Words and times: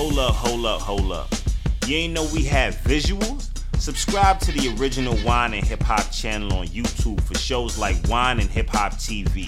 Hold 0.00 0.18
up, 0.18 0.34
hold 0.34 0.64
up, 0.64 0.80
hold 0.80 1.12
up. 1.12 1.28
You 1.86 1.94
ain't 1.98 2.14
know 2.14 2.26
we 2.32 2.42
had 2.42 2.72
visuals? 2.72 3.50
Subscribe 3.78 4.40
to 4.40 4.50
the 4.50 4.74
original 4.80 5.14
Wine 5.26 5.52
and 5.52 5.62
Hip 5.62 5.82
Hop 5.82 6.10
channel 6.10 6.50
on 6.54 6.68
YouTube 6.68 7.20
for 7.20 7.34
shows 7.36 7.76
like 7.76 7.96
Wine 8.08 8.40
and 8.40 8.48
Hip 8.48 8.70
Hop 8.70 8.94
TV, 8.94 9.46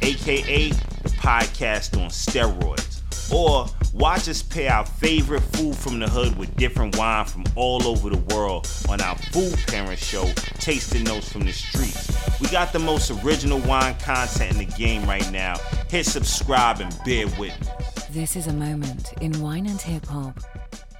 aka 0.00 0.70
the 0.70 1.08
podcast 1.20 2.00
on 2.00 2.08
steroids. 2.08 3.02
Or 3.30 3.66
watch 3.92 4.30
us 4.30 4.40
pay 4.40 4.68
our 4.68 4.86
favorite 4.86 5.42
food 5.42 5.76
from 5.76 6.00
the 6.00 6.08
hood 6.08 6.38
with 6.38 6.56
different 6.56 6.96
wine 6.96 7.26
from 7.26 7.44
all 7.54 7.86
over 7.86 8.08
the 8.08 8.34
world 8.34 8.66
on 8.88 9.02
our 9.02 9.16
food 9.16 9.58
parent 9.66 9.98
show, 9.98 10.24
Tasting 10.54 11.04
Notes 11.04 11.30
from 11.30 11.42
the 11.42 11.52
Streets. 11.52 12.40
We 12.40 12.48
got 12.48 12.72
the 12.72 12.78
most 12.78 13.10
original 13.22 13.58
wine 13.58 13.96
content 13.96 14.52
in 14.52 14.58
the 14.66 14.74
game 14.74 15.04
right 15.04 15.30
now. 15.30 15.58
Hit 15.90 16.06
subscribe 16.06 16.80
and 16.80 16.98
bear 17.04 17.26
with 17.38 17.60
me. 17.60 17.91
This 18.12 18.36
is 18.36 18.46
a 18.46 18.52
moment 18.52 19.14
in 19.22 19.40
wine 19.40 19.64
and 19.64 19.80
hip 19.80 20.04
hop, 20.04 20.38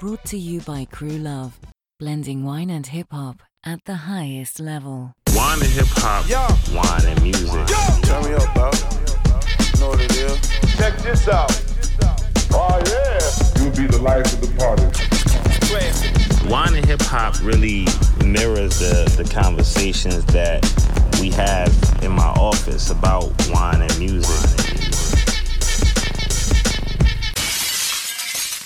brought 0.00 0.24
to 0.24 0.38
you 0.38 0.62
by 0.62 0.86
Crew 0.86 1.18
Love, 1.18 1.60
blending 1.98 2.42
wine 2.42 2.70
and 2.70 2.86
hip 2.86 3.08
hop 3.10 3.42
at 3.66 3.84
the 3.84 3.94
highest 4.08 4.58
level. 4.58 5.12
Wine 5.34 5.60
and 5.60 5.68
hip 5.68 5.88
hop, 5.90 6.26
Yo. 6.26 6.40
wine 6.74 7.04
and 7.04 7.22
music. 7.22 7.66
Turn 8.04 8.24
me 8.24 8.32
up, 8.32 8.54
bro. 8.54 8.70
Know 9.78 9.90
what 9.90 10.00
it 10.00 10.16
is. 10.16 10.40
Check 10.78 10.96
this 11.00 11.28
out. 11.28 11.52
Oh 12.50 12.80
yeah. 12.86 13.62
You'll 13.62 13.76
be 13.76 13.86
the 13.86 14.00
life 14.00 14.32
of 14.32 14.40
the 14.40 14.48
party. 14.56 16.48
Wine 16.48 16.74
and 16.76 16.86
hip 16.86 17.02
hop 17.02 17.38
really 17.44 17.84
mirrors 18.24 18.78
the, 18.78 19.22
the 19.22 19.30
conversations 19.30 20.24
that 20.32 20.64
we 21.20 21.28
have 21.28 21.68
in 22.02 22.12
my 22.12 22.30
office 22.40 22.88
about 22.88 23.30
wine 23.50 23.82
and 23.82 23.98
music. 23.98 24.91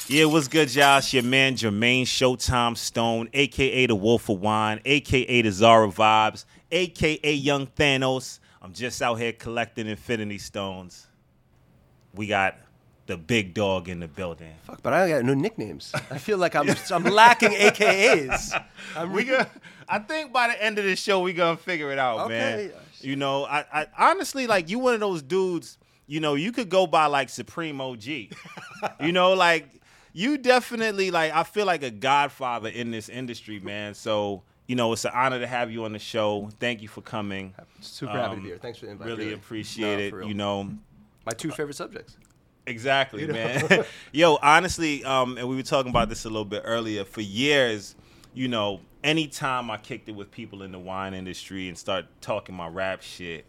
Yeah, 0.08 0.26
what's 0.26 0.46
good, 0.46 0.68
Josh? 0.68 1.14
Your 1.14 1.24
man 1.24 1.56
Jermaine 1.56 2.02
Showtime 2.02 2.76
Stone, 2.76 3.28
aka 3.32 3.86
the 3.86 3.94
Wolf 3.96 4.28
of 4.28 4.40
Wine, 4.40 4.80
aka 4.84 5.42
the 5.42 5.50
Zara 5.50 5.88
Vibes, 5.88 6.44
aka 6.70 7.32
Young 7.32 7.66
Thanos. 7.66 8.38
I'm 8.62 8.72
just 8.72 9.02
out 9.02 9.16
here 9.16 9.32
collecting 9.32 9.88
Infinity 9.88 10.38
Stones. 10.38 11.08
We 12.14 12.28
got 12.28 12.56
the 13.06 13.16
big 13.16 13.52
dog 13.52 13.88
in 13.88 13.98
the 13.98 14.06
building. 14.06 14.54
Fuck, 14.62 14.80
but 14.80 14.92
I 14.92 15.08
got 15.08 15.24
no 15.24 15.34
nicknames. 15.34 15.90
I 15.92 16.18
feel 16.18 16.38
like 16.38 16.54
I'm 16.54 16.68
I'm 16.92 17.02
lacking 17.02 17.50
AKAs. 17.50 18.62
I'm 18.96 19.12
we 19.12 19.24
gonna, 19.24 19.50
I 19.88 19.98
think 19.98 20.32
by 20.32 20.46
the 20.46 20.62
end 20.62 20.78
of 20.78 20.84
the 20.84 20.94
show 20.94 21.18
we 21.18 21.32
gonna 21.32 21.56
figure 21.56 21.90
it 21.90 21.98
out, 21.98 22.28
man. 22.28 22.58
Okay. 22.58 22.72
You 23.00 23.16
know, 23.16 23.44
I, 23.44 23.64
I 23.72 23.86
honestly 23.98 24.46
like 24.46 24.70
you 24.70 24.78
one 24.78 24.94
of 24.94 25.00
those 25.00 25.20
dudes. 25.22 25.78
You 26.06 26.20
know, 26.20 26.36
you 26.36 26.52
could 26.52 26.68
go 26.68 26.86
by 26.86 27.06
like 27.06 27.28
Supreme 27.28 27.80
OG. 27.80 28.04
you 29.00 29.10
know, 29.10 29.32
like 29.32 29.68
you 30.16 30.38
definitely 30.38 31.10
like. 31.10 31.32
I 31.34 31.42
feel 31.42 31.66
like 31.66 31.82
a 31.82 31.90
godfather 31.90 32.70
in 32.70 32.90
this 32.90 33.08
industry, 33.10 33.60
man. 33.60 33.92
So 33.94 34.42
you 34.66 34.74
know, 34.74 34.92
it's 34.92 35.04
an 35.04 35.12
honor 35.14 35.38
to 35.38 35.46
have 35.46 35.70
you 35.70 35.84
on 35.84 35.92
the 35.92 35.98
show. 35.98 36.48
Thank 36.58 36.82
you 36.82 36.88
for 36.88 37.00
coming. 37.02 37.54
super 37.80 38.12
happy 38.12 38.22
to 38.24 38.32
Um, 38.32 38.42
be 38.42 38.48
here. 38.48 38.58
Thanks 38.58 38.78
for 38.78 38.86
the 38.86 38.92
invite. 38.92 39.06
Really, 39.06 39.32
appreciate 39.32 40.12
No, 40.12 40.18
it. 40.20 40.26
You 40.26 40.34
know, 40.34 40.70
my 41.24 41.32
two 41.32 41.50
favorite 41.50 41.74
subjects. 41.76 42.16
Exactly, 42.66 43.26
man. 43.26 43.84
Yo, 44.12 44.38
honestly, 44.42 45.04
um, 45.04 45.38
and 45.38 45.48
we 45.48 45.54
were 45.54 45.62
talking 45.62 45.90
about 45.90 46.08
this 46.08 46.24
a 46.24 46.28
little 46.28 46.44
bit 46.46 46.62
earlier. 46.64 47.04
For 47.04 47.20
years, 47.20 47.94
you 48.34 48.48
know, 48.48 48.80
anytime 49.04 49.70
I 49.70 49.76
kicked 49.76 50.08
it 50.08 50.16
with 50.16 50.30
people 50.32 50.62
in 50.62 50.72
the 50.72 50.78
wine 50.80 51.14
industry 51.14 51.68
and 51.68 51.78
start 51.78 52.06
talking 52.20 52.54
my 52.56 52.66
rap 52.66 53.02
shit, 53.02 53.44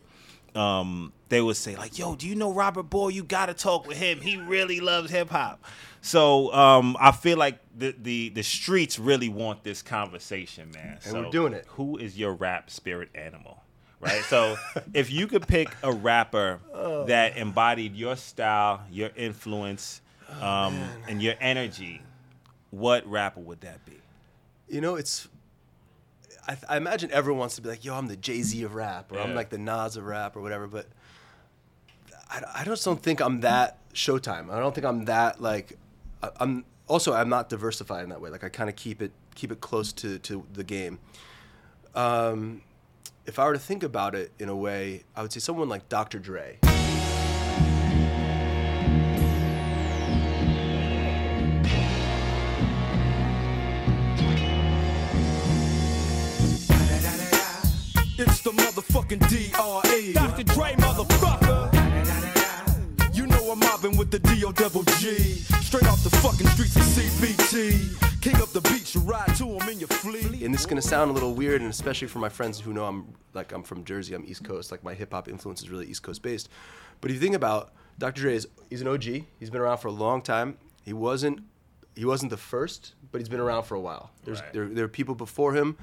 um, 0.53 1.13
they 1.29 1.41
would 1.41 1.57
say 1.57 1.75
like, 1.75 1.97
"Yo, 1.97 2.15
do 2.15 2.27
you 2.27 2.35
know 2.35 2.53
Robert 2.53 2.89
Bohr? 2.91 3.11
You 3.11 3.23
gotta 3.23 3.55
talk 3.55 3.87
with 3.87 3.97
him. 3.97 4.21
He 4.21 4.37
really 4.37 4.79
loves 4.79 5.09
hip 5.09 5.29
hop." 5.29 5.63
So 6.07 6.53
um, 6.53 6.95
I 6.99 7.11
feel 7.11 7.37
like 7.37 7.59
the, 7.77 7.93
the 8.01 8.29
the 8.29 8.41
streets 8.43 8.97
really 8.97 9.27
want 9.29 9.63
this 9.63 9.81
conversation, 9.81 10.71
man. 10.73 10.93
And 10.93 11.03
so 11.03 11.21
we're 11.23 11.29
doing 11.29 11.53
it. 11.53 11.65
Who 11.71 11.97
is 11.97 12.17
your 12.17 12.33
rap 12.33 12.69
spirit 12.69 13.09
animal? 13.13 13.61
Right. 13.99 14.23
So 14.23 14.55
if 14.93 15.11
you 15.11 15.27
could 15.27 15.47
pick 15.47 15.69
a 15.83 15.91
rapper 15.91 16.59
Oh. 16.73 17.05
that 17.05 17.35
embodied 17.35 17.95
your 17.95 18.15
style, 18.15 18.83
your 18.91 19.09
influence, 19.17 20.01
Oh, 20.29 20.45
um, 20.45 20.79
and 21.07 21.21
your 21.21 21.35
energy, 21.41 22.01
what 22.71 23.05
rapper 23.09 23.39
would 23.39 23.61
that 23.61 23.85
be? 23.85 23.99
You 24.69 24.81
know, 24.81 24.95
it's. 24.95 25.27
I, 26.47 26.57
I 26.69 26.77
imagine 26.77 27.11
everyone 27.11 27.39
wants 27.39 27.55
to 27.57 27.61
be 27.61 27.67
like, 27.69 27.83
"Yo, 27.83 27.93
I'm 27.93 28.07
the 28.07 28.15
Jay 28.17 28.41
Z 28.43 28.61
of 28.63 28.75
rap," 28.75 29.11
or 29.11 29.19
"I'm 29.19 29.35
like 29.35 29.49
the 29.49 29.57
Nas 29.57 29.97
of 29.97 30.05
rap," 30.05 30.35
or 30.37 30.41
whatever. 30.41 30.67
But 30.67 30.87
I, 32.29 32.41
I 32.59 32.63
just 32.63 32.85
don't 32.85 33.01
think 33.01 33.19
I'm 33.19 33.41
that 33.41 33.77
Showtime. 33.93 34.49
I 34.51 34.59
don't 34.59 34.73
think 34.73 34.85
I'm 34.85 35.03
that 35.05 35.41
like. 35.41 35.77
I, 36.21 36.29
I'm 36.39 36.65
also 36.87 37.13
I'm 37.13 37.29
not 37.29 37.49
diversified 37.49 38.03
in 38.03 38.09
that 38.09 38.21
way. 38.21 38.29
Like 38.29 38.43
I 38.43 38.49
kind 38.49 38.69
of 38.69 38.75
keep 38.75 39.01
it 39.01 39.11
keep 39.35 39.51
it 39.51 39.61
close 39.61 39.93
to 39.93 40.19
to 40.19 40.45
the 40.53 40.63
game. 40.63 40.99
Um, 41.95 42.61
if 43.25 43.39
I 43.39 43.45
were 43.45 43.53
to 43.53 43.59
think 43.59 43.83
about 43.83 44.15
it 44.15 44.31
in 44.39 44.49
a 44.49 44.55
way, 44.55 45.03
I 45.15 45.21
would 45.21 45.33
say 45.33 45.39
someone 45.39 45.67
like 45.69 45.89
Dr. 45.89 46.19
Dre. 46.19 46.59
It's 58.19 58.41
the 58.41 58.49
motherfucking 58.49 59.19
DRE. 59.29 60.13
Dr. 60.13 60.43
Dre, 60.43 60.73
motherfucker. 60.73 61.76
You 63.57 63.63
I'm 63.63 63.69
mobbing 63.71 63.97
with 63.97 64.11
the 64.11 64.19
D-O 64.19 64.51
double 64.51 64.83
G. 64.83 65.15
Straight 65.61 65.87
off 65.87 66.03
the 66.03 66.09
fucking 66.17 66.47
streets 66.47 66.75
of 66.75 66.81
CPT. 66.83 68.21
King 68.21 68.35
of 68.41 68.51
the 68.53 68.61
beach, 68.61 68.93
you 68.95 69.01
ride 69.01 69.35
to 69.37 69.45
him 69.45 69.69
in 69.69 69.79
your 69.79 69.87
fleet. 69.87 70.43
and 70.43 70.53
this 70.53 70.61
is 70.61 70.67
gonna 70.67 70.81
sound 70.81 71.09
a 71.11 71.13
little 71.13 71.33
weird, 71.33 71.61
and 71.61 71.69
especially 71.69 72.07
for 72.07 72.19
my 72.19 72.29
friends 72.29 72.59
who 72.59 72.73
know 72.73 72.85
I'm 72.85 73.13
like 73.33 73.51
I'm 73.53 73.63
from 73.63 73.83
Jersey, 73.83 74.13
I'm 74.13 74.23
East 74.25 74.43
Coast. 74.43 74.71
Like 74.71 74.83
my 74.83 74.93
hip 74.93 75.11
hop 75.13 75.27
influence 75.27 75.61
is 75.61 75.69
really 75.69 75.87
East 75.87 76.03
Coast 76.03 76.21
based. 76.21 76.49
But 77.01 77.09
if 77.11 77.15
you 77.15 77.21
think 77.21 77.35
about 77.35 77.73
Dr. 77.99 78.21
Dre, 78.21 78.35
is 78.35 78.47
he's 78.69 78.81
an 78.81 78.87
OG. 78.87 79.03
He's 79.39 79.49
been 79.49 79.61
around 79.61 79.77
for 79.77 79.87
a 79.87 79.91
long 79.93 80.21
time. 80.21 80.57
He 80.83 80.93
wasn't 80.93 81.39
he 81.95 82.05
wasn't 82.05 82.29
the 82.29 82.37
first, 82.37 82.93
but 83.11 83.21
he's 83.21 83.29
been 83.29 83.39
around 83.39 83.63
for 83.63 83.75
a 83.75 83.81
while. 83.81 84.11
There's 84.23 84.41
Right. 84.41 84.53
there 84.53 84.67
there 84.67 84.85
are 84.85 84.89
people 84.89 85.15
before 85.15 85.53
him. 85.53 85.77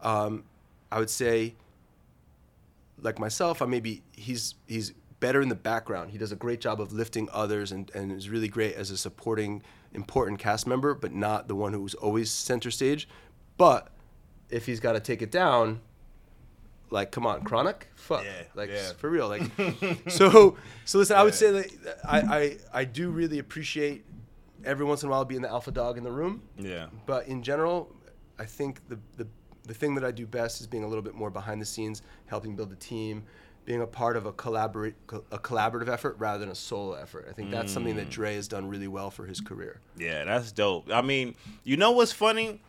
Um, 0.00 0.44
I 0.90 0.98
would 0.98 1.10
say, 1.10 1.54
like 3.00 3.18
myself, 3.18 3.62
I 3.62 3.66
maybe 3.66 4.02
he's 4.12 4.54
he's 4.66 4.92
better 5.20 5.40
in 5.40 5.48
the 5.48 5.54
background. 5.54 6.10
He 6.10 6.18
does 6.18 6.32
a 6.32 6.36
great 6.36 6.60
job 6.60 6.80
of 6.80 6.92
lifting 6.92 7.28
others 7.32 7.72
and, 7.72 7.90
and 7.94 8.10
is 8.10 8.28
really 8.28 8.48
great 8.48 8.74
as 8.74 8.90
a 8.90 8.96
supporting 8.96 9.62
important 9.92 10.38
cast 10.38 10.66
member, 10.66 10.94
but 10.94 11.12
not 11.12 11.46
the 11.48 11.54
one 11.54 11.72
who's 11.72 11.94
always 11.94 12.30
center 12.30 12.70
stage. 12.70 13.08
But 13.56 13.88
if 14.48 14.66
he's 14.66 14.80
got 14.80 14.92
to 14.92 15.00
take 15.00 15.22
it 15.22 15.30
down, 15.30 15.80
like 16.90 17.12
come 17.12 17.26
on, 17.26 17.42
Chronic, 17.42 17.88
fuck, 17.94 18.24
Yeah, 18.24 18.30
like 18.54 18.70
yeah. 18.70 18.92
for 18.94 19.08
real, 19.10 19.28
like 19.28 19.42
so. 20.08 20.56
So 20.84 20.98
listen, 20.98 21.16
I 21.16 21.22
would 21.22 21.34
say 21.34 21.52
that 21.52 21.98
I, 22.04 22.20
I 22.20 22.56
I 22.80 22.84
do 22.84 23.10
really 23.10 23.38
appreciate 23.38 24.04
every 24.64 24.84
once 24.84 25.02
in 25.02 25.08
a 25.08 25.12
while 25.12 25.24
being 25.24 25.40
the 25.42 25.48
alpha 25.48 25.70
dog 25.70 25.98
in 25.98 26.04
the 26.04 26.10
room. 26.10 26.42
Yeah. 26.58 26.86
But 27.06 27.28
in 27.28 27.42
general, 27.42 27.94
I 28.38 28.44
think 28.44 28.80
the, 28.88 28.98
the 29.16 29.26
the 29.68 29.74
thing 29.74 29.94
that 29.94 30.04
I 30.04 30.10
do 30.10 30.26
best 30.26 30.60
is 30.60 30.66
being 30.66 30.82
a 30.82 30.88
little 30.88 31.02
bit 31.02 31.14
more 31.14 31.30
behind 31.30 31.60
the 31.60 31.66
scenes, 31.66 32.02
helping 32.26 32.56
build 32.56 32.70
the 32.70 32.76
team, 32.76 33.22
being 33.64 33.80
a 33.82 33.86
part 33.86 34.16
of 34.16 34.26
a 34.26 34.32
collaborate 34.32 34.94
a 35.30 35.38
collaborative 35.38 35.88
effort 35.88 36.16
rather 36.18 36.38
than 36.38 36.48
a 36.48 36.54
solo 36.54 36.94
effort. 36.94 37.26
I 37.28 37.32
think 37.32 37.50
that's 37.50 37.72
something 37.72 37.94
Mm. 37.94 37.98
that 37.98 38.10
Dre 38.10 38.34
has 38.34 38.48
done 38.48 38.68
really 38.68 38.88
well 38.88 39.10
for 39.10 39.26
his 39.26 39.40
career. 39.40 39.80
Yeah, 39.96 40.24
that's 40.24 40.50
dope. 40.52 40.90
I 40.92 41.02
mean, 41.02 41.34
you 41.64 41.76
know 41.76 41.92
what's 41.92 42.12
funny? 42.12 42.60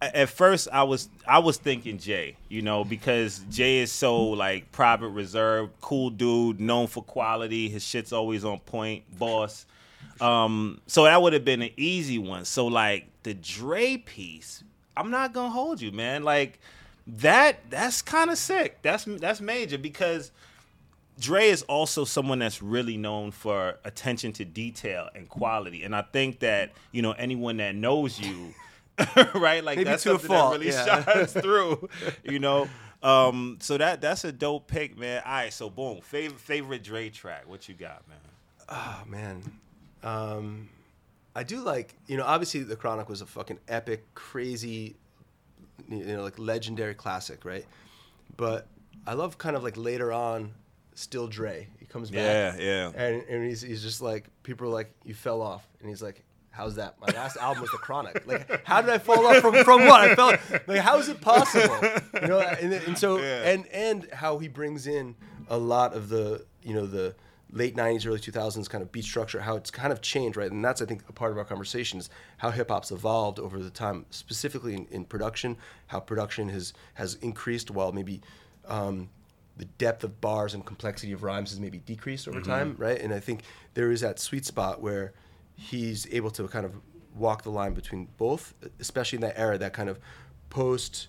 At 0.00 0.28
first, 0.30 0.66
I 0.72 0.82
was 0.82 1.08
I 1.28 1.38
was 1.38 1.56
thinking 1.58 1.96
Jay, 1.98 2.36
you 2.48 2.60
know, 2.60 2.84
because 2.84 3.40
Jay 3.50 3.78
is 3.78 3.92
so 3.92 4.20
like 4.30 4.72
private, 4.72 5.08
reserved, 5.10 5.72
cool 5.80 6.10
dude, 6.10 6.60
known 6.60 6.88
for 6.88 7.02
quality. 7.04 7.68
His 7.68 7.84
shit's 7.84 8.12
always 8.12 8.44
on 8.44 8.58
point, 8.60 9.04
boss. 9.18 9.64
Um, 10.20 10.80
so 10.86 11.04
that 11.04 11.22
would 11.22 11.32
have 11.32 11.44
been 11.44 11.62
an 11.62 11.70
easy 11.76 12.18
one. 12.18 12.44
So 12.44 12.66
like 12.66 13.06
the 13.22 13.34
Dre 13.34 13.96
piece, 13.96 14.64
I'm 14.96 15.10
not 15.10 15.32
gonna 15.32 15.50
hold 15.50 15.80
you, 15.80 15.92
man. 15.92 16.24
Like 16.24 16.58
that, 17.06 17.70
that's 17.70 18.02
kind 18.02 18.30
of 18.30 18.38
sick. 18.38 18.78
That's 18.82 19.04
that's 19.04 19.40
major 19.40 19.78
because 19.78 20.30
Dre 21.18 21.48
is 21.48 21.62
also 21.62 22.04
someone 22.04 22.38
that's 22.38 22.62
really 22.62 22.96
known 22.96 23.30
for 23.30 23.78
attention 23.84 24.32
to 24.34 24.44
detail 24.44 25.08
and 25.14 25.28
quality. 25.28 25.84
And 25.84 25.94
I 25.94 26.02
think 26.02 26.40
that, 26.40 26.72
you 26.90 27.02
know, 27.02 27.12
anyone 27.12 27.58
that 27.58 27.74
knows 27.74 28.18
you, 28.18 28.54
right? 29.34 29.62
Like 29.62 29.78
Maybe 29.78 29.84
that's 29.84 30.02
to 30.04 30.10
a 30.10 30.12
something 30.12 30.28
fault, 30.28 30.52
that 30.52 30.58
really 30.60 30.72
yeah. 30.72 31.04
shines 31.04 31.32
through, 31.32 31.88
you 32.24 32.38
know. 32.38 32.68
Um, 33.02 33.58
so 33.60 33.78
that 33.78 34.00
that's 34.00 34.24
a 34.24 34.32
dope 34.32 34.68
pick, 34.68 34.96
man. 34.96 35.22
All 35.26 35.32
right, 35.32 35.52
so 35.52 35.68
boom. 35.68 36.00
Favorite 36.02 36.40
favorite 36.40 36.84
Dre 36.84 37.10
track. 37.10 37.48
What 37.48 37.68
you 37.68 37.74
got, 37.74 38.02
man? 38.08 38.18
Oh 38.68 39.02
man, 39.08 39.42
um, 40.04 40.68
I 41.34 41.42
do 41.42 41.60
like 41.60 41.94
you 42.06 42.16
know 42.16 42.24
obviously 42.24 42.62
the 42.62 42.76
Chronic 42.76 43.08
was 43.08 43.20
a 43.20 43.26
fucking 43.26 43.58
epic, 43.66 44.04
crazy, 44.14 44.94
you 45.88 46.04
know 46.04 46.22
like 46.22 46.38
legendary 46.38 46.94
classic, 46.94 47.44
right? 47.44 47.64
But 48.36 48.66
I 49.06 49.14
love 49.14 49.38
kind 49.38 49.56
of 49.56 49.62
like 49.62 49.76
later 49.76 50.12
on, 50.12 50.52
still 50.94 51.26
Dre. 51.26 51.68
He 51.78 51.86
comes 51.86 52.10
back. 52.10 52.18
Yeah, 52.20 52.56
yeah. 52.58 52.90
And 52.94 53.22
and 53.28 53.44
he's 53.46 53.60
he's 53.62 53.82
just 53.82 54.00
like 54.02 54.28
people 54.42 54.66
are 54.68 54.70
like 54.70 54.92
you 55.04 55.14
fell 55.14 55.42
off, 55.42 55.66
and 55.80 55.88
he's 55.88 56.02
like 56.02 56.24
How's 56.54 56.74
that? 56.74 57.00
My 57.00 57.06
last 57.14 57.38
album 57.38 57.62
was 57.62 57.70
The 57.70 57.78
Chronic. 57.78 58.26
Like, 58.26 58.62
how 58.66 58.82
did 58.82 58.90
I 58.90 58.98
fall 58.98 59.26
off 59.26 59.38
from, 59.38 59.54
from 59.64 59.86
what? 59.86 60.02
I 60.02 60.14
felt 60.14 60.38
like, 60.66 60.80
how 60.80 60.98
is 60.98 61.08
it 61.08 61.18
possible? 61.22 61.78
You 62.20 62.28
know, 62.28 62.40
and, 62.40 62.74
and 62.74 62.98
so, 62.98 63.16
Yeah. 63.16 63.48
and 63.48 63.66
and 63.68 64.06
how 64.12 64.36
he 64.36 64.48
brings 64.48 64.86
in 64.86 65.14
a 65.48 65.56
lot 65.56 65.94
of 65.94 66.10
the, 66.10 66.44
you 66.62 66.74
know, 66.74 66.84
the 66.84 67.14
late 67.52 67.76
'90s, 67.76 68.06
early 68.06 68.18
2000s 68.18 68.68
kind 68.68 68.82
of 68.82 68.90
beat 68.90 69.04
structure, 69.04 69.40
how 69.40 69.56
it's 69.56 69.70
kind 69.70 69.92
of 69.92 70.00
changed, 70.00 70.36
right? 70.36 70.50
And 70.50 70.64
that's, 70.64 70.82
I 70.82 70.86
think, 70.86 71.02
a 71.08 71.12
part 71.12 71.32
of 71.32 71.38
our 71.38 71.44
conversation 71.44 71.98
is 71.98 72.10
how 72.38 72.50
hip 72.50 72.70
hop's 72.70 72.90
evolved 72.90 73.38
over 73.38 73.58
the 73.62 73.70
time, 73.70 74.06
specifically 74.10 74.74
in, 74.74 74.86
in 74.90 75.04
production, 75.04 75.56
how 75.86 76.00
production 76.00 76.48
has 76.48 76.72
has 76.94 77.14
increased 77.16 77.70
while 77.70 77.92
maybe. 77.92 78.20
Um, 78.66 79.10
the 79.54 79.66
depth 79.66 80.02
of 80.02 80.18
bars 80.20 80.54
and 80.54 80.64
complexity 80.64 81.12
of 81.12 81.22
rhymes 81.22 81.50
has 81.50 81.60
maybe 81.60 81.76
decreased 81.76 82.26
over 82.26 82.40
time, 82.40 82.74
right? 82.78 82.98
And 82.98 83.12
I 83.12 83.20
think 83.20 83.42
there 83.74 83.90
is 83.92 84.00
that 84.00 84.18
sweet 84.18 84.46
spot 84.46 84.80
where 84.80 85.12
he's 85.54 86.06
able 86.10 86.30
to 86.30 86.48
kind 86.48 86.64
of 86.64 86.74
walk 87.14 87.42
the 87.42 87.50
line 87.50 87.74
between 87.74 88.08
both, 88.16 88.54
especially 88.80 89.18
in 89.18 89.20
that 89.22 89.38
era, 89.38 89.58
that 89.58 89.74
kind 89.74 89.88
of 89.88 89.98
post 90.50 91.08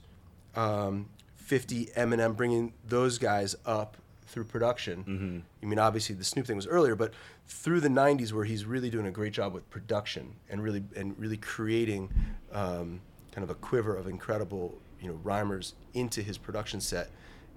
um, 0.55 1.09
50 1.37 1.87
Eminem, 1.97 2.35
bringing 2.35 2.73
those 2.87 3.17
guys 3.17 3.55
up 3.65 3.97
through 4.33 4.45
production. 4.45 5.43
I 5.61 5.65
mean, 5.65 5.79
obviously 5.79 6.15
the 6.15 6.23
Snoop 6.23 6.47
thing 6.47 6.55
was 6.55 6.67
earlier, 6.67 6.95
but 6.95 7.13
through 7.47 7.79
the 7.79 7.89
90s, 7.89 8.33
where 8.33 8.45
he's 8.45 8.65
really 8.65 8.89
doing 8.89 9.05
a 9.05 9.11
great 9.11 9.31
job 9.31 9.53
with 9.53 9.69
production 9.69 10.35
and 10.49 10.63
really 10.63 10.83
and 10.95 11.17
really 11.19 11.37
creating 11.37 12.09
um, 12.51 12.99
kind 13.31 13.43
of 13.43 13.49
a 13.49 13.55
quiver 13.55 13.95
of 13.95 14.07
incredible, 14.07 14.77
you 14.99 15.07
know, 15.07 15.19
rhymers 15.23 15.75
into 15.93 16.21
his 16.21 16.37
production 16.37 16.81
set. 16.81 17.09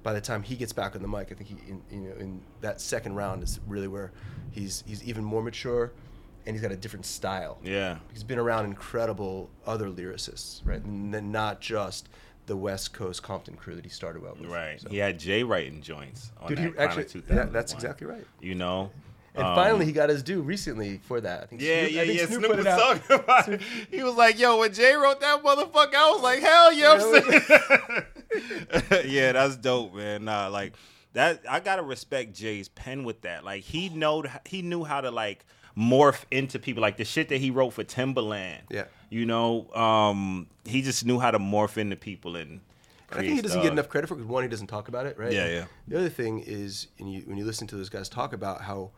By 0.03 0.13
the 0.13 0.21
time 0.21 0.43
he 0.43 0.55
gets 0.55 0.73
back 0.73 0.95
on 0.95 1.03
the 1.03 1.09
mic, 1.09 1.33
I 1.33 1.35
think 1.35 1.49
he, 1.49 1.57
in, 1.71 1.83
you 1.91 2.09
know, 2.11 2.17
in 2.17 2.41
that 2.61 2.81
second 2.81 3.17
round 3.17 3.43
is 3.43 3.59
really 3.67 3.89
where 3.89 4.13
he's 4.53 4.85
he's 4.87 5.03
even 5.03 5.25
more 5.25 5.43
mature, 5.43 5.93
and 6.45 6.55
he's 6.55 6.63
got 6.63 6.73
a 6.73 6.77
different 6.77 7.07
style. 7.07 7.59
Yeah. 7.65 7.99
He's 8.13 8.23
been 8.23 8.39
around 8.39 8.67
incredible 8.67 9.51
other 9.67 9.89
lyricists, 9.89 10.61
right? 10.65 10.83
And 10.83 11.13
then 11.13 11.33
not 11.33 11.61
just 11.61 12.09
the 12.47 12.57
West 12.57 12.93
Coast 12.93 13.23
Compton 13.23 13.57
crew 13.57 13.75
that 13.75 13.85
he 13.85 13.91
started 13.91 14.25
out 14.27 14.41
with. 14.41 14.51
Right. 14.51 14.81
So- 14.81 14.89
He 14.89 14.99
had 14.99 15.19
Jay 15.19 15.43
writing 15.43 15.83
joints 15.83 16.31
on 16.41 16.49
Dude, 16.49 16.59
that 16.59 16.63
he 16.73 16.79
actually, 16.79 17.05
2001. 17.05 17.47
yeah, 17.47 17.53
that's 17.53 17.73
exactly 17.73 18.07
right. 18.07 18.25
You 18.41 18.55
know. 18.55 18.91
And 19.35 19.45
Um, 19.45 19.55
finally, 19.55 19.85
he 19.85 19.93
got 19.93 20.09
his 20.09 20.23
due 20.23 20.41
recently 20.41 20.97
for 21.05 21.21
that. 21.21 21.43
I 21.43 21.47
think. 21.47 21.61
Yeah, 21.61 21.83
Snoop, 21.83 21.93
yeah, 21.93 22.01
I 22.01 22.07
think 22.07 22.19
yeah. 22.21 22.27
Snoop, 22.27 22.45
Snoop, 22.45 22.57
was 22.57 22.65
talking 22.67 23.17
about 23.17 23.49
it. 23.49 23.61
He 23.91 24.03
was 24.03 24.15
like, 24.15 24.39
"Yo, 24.39 24.59
when 24.61 24.73
Jay 24.73 24.95
wrote 24.95 25.21
that 25.21 25.43
motherfucker, 25.45 25.95
I 25.95 26.11
was 26.11 26.23
like, 26.23 26.41
hell 26.41 26.73
yeah." 26.73 28.05
I'm 28.93 29.07
yeah, 29.07 29.33
that's 29.33 29.57
dope, 29.57 29.95
man. 29.95 30.25
Nah, 30.25 30.49
like 30.49 30.73
that. 31.13 31.43
I 31.49 31.61
gotta 31.61 31.83
respect 31.83 32.35
Jay's 32.35 32.69
pen 32.69 33.05
with 33.05 33.23
that. 33.23 33.45
Like 33.45 33.63
he 33.63 33.89
know 33.91 34.25
he 34.47 34.63
knew 34.63 34.85
how 34.85 35.01
to 35.03 35.11
like 35.11 35.45
morph 35.77 36.25
into 36.31 36.59
people. 36.59 36.81
Like 36.83 36.97
the 36.97 37.05
shit 37.05 37.29
that 37.29 37.39
he 37.39 37.51
wrote 37.51 37.71
for 37.71 37.85
Timbaland. 37.85 38.61
Yeah. 38.71 38.85
You 39.11 39.27
know, 39.27 39.71
um, 39.75 40.47
he 40.65 40.83
just 40.83 41.05
knew 41.05 41.19
how 41.19 41.31
to 41.31 41.39
morph 41.39 41.77
into 41.77 41.97
people 41.97 42.37
and. 42.37 42.61
I 43.13 43.19
think 43.21 43.35
he 43.37 43.41
doesn't 43.41 43.63
get 43.63 43.71
enough 43.71 43.89
credit 43.89 44.09
for 44.09 44.17
because 44.17 44.29
one, 44.29 44.43
he 44.43 44.49
doesn't 44.49 44.67
talk 44.67 44.89
about 44.89 45.07
it, 45.07 45.17
right? 45.17 45.33
Yeah, 45.33 45.47
yeah. 45.47 45.65
The 45.87 45.97
other 45.97 46.09
thing 46.09 46.41
is, 46.45 46.89
and 46.99 47.13
you, 47.13 47.21
when 47.27 47.39
you 47.39 47.45
listen 47.45 47.69
to 47.69 47.77
those 47.77 47.89
guys 47.89 48.09
talk 48.09 48.33
about 48.33 48.63
how 48.63 48.91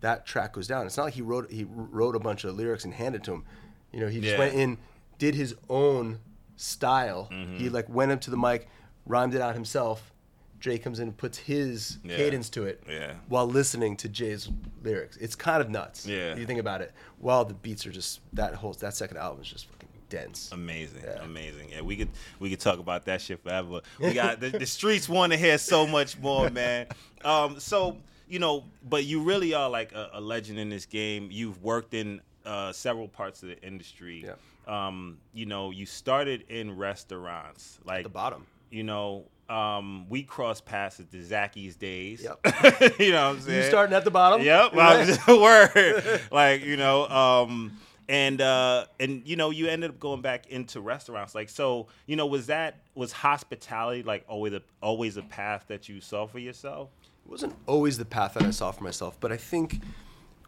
that 0.00 0.26
track 0.26 0.52
goes 0.52 0.66
down, 0.66 0.84
it's 0.84 0.98
not 0.98 1.04
like 1.04 1.14
he 1.14 1.22
wrote 1.22 1.50
he 1.50 1.64
wrote 1.66 2.14
a 2.14 2.18
bunch 2.20 2.44
of 2.44 2.54
lyrics 2.56 2.84
and 2.84 2.92
handed 2.92 3.24
to 3.24 3.32
him. 3.32 3.44
You 3.90 4.00
know, 4.00 4.08
he 4.08 4.20
just 4.20 4.32
Yeah. 4.34 4.38
went 4.38 4.54
in, 4.54 4.76
did 5.18 5.34
his 5.34 5.54
own 5.70 6.18
style. 6.56 7.28
Mm-hmm. 7.32 7.56
He 7.56 7.68
like 7.70 7.88
went 7.88 8.12
up 8.12 8.20
to 8.22 8.30
the 8.30 8.36
mic, 8.36 8.68
rhymed 9.06 9.34
it 9.34 9.40
out 9.40 9.54
himself. 9.54 10.12
Jay 10.60 10.78
comes 10.78 10.98
in 11.00 11.08
and 11.08 11.16
puts 11.16 11.36
his 11.38 11.98
Yeah. 12.04 12.16
cadence 12.16 12.48
to 12.50 12.64
it 12.64 12.82
Yeah. 12.88 13.14
while 13.28 13.46
listening 13.46 13.96
to 13.98 14.08
Jay's 14.08 14.48
lyrics. 14.82 15.16
It's 15.18 15.34
kind 15.36 15.60
of 15.60 15.68
nuts. 15.70 16.06
Yeah. 16.06 16.36
You 16.36 16.46
think 16.46 16.60
about 16.60 16.80
it. 16.80 16.92
While 17.18 17.44
the 17.44 17.54
beats 17.54 17.86
are 17.86 17.92
just 17.92 18.20
that 18.32 18.54
whole 18.54 18.72
that 18.74 18.94
second 18.94 19.18
album 19.18 19.42
is 19.42 19.48
just 19.48 19.66
fucking 19.66 19.88
dense. 20.08 20.50
Amazing, 20.52 21.02
Yeah. 21.04 21.22
amazing. 21.22 21.70
Yeah, 21.70 21.80
we 21.82 21.96
could 21.96 22.08
we 22.38 22.50
could 22.50 22.60
talk 22.60 22.78
about 22.78 23.04
that 23.06 23.20
shit 23.20 23.42
forever. 23.42 23.80
We 23.98 24.12
got 24.14 24.40
the, 24.40 24.50
the 24.50 24.66
streets 24.66 25.08
want 25.08 25.32
to 25.32 25.38
hear 25.38 25.58
so 25.58 25.86
much 25.86 26.18
more, 26.18 26.48
man. 26.50 26.86
Um, 27.24 27.58
so 27.60 27.98
you 28.26 28.38
know, 28.38 28.64
but 28.82 29.04
you 29.04 29.22
really 29.22 29.52
are 29.52 29.68
like 29.68 29.92
a, 29.92 30.10
a 30.14 30.20
legend 30.20 30.58
in 30.58 30.70
this 30.70 30.86
game. 30.86 31.28
You've 31.30 31.62
worked 31.62 31.92
in 31.92 32.22
uh, 32.46 32.72
several 32.72 33.06
parts 33.08 33.42
of 33.42 33.50
the 33.50 33.60
industry. 33.62 34.24
Yeah. 34.26 34.34
Um, 34.66 35.18
you 35.34 35.44
know, 35.44 35.70
you 35.70 35.84
started 35.84 36.44
in 36.48 36.74
restaurants, 36.76 37.78
like 37.84 38.02
the 38.02 38.08
bottom. 38.08 38.46
You 38.70 38.82
know, 38.82 39.26
um, 39.48 40.06
we 40.08 40.22
crossed 40.22 40.64
paths 40.64 41.00
at 41.00 41.10
the 41.10 41.22
Zachys 41.22 41.78
days. 41.78 42.22
Yep. 42.22 42.98
you 42.98 43.12
know 43.12 43.28
what 43.28 43.36
I'm 43.36 43.40
saying? 43.40 43.62
You 43.64 43.68
starting 43.68 43.94
at 43.94 44.04
the 44.04 44.10
bottom? 44.10 44.42
Yep. 44.42 44.74
Was- 44.74 45.26
Word. 45.28 46.20
like 46.32 46.64
you 46.64 46.76
know, 46.76 47.06
um, 47.08 47.78
and 48.08 48.40
uh, 48.40 48.86
and 48.98 49.22
you 49.26 49.36
know, 49.36 49.50
you 49.50 49.68
ended 49.68 49.90
up 49.90 50.00
going 50.00 50.22
back 50.22 50.46
into 50.48 50.80
restaurants. 50.80 51.34
Like 51.34 51.48
so, 51.48 51.88
you 52.06 52.16
know, 52.16 52.26
was 52.26 52.46
that 52.46 52.80
was 52.94 53.12
hospitality 53.12 54.02
like 54.02 54.24
always 54.28 54.52
a 54.52 54.62
always 54.80 55.16
a 55.16 55.22
path 55.22 55.64
that 55.68 55.88
you 55.88 56.00
saw 56.00 56.26
for 56.26 56.38
yourself? 56.38 56.90
it 57.24 57.30
wasn't 57.30 57.54
always 57.66 57.96
the 57.96 58.04
path 58.04 58.34
that 58.34 58.42
I 58.42 58.50
saw 58.50 58.70
for 58.70 58.84
myself, 58.84 59.16
but 59.18 59.32
I 59.32 59.38
think 59.38 59.80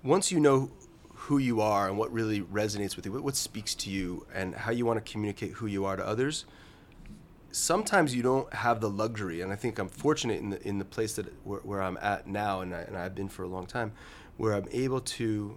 once 0.02 0.30
you 0.30 0.38
know 0.40 0.70
who 1.14 1.38
you 1.38 1.60
are 1.62 1.88
and 1.88 1.96
what 1.96 2.12
really 2.12 2.42
resonates 2.42 2.94
with 2.96 3.06
you, 3.06 3.12
what, 3.12 3.22
what 3.22 3.34
speaks 3.36 3.74
to 3.74 3.90
you, 3.90 4.26
and 4.34 4.54
how 4.54 4.70
you 4.70 4.84
want 4.84 5.04
to 5.04 5.10
communicate 5.12 5.52
who 5.52 5.66
you 5.66 5.86
are 5.86 5.96
to 5.96 6.06
others, 6.06 6.44
sometimes 7.56 8.14
you 8.14 8.22
don't 8.22 8.52
have 8.52 8.80
the 8.80 8.90
luxury. 8.90 9.40
And 9.40 9.50
I 9.50 9.56
think 9.56 9.78
I'm 9.78 9.88
fortunate 9.88 10.40
in 10.40 10.50
the 10.50 10.68
in 10.68 10.78
the 10.78 10.84
place 10.84 11.16
that 11.16 11.26
where, 11.44 11.60
where 11.60 11.82
I'm 11.82 11.98
at 12.00 12.26
now, 12.26 12.60
and, 12.60 12.74
I, 12.74 12.80
and 12.80 12.96
I've 12.96 13.14
been 13.14 13.28
for 13.28 13.42
a 13.42 13.48
long 13.48 13.66
time, 13.66 13.92
where 14.36 14.54
I'm 14.54 14.68
able 14.70 15.00
to 15.00 15.56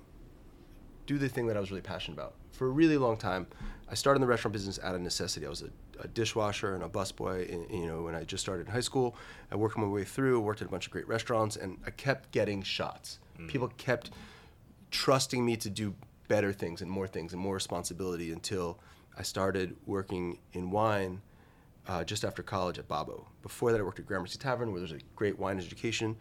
do 1.06 1.18
the 1.18 1.28
thing 1.28 1.48
that 1.48 1.58
I 1.58 1.60
was 1.60 1.72
really 1.72 1.82
passionate 1.82 2.18
about. 2.18 2.36
For 2.52 2.68
a 2.68 2.72
really 2.72 2.98
long 2.98 3.18
time, 3.18 3.48
I 3.90 3.96
started 3.96 4.18
in 4.18 4.22
the 4.22 4.28
restaurant 4.28 4.54
business 4.54 4.80
out 4.82 4.96
of 4.96 5.02
necessity. 5.02 5.46
I 5.46 5.50
was 5.50 5.62
a, 5.62 5.70
a 6.00 6.08
dishwasher 6.08 6.74
and 6.76 6.84
a 6.84 6.90
busboy. 6.90 7.50
You 7.72 7.88
know, 7.88 8.04
when 8.04 8.16
I 8.16 8.24
just 8.24 8.42
started 8.42 8.68
in 8.68 8.72
high 8.72 8.80
school, 8.80 9.16
I 9.52 9.56
worked 9.56 9.78
my 9.78 9.86
way 9.86 10.06
through, 10.06 10.40
worked 10.40 10.62
at 10.62 10.68
a 10.68 10.72
bunch 10.72 10.86
of 10.86 10.92
great 10.92 11.08
restaurants, 11.08 11.58
and 11.58 11.78
I 11.86 11.92
kept 11.92 12.32
getting 12.32 12.62
shots. 12.62 13.20
Mm. 13.38 13.50
People 13.50 13.68
kept 13.78 14.12
trusting 14.92 15.46
me 15.46 15.58
to 15.58 15.70
do 15.70 15.96
better 16.28 16.54
things 16.54 16.82
and 16.82 16.90
more 16.90 17.08
things 17.08 17.34
and 17.34 17.42
more 17.42 17.56
responsibility 17.56 18.32
until 18.32 18.80
I 19.18 19.24
started 19.24 19.76
working 19.86 20.40
in 20.54 20.72
wine 20.72 21.22
uh, 21.88 22.04
just 22.04 22.24
after 22.24 22.44
college 22.44 22.80
at 22.80 22.88
Babbo. 22.88 23.28
Before 23.42 23.72
that, 23.72 23.80
I 23.80 23.84
worked 23.84 24.00
at 24.00 24.06
Gramercy 24.06 24.38
Tavern, 24.38 24.72
where 24.72 24.80
there's 24.80 24.92
a 24.92 25.00
great 25.16 25.40
wine 25.40 25.58
education 25.58 26.18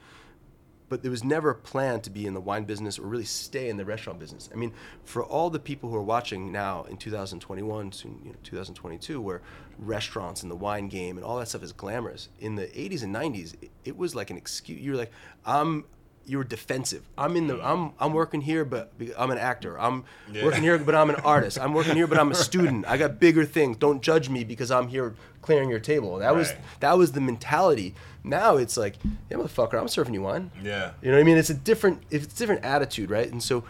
but 0.88 1.02
there 1.02 1.10
was 1.10 1.24
never 1.24 1.50
a 1.50 1.54
plan 1.54 2.00
to 2.00 2.10
be 2.10 2.26
in 2.26 2.34
the 2.34 2.40
wine 2.40 2.64
business 2.64 2.98
or 2.98 3.02
really 3.02 3.24
stay 3.24 3.68
in 3.68 3.76
the 3.76 3.84
restaurant 3.84 4.18
business. 4.18 4.48
I 4.52 4.56
mean, 4.56 4.72
for 5.04 5.22
all 5.22 5.50
the 5.50 5.58
people 5.58 5.90
who 5.90 5.96
are 5.96 6.02
watching 6.02 6.50
now 6.50 6.84
in 6.84 6.96
2021, 6.96 7.92
soon 7.92 8.20
you 8.24 8.30
know 8.30 8.36
2022, 8.42 9.20
where 9.20 9.42
restaurants 9.78 10.42
and 10.42 10.50
the 10.50 10.56
wine 10.56 10.88
game 10.88 11.16
and 11.16 11.24
all 11.24 11.38
that 11.38 11.48
stuff 11.48 11.62
is 11.62 11.72
glamorous. 11.72 12.28
In 12.40 12.54
the 12.54 12.66
80s 12.66 13.02
and 13.02 13.14
90s, 13.14 13.62
it, 13.62 13.70
it 13.84 13.96
was 13.96 14.14
like 14.14 14.30
an 14.30 14.36
excuse. 14.36 14.80
You 14.80 14.92
were 14.92 14.98
like, 14.98 15.12
I'm. 15.44 15.84
You 16.28 16.38
were 16.38 16.44
defensive. 16.44 17.02
I'm 17.16 17.36
in 17.36 17.46
the. 17.46 17.54
Mm. 17.54 17.64
I'm. 17.64 17.92
I'm 17.98 18.12
working 18.12 18.40
here, 18.40 18.64
but 18.64 18.92
I'm 19.16 19.30
an 19.30 19.38
actor. 19.38 19.78
I'm 19.78 20.04
working 20.42 20.62
here, 20.62 20.78
but 20.78 20.94
I'm 20.94 21.10
an 21.10 21.16
artist. 21.16 21.58
I'm 21.58 21.72
working 21.72 21.96
here, 21.96 22.06
but 22.06 22.18
I'm 22.18 22.30
a 22.30 22.34
student. 22.48 22.86
I 22.86 22.96
got 22.96 23.18
bigger 23.18 23.44
things. 23.44 23.76
Don't 23.76 24.02
judge 24.02 24.28
me 24.28 24.44
because 24.44 24.70
I'm 24.70 24.88
here 24.88 25.14
clearing 25.42 25.70
your 25.70 25.80
table. 25.80 26.18
That 26.18 26.34
was 26.34 26.52
that 26.80 26.98
was 26.98 27.12
the 27.12 27.20
mentality. 27.20 27.94
Now 28.24 28.56
it's 28.56 28.76
like, 28.76 28.96
yeah, 29.30 29.38
motherfucker, 29.38 29.80
I'm 29.80 29.88
serving 29.88 30.12
you 30.12 30.22
wine. 30.22 30.50
Yeah. 30.62 30.92
You 31.00 31.10
know 31.10 31.16
what 31.16 31.22
I 31.22 31.24
mean? 31.24 31.38
It's 31.38 31.50
a 31.50 31.54
different 31.54 32.02
it's 32.10 32.34
a 32.34 32.36
different 32.36 32.64
attitude, 32.64 33.10
right? 33.10 33.30
And 33.30 33.42
so 33.42 33.64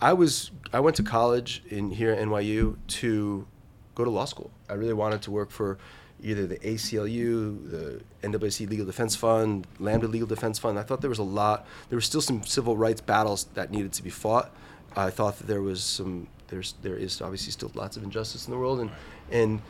I 0.00 0.12
was 0.12 0.50
I 0.72 0.80
went 0.80 0.96
to 0.96 1.02
college 1.02 1.62
in 1.68 1.90
here 1.90 2.12
at 2.12 2.18
NYU 2.18 2.76
to 3.00 3.46
go 3.94 4.04
to 4.04 4.10
law 4.10 4.26
school. 4.26 4.50
I 4.68 4.74
really 4.74 4.92
wanted 4.92 5.22
to 5.22 5.30
work 5.30 5.50
for 5.50 5.78
either 6.22 6.46
the 6.46 6.58
ACLU, 6.58 7.70
the 7.70 8.00
NAACP 8.22 8.68
Legal 8.68 8.86
Defense 8.86 9.14
Fund, 9.14 9.66
Lambda 9.78 10.08
Legal 10.08 10.26
Defense 10.26 10.58
Fund. 10.58 10.78
I 10.78 10.82
thought 10.82 11.00
there 11.00 11.10
was 11.10 11.18
a 11.18 11.24
lot. 11.24 11.66
There 11.88 11.96
were 11.96 12.02
still 12.02 12.20
some 12.20 12.44
civil 12.44 12.76
rights 12.76 13.00
battles 13.00 13.44
that 13.54 13.70
needed 13.70 13.92
to 13.94 14.02
be 14.02 14.10
fought. 14.10 14.52
I 14.96 15.10
thought 15.10 15.38
that 15.38 15.46
there 15.46 15.62
was 15.62 15.82
some. 15.82 16.28
There's 16.48 16.74
there 16.82 16.96
is 16.96 17.20
obviously 17.20 17.52
still 17.52 17.70
lots 17.74 17.96
of 17.96 18.02
injustice 18.02 18.46
in 18.46 18.52
the 18.52 18.58
world, 18.58 18.80
and 18.80 18.90
and 19.30 19.60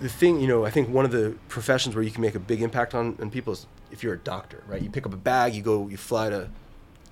the 0.00 0.08
thing, 0.08 0.40
you 0.40 0.48
know, 0.48 0.64
I 0.64 0.70
think 0.70 0.88
one 0.88 1.04
of 1.04 1.12
the 1.12 1.36
professions 1.48 1.94
where 1.94 2.04
you 2.04 2.10
can 2.10 2.22
make 2.22 2.34
a 2.34 2.40
big 2.40 2.62
impact 2.62 2.94
on, 2.94 3.16
on 3.20 3.30
people 3.30 3.52
is 3.52 3.66
if 3.90 4.02
you're 4.02 4.14
a 4.14 4.18
doctor, 4.18 4.62
right? 4.66 4.82
You 4.82 4.90
pick 4.90 5.06
up 5.06 5.14
a 5.14 5.18
bag, 5.18 5.54
you 5.54 5.62
go, 5.62 5.88
you 5.88 5.96
fly 5.96 6.30
to 6.30 6.50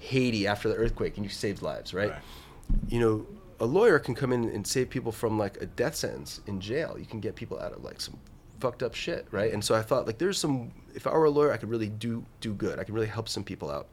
Haiti 0.01 0.47
after 0.47 0.69
the 0.69 0.75
earthquake, 0.75 1.17
and 1.17 1.25
you 1.25 1.31
save 1.31 1.63
lives, 1.63 1.95
right? 1.95 2.11
Right. 2.11 2.21
You 2.89 3.01
know, 3.01 3.27
a 3.63 3.67
lawyer 3.67 4.01
can 4.01 4.17
come 4.17 4.33
in 4.33 4.45
and 4.49 4.67
save 4.67 4.91
people 4.91 5.13
from 5.13 5.39
like 5.39 5.63
a 5.63 5.67
death 5.67 5.95
sentence 5.95 6.41
in 6.49 6.61
jail. 6.61 6.97
You 6.99 7.07
can 7.07 7.21
get 7.21 7.37
people 7.37 7.61
out 7.61 7.73
of 7.73 7.85
like 7.85 8.01
some 8.01 8.19
fucked 8.59 8.83
up 8.83 8.93
shit, 8.93 9.25
right? 9.31 9.53
And 9.53 9.65
so 9.65 9.77
I 9.77 9.83
thought, 9.83 10.05
like, 10.05 10.19
there's 10.19 10.37
some. 10.37 10.73
If 10.97 11.07
I 11.07 11.13
were 11.13 11.27
a 11.27 11.31
lawyer, 11.31 11.53
I 11.53 11.59
could 11.59 11.71
really 11.71 11.89
do 11.89 12.27
do 12.41 12.55
good. 12.55 12.81
I 12.81 12.85
could 12.85 12.93
really 12.93 13.07
help 13.07 13.29
some 13.29 13.45
people 13.45 13.71
out. 13.71 13.87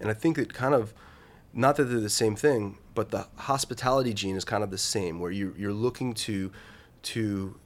And 0.00 0.08
I 0.08 0.14
think 0.14 0.38
it 0.38 0.54
kind 0.54 0.74
of, 0.74 0.94
not 1.52 1.76
that 1.76 1.84
they're 1.84 2.00
the 2.00 2.08
same 2.08 2.34
thing, 2.34 2.78
but 2.94 3.10
the 3.10 3.26
hospitality 3.36 4.14
gene 4.14 4.36
is 4.36 4.46
kind 4.46 4.64
of 4.64 4.70
the 4.70 4.78
same, 4.78 5.20
where 5.20 5.30
you 5.30 5.54
you're 5.58 5.74
looking 5.74 6.14
to 6.14 6.50
to 7.02 7.60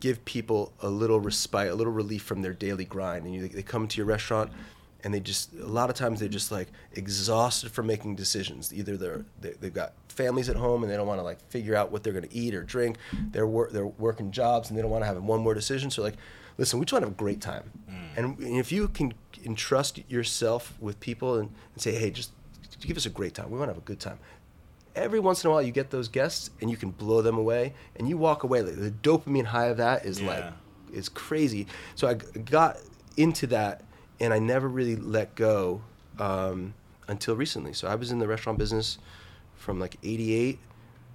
give 0.00 0.24
people 0.24 0.72
a 0.80 0.88
little 0.88 1.20
respite, 1.20 1.68
a 1.68 1.74
little 1.74 1.92
relief 1.92 2.22
from 2.22 2.40
their 2.40 2.54
daily 2.54 2.86
grind, 2.86 3.26
and 3.26 3.34
you, 3.34 3.46
they 3.46 3.62
come 3.62 3.88
to 3.88 3.98
your 3.98 4.06
restaurant, 4.06 4.50
and 5.06 5.14
they 5.14 5.20
just 5.20 5.52
a 5.54 5.66
lot 5.66 5.88
of 5.88 5.94
times 5.94 6.18
they're 6.18 6.28
just 6.28 6.50
like 6.50 6.66
exhausted 6.94 7.70
from 7.70 7.86
making 7.86 8.16
decisions. 8.16 8.74
Either 8.74 8.96
they're 8.96 9.24
they, 9.40 9.52
they've 9.60 9.72
got 9.72 9.92
families 10.08 10.48
at 10.48 10.56
home 10.56 10.82
and 10.82 10.90
they 10.90 10.96
don't 10.96 11.06
want 11.06 11.20
to 11.20 11.22
like 11.22 11.40
figure 11.48 11.76
out 11.76 11.92
what 11.92 12.02
they're 12.02 12.12
going 12.12 12.28
to 12.28 12.34
eat 12.34 12.56
or 12.56 12.64
drink. 12.64 12.96
They're 13.30 13.46
wor- 13.46 13.70
they're 13.70 13.86
working 13.86 14.32
jobs 14.32 14.68
and 14.68 14.76
they 14.76 14.82
don't 14.82 14.90
want 14.90 15.02
to 15.02 15.06
have 15.06 15.22
one 15.22 15.40
more 15.40 15.54
decision. 15.54 15.92
So 15.92 16.02
like, 16.02 16.16
listen, 16.58 16.80
we 16.80 16.86
just 16.86 16.92
want 16.92 17.04
to 17.04 17.06
have 17.06 17.14
a 17.14 17.16
great 17.16 17.40
time, 17.40 17.70
mm. 17.88 18.16
and, 18.16 18.36
and 18.40 18.56
if 18.58 18.72
you 18.72 18.88
can 18.88 19.14
entrust 19.44 20.00
yourself 20.10 20.74
with 20.80 20.98
people 20.98 21.36
and, 21.36 21.50
and 21.74 21.80
say, 21.80 21.94
hey, 21.94 22.10
just 22.10 22.32
give 22.80 22.96
us 22.96 23.06
a 23.06 23.10
great 23.10 23.32
time. 23.32 23.52
We 23.52 23.58
want 23.58 23.68
to 23.68 23.74
have 23.74 23.82
a 23.82 23.86
good 23.86 24.00
time 24.00 24.18
every 24.96 25.20
once 25.20 25.44
in 25.44 25.48
a 25.48 25.52
while 25.52 25.62
you 25.62 25.70
get 25.70 25.90
those 25.90 26.08
guests 26.08 26.50
and 26.60 26.70
you 26.70 26.76
can 26.76 26.90
blow 26.90 27.20
them 27.22 27.36
away 27.38 27.74
and 27.96 28.08
you 28.08 28.16
walk 28.16 28.42
away 28.42 28.62
like 28.62 28.76
the 28.76 28.90
dopamine 28.90 29.44
high 29.44 29.66
of 29.66 29.76
that 29.76 30.06
is 30.06 30.22
like 30.22 30.42
Yeah. 30.42 30.52
it's 30.94 31.10
crazy 31.10 31.66
so 31.94 32.08
i 32.08 32.14
got 32.14 32.78
into 33.18 33.46
that 33.48 33.82
and 34.20 34.32
i 34.32 34.38
never 34.38 34.68
really 34.68 34.96
let 34.96 35.34
go 35.34 35.82
um, 36.18 36.74
until 37.08 37.36
recently 37.36 37.72
so 37.72 37.86
i 37.88 37.94
was 37.94 38.10
in 38.10 38.18
the 38.18 38.26
restaurant 38.28 38.58
business 38.58 38.98
from 39.54 39.78
like 39.80 39.96
88 40.02 40.58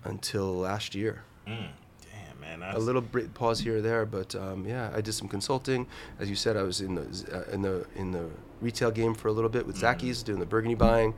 until 0.03 0.53
last 0.55 0.95
year 0.95 1.23
Damn, 1.47 2.39
man. 2.39 2.59
A 2.75 2.79
little 2.79 3.01
bit 3.01 3.33
pause 3.33 3.59
here 3.59 3.77
or 3.77 3.81
there, 3.81 4.05
but 4.05 4.35
um, 4.35 4.65
yeah, 4.67 4.91
I 4.95 5.01
did 5.01 5.13
some 5.13 5.27
consulting. 5.27 5.87
As 6.19 6.29
you 6.29 6.35
said, 6.35 6.55
I 6.55 6.61
was 6.63 6.79
in 6.81 6.95
the 6.95 7.01
uh, 7.33 7.51
in 7.51 7.61
the 7.63 7.85
in 7.95 8.11
the 8.11 8.29
retail 8.61 8.91
game 8.91 9.15
for 9.15 9.27
a 9.27 9.31
little 9.31 9.49
bit 9.49 9.65
with 9.65 9.75
Zachys 9.77 10.23
doing 10.23 10.39
the 10.39 10.45
Burgundy 10.45 10.75
buying, 10.75 11.13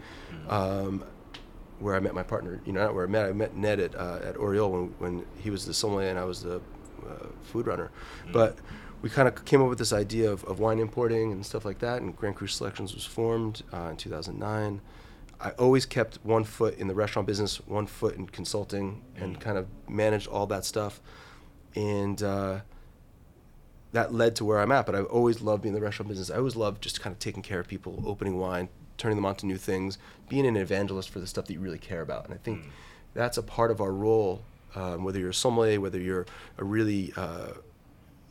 um, 0.49 1.03
where 1.79 1.95
I 1.95 1.99
met 1.99 2.13
my 2.15 2.23
partner. 2.23 2.61
You 2.65 2.71
know, 2.73 2.85
not 2.85 2.95
where 2.95 3.03
I 3.05 3.09
met. 3.09 3.25
I 3.25 3.33
met 3.33 3.55
Ned 3.55 3.79
at 3.81 3.95
uh, 3.95 4.19
at 4.23 4.37
Oriole 4.37 4.71
when 4.71 4.95
when 4.99 5.25
he 5.37 5.49
was 5.49 5.65
the 5.65 5.73
sommelier 5.73 6.09
and 6.09 6.17
I 6.17 6.23
was 6.25 6.41
the 6.41 6.57
uh, 7.05 7.27
food 7.43 7.67
runner, 7.67 7.91
but. 8.31 8.57
We 9.03 9.09
kind 9.09 9.27
of 9.27 9.43
came 9.43 9.61
up 9.61 9.67
with 9.67 9.79
this 9.79 9.91
idea 9.91 10.31
of, 10.31 10.45
of 10.45 10.59
wine 10.59 10.79
importing 10.79 11.33
and 11.33 11.45
stuff 11.45 11.65
like 11.65 11.79
that, 11.79 12.01
and 12.01 12.15
Grand 12.15 12.37
Cru 12.37 12.47
Selections 12.47 12.95
was 12.95 13.03
formed 13.05 13.61
uh, 13.73 13.89
in 13.89 13.97
2009. 13.97 14.79
I 15.41 15.49
always 15.51 15.85
kept 15.85 16.19
one 16.23 16.45
foot 16.45 16.77
in 16.77 16.87
the 16.87 16.95
restaurant 16.95 17.27
business, 17.27 17.57
one 17.67 17.85
foot 17.85 18.15
in 18.15 18.27
consulting, 18.27 19.01
and 19.17 19.41
kind 19.41 19.57
of 19.57 19.67
managed 19.89 20.27
all 20.27 20.47
that 20.47 20.63
stuff. 20.63 21.01
And 21.75 22.23
uh, 22.23 22.61
that 23.91 24.13
led 24.13 24.37
to 24.37 24.45
where 24.45 24.61
I'm 24.61 24.71
at. 24.71 24.85
But 24.85 24.95
I've 24.95 25.07
always 25.07 25.41
loved 25.41 25.63
being 25.63 25.75
in 25.75 25.81
the 25.81 25.85
restaurant 25.85 26.07
business. 26.07 26.31
I 26.31 26.37
always 26.37 26.55
loved 26.55 26.81
just 26.81 27.01
kind 27.01 27.13
of 27.13 27.19
taking 27.19 27.43
care 27.43 27.59
of 27.59 27.67
people, 27.67 28.01
opening 28.05 28.37
wine, 28.37 28.69
turning 28.97 29.17
them 29.17 29.25
on 29.25 29.35
to 29.35 29.45
new 29.45 29.57
things, 29.57 29.97
being 30.29 30.47
an 30.47 30.55
evangelist 30.55 31.09
for 31.09 31.19
the 31.19 31.27
stuff 31.27 31.43
that 31.47 31.53
you 31.53 31.59
really 31.59 31.77
care 31.77 32.01
about. 32.01 32.23
And 32.23 32.33
I 32.33 32.37
think 32.37 32.63
that's 33.13 33.37
a 33.37 33.43
part 33.43 33.69
of 33.69 33.81
our 33.81 33.91
role, 33.91 34.45
um, 34.75 35.03
whether 35.03 35.19
you're 35.19 35.31
a 35.31 35.33
sommelier, 35.33 35.81
whether 35.81 35.99
you're 35.99 36.25
a 36.57 36.63
really 36.63 37.11
uh, 37.17 37.51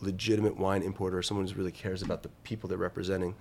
legitimate 0.02 0.56
wine 0.56 0.82
importer, 0.82 1.18
or 1.18 1.23
someone 1.23 1.47
who 1.47 1.54
really 1.54 1.73
cares 1.73 2.02
about 2.02 2.23
the 2.23 2.28
people 2.44 2.68
they're 2.68 2.78
representing 2.78 3.35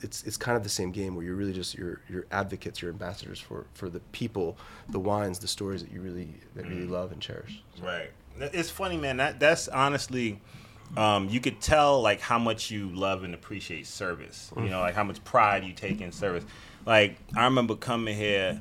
it's 0.00 0.24
it's 0.24 0.36
kind 0.36 0.56
of 0.56 0.62
the 0.62 0.68
same 0.68 0.90
game 0.90 1.14
where 1.14 1.24
you're 1.24 1.34
really 1.34 1.52
just 1.52 1.74
you're 1.74 2.00
you're 2.08 2.26
advocates, 2.30 2.82
you're 2.82 2.90
ambassadors 2.90 3.38
for 3.38 3.66
for 3.74 3.88
the 3.88 4.00
people, 4.12 4.56
the 4.88 4.98
wines, 4.98 5.38
the 5.38 5.48
stories 5.48 5.82
that 5.82 5.92
you 5.92 6.00
really 6.00 6.34
that 6.54 6.66
really 6.66 6.86
love 6.86 7.12
and 7.12 7.20
cherish. 7.20 7.62
Right. 7.82 8.10
It's 8.38 8.70
funny, 8.70 8.96
man. 8.96 9.16
That 9.16 9.40
that's 9.40 9.68
honestly, 9.68 10.40
um, 10.96 11.28
you 11.28 11.40
could 11.40 11.60
tell 11.60 12.02
like 12.02 12.20
how 12.20 12.38
much 12.38 12.70
you 12.70 12.90
love 12.90 13.24
and 13.24 13.34
appreciate 13.34 13.86
service. 13.86 14.50
You 14.56 14.68
know, 14.68 14.80
like 14.80 14.94
how 14.94 15.04
much 15.04 15.22
pride 15.24 15.64
you 15.64 15.72
take 15.72 16.00
in 16.00 16.12
service. 16.12 16.44
Like 16.84 17.16
I 17.34 17.44
remember 17.44 17.74
coming 17.74 18.16
here, 18.16 18.60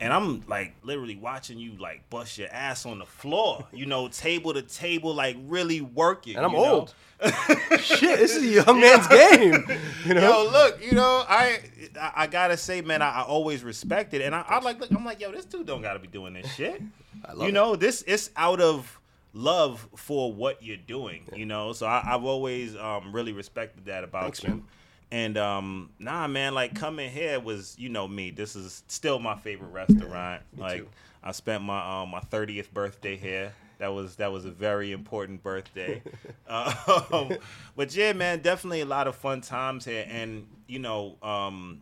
and 0.00 0.12
I'm 0.12 0.42
like 0.48 0.74
literally 0.82 1.16
watching 1.16 1.58
you 1.58 1.76
like 1.78 2.08
bust 2.08 2.38
your 2.38 2.48
ass 2.50 2.86
on 2.86 2.98
the 2.98 3.04
floor. 3.04 3.66
You 3.72 3.86
know, 3.86 4.08
table 4.08 4.54
to 4.54 4.62
table, 4.62 5.14
like 5.14 5.36
really 5.46 5.80
working. 5.82 6.36
And 6.36 6.46
I'm 6.46 6.52
you 6.52 6.58
know? 6.58 6.64
old. 6.64 6.94
Shit, 7.80 8.18
this 8.18 8.34
is 8.34 8.42
a 8.42 8.64
young 8.64 8.80
man's 8.80 9.06
game. 9.06 9.66
You 10.06 10.14
know, 10.14 10.44
Yo, 10.44 10.50
look, 10.50 10.82
you 10.82 10.92
know, 10.92 11.24
I 11.28 11.60
I, 12.00 12.12
I 12.16 12.26
gotta 12.26 12.56
say, 12.56 12.80
man, 12.80 13.02
I, 13.02 13.10
I 13.10 13.22
always 13.22 13.62
respect 13.62 14.14
it, 14.14 14.22
and 14.22 14.34
I, 14.34 14.42
I 14.48 14.60
like, 14.60 14.80
look, 14.80 14.90
I'm 14.90 15.04
like, 15.04 15.20
yo, 15.20 15.30
this 15.30 15.44
dude 15.44 15.66
don't 15.66 15.82
gotta 15.82 15.98
be 15.98 16.08
doing 16.08 16.32
this 16.32 16.52
shit. 16.54 16.80
I 17.24 17.32
love 17.32 17.42
you 17.42 17.48
it. 17.48 17.52
know, 17.52 17.76
this 17.76 18.02
it's 18.06 18.30
out 18.36 18.62
of 18.62 18.98
love 19.34 19.86
for 19.96 20.32
what 20.32 20.62
you're 20.62 20.78
doing. 20.78 21.28
You 21.36 21.44
know, 21.44 21.74
so 21.74 21.86
I, 21.86 22.02
I've 22.06 22.24
always 22.24 22.74
um, 22.74 23.12
really 23.12 23.32
respected 23.32 23.84
that 23.84 24.02
about 24.02 24.22
Thanks, 24.22 24.42
you. 24.42 24.48
man. 24.48 24.64
And 25.12 25.36
um, 25.36 25.90
nah, 25.98 26.26
man, 26.28 26.54
like 26.54 26.74
coming 26.74 27.10
here 27.10 27.40
was, 27.40 27.76
you 27.78 27.88
know, 27.88 28.06
me. 28.06 28.30
This 28.30 28.54
is 28.54 28.84
still 28.86 29.18
my 29.18 29.34
favorite 29.36 29.70
restaurant. 29.70 30.42
me 30.54 30.62
like 30.62 30.80
too. 30.80 30.88
I 31.22 31.32
spent 31.32 31.62
my 31.62 32.02
um, 32.02 32.10
my 32.10 32.20
30th 32.20 32.70
birthday 32.72 33.16
here. 33.16 33.52
That 33.78 33.92
was 33.92 34.16
that 34.16 34.30
was 34.30 34.44
a 34.44 34.50
very 34.50 34.92
important 34.92 35.42
birthday. 35.42 36.02
um, 36.48 37.36
but 37.76 37.94
yeah, 37.94 38.12
man, 38.12 38.40
definitely 38.40 38.82
a 38.82 38.86
lot 38.86 39.08
of 39.08 39.16
fun 39.16 39.40
times 39.40 39.84
here. 39.84 40.06
And 40.08 40.46
you 40.68 40.78
know, 40.78 41.16
um, 41.22 41.80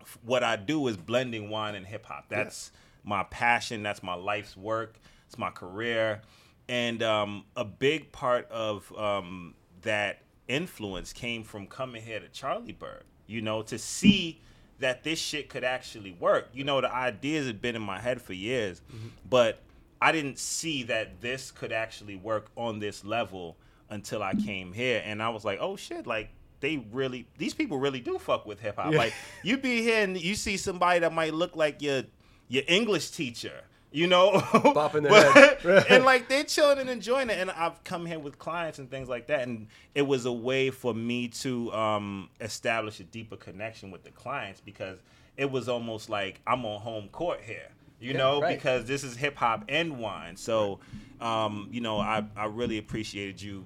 f- 0.00 0.18
what 0.24 0.42
I 0.42 0.56
do 0.56 0.86
is 0.88 0.96
blending 0.96 1.50
wine 1.50 1.74
and 1.74 1.84
hip 1.84 2.06
hop. 2.06 2.26
That's 2.28 2.70
my 3.04 3.24
passion. 3.24 3.82
That's 3.82 4.02
my 4.02 4.14
life's 4.14 4.56
work. 4.56 4.98
It's 5.26 5.36
my 5.36 5.50
career. 5.50 6.22
And 6.68 7.02
um, 7.02 7.44
a 7.56 7.64
big 7.64 8.12
part 8.12 8.50
of 8.50 8.92
um, 8.96 9.54
that 9.82 10.20
influence 10.48 11.12
came 11.12 11.44
from 11.44 11.66
coming 11.66 12.02
here 12.02 12.20
to 12.20 12.28
Charlie 12.28 12.72
Bird. 12.72 13.04
You 13.26 13.42
know, 13.42 13.62
to 13.62 13.78
see 13.78 14.40
that 14.78 15.02
this 15.02 15.18
shit 15.18 15.48
could 15.48 15.64
actually 15.64 16.12
work. 16.12 16.48
You 16.52 16.64
know, 16.64 16.80
the 16.80 16.92
ideas 16.92 17.46
had 17.46 17.60
been 17.60 17.76
in 17.76 17.82
my 17.82 17.98
head 17.98 18.20
for 18.20 18.34
years, 18.34 18.80
mm-hmm. 18.80 19.08
but 19.28 19.60
I 20.00 20.12
didn't 20.12 20.38
see 20.38 20.82
that 20.84 21.20
this 21.20 21.50
could 21.50 21.72
actually 21.72 22.16
work 22.16 22.50
on 22.56 22.78
this 22.78 23.04
level 23.04 23.56
until 23.88 24.22
I 24.22 24.34
came 24.34 24.72
here. 24.72 25.02
And 25.04 25.22
I 25.22 25.30
was 25.30 25.44
like, 25.44 25.58
oh 25.60 25.76
shit, 25.76 26.06
like 26.06 26.30
they 26.60 26.86
really, 26.92 27.26
these 27.38 27.54
people 27.54 27.78
really 27.78 28.00
do 28.00 28.18
fuck 28.18 28.46
with 28.46 28.60
hip 28.60 28.76
hop. 28.76 28.92
Like 28.92 29.14
you 29.42 29.56
be 29.56 29.82
here 29.82 30.02
and 30.02 30.20
you 30.20 30.34
see 30.34 30.56
somebody 30.56 31.00
that 31.00 31.12
might 31.12 31.34
look 31.34 31.56
like 31.56 31.82
your 31.82 32.04
your 32.48 32.62
English 32.68 33.10
teacher. 33.10 33.62
You 33.96 34.06
know, 34.06 34.32
Bopping 34.52 35.04
their 35.04 35.10
But- 35.10 35.32
head. 35.62 35.86
and 35.88 36.04
like 36.04 36.28
they're 36.28 36.44
chilling 36.44 36.78
and 36.78 36.90
enjoying 36.90 37.30
it. 37.30 37.38
And 37.38 37.50
I've 37.50 37.82
come 37.82 38.04
here 38.04 38.18
with 38.18 38.38
clients 38.38 38.78
and 38.78 38.90
things 38.90 39.08
like 39.08 39.28
that, 39.28 39.48
and 39.48 39.68
it 39.94 40.02
was 40.02 40.26
a 40.26 40.32
way 40.32 40.68
for 40.68 40.92
me 40.92 41.28
to 41.28 41.72
um, 41.72 42.28
establish 42.38 43.00
a 43.00 43.04
deeper 43.04 43.36
connection 43.36 43.90
with 43.90 44.04
the 44.04 44.10
clients 44.10 44.60
because 44.60 44.98
it 45.38 45.50
was 45.50 45.66
almost 45.70 46.10
like 46.10 46.42
I'm 46.46 46.66
on 46.66 46.80
home 46.82 47.08
court 47.08 47.40
here. 47.42 47.68
You 47.98 48.10
Yeah, 48.12 48.18
know, 48.18 48.42
right. 48.42 48.54
because 48.54 48.84
this 48.84 49.02
is 49.02 49.16
hip 49.16 49.34
hop 49.36 49.64
and 49.70 49.98
wine. 49.98 50.36
So, 50.36 50.80
um, 51.22 51.68
you 51.72 51.80
know, 51.80 51.98
I, 51.98 52.22
I 52.36 52.44
really 52.44 52.76
appreciated 52.76 53.40
you 53.40 53.64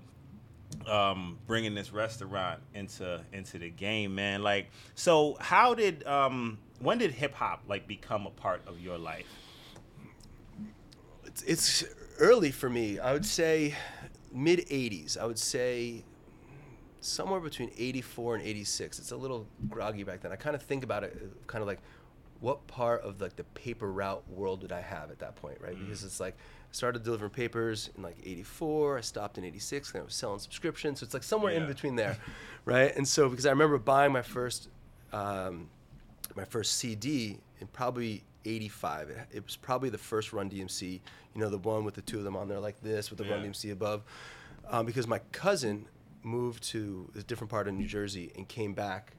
um, 0.86 1.38
bringing 1.48 1.74
this 1.74 1.92
restaurant 1.92 2.60
into 2.72 3.20
into 3.32 3.58
the 3.58 3.70
game, 3.70 4.14
man. 4.14 4.44
Like, 4.44 4.68
so 4.94 5.36
how 5.40 5.74
did 5.74 6.06
um, 6.06 6.58
when 6.78 6.98
did 6.98 7.10
hip 7.10 7.34
hop 7.34 7.62
like 7.66 7.88
become 7.88 8.26
a 8.26 8.30
part 8.30 8.62
of 8.68 8.78
your 8.78 8.96
life? 8.96 9.26
It's, 11.30 11.42
it's 11.42 11.84
early 12.18 12.50
for 12.50 12.68
me. 12.68 12.98
I 12.98 13.12
would 13.12 13.26
say 13.26 13.74
mid 14.32 14.60
80s. 14.60 15.18
I 15.18 15.26
would 15.26 15.38
say 15.38 16.04
somewhere 17.00 17.40
between 17.40 17.70
84 17.76 18.36
and 18.36 18.44
86. 18.44 18.98
It's 18.98 19.10
a 19.12 19.16
little 19.16 19.46
groggy 19.68 20.02
back 20.02 20.20
then. 20.20 20.32
I 20.32 20.36
kind 20.36 20.54
of 20.54 20.62
think 20.62 20.84
about 20.84 21.04
it 21.04 21.16
kind 21.46 21.62
of 21.62 21.68
like 21.68 21.80
what 22.40 22.66
part 22.66 23.02
of 23.02 23.20
like 23.20 23.36
the 23.36 23.44
paper 23.44 23.90
route 23.92 24.22
world 24.30 24.60
did 24.60 24.72
I 24.72 24.80
have 24.80 25.10
at 25.10 25.18
that 25.18 25.36
point, 25.36 25.58
right? 25.60 25.78
Because 25.78 26.04
it's 26.04 26.20
like 26.20 26.34
I 26.34 26.72
started 26.72 27.02
delivering 27.02 27.30
papers 27.30 27.90
in 27.96 28.02
like 28.02 28.16
84, 28.24 28.98
I 28.98 29.00
stopped 29.02 29.38
in 29.38 29.44
86 29.44 29.92
and 29.92 30.00
I 30.00 30.04
was 30.04 30.14
selling 30.14 30.38
subscriptions. 30.38 31.00
So 31.00 31.04
it's 31.04 31.14
like 31.14 31.22
somewhere 31.22 31.52
in 31.52 31.66
between 31.66 31.96
there, 31.96 32.16
right? 32.64 32.94
And 32.96 33.06
so 33.06 33.28
because 33.28 33.46
I 33.46 33.50
remember 33.50 33.78
buying 33.78 34.12
my 34.12 34.22
first 34.22 34.68
um, 35.12 35.68
my 36.36 36.44
first 36.44 36.76
CD 36.76 37.38
in 37.60 37.66
probably 37.66 38.22
85. 38.44 39.10
It, 39.10 39.18
it 39.32 39.44
was 39.44 39.56
probably 39.56 39.90
the 39.90 39.98
first 39.98 40.32
Run 40.32 40.50
DMC, 40.50 41.00
you 41.34 41.40
know, 41.40 41.48
the 41.48 41.58
one 41.58 41.84
with 41.84 41.94
the 41.94 42.02
two 42.02 42.18
of 42.18 42.24
them 42.24 42.36
on 42.36 42.48
there 42.48 42.60
like 42.60 42.80
this 42.82 43.10
with 43.10 43.18
the 43.18 43.24
Run 43.24 43.44
DMC 43.44 43.72
above. 43.72 44.02
Um, 44.68 44.86
because 44.86 45.06
my 45.06 45.18
cousin 45.32 45.86
moved 46.22 46.62
to 46.64 47.10
a 47.18 47.22
different 47.22 47.50
part 47.50 47.66
of 47.68 47.74
New 47.74 47.86
Jersey 47.86 48.32
and 48.36 48.46
came 48.46 48.72
back 48.72 49.14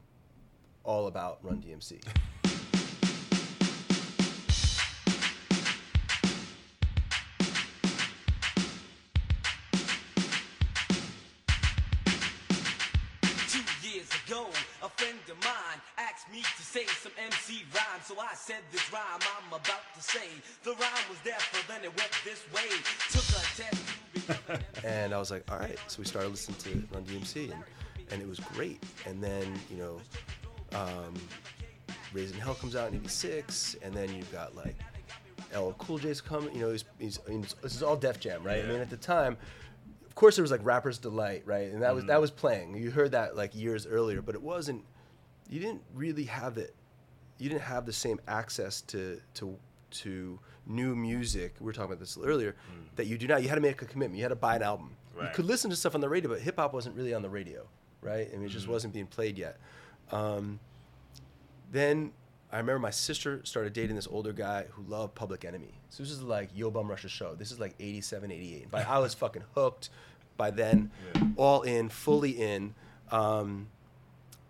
all 0.84 1.08
about 1.08 1.40
Run 1.44 1.62
DMC. 1.62 2.02
So 18.12 18.20
I 18.20 18.34
said 18.36 18.58
this 18.74 18.92
rhyme 18.92 19.02
I'm 19.22 19.48
about 19.54 19.84
to 19.96 20.02
say. 20.02 20.28
The 20.64 20.72
rhyme 20.72 21.06
was 21.10 21.18
there, 21.24 21.38
but 21.54 21.64
then 21.70 21.82
it 21.86 21.98
went 21.98 22.12
this 22.26 22.44
way. 22.54 22.68
Took 23.10 23.24
a 23.24 23.42
test 23.56 23.72
to 24.14 24.20
become 24.20 24.38
an 24.50 24.62
and 24.84 25.14
I 25.14 25.18
was 25.18 25.32
like, 25.32 25.50
all 25.50 25.58
right. 25.58 25.78
So 25.88 26.00
we 26.00 26.06
started 26.06 26.28
listening 26.28 26.58
to 26.58 26.94
Run 26.94 27.06
DMC, 27.06 27.54
and, 27.54 27.64
and 28.12 28.22
it 28.22 28.28
was 28.28 28.42
great. 28.42 28.84
And 29.06 29.24
then, 29.24 29.54
you 29.70 29.78
know, 29.78 30.02
um, 30.78 31.14
Raising 32.12 32.38
Hell 32.38 32.56
comes 32.56 32.76
out 32.76 32.90
in 32.90 32.96
'86, 32.96 33.78
and 33.82 33.94
then 33.94 34.14
you've 34.14 34.32
got 34.34 34.58
like 34.58 34.76
LL 35.56 35.72
Cool 35.78 35.98
J's 35.98 36.20
coming. 36.20 36.54
You 36.54 36.62
know, 36.64 36.72
he's, 36.72 36.84
he's, 37.00 37.20
he's 37.30 37.56
this 37.64 37.76
is 37.76 37.82
all 37.82 37.96
Def 37.96 38.20
Jam, 38.20 38.44
right? 38.44 38.62
I 38.62 38.68
mean, 38.68 38.82
at 38.82 38.90
the 38.90 38.98
time, 38.98 39.38
of 40.06 40.16
course, 40.16 40.36
there 40.36 40.44
was 40.44 40.52
like 40.52 40.66
Rapper's 40.66 40.98
Delight, 40.98 41.44
right? 41.46 41.72
And 41.72 41.82
that 41.82 41.96
was 41.96 42.04
that 42.06 42.20
was 42.20 42.30
playing. 42.30 42.76
You 42.76 42.92
heard 42.92 43.12
that 43.14 43.38
like 43.38 43.56
years 43.56 43.88
earlier, 43.88 44.22
but 44.22 44.36
it 44.36 44.42
wasn't. 44.42 44.84
you 45.50 45.62
didn't 45.62 45.84
really 45.94 46.26
have 46.26 46.56
the 46.56 46.70
you 47.42 47.50
didn't 47.50 47.64
have 47.64 47.86
the 47.86 47.94
same 47.94 48.20
access 48.28 48.82
to 48.82 49.20
to 49.36 49.58
to 49.92 50.40
new 50.68 50.96
music. 50.96 51.56
We 51.60 51.66
were 51.66 51.74
talking 51.74 51.92
about 51.92 52.00
this 52.00 52.18
earlier 52.24 52.56
that 52.96 53.08
you 53.08 53.18
do 53.18 53.28
now. 53.28 53.38
You 53.38 53.50
had 53.50 53.56
to 53.56 53.62
make 53.62 53.82
a 53.82 53.86
commitment. 53.86 54.18
You 54.18 54.24
had 54.24 54.30
to 54.30 54.36
buy 54.36 54.56
an 54.56 54.64
album. 54.64 54.92
You 55.20 55.28
could 55.34 55.46
listen 55.46 55.70
to 55.70 55.76
stuff 55.76 55.94
on 55.94 56.02
the 56.02 56.10
radio, 56.10 56.30
but 56.30 56.40
hip 56.40 56.56
hop 56.58 56.74
wasn't 56.74 56.96
really 56.96 57.14
on 57.14 57.22
the 57.22 57.30
radio, 57.30 57.68
right? 58.02 58.28
I 58.32 58.38
mean, 58.38 58.46
it 58.46 58.50
just 58.50 58.68
wasn't 58.68 58.94
being 58.94 59.08
played 59.08 59.38
yet. 59.38 59.60
Um, 60.12 60.60
then 61.72 62.14
I 62.52 62.58
remember 62.58 62.80
my 62.80 62.92
sister 62.92 63.42
started 63.44 63.74
dating 63.74 63.96
this 63.96 64.08
older 64.08 64.34
guy 64.34 64.66
who 64.72 64.84
loved 64.84 65.16
Public 65.16 65.46
Enemy. 65.46 65.74
So 65.90 66.04
this 66.04 66.12
is 66.12 66.22
like 66.22 66.50
Yo 66.54 66.72
Bum 66.72 66.90
Rush's 66.90 67.12
show. 67.12 67.36
This 67.36 67.52
is 67.52 67.60
like 67.60 67.76
87, 67.80 68.32
88. 68.32 68.68
But 68.72 68.88
I 68.88 69.00
was 69.00 69.14
fucking 69.24 69.44
hooked 69.56 69.90
by 70.38 70.52
then, 70.52 70.92
all 71.36 71.62
in, 71.64 71.90
fully 71.90 72.32
in. 72.32 72.74
Um, 73.12 73.68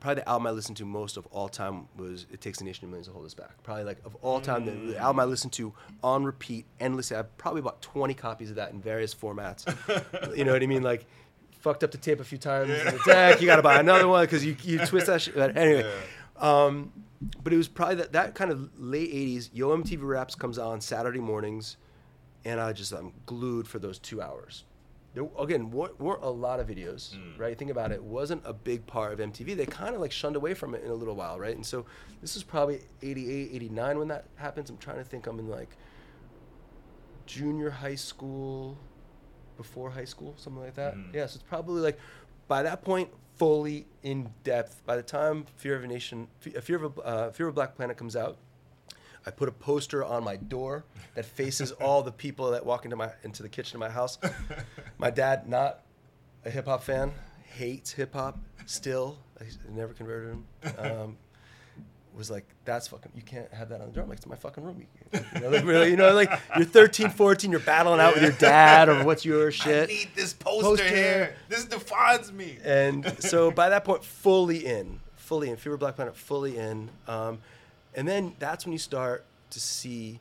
probably 0.02 0.22
the 0.22 0.30
album 0.30 0.48
I 0.48 0.52
listened 0.52 0.76
to 0.78 0.86
most 0.86 1.16
of 1.16 1.26
all 1.28 1.48
time 1.48 1.88
was 1.96 2.26
"It 2.32 2.42
Takes 2.42 2.60
a 2.60 2.66
Nation 2.66 2.84
of 2.84 2.90
Millions 2.90 3.08
to 3.08 3.14
Hold 3.14 3.26
Us 3.26 3.34
Back." 3.34 3.64
Probably 3.64 3.86
like 3.86 4.00
of 4.04 4.16
all 4.16 4.42
time, 4.42 4.66
the, 4.66 4.72
the 4.72 4.98
album 4.98 5.22
I 5.22 5.24
listened 5.24 5.54
to 5.54 5.74
on 6.04 6.26
repeat 6.26 6.66
endlessly. 6.82 7.16
I 7.16 7.22
probably 7.22 7.62
bought 7.62 7.82
twenty 7.82 8.14
copies 8.14 8.50
of 8.50 8.58
that 8.58 8.72
in 8.72 8.82
various 8.82 9.16
formats. 9.16 9.66
you 10.36 10.44
know 10.44 10.52
what 10.52 10.62
I 10.62 10.66
mean? 10.66 10.84
Like 10.84 11.06
fucked 11.62 11.84
up 11.84 11.92
the 11.92 11.98
tape 11.98 12.20
a 12.20 12.24
few 12.24 12.40
times 12.40 12.72
in 12.72 12.86
the 12.86 13.02
deck. 13.06 13.40
You 13.40 13.48
got 13.48 13.58
to 13.58 13.62
buy 13.62 13.80
another 13.80 14.08
one 14.08 14.26
because 14.26 14.44
you 14.44 14.58
you 14.64 14.80
twist 14.80 15.08
that 15.08 15.22
shit. 15.22 15.36
But 15.36 15.56
anyway, 15.56 15.90
um, 16.38 16.92
but 17.44 17.54
it 17.54 17.58
was 17.58 17.68
probably 17.70 17.96
that 17.96 18.12
that 18.12 18.36
kind 18.36 18.52
of 18.52 18.70
late 18.78 19.14
'80s. 19.14 19.50
Yo 19.54 19.70
MTV 19.78 20.00
Raps 20.02 20.36
comes 20.36 20.58
on 20.58 20.82
Saturday 20.82 21.20
mornings, 21.20 21.78
and 22.44 22.60
I 22.60 22.74
just 22.74 22.92
I'm 22.92 23.14
glued 23.26 23.68
for 23.68 23.80
those 23.80 24.00
two 24.00 24.22
hours. 24.22 24.66
There, 25.14 25.28
again, 25.38 25.72
weren't, 25.72 26.00
weren't 26.00 26.24
a 26.24 26.30
lot 26.30 26.60
of 26.60 26.68
videos, 26.68 27.16
mm. 27.16 27.38
right? 27.38 27.58
Think 27.58 27.70
about 27.70 27.92
it. 27.92 27.96
it. 27.96 28.04
Wasn't 28.04 28.42
a 28.46 28.54
big 28.54 28.88
part 28.88 29.12
of 29.12 29.20
MTV. 29.20 29.58
They 29.58 29.66
kind 29.66 29.94
of 29.94 30.00
like 30.00 30.12
shunned 30.12 30.38
away 30.38 30.54
from 30.54 30.74
it 30.74 30.84
in 30.84 30.90
a 30.90 30.94
little 30.94 31.16
while, 31.16 31.38
right? 31.38 31.56
And 31.56 31.66
so 31.66 31.86
this 32.22 32.36
is 32.38 32.44
probably 32.44 32.80
88, 33.02 33.50
89 33.54 34.00
when 34.00 34.08
that 34.08 34.26
happens. 34.36 34.70
I'm 34.70 34.78
trying 34.78 34.98
to 34.98 35.04
think. 35.04 35.28
I'm 35.28 35.38
in 35.40 35.50
like 35.50 35.76
junior 37.26 37.70
high 37.70 37.96
school, 37.96 38.78
before 39.62 39.92
high 39.92 40.06
school, 40.06 40.34
something 40.38 40.62
like 40.62 40.76
that. 40.76 40.96
Mm-hmm. 40.96 41.16
Yeah, 41.16 41.28
so 41.28 41.36
it's 41.36 41.44
probably 41.44 41.82
like 41.82 42.00
by 42.48 42.64
that 42.64 42.84
point 42.84 43.10
fully 43.38 43.86
in 44.04 44.32
depth. 44.44 44.82
By 44.86 44.96
the 44.96 45.04
time 45.04 45.46
Fear 45.58 45.76
of 45.76 45.84
a 45.84 45.88
Nation, 45.88 46.28
Fe- 46.40 46.56
uh, 46.56 46.62
Fear 46.62 46.84
of 46.84 46.98
a, 46.98 47.02
uh, 47.02 47.32
Fear 47.32 47.48
of 47.48 47.54
a 47.54 47.56
Black 47.56 47.76
Planet 47.76 47.98
comes 47.98 48.16
out, 48.16 48.38
I 49.26 49.32
put 49.32 49.50
a 49.50 49.52
poster 49.52 50.04
on 50.04 50.24
my 50.24 50.36
door 50.36 50.84
that 51.16 51.26
faces 51.26 51.72
all 51.82 52.02
the 52.02 52.12
people 52.12 52.52
that 52.52 52.66
walk 52.66 52.86
into 52.86 52.96
my 52.96 53.12
into 53.24 53.44
the 53.44 53.50
kitchen 53.50 53.76
of 53.76 53.80
my 53.80 53.90
house. 53.90 54.18
My 54.98 55.10
dad, 55.10 55.48
not 55.48 55.82
a 56.46 56.50
hip 56.50 56.66
hop 56.66 56.84
fan, 56.84 57.12
hates 57.44 57.92
hip 57.92 58.14
hop 58.14 58.40
still. 58.66 59.18
I 59.40 59.46
never 59.72 59.94
converted 59.94 60.34
him. 60.34 60.46
Um, 60.78 61.18
was 62.16 62.30
like, 62.30 62.46
that's 62.66 62.88
fucking, 62.88 63.12
you 63.16 63.22
can't 63.22 63.52
have 63.54 63.70
that 63.70 63.82
on 63.82 63.88
the 63.88 63.94
door. 63.94 64.04
I'm 64.04 64.10
like, 64.10 64.18
it's 64.18 64.28
my 64.28 64.36
fucking 64.36 64.64
room. 64.64 64.86
You, 65.14 65.20
you 65.36 65.42
know, 65.42 65.50
like, 65.50 65.66
really, 65.66 65.90
you 65.92 65.98
know, 65.98 66.14
like 66.14 66.32
you're 66.56 66.66
13, 66.66 67.10
14, 67.10 67.52
you're 67.52 67.60
battling 67.60 68.00
out 68.00 68.14
with 68.14 68.24
your 68.24 68.34
dad 68.34 68.90
or 68.90 69.04
what's 69.04 69.26
your 69.26 69.52
shit. 69.52 69.90
I 69.90 69.94
need 69.94 70.10
this 70.16 70.34
poster, 70.34 70.64
Poster. 70.64 70.88
here. 70.88 71.36
This 71.50 71.66
defines 71.66 72.32
me. 72.32 72.58
And 72.64 73.06
so 73.20 73.52
by 73.52 73.70
that 73.70 73.86
point, 73.86 74.04
fully 74.04 74.66
in, 74.66 75.00
fully 75.16 75.50
in, 75.50 75.58
Fever 75.58 75.78
Black 75.78 75.96
Planet, 75.96 76.16
fully 76.16 76.58
in. 76.58 76.90
Um, 77.08 77.40
and 77.96 78.08
then 78.08 78.36
that's 78.40 78.66
when 78.66 78.72
you 78.74 78.80
start 78.80 79.26
to 79.52 79.60
see 79.60 80.20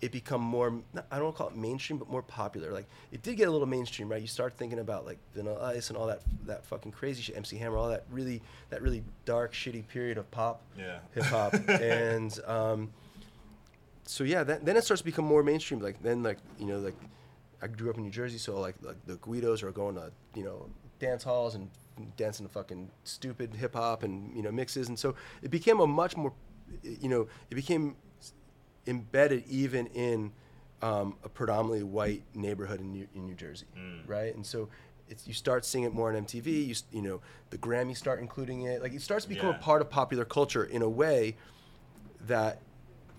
it 0.00 0.12
become 0.12 0.40
more 0.40 0.68
I 1.10 1.16
don't 1.16 1.24
want 1.24 1.34
to 1.34 1.38
call 1.38 1.48
it 1.48 1.56
mainstream, 1.56 1.98
but 1.98 2.08
more 2.08 2.22
popular. 2.22 2.70
Like 2.72 2.86
it 3.10 3.22
did 3.22 3.36
get 3.36 3.48
a 3.48 3.50
little 3.50 3.66
mainstream, 3.66 4.08
right? 4.08 4.20
You 4.22 4.28
start 4.28 4.54
thinking 4.56 4.78
about 4.78 5.04
like 5.04 5.18
Vanilla 5.34 5.72
Ice 5.74 5.88
and 5.90 5.96
all 5.98 6.06
that, 6.06 6.20
that 6.46 6.64
fucking 6.66 6.92
crazy 6.92 7.20
shit, 7.22 7.36
MC 7.36 7.56
Hammer, 7.56 7.76
all 7.76 7.88
that 7.88 8.04
really, 8.10 8.40
that 8.70 8.80
really 8.80 9.02
dark, 9.24 9.52
shitty 9.52 9.88
period 9.88 10.16
of 10.16 10.30
pop, 10.30 10.62
Yeah. 10.78 10.98
hip 11.14 11.24
hop. 11.24 11.52
and 11.68 12.38
um, 12.46 12.90
so 14.04 14.22
yeah, 14.24 14.44
then, 14.44 14.60
then 14.62 14.76
it 14.76 14.84
starts 14.84 15.00
to 15.00 15.04
become 15.04 15.24
more 15.24 15.42
mainstream. 15.42 15.80
Like 15.80 16.00
then, 16.02 16.22
like 16.22 16.38
you 16.60 16.66
know, 16.66 16.78
like 16.78 16.94
I 17.60 17.66
grew 17.66 17.90
up 17.90 17.96
in 17.96 18.04
New 18.04 18.10
Jersey, 18.10 18.38
so 18.38 18.60
like, 18.60 18.76
like 18.82 19.04
the 19.06 19.16
Guidos 19.16 19.64
are 19.64 19.72
going 19.72 19.96
to 19.96 20.12
you 20.34 20.44
know 20.44 20.66
dance 21.00 21.24
halls 21.24 21.56
and 21.56 21.68
dancing 22.16 22.46
to 22.46 22.52
fucking 22.52 22.88
stupid 23.02 23.52
hip 23.54 23.74
hop 23.74 24.04
and 24.04 24.34
you 24.36 24.42
know 24.42 24.52
mixes, 24.52 24.88
and 24.88 24.96
so 24.98 25.16
it 25.42 25.50
became 25.50 25.80
a 25.80 25.86
much 25.88 26.16
more, 26.16 26.32
you 26.82 27.08
know, 27.08 27.28
it 27.50 27.54
became 27.54 27.96
embedded 28.86 29.44
even 29.48 29.86
in 29.88 30.32
um, 30.82 31.16
a 31.24 31.28
predominantly 31.28 31.82
white 31.82 32.22
neighborhood 32.34 32.80
in 32.80 32.92
New, 32.92 33.08
in 33.14 33.26
New 33.26 33.34
Jersey, 33.34 33.66
right? 34.06 34.34
And 34.34 34.44
so. 34.44 34.68
It's, 35.10 35.26
you 35.26 35.32
start 35.32 35.64
seeing 35.64 35.84
it 35.84 35.94
more 35.94 36.14
on 36.14 36.26
MTV. 36.26 36.66
You, 36.66 36.74
you 36.92 37.00
know 37.00 37.22
the 37.48 37.56
Grammys 37.56 37.96
start 37.96 38.20
including 38.20 38.64
it. 38.64 38.82
Like 38.82 38.92
it 38.92 39.00
starts 39.00 39.24
to 39.24 39.30
become 39.30 39.48
Yeah. 39.48 39.54
a 39.56 39.58
part 39.58 39.80
of 39.80 39.88
popular 39.88 40.26
culture 40.26 40.64
in 40.64 40.82
a 40.82 40.88
way 40.88 41.34
that 42.26 42.60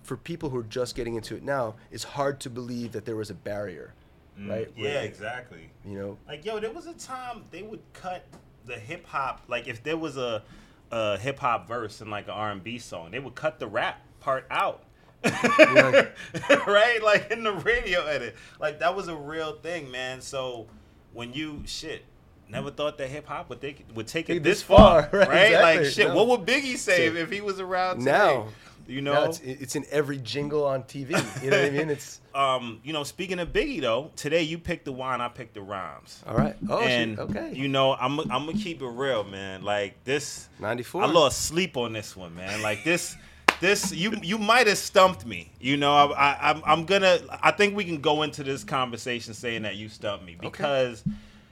for 0.04 0.16
people 0.16 0.50
who 0.50 0.58
are 0.58 0.62
just 0.62 0.94
getting 0.94 1.16
into 1.16 1.34
it 1.34 1.42
now, 1.42 1.74
it's 1.90 2.04
hard 2.04 2.38
to 2.42 2.48
believe 2.50 2.92
that 2.92 3.06
there 3.06 3.16
was 3.16 3.28
a 3.30 3.34
barrier, 3.34 3.92
right? 4.38 4.70
Where, 4.78 4.92
Yeah, 4.92 5.00
like, 5.00 5.08
exactly. 5.08 5.70
You 5.84 5.98
know, 5.98 6.18
Like 6.28 6.44
yo, 6.44 6.60
there 6.60 6.70
was 6.70 6.86
a 6.86 6.94
time 6.94 7.42
they 7.50 7.62
would 7.62 7.82
cut 7.92 8.24
the 8.66 8.74
hip 8.78 9.04
hop. 9.04 9.42
Like 9.48 9.66
if 9.66 9.82
there 9.82 9.96
was 9.96 10.16
a, 10.16 10.44
a 10.90 11.18
hip 11.18 11.38
hop 11.38 11.68
verse 11.68 12.00
in 12.00 12.10
like 12.10 12.26
an 12.26 12.32
R 12.32 12.50
and 12.50 12.62
B 12.62 12.78
song, 12.78 13.10
they 13.10 13.18
would 13.18 13.34
cut 13.34 13.58
the 13.58 13.66
rap 13.66 14.00
part 14.20 14.46
out. 14.50 14.84
right, 15.24 17.00
like 17.02 17.30
in 17.30 17.42
the 17.44 17.52
radio 17.52 18.06
edit, 18.06 18.34
like 18.58 18.80
that 18.80 18.96
was 18.96 19.08
a 19.08 19.14
real 19.14 19.52
thing, 19.56 19.90
man. 19.90 20.20
So 20.20 20.66
when 21.12 21.34
you 21.34 21.62
shit, 21.66 22.04
never 22.48 22.70
mm. 22.70 22.76
thought 22.76 22.96
that 22.98 23.08
hip 23.08 23.26
hop 23.26 23.50
would 23.50 23.60
take 23.60 23.84
would 23.94 24.06
take 24.06 24.30
it 24.30 24.42
this 24.42 24.58
this 24.58 24.62
far, 24.62 25.04
far, 25.04 25.20
right, 25.20 25.28
right? 25.28 25.76
Like 25.78 25.84
shit, 25.84 26.08
No. 26.08 26.14
what 26.16 26.28
would 26.28 26.48
Biggie 26.48 26.76
say 26.78 27.06
if 27.06 27.30
he 27.30 27.42
was 27.42 27.60
around 27.60 27.98
today? 27.98 28.12
now, 28.12 28.48
you 28.90 29.00
now 29.00 29.12
know, 29.12 29.24
it's, 29.24 29.40
it's 29.40 29.76
in 29.76 29.84
every 29.90 30.18
jingle 30.18 30.64
on 30.66 30.82
TV. 30.82 31.10
You 31.42 31.50
know 31.50 31.58
what 31.58 31.66
I 31.66 31.70
mean? 31.70 31.90
It's 31.90 32.20
um, 32.34 32.80
you 32.84 32.92
know, 32.92 33.02
speaking 33.02 33.38
of 33.38 33.52
Biggie 33.52 33.80
though, 33.80 34.10
today 34.16 34.42
you 34.42 34.58
picked 34.58 34.84
the 34.84 34.92
wine, 34.92 35.20
I 35.20 35.28
picked 35.28 35.54
the 35.54 35.62
rhymes. 35.62 36.22
all 36.26 36.36
right. 36.36 36.56
Oh, 36.68 36.80
and 36.80 37.16
shit. 37.16 37.30
okay. 37.30 37.52
you 37.54 37.68
know, 37.68 37.94
I'm 37.94 38.20
I'm 38.20 38.46
gonna 38.46 38.54
keep 38.54 38.82
it 38.82 38.86
real, 38.86 39.24
man. 39.24 39.62
Like 39.62 40.02
this, 40.04 40.48
94. 40.60 41.02
I 41.02 41.06
lost 41.06 41.46
sleep 41.46 41.76
on 41.76 41.92
this 41.92 42.16
one, 42.16 42.34
man. 42.34 42.62
Like 42.62 42.84
this, 42.84 43.16
this 43.60 43.92
you 43.92 44.12
you 44.22 44.38
might 44.38 44.66
have 44.66 44.78
stumped 44.78 45.26
me. 45.26 45.50
You 45.60 45.76
know, 45.76 45.94
I, 45.94 46.12
I 46.12 46.50
I'm 46.50 46.62
I'm 46.64 46.84
gonna. 46.84 47.18
I 47.42 47.50
think 47.50 47.76
we 47.76 47.84
can 47.84 48.00
go 48.00 48.22
into 48.22 48.42
this 48.42 48.64
conversation 48.64 49.34
saying 49.34 49.62
that 49.62 49.76
you 49.76 49.88
stumped 49.88 50.24
me 50.24 50.36
because, 50.40 51.02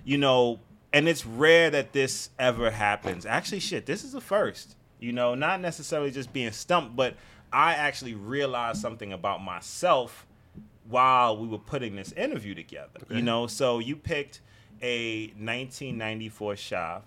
you 0.05 0.19
know, 0.19 0.61
and 0.93 1.09
it's 1.09 1.27
rare 1.27 1.71
that 1.71 1.93
this 1.93 2.31
ever 2.39 2.71
happens. 2.71 3.27
Actually, 3.27 3.61
shit, 3.61 3.87
this 3.87 4.05
is 4.05 4.13
the 4.13 4.21
first. 4.21 4.77
You 5.01 5.13
know, 5.13 5.35
not 5.35 5.61
necessarily 5.61 6.11
just 6.11 6.33
being 6.33 6.53
stumped, 6.53 6.97
but 6.97 7.15
I 7.53 7.75
actually 7.75 8.15
realized 8.15 8.81
something 8.81 9.13
about 9.13 9.43
myself 9.43 10.27
while 10.89 11.37
we 11.37 11.47
were 11.47 11.59
putting 11.59 11.97
this 11.97 12.13
interview 12.13 12.55
together. 12.55 13.01
You 13.11 13.23
know, 13.23 13.47
so 13.47 13.79
you 13.79 13.97
picked 13.97 14.41
a 14.83 15.27
1994 15.29 16.57
shop. 16.57 17.05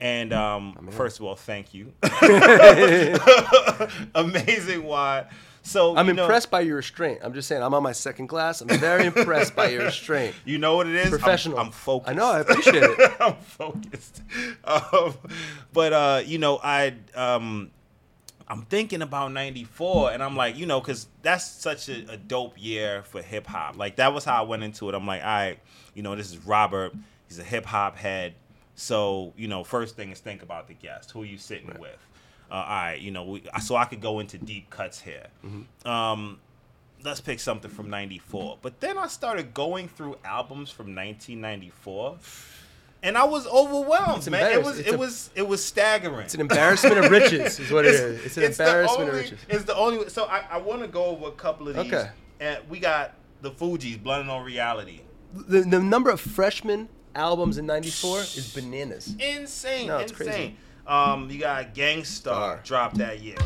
And 0.00 0.32
um, 0.32 0.88
first 0.92 1.18
of 1.18 1.26
all, 1.26 1.34
thank 1.34 1.74
you. 1.74 1.92
Amazing 4.14 4.84
wine. 4.84 5.26
So 5.62 5.96
I'm 5.96 6.06
you 6.08 6.14
know- 6.14 6.22
impressed 6.22 6.50
by 6.50 6.60
your 6.60 6.76
restraint. 6.76 7.20
I'm 7.22 7.34
just 7.34 7.46
saying, 7.48 7.62
I'm 7.62 7.74
on 7.74 7.82
my 7.82 7.92
second 7.92 8.26
glass. 8.28 8.60
I'm 8.60 8.68
very 8.68 9.06
impressed 9.06 9.54
by 9.54 9.68
your 9.68 9.84
restraint. 9.84 10.34
You 10.44 10.58
know 10.58 10.76
what 10.76 10.86
it 10.86 10.94
is? 10.94 11.02
I'm- 11.04 11.10
Professional. 11.10 11.58
I'm, 11.58 11.70
focused. 11.70 12.10
I 12.10 12.14
know. 12.14 12.30
I 12.30 12.40
appreciate 12.40 12.82
it. 12.82 13.12
I'm 13.20 13.36
focused. 13.36 14.22
Um, 14.64 15.14
but 15.72 15.92
uh, 15.92 16.22
you 16.24 16.38
know, 16.38 16.58
I 16.62 16.94
um, 17.14 17.70
I'm 18.48 18.62
thinking 18.62 19.02
about 19.02 19.32
'94, 19.32 20.12
and 20.12 20.22
I'm 20.22 20.34
like, 20.34 20.56
you 20.56 20.66
know, 20.66 20.80
because 20.80 21.06
that's 21.22 21.44
such 21.48 21.88
a, 21.88 22.12
a 22.12 22.16
dope 22.16 22.54
year 22.56 23.02
for 23.04 23.22
hip 23.22 23.46
hop. 23.46 23.76
Like 23.76 23.96
that 23.96 24.12
was 24.12 24.24
how 24.24 24.42
I 24.42 24.46
went 24.46 24.62
into 24.64 24.88
it. 24.88 24.94
I'm 24.94 25.06
like, 25.06 25.20
all 25.22 25.28
right, 25.28 25.58
you 25.94 26.02
know, 26.02 26.16
this 26.16 26.30
is 26.30 26.38
Robert. 26.38 26.92
He's 27.28 27.38
a 27.38 27.44
hip 27.44 27.66
hop 27.66 27.96
head. 27.96 28.34
So 28.74 29.34
you 29.36 29.46
know, 29.46 29.62
first 29.62 29.94
thing 29.94 30.10
is 30.10 30.20
think 30.20 30.42
about 30.42 30.66
the 30.68 30.74
guest. 30.74 31.10
Who 31.12 31.22
are 31.22 31.26
you 31.26 31.36
sitting 31.38 31.76
with? 31.78 31.98
Uh, 32.50 32.54
all 32.54 32.60
right, 32.66 33.00
you 33.00 33.10
know, 33.10 33.24
we, 33.24 33.42
so 33.62 33.76
I 33.76 33.84
could 33.84 34.00
go 34.00 34.18
into 34.20 34.36
deep 34.38 34.70
cuts 34.70 35.00
here. 35.00 35.26
Um, 35.84 36.38
let's 37.04 37.20
pick 37.20 37.38
something 37.40 37.70
from 37.70 37.88
94. 37.90 38.58
But 38.60 38.80
then 38.80 38.98
I 38.98 39.06
started 39.06 39.54
going 39.54 39.88
through 39.88 40.16
albums 40.24 40.70
from 40.70 40.86
1994 40.94 42.18
and 43.02 43.16
I 43.16 43.24
was 43.24 43.46
overwhelmed, 43.46 44.18
It's 44.18 44.28
man. 44.30 44.52
It 44.52 44.62
was 44.62 44.78
it's 44.78 44.88
it 44.88 44.94
a- 44.94 44.98
was 44.98 45.30
it 45.34 45.46
was 45.48 45.64
staggering. 45.64 46.20
It's 46.24 46.34
an 46.34 46.40
embarrassment 46.42 46.98
of 46.98 47.10
riches, 47.10 47.58
is 47.58 47.70
what 47.72 47.86
it 47.86 47.94
is. 47.94 48.26
It's 48.26 48.36
an 48.36 48.42
embarrassment 48.44 49.08
only, 49.08 49.20
of 49.20 49.24
riches. 49.24 49.38
It's 49.48 49.64
the 49.64 49.74
only 49.76 50.08
so 50.10 50.24
I, 50.26 50.44
I 50.50 50.58
want 50.58 50.82
to 50.82 50.88
go 50.88 51.06
over 51.06 51.28
a 51.28 51.32
couple 51.32 51.68
of 51.68 51.76
these. 51.76 51.86
Okay. 51.92 52.10
And 52.40 52.58
we 52.68 52.78
got 52.78 53.14
the 53.40 53.50
Fugees, 53.52 54.02
Blunted 54.02 54.28
on 54.28 54.44
Reality. 54.44 55.00
The, 55.32 55.60
the 55.62 55.80
number 55.80 56.10
of 56.10 56.20
freshman 56.20 56.88
albums 57.14 57.56
in 57.56 57.64
'94 57.64 58.18
is 58.20 58.52
bananas. 58.54 59.14
Insane, 59.18 59.86
No, 59.86 59.98
it's 59.98 60.12
insane. 60.12 60.26
crazy. 60.28 60.56
Um, 60.86 61.30
you 61.30 61.38
got 61.38 61.74
Gangstar 61.74 62.06
Star. 62.06 62.60
dropped 62.64 62.98
that 62.98 63.20
year. 63.20 63.36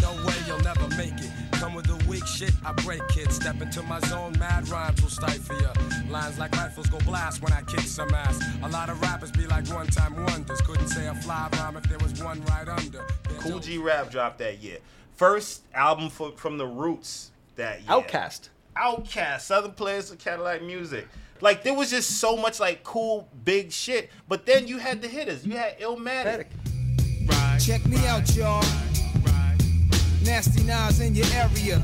No 0.00 0.26
way 0.26 0.34
you'll 0.46 0.58
never 0.60 0.88
make 0.96 1.12
it. 1.12 1.30
Come 1.52 1.74
with 1.74 1.90
a 1.90 2.08
weak 2.08 2.26
shit, 2.26 2.52
I 2.64 2.72
break 2.72 3.02
it. 3.16 3.30
Step 3.32 3.60
into 3.60 3.82
my 3.82 4.00
zone, 4.00 4.34
mad 4.38 4.66
rhymes 4.68 5.02
will 5.02 5.10
stifle 5.10 5.60
ya. 5.60 5.72
Lines 6.08 6.38
like 6.38 6.52
rifles 6.56 6.86
go 6.86 6.98
blast 7.00 7.42
when 7.42 7.52
I 7.52 7.60
kick 7.62 7.80
some 7.80 8.12
ass. 8.14 8.40
A 8.62 8.68
lot 8.70 8.88
of 8.88 9.00
rappers 9.02 9.30
be 9.30 9.46
like 9.46 9.68
one 9.68 9.86
time 9.86 10.16
wonders. 10.24 10.60
Couldn't 10.62 10.88
say 10.88 11.06
a 11.06 11.14
fly 11.14 11.48
rhyme 11.52 11.76
if 11.76 11.84
there 11.84 11.98
was 11.98 12.22
one 12.22 12.42
right 12.46 12.66
under. 12.66 13.04
There's 13.28 13.42
Kool 13.42 13.58
G 13.60 13.76
Rap 13.78 14.10
dropped 14.10 14.38
that 14.38 14.62
year. 14.62 14.78
First 15.16 15.64
album 15.74 16.08
for, 16.08 16.32
from 16.32 16.56
the 16.56 16.66
Roots 16.66 17.30
that 17.60 17.80
year. 17.82 17.90
OutKast. 17.90 18.48
OutKast, 18.76 19.40
Southern 19.42 19.72
Players 19.72 20.10
of 20.10 20.18
Cadillac 20.18 20.62
Music. 20.62 21.06
Like 21.40 21.62
there 21.62 21.74
was 21.74 21.90
just 21.90 22.18
so 22.18 22.36
much 22.36 22.60
like 22.60 22.82
cool 22.84 23.28
big 23.44 23.72
shit. 23.72 24.10
But 24.28 24.46
then 24.46 24.66
you 24.66 24.78
had 24.78 25.00
the 25.00 25.08
hitters. 25.08 25.46
You 25.46 25.56
had 25.56 25.78
Illmatic. 25.78 26.46
Check 27.64 27.86
me 27.86 28.04
out, 28.06 28.34
y'all. 28.34 28.64
Nasty 30.24 30.62
knives 30.64 31.00
in 31.00 31.14
your 31.14 31.26
area. 31.34 31.82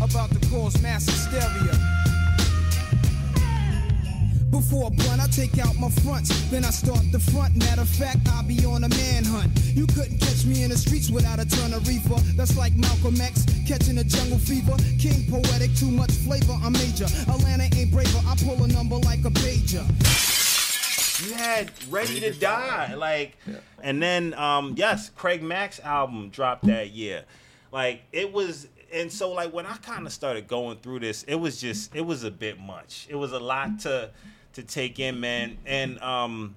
About 0.00 0.30
to 0.30 0.48
cause 0.48 0.80
mass 0.82 1.06
hysteria. 1.06 2.13
Before 4.54 4.86
a 4.86 4.90
blunt, 4.90 5.20
I 5.20 5.26
take 5.26 5.58
out 5.58 5.74
my 5.80 5.90
fronts, 5.90 6.30
then 6.48 6.64
I 6.64 6.70
start 6.70 7.02
the 7.10 7.18
front. 7.18 7.56
Matter 7.56 7.80
of 7.80 7.88
fact, 7.88 8.18
I'll 8.28 8.44
be 8.44 8.64
on 8.64 8.84
a 8.84 8.88
manhunt. 8.88 9.50
You 9.74 9.84
couldn't 9.84 10.20
catch 10.20 10.46
me 10.46 10.62
in 10.62 10.70
the 10.70 10.76
streets 10.76 11.10
without 11.10 11.40
a 11.40 11.44
ton 11.44 11.74
of 11.74 11.88
reefer. 11.88 12.14
That's 12.36 12.56
like 12.56 12.72
Malcolm 12.76 13.20
X 13.20 13.46
catching 13.66 13.98
a 13.98 14.04
jungle 14.04 14.38
fever. 14.38 14.76
King 14.96 15.28
poetic, 15.28 15.74
too 15.74 15.90
much 15.90 16.12
flavor, 16.12 16.52
I'm 16.62 16.72
major. 16.74 17.06
Atlanta 17.26 17.64
ain't 17.74 17.90
braver, 17.90 18.20
I 18.28 18.36
pull 18.44 18.62
a 18.62 18.68
number 18.68 18.94
like 18.98 19.24
a 19.24 19.30
pager. 19.30 19.82
You 21.26 21.34
had 21.34 21.72
Ready 21.90 22.20
to 22.20 22.30
Die, 22.30 22.94
like, 22.94 23.36
and 23.82 24.00
then 24.00 24.34
um, 24.34 24.74
yes, 24.76 25.10
Craig 25.16 25.42
Mack's 25.42 25.80
album 25.80 26.28
dropped 26.28 26.64
that 26.66 26.90
year. 26.90 27.24
Like 27.72 28.02
it 28.12 28.32
was, 28.32 28.68
and 28.92 29.10
so 29.10 29.32
like 29.32 29.52
when 29.52 29.66
I 29.66 29.78
kind 29.78 30.06
of 30.06 30.12
started 30.12 30.46
going 30.46 30.78
through 30.78 31.00
this, 31.00 31.24
it 31.24 31.34
was 31.34 31.60
just 31.60 31.92
it 31.96 32.02
was 32.02 32.22
a 32.22 32.30
bit 32.30 32.60
much. 32.60 33.08
It 33.10 33.16
was 33.16 33.32
a 33.32 33.40
lot 33.40 33.80
to 33.80 34.10
to 34.54 34.62
take 34.62 34.98
in, 34.98 35.20
man. 35.20 35.58
And 35.66 36.00
um, 36.00 36.56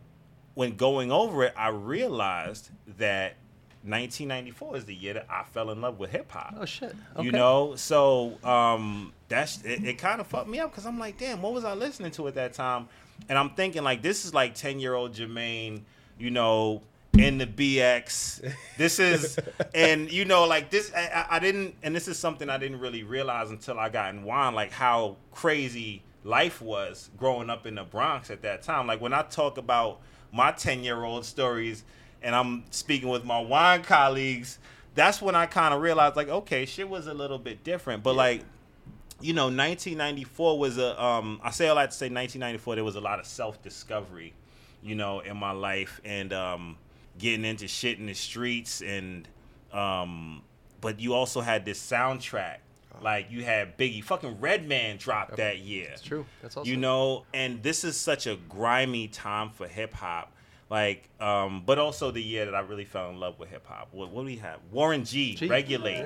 when 0.56 0.76
going 0.76 1.12
over 1.12 1.44
it, 1.44 1.54
I 1.58 1.70
realized 1.70 2.70
that 2.98 3.36
1994 3.84 4.78
is 4.78 4.86
the 4.86 4.94
year 4.96 5.14
that 5.14 5.28
I 5.30 5.44
fell 5.44 5.72
in 5.72 5.82
love 5.82 6.00
with 6.00 6.10
hip 6.10 6.32
hop. 6.32 6.56
Oh 6.60 6.66
shit. 6.66 6.96
You 7.22 7.32
know, 7.32 7.76
so 7.76 8.38
um, 8.44 9.14
that's 9.30 9.62
it, 9.64 9.84
it 9.84 9.98
kind 9.98 10.20
of 10.20 10.28
fucked 10.28 10.50
me 10.50 10.60
up 10.60 10.72
because 10.72 10.86
I'm 10.86 11.00
like, 11.00 11.18
damn, 11.18 11.42
what 11.42 11.54
was 11.54 11.64
I 11.64 11.74
listening 11.74 12.12
to 12.12 12.28
at 12.28 12.36
that 12.36 12.54
time? 12.54 12.88
And 13.30 13.38
I'm 13.38 13.52
thinking 13.52 13.84
like, 13.84 14.02
this 14.02 14.26
is 14.26 14.34
like 14.34 14.56
10 14.56 14.80
year 14.80 14.94
old 14.94 15.14
Jermaine, 15.14 15.82
you 16.20 16.32
know, 16.32 16.82
in 17.18 17.38
the 17.38 17.48
BX. 17.48 18.54
This 18.78 19.00
is, 19.00 19.40
and 19.74 20.12
you 20.12 20.26
know, 20.26 20.46
like 20.46 20.70
this, 20.70 20.92
I, 20.96 21.08
I- 21.30 21.36
I 21.38 21.40
didn't, 21.40 21.76
and 21.82 21.96
this 21.96 22.08
is 22.08 22.20
something 22.20 22.50
I 22.50 22.58
didn't 22.58 22.80
really 22.80 23.04
realize 23.04 23.50
until 23.52 23.80
I 23.80 23.90
got 23.90 24.14
in 24.14 24.24
wine, 24.24 24.54
like 24.54 24.72
how 24.72 25.16
crazy 25.32 26.04
life 26.28 26.62
was 26.62 27.10
growing 27.18 27.50
up 27.50 27.66
in 27.66 27.76
the 27.76 27.84
Bronx 27.84 28.30
at 28.30 28.42
that 28.42 28.62
time. 28.62 28.86
Like 28.86 29.00
when 29.00 29.14
I 29.14 29.22
talk 29.24 29.58
about 29.58 30.02
my 30.32 30.52
10 30.52 30.84
year 30.84 31.04
old 31.04 31.26
stories 31.26 31.84
and 32.22 32.36
I'm 32.36 32.66
speaking 32.70 33.08
with 33.08 33.24
my 33.24 33.40
wine 33.40 33.82
colleagues, 33.82 34.60
that's 34.94 35.22
when 35.22 35.36
I 35.36 35.46
kind 35.46 35.74
of 35.74 35.82
realized 35.82 36.18
like, 36.18 36.28
okay, 36.28 36.66
shit 36.66 36.90
was 36.90 37.08
a 37.08 37.14
little 37.14 37.40
bit 37.40 37.64
different. 37.64 38.04
But 38.04 38.16
like, 38.16 38.44
you 39.22 39.34
know, 39.34 39.46
1994 39.46 40.60
was 40.60 40.78
a. 40.78 41.02
Um, 41.02 41.40
I 41.44 41.50
say 41.52 41.70
all 41.70 41.76
that 41.78 41.92
to 41.92 41.98
say 41.98 42.06
1994. 42.06 42.76
There 42.76 42.84
was 42.84 42.96
a 42.96 43.02
lot 43.02 43.20
of 43.20 43.26
self 43.26 43.64
discovery, 43.64 44.34
you 44.84 44.94
know, 44.94 45.22
in 45.22 45.38
my 45.38 45.52
life 45.52 46.02
and 46.06 46.32
um, 46.34 46.78
getting 47.18 47.46
into 47.46 47.68
shit 47.68 47.98
in 48.00 48.06
the 48.06 48.14
streets 48.14 48.82
and. 48.82 49.28
Um, 49.72 50.44
but 50.80 51.00
you 51.00 51.14
also 51.14 51.42
had 51.42 51.66
this 51.66 51.80
soundtrack. 51.80 52.58
Like 53.04 53.32
you 53.32 53.44
had 53.44 53.78
Biggie, 53.78 54.04
fucking 54.04 54.40
Redman 54.40 54.98
dropped 54.98 55.38
that 55.38 55.60
year. 55.60 55.88
That's 55.90 56.02
true. 56.02 56.26
That's 56.42 56.58
also 56.58 56.70
You 56.70 56.78
know, 56.78 57.26
and 57.34 57.62
this 57.64 57.84
is 57.84 57.98
such 57.98 58.28
a 58.28 58.38
grimy 58.50 59.08
time 59.08 59.50
for 59.50 59.68
hip 59.68 59.94
hop. 59.94 60.32
Like, 60.70 61.10
um, 61.22 61.64
but 61.66 61.80
also 61.80 62.12
the 62.12 62.22
year 62.22 62.46
that 62.46 62.54
I 62.54 62.60
really 62.60 62.84
fell 62.84 63.10
in 63.10 63.20
love 63.20 63.40
with 63.40 63.50
hip 63.50 63.66
hop. 63.66 63.88
What, 63.92 64.12
what 64.12 64.24
do 64.24 64.26
we 64.26 64.36
have? 64.38 64.60
Warren 64.72 65.06
G, 65.06 65.36
G. 65.36 65.48
Regulate. 65.48 66.06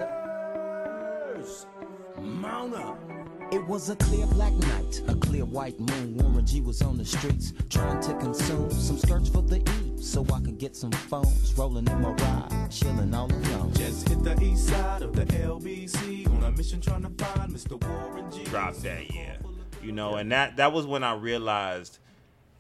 Mount 2.20 2.76
up. 2.76 3.00
It 3.52 3.66
was 3.68 3.90
a 3.90 3.96
clear 3.96 4.26
black 4.28 4.54
night, 4.54 5.02
a 5.08 5.16
clear 5.16 5.46
white 5.46 5.80
moon. 5.80 6.18
Warren 6.18 6.46
G 6.46 6.62
was 6.62 6.82
on 6.82 6.98
the 6.98 7.04
streets 7.04 7.54
trying 7.70 8.00
to 8.02 8.14
consume 8.20 8.70
some 8.72 8.98
skirts 8.98 9.30
for 9.30 9.42
the 9.42 9.58
E, 9.58 9.91
so 10.02 10.26
I 10.34 10.40
could 10.40 10.58
get 10.58 10.76
some 10.76 10.92
phones. 10.92 11.54
Rolling 11.58 11.88
in 11.88 12.02
my 12.02 12.12
ride, 12.12 12.68
chilling 12.70 13.14
all 13.14 13.32
alone. 13.32 13.74
Just 13.74 14.10
hit 14.10 14.24
the 14.24 14.42
east 14.42 14.68
side 14.68 15.02
of 15.02 15.14
the 15.14 15.26
LBC 15.26 16.28
on 16.28 16.44
a 16.44 16.52
mission 16.52 16.82
trying 16.82 17.04
to 17.04 17.24
find 17.24 17.52
Mr. 17.52 17.82
Warren 17.88 18.32
G. 18.32 18.44
dropped 18.46 18.84
that 18.84 19.14
yeah. 19.14 19.38
You 19.82 19.92
know, 19.92 20.16
and 20.16 20.32
that 20.32 20.58
that 20.58 20.74
was 20.74 20.86
when 20.86 21.04
I 21.04 21.16
realized, 21.16 22.00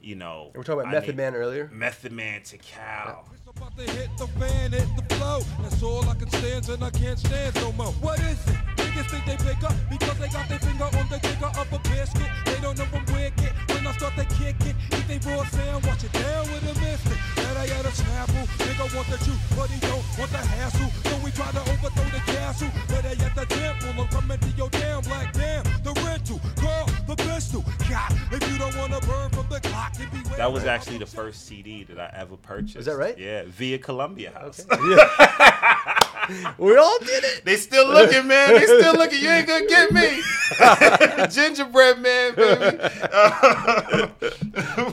you 0.01 0.15
know, 0.15 0.51
We're 0.55 0.63
talking 0.63 0.81
about 0.81 0.95
I 0.95 0.99
Method 0.99 1.17
Man 1.17 1.35
earlier. 1.35 1.69
Method 1.71 2.11
Man 2.11 2.41
to 2.43 2.57
Cal. 2.57 3.27
About 3.47 3.77
to 3.77 3.83
hit 3.83 4.09
the 4.17 4.27
fan, 4.27 4.71
hit 4.71 4.87
the 4.95 5.15
flow. 5.15 5.41
That's 5.61 5.83
all 5.83 6.07
I 6.09 6.15
can 6.15 6.29
stand, 6.29 6.69
and 6.69 6.83
I 6.83 6.89
can't 6.89 7.19
stand 7.19 7.53
no 7.55 7.73
more. 7.73 7.91
What 7.93 8.19
is 8.19 8.47
it? 8.47 8.70
Niggas 9.01 9.09
think 9.09 9.25
they 9.25 9.37
bigger 9.37 9.73
because 9.89 10.19
they 10.19 10.27
got 10.29 10.47
their 10.47 10.59
finger 10.59 10.83
on 10.83 11.07
the 11.09 11.19
trigger 11.19 11.51
of 11.57 11.73
a 11.73 11.79
biscuit. 11.89 12.29
They 12.45 12.59
don't 12.61 12.77
know 12.77 12.85
I'm 12.93 13.05
wicked. 13.13 13.53
When 13.69 13.87
I 13.87 13.91
start 13.93 14.13
to 14.15 14.25
kick 14.35 14.55
it, 14.61 14.75
eat 14.93 15.07
they 15.07 15.17
raw 15.29 15.43
sound, 15.45 15.85
watch 15.85 16.03
it 16.03 16.13
down 16.13 16.45
with 16.51 16.63
a 16.69 16.79
mystic. 16.79 17.17
That 17.35 17.57
I 17.57 17.67
got 17.67 17.85
a 17.85 17.89
snapple. 17.89 18.45
Nigga 18.61 18.95
want 18.95 19.07
the 19.09 19.17
truth, 19.17 19.41
but 19.57 19.69
he 19.69 19.79
don't 19.81 20.05
want 20.19 20.31
the 20.31 20.37
hassle. 20.37 20.89
So 21.09 21.17
we 21.23 21.31
try 21.31 21.49
to 21.51 21.61
overthrow 21.61 22.09
the 22.13 22.21
castle. 22.31 22.69
But 22.89 23.03
they 23.03 23.17
at 23.25 23.33
the 23.33 23.45
temple, 23.45 24.03
I'm 24.03 24.07
coming 24.09 24.37
to 24.37 24.49
your 24.49 24.69
damn 24.69 25.01
black 25.01 25.33
damn. 25.33 25.63
The 25.83 25.93
rental, 26.05 26.39
call 26.57 26.85
the 27.07 27.15
pistol. 27.15 27.65
God, 27.89 28.13
if 28.31 28.51
you 28.51 28.57
don't 28.59 28.75
wanna 28.77 28.99
burn 29.01 29.31
from 29.31 29.47
the 29.49 29.59
clock, 29.61 29.93
it 29.99 30.11
be 30.11 30.19
That 30.37 30.51
was 30.51 30.65
actually 30.65 30.99
the 30.99 31.07
first 31.07 31.47
CD 31.47 31.83
that 31.85 31.99
I 31.99 32.11
ever 32.15 32.37
purchased. 32.37 32.77
Is 32.77 32.85
that 32.85 32.97
right? 32.97 33.17
Yeah, 33.17 33.43
via 33.47 33.79
Columbia 33.79 34.31
House. 34.31 34.65
We 36.57 36.75
all 36.77 36.99
did 36.99 37.23
it. 37.23 37.45
They 37.45 37.55
still 37.55 37.87
looking, 37.87 38.27
man. 38.27 38.53
They 38.53 38.65
still 38.65 38.93
looking. 38.93 39.21
You 39.21 39.29
ain't 39.29 39.47
gonna 39.47 39.67
get 39.67 39.91
me. 39.91 40.21
Gingerbread 41.29 41.99
man, 41.99 42.35
baby. 42.35 42.77
Uh, 43.11 44.07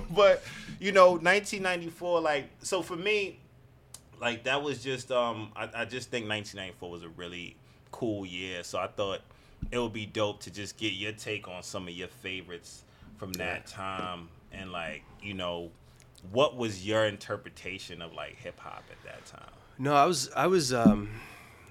but 0.11 0.43
you 0.81 0.93
know, 0.93 1.13
1994, 1.13 2.21
like, 2.21 2.51
so 2.63 2.83
for 2.83 2.97
me, 2.97 3.39
like 4.21 4.45
that 4.45 4.63
was 4.63 4.83
just, 4.83 5.11
um, 5.11 5.51
I, 5.57 5.69
I 5.75 5.85
just 5.85 6.11
think 6.11 6.29
1994 6.29 6.91
was 6.91 7.03
a 7.03 7.09
really 7.09 7.57
cool 7.91 8.25
year. 8.25 8.63
So 8.63 8.79
I 8.79 8.87
thought 8.87 9.21
it 9.71 9.79
would 9.79 9.93
be 9.93 10.07
dope 10.07 10.41
to 10.41 10.51
just 10.51 10.77
get 10.77 10.93
your 10.93 11.13
take 11.13 11.49
on 11.49 11.63
some 11.63 11.89
of 11.89 11.95
your 11.95 12.09
favorites 12.09 12.85
from 13.17 13.33
that 13.35 13.67
time, 13.67 14.29
and 14.53 14.71
like, 14.71 15.03
you 15.21 15.35
know, 15.35 15.71
what 16.33 16.57
was 16.57 16.87
your 16.87 17.07
interpretation 17.07 18.01
of 18.03 18.13
like 18.13 18.37
hip 18.37 18.59
hop 18.59 18.85
at 18.91 19.03
that 19.05 19.27
time? 19.27 19.51
No, 19.79 19.95
I 19.95 20.07
was 20.07 20.31
I 20.35 20.47
was 20.47 20.73
um, 20.73 21.09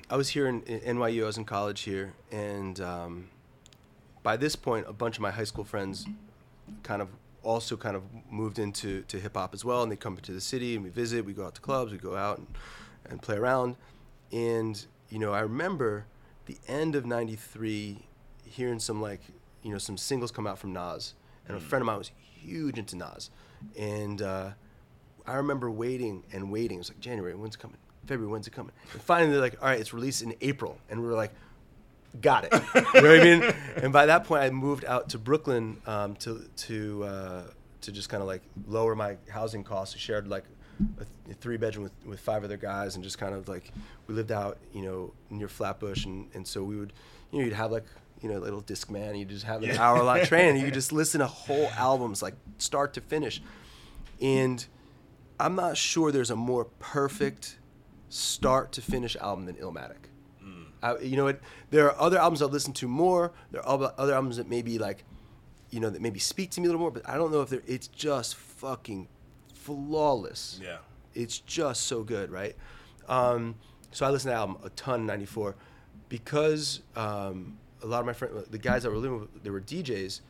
I 0.09 0.15
was 0.15 0.29
here 0.29 0.47
in, 0.47 0.61
in 0.63 0.97
NYU. 0.97 1.23
I 1.23 1.25
was 1.25 1.37
in 1.37 1.43
college 1.43 1.81
here, 1.81 2.13
and 2.31 2.79
um, 2.79 3.27
by 4.23 4.37
this 4.37 4.55
point, 4.55 4.85
a 4.87 4.93
bunch 4.93 5.17
of 5.17 5.21
my 5.21 5.31
high 5.31 5.43
school 5.43 5.65
friends 5.65 6.05
kind 6.83 7.01
of 7.01 7.09
also 7.43 7.75
kind 7.75 7.95
of 7.95 8.03
moved 8.29 8.57
into 8.57 9.01
to 9.03 9.19
hip 9.19 9.35
hop 9.35 9.53
as 9.53 9.65
well, 9.65 9.83
and 9.83 9.91
they 9.91 9.97
come 9.97 10.15
to 10.15 10.31
the 10.31 10.39
city 10.39 10.75
and 10.75 10.83
we 10.83 10.89
visit. 10.89 11.25
We 11.25 11.33
go 11.33 11.45
out 11.45 11.55
to 11.55 11.61
clubs. 11.61 11.91
We 11.91 11.97
go 11.97 12.15
out 12.15 12.37
and, 12.37 12.47
and 13.09 13.21
play 13.21 13.35
around, 13.35 13.75
and 14.31 14.85
you 15.09 15.19
know 15.19 15.33
I 15.33 15.41
remember 15.41 16.05
the 16.45 16.57
end 16.69 16.95
of 16.95 17.05
'93 17.05 17.99
hearing 18.45 18.79
some 18.79 19.01
like 19.01 19.21
you 19.61 19.71
know 19.73 19.77
some 19.77 19.97
singles 19.97 20.31
come 20.31 20.47
out 20.47 20.57
from 20.57 20.71
Nas, 20.71 21.15
and 21.49 21.57
a 21.57 21.59
friend 21.59 21.81
of 21.81 21.85
mine 21.85 21.97
was 21.97 22.11
huge 22.41 22.77
into 22.79 22.95
Nas, 22.95 23.29
and. 23.77 24.21
Uh, 24.21 24.51
I 25.29 25.35
remember 25.35 25.69
waiting 25.69 26.23
and 26.31 26.49
waiting. 26.49 26.77
It 26.77 26.79
was 26.79 26.89
like 26.89 27.01
January, 27.01 27.35
when's 27.35 27.57
coming? 27.57 27.75
February, 28.07 28.31
when's 28.31 28.47
it 28.47 28.51
coming? 28.51 28.71
And 28.93 29.01
finally, 29.01 29.31
they're 29.31 29.41
like, 29.41 29.61
all 29.61 29.67
right, 29.67 29.79
it's 29.79 29.93
released 29.93 30.21
in 30.21 30.33
April, 30.41 30.79
and 30.89 31.01
we 31.01 31.07
were 31.07 31.13
like, 31.13 31.31
got 32.21 32.45
it. 32.45 32.53
you 32.75 33.01
know 33.01 33.09
what 33.09 33.19
I 33.19 33.23
mean? 33.23 33.53
And 33.77 33.93
by 33.93 34.05
that 34.07 34.23
point, 34.23 34.43
I 34.43 34.49
moved 34.49 34.85
out 34.85 35.09
to 35.09 35.17
Brooklyn 35.17 35.81
um, 35.85 36.15
to 36.17 36.47
to 36.55 37.03
uh, 37.03 37.43
to 37.81 37.91
just 37.91 38.09
kind 38.09 38.21
of 38.21 38.27
like 38.27 38.41
lower 38.67 38.95
my 38.95 39.17
housing 39.29 39.63
costs. 39.63 39.95
I 39.95 39.99
shared 39.99 40.27
like 40.27 40.45
a, 40.99 41.05
th- 41.25 41.37
three 41.39 41.57
bedroom 41.57 41.83
with, 41.83 41.93
with 42.05 42.19
five 42.19 42.43
other 42.43 42.57
guys, 42.57 42.95
and 42.95 43.03
just 43.03 43.17
kind 43.17 43.33
of 43.33 43.47
like 43.47 43.71
we 44.07 44.15
lived 44.15 44.31
out, 44.31 44.57
you 44.73 44.81
know, 44.81 45.13
near 45.29 45.47
Flatbush, 45.47 46.05
and 46.05 46.27
and 46.33 46.47
so 46.47 46.63
we 46.63 46.77
would, 46.77 46.93
you 47.31 47.39
know, 47.39 47.45
you'd 47.45 47.53
have 47.53 47.71
like. 47.71 47.85
You 48.19 48.29
know, 48.29 48.39
a 48.39 48.39
little 48.39 48.63
Discman. 48.63 49.15
You 49.19 49.25
just 49.25 49.45
have 49.45 49.61
an 49.61 49.77
hour 49.77 50.01
long 50.01 50.21
train, 50.25 50.55
and 50.55 50.59
you 50.59 50.71
just 50.71 50.91
listen 50.91 51.19
to 51.19 51.27
whole 51.27 51.67
albums, 51.77 52.23
like 52.23 52.33
start 52.57 52.95
to 52.95 53.01
finish. 53.01 53.43
And 54.19 54.65
I'm 55.39 55.55
not 55.55 55.77
sure 55.77 56.11
there's 56.11 56.31
a 56.31 56.35
more 56.35 56.65
perfect 56.65 57.59
start 58.09 58.71
to 58.73 58.81
finish 58.81 59.15
album 59.17 59.45
than 59.45 59.55
Illmatic. 59.55 60.07
I, 60.81 60.97
you 60.99 61.17
know 61.17 61.25
what? 61.25 61.39
There 61.69 61.91
are 61.91 61.99
other 61.99 62.17
albums 62.17 62.41
I've 62.41 62.51
listened 62.51 62.75
to 62.77 62.87
more. 62.87 63.31
There 63.51 63.61
are 63.61 63.67
other 63.67 63.93
other 63.97 64.13
albums 64.13 64.37
that 64.37 64.49
maybe 64.49 64.77
like, 64.77 65.03
you 65.69 65.79
know, 65.79 65.89
that 65.89 66.01
maybe 66.01 66.19
speak 66.19 66.51
to 66.51 66.61
me 66.61 66.67
a 66.67 66.69
little 66.69 66.81
more. 66.81 66.91
But 66.91 67.07
I 67.07 67.15
don't 67.15 67.31
know 67.31 67.41
if 67.41 67.49
they're. 67.49 67.63
It's 67.65 67.87
just 67.87 68.35
fucking 68.35 69.07
flawless. 69.53 70.59
Yeah. 70.63 70.77
It's 71.13 71.39
just 71.39 71.87
so 71.87 72.03
good, 72.03 72.31
right? 72.31 72.55
Um, 73.07 73.55
so 73.91 74.05
I 74.05 74.09
listened 74.09 74.29
to 74.29 74.35
the 74.35 74.39
album 74.39 74.57
a 74.63 74.69
ton 74.71 75.05
'94 75.05 75.55
because 76.09 76.81
um, 76.95 77.57
a 77.81 77.87
lot 77.87 77.99
of 77.99 78.05
my 78.05 78.13
friends, 78.13 78.47
the 78.49 78.57
guys 78.57 78.83
that 78.83 78.91
were 78.91 78.97
living 78.97 79.21
with, 79.21 79.43
they 79.43 79.49
were 79.49 79.61
DJs. 79.61 80.21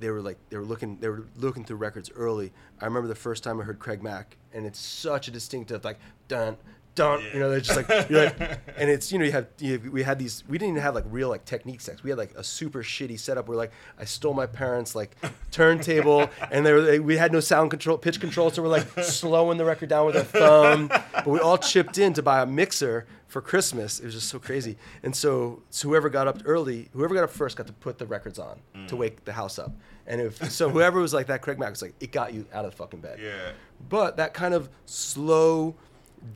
They 0.00 0.10
were 0.10 0.20
like 0.20 0.36
they 0.50 0.56
were 0.56 0.64
looking 0.64 0.98
they 0.98 1.08
were 1.08 1.26
looking 1.36 1.64
through 1.64 1.76
records 1.76 2.10
early. 2.10 2.52
I 2.80 2.86
remember 2.86 3.08
the 3.08 3.14
first 3.14 3.44
time 3.44 3.60
I 3.60 3.64
heard 3.64 3.78
Craig 3.78 4.02
Mack, 4.02 4.36
and 4.52 4.66
it's 4.66 4.80
such 4.80 5.28
a 5.28 5.30
distinctive 5.30 5.84
like 5.84 5.98
dun 6.28 6.56
dun. 6.94 7.22
You 7.32 7.40
know, 7.40 7.50
they're 7.50 7.60
just 7.60 7.76
like, 7.76 8.10
you're 8.10 8.24
like 8.24 8.40
and 8.76 8.90
it's 8.90 9.12
you 9.12 9.18
know 9.18 9.24
you 9.24 9.32
have, 9.32 9.46
you 9.58 9.72
have 9.72 9.86
we 9.88 10.02
had 10.02 10.18
these 10.18 10.44
we 10.48 10.58
didn't 10.58 10.70
even 10.70 10.82
have 10.82 10.94
like 10.94 11.04
real 11.08 11.28
like 11.28 11.44
Technics 11.44 11.84
sets. 11.84 12.02
We 12.02 12.10
had 12.10 12.18
like 12.18 12.34
a 12.34 12.44
super 12.44 12.82
shitty 12.82 13.18
setup 13.18 13.48
where 13.48 13.56
like 13.56 13.72
I 13.98 14.04
stole 14.04 14.34
my 14.34 14.46
parents 14.46 14.94
like 14.94 15.16
turntable, 15.50 16.30
and 16.50 16.64
they 16.64 16.72
were 16.72 16.82
they, 16.82 17.00
we 17.00 17.16
had 17.16 17.32
no 17.32 17.40
sound 17.40 17.70
control 17.70 17.98
pitch 17.98 18.20
control, 18.20 18.50
so 18.50 18.62
we're 18.62 18.68
like 18.68 18.86
slowing 19.02 19.58
the 19.58 19.64
record 19.64 19.88
down 19.88 20.06
with 20.06 20.16
our 20.16 20.22
thumb. 20.22 20.88
But 20.88 21.26
we 21.26 21.38
all 21.40 21.58
chipped 21.58 21.98
in 21.98 22.12
to 22.14 22.22
buy 22.22 22.42
a 22.42 22.46
mixer 22.46 23.06
for 23.32 23.40
Christmas. 23.40 23.98
It 23.98 24.04
was 24.04 24.14
just 24.14 24.28
so 24.28 24.38
crazy. 24.38 24.76
And 25.02 25.16
so, 25.16 25.62
so 25.70 25.88
whoever 25.88 26.10
got 26.10 26.28
up 26.28 26.42
early, 26.44 26.90
whoever 26.92 27.14
got 27.14 27.24
up 27.24 27.30
first, 27.30 27.56
got 27.56 27.66
to 27.66 27.72
put 27.72 27.98
the 27.98 28.06
records 28.06 28.38
on 28.38 28.60
to 28.86 28.94
mm. 28.94 28.98
wake 28.98 29.24
the 29.24 29.32
house 29.32 29.58
up. 29.58 29.72
And 30.06 30.20
if 30.20 30.50
so, 30.50 30.68
whoever 30.68 31.00
was 31.00 31.14
like 31.14 31.28
that, 31.28 31.40
Craig 31.40 31.58
Mack 31.58 31.70
was 31.70 31.80
like, 31.80 31.94
it 31.98 32.12
got 32.12 32.34
you 32.34 32.44
out 32.52 32.66
of 32.66 32.72
the 32.72 32.76
fucking 32.76 33.00
bed. 33.00 33.18
Yeah. 33.22 33.52
But 33.88 34.18
that 34.18 34.34
kind 34.34 34.52
of 34.52 34.68
slow, 34.84 35.74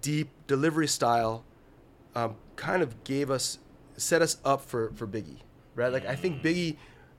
deep 0.00 0.28
delivery 0.46 0.88
style, 0.88 1.44
um, 2.14 2.36
kind 2.56 2.82
of 2.82 3.04
gave 3.04 3.30
us, 3.30 3.58
set 3.96 4.22
us 4.22 4.38
up 4.44 4.62
for 4.62 4.92
for 4.94 5.06
Biggie, 5.06 5.38
right? 5.74 5.92
Like 5.92 6.06
I 6.06 6.16
think 6.16 6.42
Biggie, 6.42 6.76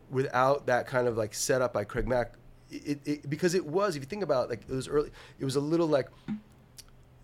without 0.09 0.65
that 0.67 0.87
kind 0.87 1.07
of 1.07 1.17
like 1.17 1.33
setup 1.33 1.73
by 1.73 1.83
Craig 1.83 2.07
Mack, 2.07 2.33
it, 2.69 2.99
it 3.05 3.29
because 3.29 3.53
it 3.53 3.65
was 3.65 3.95
if 3.95 4.01
you 4.01 4.07
think 4.07 4.23
about 4.23 4.45
it, 4.45 4.49
like 4.49 4.61
it 4.67 4.73
was 4.73 4.87
early, 4.87 5.11
it 5.39 5.45
was 5.45 5.55
a 5.55 5.61
little 5.61 5.87
like 5.87 6.09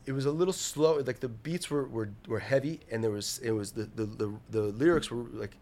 it 0.06 0.12
was 0.12 0.26
a 0.26 0.32
little 0.32 0.54
slow. 0.54 1.00
Like 1.00 1.20
the 1.20 1.30
beats 1.30 1.70
were, 1.70 1.86
were, 1.88 2.10
were 2.28 2.40
heavy, 2.40 2.80
and 2.92 3.04
there 3.04 3.12
was 3.12 3.40
it 3.44 3.52
was 3.52 3.72
the, 3.72 3.90
the, 3.96 4.06
the, 4.06 4.34
the 4.50 4.62
lyrics 4.62 5.10
were 5.10 5.24
like 5.34 5.58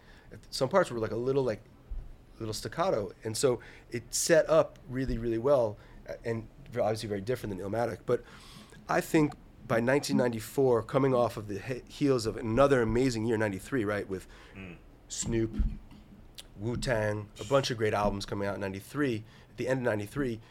some 0.49 0.69
parts 0.69 0.91
were 0.91 0.99
like 0.99 1.11
a 1.11 1.15
little 1.17 1.43
like 1.43 1.61
little 2.39 2.53
staccato, 2.53 3.11
and 3.23 3.35
so 3.35 3.59
it 3.91 4.03
set 4.13 4.49
up 4.49 4.79
really 4.89 5.17
really 5.17 5.37
well, 5.37 5.77
and 6.25 6.47
obviously 6.69 7.09
very 7.09 7.21
different 7.21 7.55
than 7.55 7.65
Illmatic. 7.65 7.99
But 8.05 8.23
I 8.89 9.01
think 9.01 9.33
by 9.71 9.75
1994, 9.79 10.83
coming 10.83 11.13
off 11.15 11.37
of 11.37 11.47
the 11.47 11.57
he- 11.59 11.81
heels 11.87 12.25
of 12.25 12.35
another 12.35 12.81
amazing 12.81 13.25
year, 13.25 13.37
'93, 13.37 13.85
right, 13.85 14.09
with 14.09 14.27
Snoop, 15.07 15.55
Wu 16.59 16.75
Tang, 16.75 17.27
a 17.39 17.45
bunch 17.45 17.71
of 17.71 17.77
great 17.77 17.93
albums 17.93 18.25
coming 18.25 18.47
out 18.49 18.55
in 18.55 18.61
'93. 18.61 19.23
At 19.49 19.57
the 19.57 19.67
end 19.69 19.79
of 19.79 19.85
'93, 19.85 20.41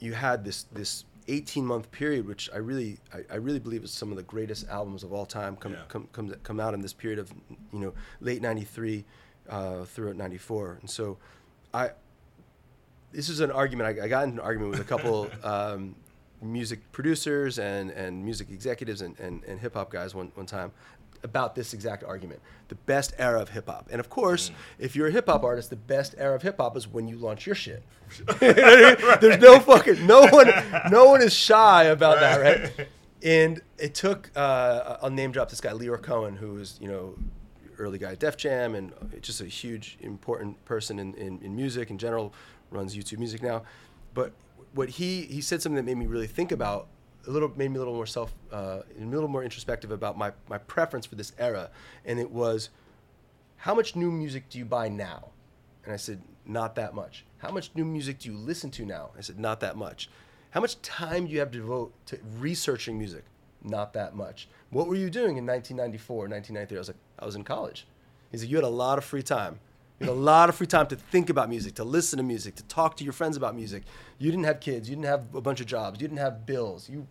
you 0.00 0.12
had 0.12 0.44
this 0.44 0.64
this 0.64 1.04
18 1.28 1.64
month 1.64 1.90
period, 1.90 2.26
which 2.26 2.50
I 2.52 2.58
really 2.58 2.98
I, 3.12 3.20
I 3.32 3.36
really 3.36 3.58
believe 3.58 3.84
is 3.84 3.90
some 3.90 4.10
of 4.10 4.16
the 4.16 4.22
greatest 4.22 4.68
albums 4.68 5.02
of 5.02 5.12
all 5.14 5.24
time 5.24 5.56
come 5.56 5.72
Yeah. 5.72 5.78
come 5.88 6.08
come 6.12 6.34
come 6.42 6.60
out 6.60 6.74
in 6.74 6.82
this 6.82 6.92
period 6.92 7.18
of 7.18 7.32
you 7.72 7.78
know 7.78 7.94
late 8.20 8.42
'93 8.42 9.04
uh, 9.48 9.84
throughout 9.84 10.16
'94, 10.16 10.78
and 10.82 10.90
so 10.90 11.16
I 11.72 11.92
this 13.12 13.30
is 13.30 13.40
an 13.40 13.50
argument 13.50 13.98
I, 13.98 14.04
I 14.04 14.08
got 14.08 14.24
in 14.24 14.32
an 14.32 14.40
argument 14.40 14.72
with 14.72 14.80
a 14.80 14.84
couple 14.84 15.30
um, 15.42 15.96
music 16.40 16.90
producers 16.92 17.58
and, 17.58 17.90
and 17.90 18.24
music 18.24 18.50
executives 18.50 19.00
and, 19.00 19.18
and, 19.18 19.42
and 19.44 19.60
hip 19.60 19.74
hop 19.74 19.90
guys 19.90 20.14
one, 20.14 20.30
one 20.34 20.46
time 20.46 20.70
about 21.24 21.56
this 21.56 21.74
exact 21.74 22.04
argument 22.04 22.40
the 22.68 22.76
best 22.76 23.12
era 23.18 23.40
of 23.40 23.48
hip 23.48 23.66
hop. 23.66 23.88
And 23.90 23.98
of 23.98 24.08
course 24.08 24.50
if 24.78 24.94
you're 24.94 25.08
a 25.08 25.10
hip 25.10 25.26
hop 25.26 25.42
artist 25.42 25.70
the 25.70 25.76
best 25.76 26.14
era 26.18 26.34
of 26.34 26.42
hip 26.42 26.58
hop 26.58 26.76
is 26.76 26.86
when 26.86 27.08
you 27.08 27.16
launch 27.16 27.46
your 27.46 27.54
shit. 27.54 27.82
There's 28.40 29.40
no 29.40 29.58
fucking 29.60 30.06
no 30.06 30.26
one 30.26 30.50
no 30.90 31.06
one 31.06 31.22
is 31.22 31.34
shy 31.34 31.84
about 31.84 32.20
that 32.20 32.40
right? 32.40 32.88
And 33.22 33.60
it 33.78 33.94
took 33.94 34.30
uh, 34.36 34.98
I'll 35.02 35.10
name 35.10 35.32
drop 35.32 35.50
this 35.50 35.60
guy 35.60 35.70
Lyor 35.72 36.00
Cohen 36.00 36.36
who 36.36 36.54
was 36.54 36.78
you 36.80 36.88
know 36.88 37.16
early 37.78 37.98
guy 37.98 38.12
at 38.12 38.18
Def 38.18 38.36
Jam 38.36 38.74
and 38.74 38.92
just 39.20 39.40
a 39.40 39.46
huge 39.46 39.98
important 40.00 40.62
person 40.64 40.98
in, 40.98 41.14
in, 41.14 41.38
in 41.42 41.54
music 41.56 41.90
in 41.90 41.98
general 41.98 42.32
runs 42.70 42.96
YouTube 42.96 43.18
Music 43.18 43.42
now. 43.42 43.62
But 44.14 44.32
what 44.74 44.88
he 44.88 45.22
he 45.22 45.40
said 45.40 45.62
something 45.62 45.76
that 45.76 45.84
made 45.84 45.96
me 45.96 46.06
really 46.06 46.26
think 46.26 46.52
about 46.52 46.88
a 47.26 47.30
little 47.30 47.50
made 47.56 47.70
me 47.70 47.76
a 47.76 47.78
little 47.78 47.94
more 47.94 48.06
self 48.06 48.32
uh, 48.52 48.80
a 49.00 49.04
little 49.04 49.28
more 49.28 49.42
introspective 49.42 49.90
about 49.90 50.16
my 50.16 50.32
my 50.48 50.58
preference 50.58 51.06
for 51.06 51.14
this 51.14 51.32
era 51.38 51.70
and 52.04 52.18
it 52.18 52.30
was 52.30 52.70
how 53.56 53.74
much 53.74 53.96
new 53.96 54.10
music 54.10 54.48
do 54.48 54.58
you 54.58 54.64
buy 54.64 54.88
now 54.88 55.30
and 55.88 55.94
I 55.94 55.96
said, 55.96 56.20
not 56.44 56.74
that 56.74 56.94
much. 56.94 57.24
How 57.38 57.50
much 57.50 57.70
new 57.74 57.84
music 57.86 58.18
do 58.18 58.30
you 58.30 58.36
listen 58.36 58.70
to 58.72 58.84
now? 58.84 59.08
I 59.16 59.22
said, 59.22 59.38
not 59.38 59.60
that 59.60 59.74
much. 59.74 60.10
How 60.50 60.60
much 60.60 60.82
time 60.82 61.26
do 61.26 61.32
you 61.32 61.38
have 61.38 61.50
to 61.52 61.58
devote 61.58 61.94
to 62.08 62.18
researching 62.38 62.98
music? 62.98 63.24
Not 63.64 63.94
that 63.94 64.14
much. 64.14 64.48
What 64.68 64.86
were 64.86 64.96
you 64.96 65.08
doing 65.08 65.38
in 65.38 65.46
1994, 65.46 66.28
1993? 66.28 66.76
I 66.76 66.78
was 66.78 66.88
like, 66.88 66.96
I 67.18 67.24
was 67.24 67.36
in 67.36 67.42
college. 67.42 67.86
He 68.30 68.36
said, 68.36 68.50
you 68.50 68.56
had 68.56 68.66
a 68.66 68.68
lot 68.68 68.98
of 68.98 69.04
free 69.04 69.22
time. 69.22 69.60
You 70.00 70.06
had 70.06 70.12
a 70.12 70.14
lot 70.18 70.48
of 70.48 70.54
free 70.54 70.66
time 70.66 70.86
to 70.88 70.96
think 70.96 71.28
about 71.28 71.48
music, 71.48 71.74
to 71.74 71.84
listen 71.84 72.18
to 72.18 72.22
music, 72.22 72.54
to 72.56 72.62
talk 72.64 72.96
to 72.98 73.04
your 73.04 73.12
friends 73.12 73.36
about 73.36 73.56
music. 73.56 73.82
You 74.18 74.30
didn't 74.30 74.44
have 74.44 74.60
kids. 74.60 74.88
You 74.88 74.94
didn't 74.96 75.06
have 75.08 75.34
a 75.34 75.40
bunch 75.40 75.60
of 75.60 75.66
jobs. 75.66 76.00
You 76.00 76.06
didn't 76.06 76.20
have 76.20 76.46
bills. 76.46 76.88
You, 76.88 77.06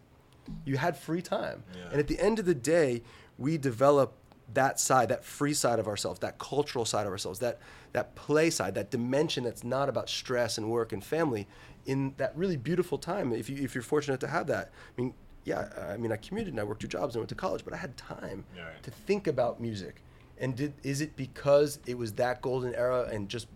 you 0.65 0.77
had 0.77 0.95
free 0.95 1.21
time. 1.21 1.63
And 1.91 1.99
at 1.99 2.07
the 2.07 2.19
end 2.19 2.39
of 2.39 2.45
the 2.45 2.55
day, 2.55 3.01
we 3.37 3.57
develop 3.57 4.13
that 4.53 4.79
side, 4.79 5.09
that 5.09 5.25
free 5.25 5.53
side 5.53 5.79
of 5.79 5.87
ourselves, 5.87 6.19
that 6.21 6.37
cultural 6.39 6.85
side 6.85 7.05
of 7.05 7.11
ourselves, 7.11 7.39
that 7.39 7.59
that 7.91 8.15
play 8.15 8.49
side, 8.49 8.75
that 8.75 8.89
dimension 8.91 9.43
that's 9.43 9.63
not 9.63 9.89
about 9.89 10.07
stress 10.09 10.57
and 10.57 10.69
work 10.69 10.93
and 10.93 11.03
family, 11.03 11.47
in 11.85 12.13
that 12.17 12.31
really 12.35 12.55
beautiful 12.55 12.97
time. 12.97 13.33
If 13.33 13.49
you 13.49 13.57
if 13.61 13.75
you're 13.75 13.81
fortunate 13.81 14.21
to 14.21 14.27
have 14.27 14.47
that, 14.47 14.71
I 14.97 15.01
mean, 15.01 15.13
yeah, 15.43 15.67
I 15.91 15.97
mean, 15.97 16.13
I 16.13 16.15
commuted 16.17 16.53
and 16.53 16.59
I 16.61 16.63
worked 16.63 16.81
two 16.81 16.87
jobs 16.87 17.15
and 17.15 17.21
went 17.21 17.29
to 17.29 17.35
college, 17.35 17.65
but 17.65 17.73
I 17.73 17.77
had 17.77 17.97
time 17.97 18.45
Right. 18.55 18.81
to 18.83 18.91
think 18.91 19.27
about 19.27 19.59
music. 19.59 20.01
And 20.39 20.55
did 20.55 20.73
is 20.83 21.01
it 21.01 21.15
because 21.15 21.79
it 21.85 21.97
was 21.97 22.13
that 22.13 22.41
golden 22.41 22.75
era 22.75 23.09
and 23.11 23.29
just 23.29 23.47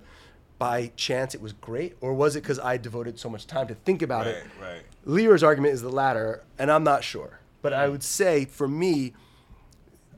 by 0.58 0.92
chance 0.96 1.34
it 1.34 1.42
was 1.42 1.54
great, 1.54 1.96
or 2.02 2.14
was 2.14 2.36
it 2.36 2.42
because 2.42 2.60
I 2.60 2.78
devoted 2.78 3.20
so 3.20 3.30
much 3.30 3.48
time 3.48 3.68
to 3.68 3.76
think 3.76 4.02
about 4.02 4.28
it? 4.28 4.44
Right, 4.62 4.74
right. 4.74 4.82
Lyor's 5.06 5.44
argument 5.44 5.74
is 5.74 5.82
the 5.82 5.90
latter, 5.90 6.44
and 6.60 6.72
I'm 6.72 6.84
not 6.84 7.04
sure. 7.04 7.40
But 7.62 7.74
I 7.74 7.88
mm. 7.88 7.92
would 7.92 8.04
say 8.04 8.46
for 8.46 8.68
me, 8.68 9.14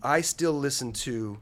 I 0.02 0.21
still 0.21 0.54
listen 0.54 0.91
to 0.93 1.39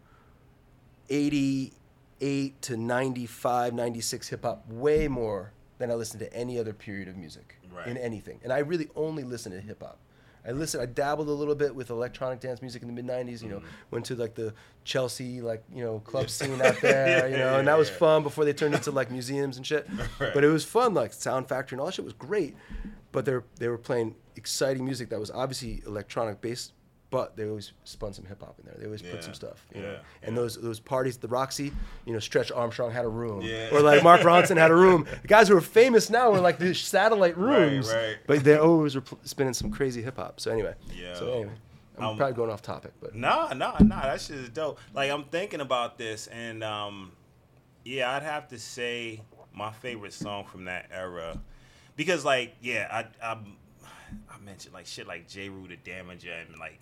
88 1.09 2.61
to 2.61 2.77
95, 2.77 3.73
96 3.73 4.27
hip 4.27 4.43
hop 4.43 4.67
way 4.69 5.07
more 5.07 5.51
than 5.79 5.89
I 5.89 5.95
listen 5.95 6.19
to 6.19 6.31
any 6.31 6.59
other 6.59 6.73
period 6.73 7.07
of 7.07 7.17
music 7.17 7.57
Right. 7.73 7.87
in 7.87 7.97
anything. 7.97 8.39
And 8.43 8.51
I 8.51 8.59
really 8.59 8.89
only 8.95 9.23
listen 9.23 9.51
to 9.53 9.61
hip 9.61 9.81
hop. 9.81 9.97
I 10.45 10.51
listened, 10.51 10.81
I 10.81 10.87
dabbled 10.87 11.27
a 11.27 11.31
little 11.31 11.55
bit 11.55 11.75
with 11.75 11.89
electronic 11.89 12.39
dance 12.39 12.61
music 12.61 12.81
in 12.81 12.87
the 12.87 12.93
mid 12.93 13.05
'90s. 13.05 13.41
You 13.41 13.49
know, 13.49 13.57
mm-hmm. 13.57 13.67
went 13.91 14.05
to 14.07 14.15
like 14.15 14.35
the 14.35 14.53
Chelsea 14.83 15.41
like 15.41 15.63
you 15.73 15.83
know 15.83 15.99
club 15.99 16.29
scene 16.29 16.61
out 16.61 16.79
there. 16.81 17.27
you 17.29 17.37
know, 17.37 17.59
and 17.59 17.67
that 17.67 17.77
was 17.77 17.89
fun 17.89 18.23
before 18.23 18.45
they 18.45 18.53
turned 18.53 18.73
into 18.73 18.91
like 18.91 19.11
museums 19.11 19.57
and 19.57 19.65
shit. 19.65 19.87
But 20.19 20.43
it 20.43 20.49
was 20.49 20.63
fun. 20.63 20.93
Like 20.93 21.13
Sound 21.13 21.47
Factory 21.47 21.75
and 21.75 21.81
all 21.81 21.87
that 21.87 21.93
shit 21.93 22.05
was 22.05 22.13
great. 22.13 22.55
But 23.11 23.25
they 23.25 23.37
they 23.57 23.67
were 23.67 23.77
playing 23.77 24.15
exciting 24.35 24.85
music 24.85 25.09
that 25.09 25.19
was 25.19 25.31
obviously 25.31 25.83
electronic 25.85 26.41
based. 26.41 26.73
But 27.11 27.35
they 27.35 27.45
always 27.47 27.73
spun 27.83 28.13
some 28.13 28.25
hip 28.25 28.41
hop 28.41 28.57
in 28.59 28.65
there. 28.65 28.75
They 28.79 28.85
always 28.85 29.01
Yeah, 29.03 29.11
put 29.11 29.23
some 29.23 29.33
stuff. 29.33 29.67
You 29.75 29.81
know? 29.81 29.91
yeah, 29.91 29.97
And 30.23 30.35
those 30.35 30.59
those 30.59 30.79
parties 30.79 31.17
the 31.17 31.27
Roxy, 31.27 31.71
you 32.05 32.13
know, 32.13 32.19
Stretch 32.19 32.51
Armstrong 32.51 32.89
had 32.91 33.05
a 33.05 33.09
room, 33.09 33.41
Yeah. 33.41 33.69
or 33.73 33.81
like 33.81 34.01
Mark 34.01 34.21
Ronson 34.29 34.57
had 34.57 34.71
a 34.71 34.75
room. 34.75 35.05
The 35.21 35.27
guys 35.27 35.47
who 35.49 35.55
are 35.57 35.61
famous 35.61 36.09
now 36.09 36.31
were 36.31 36.39
like 36.39 36.57
these 36.57 36.79
satellite 36.79 37.37
rooms, 37.37 37.89
right. 37.89 37.95
right. 37.95 38.17
but 38.25 38.43
they 38.43 38.57
always 38.57 38.95
were 38.95 39.03
spinning 39.23 39.53
some 39.53 39.69
crazy 39.71 40.01
hip 40.01 40.15
hop. 40.15 40.39
So 40.39 40.51
anyway, 40.51 40.73
Yeah. 40.95 41.13
so 41.15 41.31
anyway, 41.31 41.51
I'm 41.97 42.03
Um, 42.05 42.17
probably 42.17 42.33
going 42.35 42.49
off 42.49 42.61
topic, 42.61 42.93
but 43.01 43.13
Nah, 43.13 43.53
nah, 43.53 43.77
nah. 43.79 44.01
That 44.03 44.21
shit 44.21 44.37
is 44.37 44.49
dope. 44.49 44.79
Like 44.93 45.11
I'm 45.11 45.25
thinking 45.25 45.59
about 45.59 45.97
this, 45.97 46.27
and 46.27 46.63
um, 46.63 47.11
yeah, 47.83 48.09
I'd 48.15 48.23
have 48.23 48.47
to 48.47 48.57
say 48.57 49.21
my 49.53 49.71
favorite 49.73 50.13
song 50.13 50.45
from 50.45 50.63
that 50.65 50.85
era, 50.93 51.37
because 51.97 52.23
like 52.23 52.55
yeah, 52.61 52.87
I 53.21 53.25
I, 53.27 53.33
I 54.33 54.37
mentioned 54.45 54.73
like 54.73 54.85
shit 54.85 55.07
like 55.07 55.27
Jeru 55.27 55.67
the 55.67 55.75
Damaja 55.75 56.47
and 56.47 56.57
like 56.57 56.79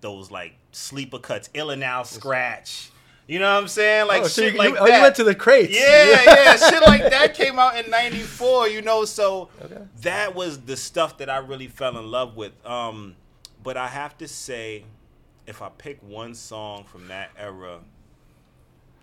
those 0.00 0.30
like 0.30 0.54
sleeper 0.72 1.18
cuts, 1.18 1.48
Ill 1.54 1.70
Al 1.70 2.04
Skratch. 2.04 2.90
You 3.28 3.40
know 3.40 3.52
what 3.52 3.60
I'm 3.62 3.68
saying? 3.68 4.06
Like 4.06 4.22
Oh, 4.22 4.26
so 4.28 4.42
shit 4.42 4.52
you- 4.52 4.58
like 4.58 4.68
you- 4.68 4.74
that. 4.76 4.82
oh, 4.82 4.86
you 4.96 5.02
went 5.02 5.16
to 5.16 5.24
the 5.24 5.34
crates. 5.34 5.74
Yeah, 5.76 6.22
yeah, 6.24 6.56
shit 6.56 6.80
like 6.82 7.02
that 7.10 7.34
came 7.34 7.58
out 7.58 7.76
in 7.82 7.90
'94. 7.90 8.68
You 8.68 8.82
know, 8.82 9.04
so 9.04 9.48
Okay. 9.62 9.78
that 10.02 10.34
was 10.34 10.60
the 10.60 10.76
stuff 10.76 11.18
that 11.18 11.28
I 11.28 11.38
really 11.38 11.66
fell 11.66 11.98
in 11.98 12.10
love 12.10 12.36
with. 12.36 12.52
Um, 12.64 13.16
but 13.64 13.76
I 13.76 13.88
have 13.88 14.16
to 14.18 14.28
say, 14.28 14.84
if 15.46 15.60
I 15.60 15.70
pick 15.70 15.98
one 16.02 16.34
song 16.36 16.84
from 16.84 17.08
that 17.08 17.30
era, 17.36 17.78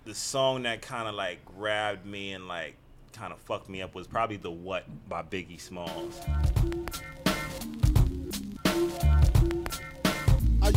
the 0.05 0.15
song 0.15 0.63
that 0.63 0.81
kind 0.81 1.07
of 1.09 1.15
like 1.15 1.43
grabbed 1.43 2.05
me 2.05 2.31
and 2.31 2.47
like 2.47 2.75
kind 3.11 3.33
of 3.33 3.39
fucked 3.39 3.67
me 3.69 3.81
up 3.81 3.93
was 3.93 4.07
probably 4.07 4.37
the 4.37 4.51
"What" 4.51 4.85
by 5.09 5.21
Biggie 5.21 5.59
Smalls. 5.59 6.21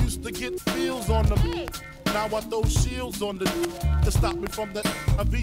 Used 0.07 0.23
to 0.23 0.31
get 0.31 0.61
feels 0.71 1.11
on 1.11 1.27
them. 1.27 1.67
Now 2.07 2.27
I 2.27 2.41
throw 2.43 2.63
shields 2.63 3.23
on 3.23 3.39
the 3.39 3.47
to 4.05 4.11
stop 4.13 4.37
me 4.37 4.47
from 4.47 4.73
the 4.73 4.83
IV. 5.19 5.35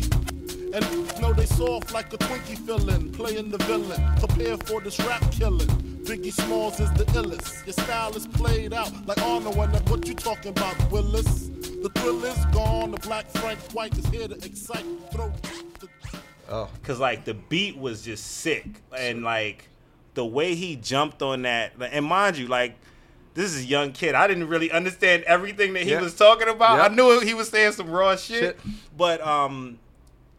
And 0.74 1.22
know 1.22 1.34
they 1.34 1.46
soft 1.46 1.94
like 1.94 2.14
a 2.14 2.18
Twinkie 2.18 2.58
filling, 2.66 3.12
playing 3.12 3.52
the 3.52 3.58
villain. 3.70 4.02
Prepare 4.20 4.56
for 4.60 4.80
this 4.80 4.98
rap 5.02 5.22
killing. 5.32 5.68
Biggie 6.08 6.32
Smalls 6.32 6.80
is 6.80 6.90
the 6.94 7.04
illest. 7.20 7.66
Your 7.66 7.74
style 7.74 8.16
is 8.16 8.26
played 8.26 8.74
out 8.74 8.94
like 9.06 9.22
Arnold 9.22 9.58
and 9.58 9.90
what 9.90 10.08
you 10.08 10.14
talking 10.14 10.52
about, 10.52 10.76
Willis? 10.90 11.50
The 11.84 11.92
thrill 11.96 12.24
is 12.24 12.46
gone. 12.54 12.92
The 12.92 13.00
black 13.00 13.30
Frank 13.32 13.60
White 13.74 13.98
is 13.98 14.06
here 14.08 14.30
to 14.30 14.36
excite. 14.36 14.86
Throw 15.12 15.30
the 15.82 15.90
Oh, 16.50 16.70
Cause 16.84 17.02
like 17.02 17.26
the 17.26 17.34
beat 17.34 17.78
was 17.78 18.02
just 18.02 18.26
sick, 18.38 18.68
and 18.98 19.24
like 19.24 19.68
the 20.14 20.26
way 20.26 20.56
he 20.56 20.78
jumped 20.78 21.22
on 21.22 21.42
that, 21.42 21.74
and 21.82 22.06
mind 22.06 22.38
you, 22.38 22.48
like 22.48 22.78
this 23.34 23.54
is 23.54 23.64
a 23.64 23.68
young 23.68 23.92
kid. 23.92 24.16
I 24.16 24.28
didn't 24.28 24.48
really 24.48 24.72
understand 24.72 25.24
everything 25.24 25.74
that 25.74 25.84
he 25.84 25.92
Yeah. 25.92 26.02
was 26.02 26.16
talking 26.16 26.48
about. 26.48 26.78
Yeah. 26.78 26.84
I 26.84 26.88
knew 26.90 27.20
he 27.22 27.34
was 27.34 27.50
saying 27.50 27.74
some 27.74 27.90
raw 27.90 28.16
shit, 28.16 28.40
Shit. 28.40 28.60
but 28.96 29.22
um, 29.26 29.80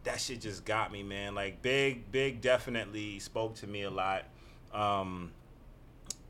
that 0.05 0.21
shit 0.21 0.41
just 0.41 0.65
got 0.65 0.93
me, 0.93 1.03
man. 1.03 1.35
Like 1.35 1.63
Big, 1.63 2.11
Big 2.13 2.41
definitely 2.41 3.19
spoke 3.19 3.55
to 3.57 3.67
me 3.67 3.83
a 3.83 3.91
lot. 3.91 4.25
Um, 4.73 5.31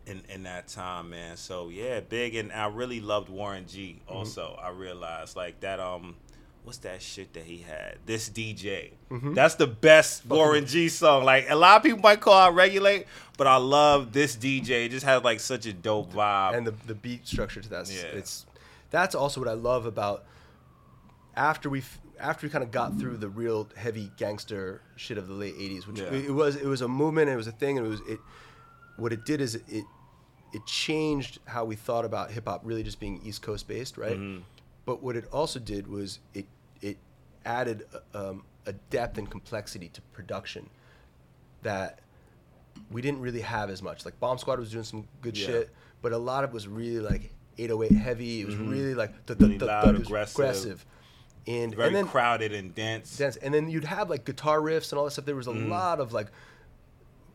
in, 0.06 0.22
in 0.28 0.42
that 0.42 0.68
time, 0.68 1.10
man. 1.10 1.36
So 1.36 1.68
yeah, 1.68 2.00
big 2.00 2.34
and 2.34 2.52
I 2.52 2.66
really 2.66 3.00
loved 3.00 3.28
Warren 3.28 3.66
G. 3.66 4.00
Mm-hmm. 4.06 4.16
Also, 4.16 4.58
I 4.62 4.70
realized 4.70 5.36
like 5.36 5.60
that. 5.60 5.80
Um, 5.80 6.16
what's 6.64 6.78
that 6.78 7.00
shit 7.02 7.32
that 7.34 7.44
he 7.44 7.58
had? 7.58 7.96
This 8.06 8.28
DJ. 8.28 8.92
Mm-hmm. 9.10 9.34
That's 9.34 9.54
the 9.54 9.66
best 9.66 10.26
Warren 10.26 10.66
G 10.66 10.88
song. 10.88 11.24
Like 11.24 11.48
a 11.48 11.54
lot 11.54 11.76
of 11.76 11.82
people 11.82 12.00
might 12.00 12.20
call 12.20 12.48
it 12.48 12.52
regulate, 12.52 13.06
but 13.36 13.46
I 13.46 13.56
love 13.56 14.12
this 14.12 14.34
DJ. 14.36 14.86
It 14.86 14.90
just 14.90 15.04
has 15.06 15.22
like 15.22 15.40
such 15.40 15.66
a 15.66 15.72
dope 15.72 16.12
vibe. 16.12 16.56
and 16.56 16.66
the 16.66 16.72
the 16.86 16.94
beat 16.94 17.26
structure 17.26 17.60
to 17.60 17.68
that. 17.70 17.88
Yeah. 17.90 18.02
It's 18.18 18.46
that's 18.90 19.14
also 19.14 19.40
what 19.40 19.48
I 19.48 19.54
love 19.54 19.86
about 19.86 20.24
after 21.36 21.68
we 21.68 21.82
after 22.18 22.46
we 22.46 22.50
kind 22.50 22.64
of 22.64 22.70
got 22.70 22.98
through 22.98 23.16
the 23.18 23.28
real 23.28 23.68
heavy 23.76 24.10
gangster 24.16 24.80
shit 24.96 25.18
of 25.18 25.28
the 25.28 25.34
late 25.34 25.54
'80s, 25.56 25.86
which 25.86 25.98
Yeah. 26.00 26.06
it, 26.06 26.26
it 26.26 26.30
was 26.32 26.56
it 26.56 26.66
was 26.66 26.80
a 26.80 26.88
movement, 26.88 27.28
it 27.28 27.36
was 27.36 27.46
a 27.46 27.52
thing, 27.52 27.78
and 27.78 27.86
it 27.86 27.90
was 27.90 28.00
it. 28.08 28.18
What 28.96 29.12
it 29.12 29.24
did 29.24 29.40
is 29.40 29.56
it 29.56 29.64
it, 29.68 29.84
it 30.52 30.64
changed 30.66 31.40
how 31.46 31.64
we 31.64 31.74
thought 31.74 32.04
about 32.04 32.30
hip 32.30 32.46
hop 32.46 32.60
really 32.64 32.84
just 32.84 33.00
being 33.00 33.20
East 33.24 33.42
Coast 33.42 33.66
based, 33.66 33.98
right? 33.98 34.16
Mm-hmm. 34.16 34.42
But 34.86 35.02
what 35.02 35.16
it 35.16 35.26
also 35.32 35.58
did 35.58 35.86
was 35.86 36.20
it 36.34 36.46
it 36.80 36.98
added 37.44 37.84
um, 38.14 38.44
a 38.66 38.72
depth 38.90 39.18
and 39.18 39.30
complexity 39.30 39.88
to 39.90 40.00
production 40.12 40.68
that 41.62 42.00
we 42.90 43.00
didn't 43.02 43.20
really 43.20 43.40
have 43.40 43.70
as 43.70 43.82
much. 43.82 44.04
Like 44.04 44.18
Bomb 44.20 44.38
Squad 44.38 44.58
was 44.58 44.70
doing 44.70 44.84
some 44.84 45.06
good 45.22 45.36
Yeah. 45.36 45.46
shit, 45.46 45.70
but 46.02 46.12
a 46.12 46.18
lot 46.18 46.44
of 46.44 46.50
it 46.50 46.54
was 46.54 46.68
really 46.68 47.00
like 47.00 47.32
808 47.58 47.92
heavy. 47.96 48.40
It 48.40 48.46
was 48.46 48.56
really 48.56 48.94
like 48.94 49.26
the, 49.26 49.34
the, 49.34 49.44
Mm-hmm. 49.44 49.44
Really 49.46 49.58
the, 49.58 49.66
loud, 49.66 49.94
aggressive. 49.96 50.34
aggressive. 50.34 50.86
And, 51.46 51.74
Very 51.74 51.88
and 51.88 51.96
then 51.96 52.06
crowded 52.06 52.52
and 52.52 52.74
dense. 52.74 53.18
dance, 53.18 53.36
and 53.36 53.52
then 53.52 53.68
you'd 53.68 53.84
have 53.84 54.08
like 54.08 54.24
guitar 54.24 54.60
riffs 54.60 54.92
and 54.92 54.98
all 54.98 55.04
that 55.04 55.10
stuff. 55.12 55.24
There 55.26 55.36
was 55.36 55.46
a 55.46 55.50
Mm-hmm. 55.50 55.70
lot 55.70 56.00
of 56.00 56.12
like 56.12 56.28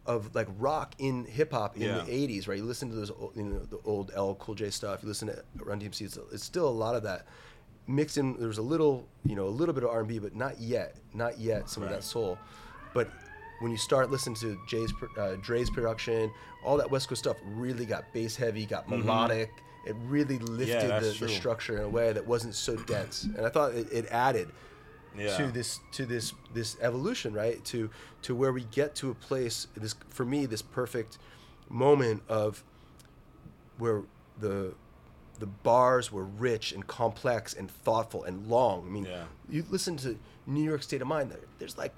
of 0.10 0.34
like 0.36 0.48
rock 0.58 0.96
in 0.98 1.24
hip 1.26 1.52
hop 1.54 1.76
in 1.78 1.84
Yeah. 1.84 2.00
the 2.00 2.12
80s, 2.12 2.48
right? 2.48 2.58
You 2.58 2.64
listen 2.66 2.90
to 2.90 2.96
those 2.96 3.12
old, 3.12 3.34
you 3.36 3.44
know 3.44 3.60
the 3.60 3.78
old 3.86 4.12
LL 4.18 4.34
Cool 4.34 4.56
J 4.56 4.70
stuff. 4.72 5.00
You 5.04 5.08
listen 5.08 5.28
to 5.28 5.44
Run 5.64 5.80
DMC. 5.80 6.02
It's, 6.02 6.18
it's 6.34 6.44
still 6.44 6.68
a 6.68 6.78
lot 6.86 6.96
of 6.96 7.04
that 7.04 7.28
mixed 7.88 8.18
in. 8.18 8.36
There 8.38 8.48
was 8.48 8.58
a 8.58 8.64
little 8.64 9.08
you 9.24 9.36
know 9.36 9.46
a 9.46 9.50
little 9.60 9.74
bit 9.74 9.84
of 9.84 9.90
R&B, 9.92 10.20
but 10.20 10.36
not 10.36 10.60
yet, 10.60 10.96
not 11.14 11.40
yet 11.40 11.70
some 11.70 11.84
of 11.84 11.90
that 11.90 12.04
soul. 12.04 12.38
But 12.94 13.08
when 13.62 13.72
you 13.72 13.78
start 13.78 14.10
listening 14.10 14.36
to 14.38 14.58
Jay's 14.68 14.92
uh, 15.18 15.36
Dre's 15.42 15.70
production, 15.70 16.32
all 16.66 16.76
that 16.78 16.90
West 16.90 17.08
Coast 17.08 17.20
stuff 17.24 17.38
really 17.46 17.86
got 17.86 18.04
bass 18.14 18.36
heavy, 18.36 18.66
got 18.66 18.90
melodic. 18.90 19.52
It 19.86 19.96
really 20.06 20.40
lifted 20.40 20.90
Mm-hmm. 20.92 21.20
the, 21.20 21.28
the 21.28 21.30
structure 21.30 21.78
in 21.78 21.84
a 21.84 21.90
way 21.90 22.12
that 22.14 22.26
wasn't 22.26 22.56
so 22.56 22.76
dense, 22.76 23.24
and 23.24 23.46
I 23.46 23.50
thought 23.50 23.74
it, 23.76 23.88
it 23.94 24.08
added 24.12 24.50
Yeah. 25.18 25.36
to 25.38 25.48
this 25.52 25.80
to 25.94 26.06
this 26.06 26.34
this 26.54 26.78
evolution 26.82 27.34
right 27.34 27.64
to 27.66 27.90
to 28.24 28.36
where 28.36 28.54
we 28.54 28.64
get 28.66 28.96
to 28.96 29.10
a 29.10 29.16
place 29.16 29.68
this 29.76 29.96
for 30.10 30.26
me 30.26 30.46
this 30.46 30.62
perfect 30.62 31.18
moment 31.70 32.22
of 32.30 32.64
where 33.78 34.04
the 34.40 34.74
the 35.40 35.46
bars 35.46 36.12
were 36.12 36.26
rich 36.26 36.74
and 36.74 36.86
complex 36.88 37.54
and 37.54 37.72
thoughtful 37.72 38.24
and 38.24 38.48
long 38.48 38.86
i 38.86 38.90
mean 38.90 39.06
Yeah. 39.06 39.24
you 39.50 39.64
listen 39.70 39.98
to 39.98 40.18
new 40.46 40.64
york 40.64 40.84
state 40.84 41.02
of 41.02 41.08
mind 41.08 41.34
there's 41.60 41.78
like 41.78 41.94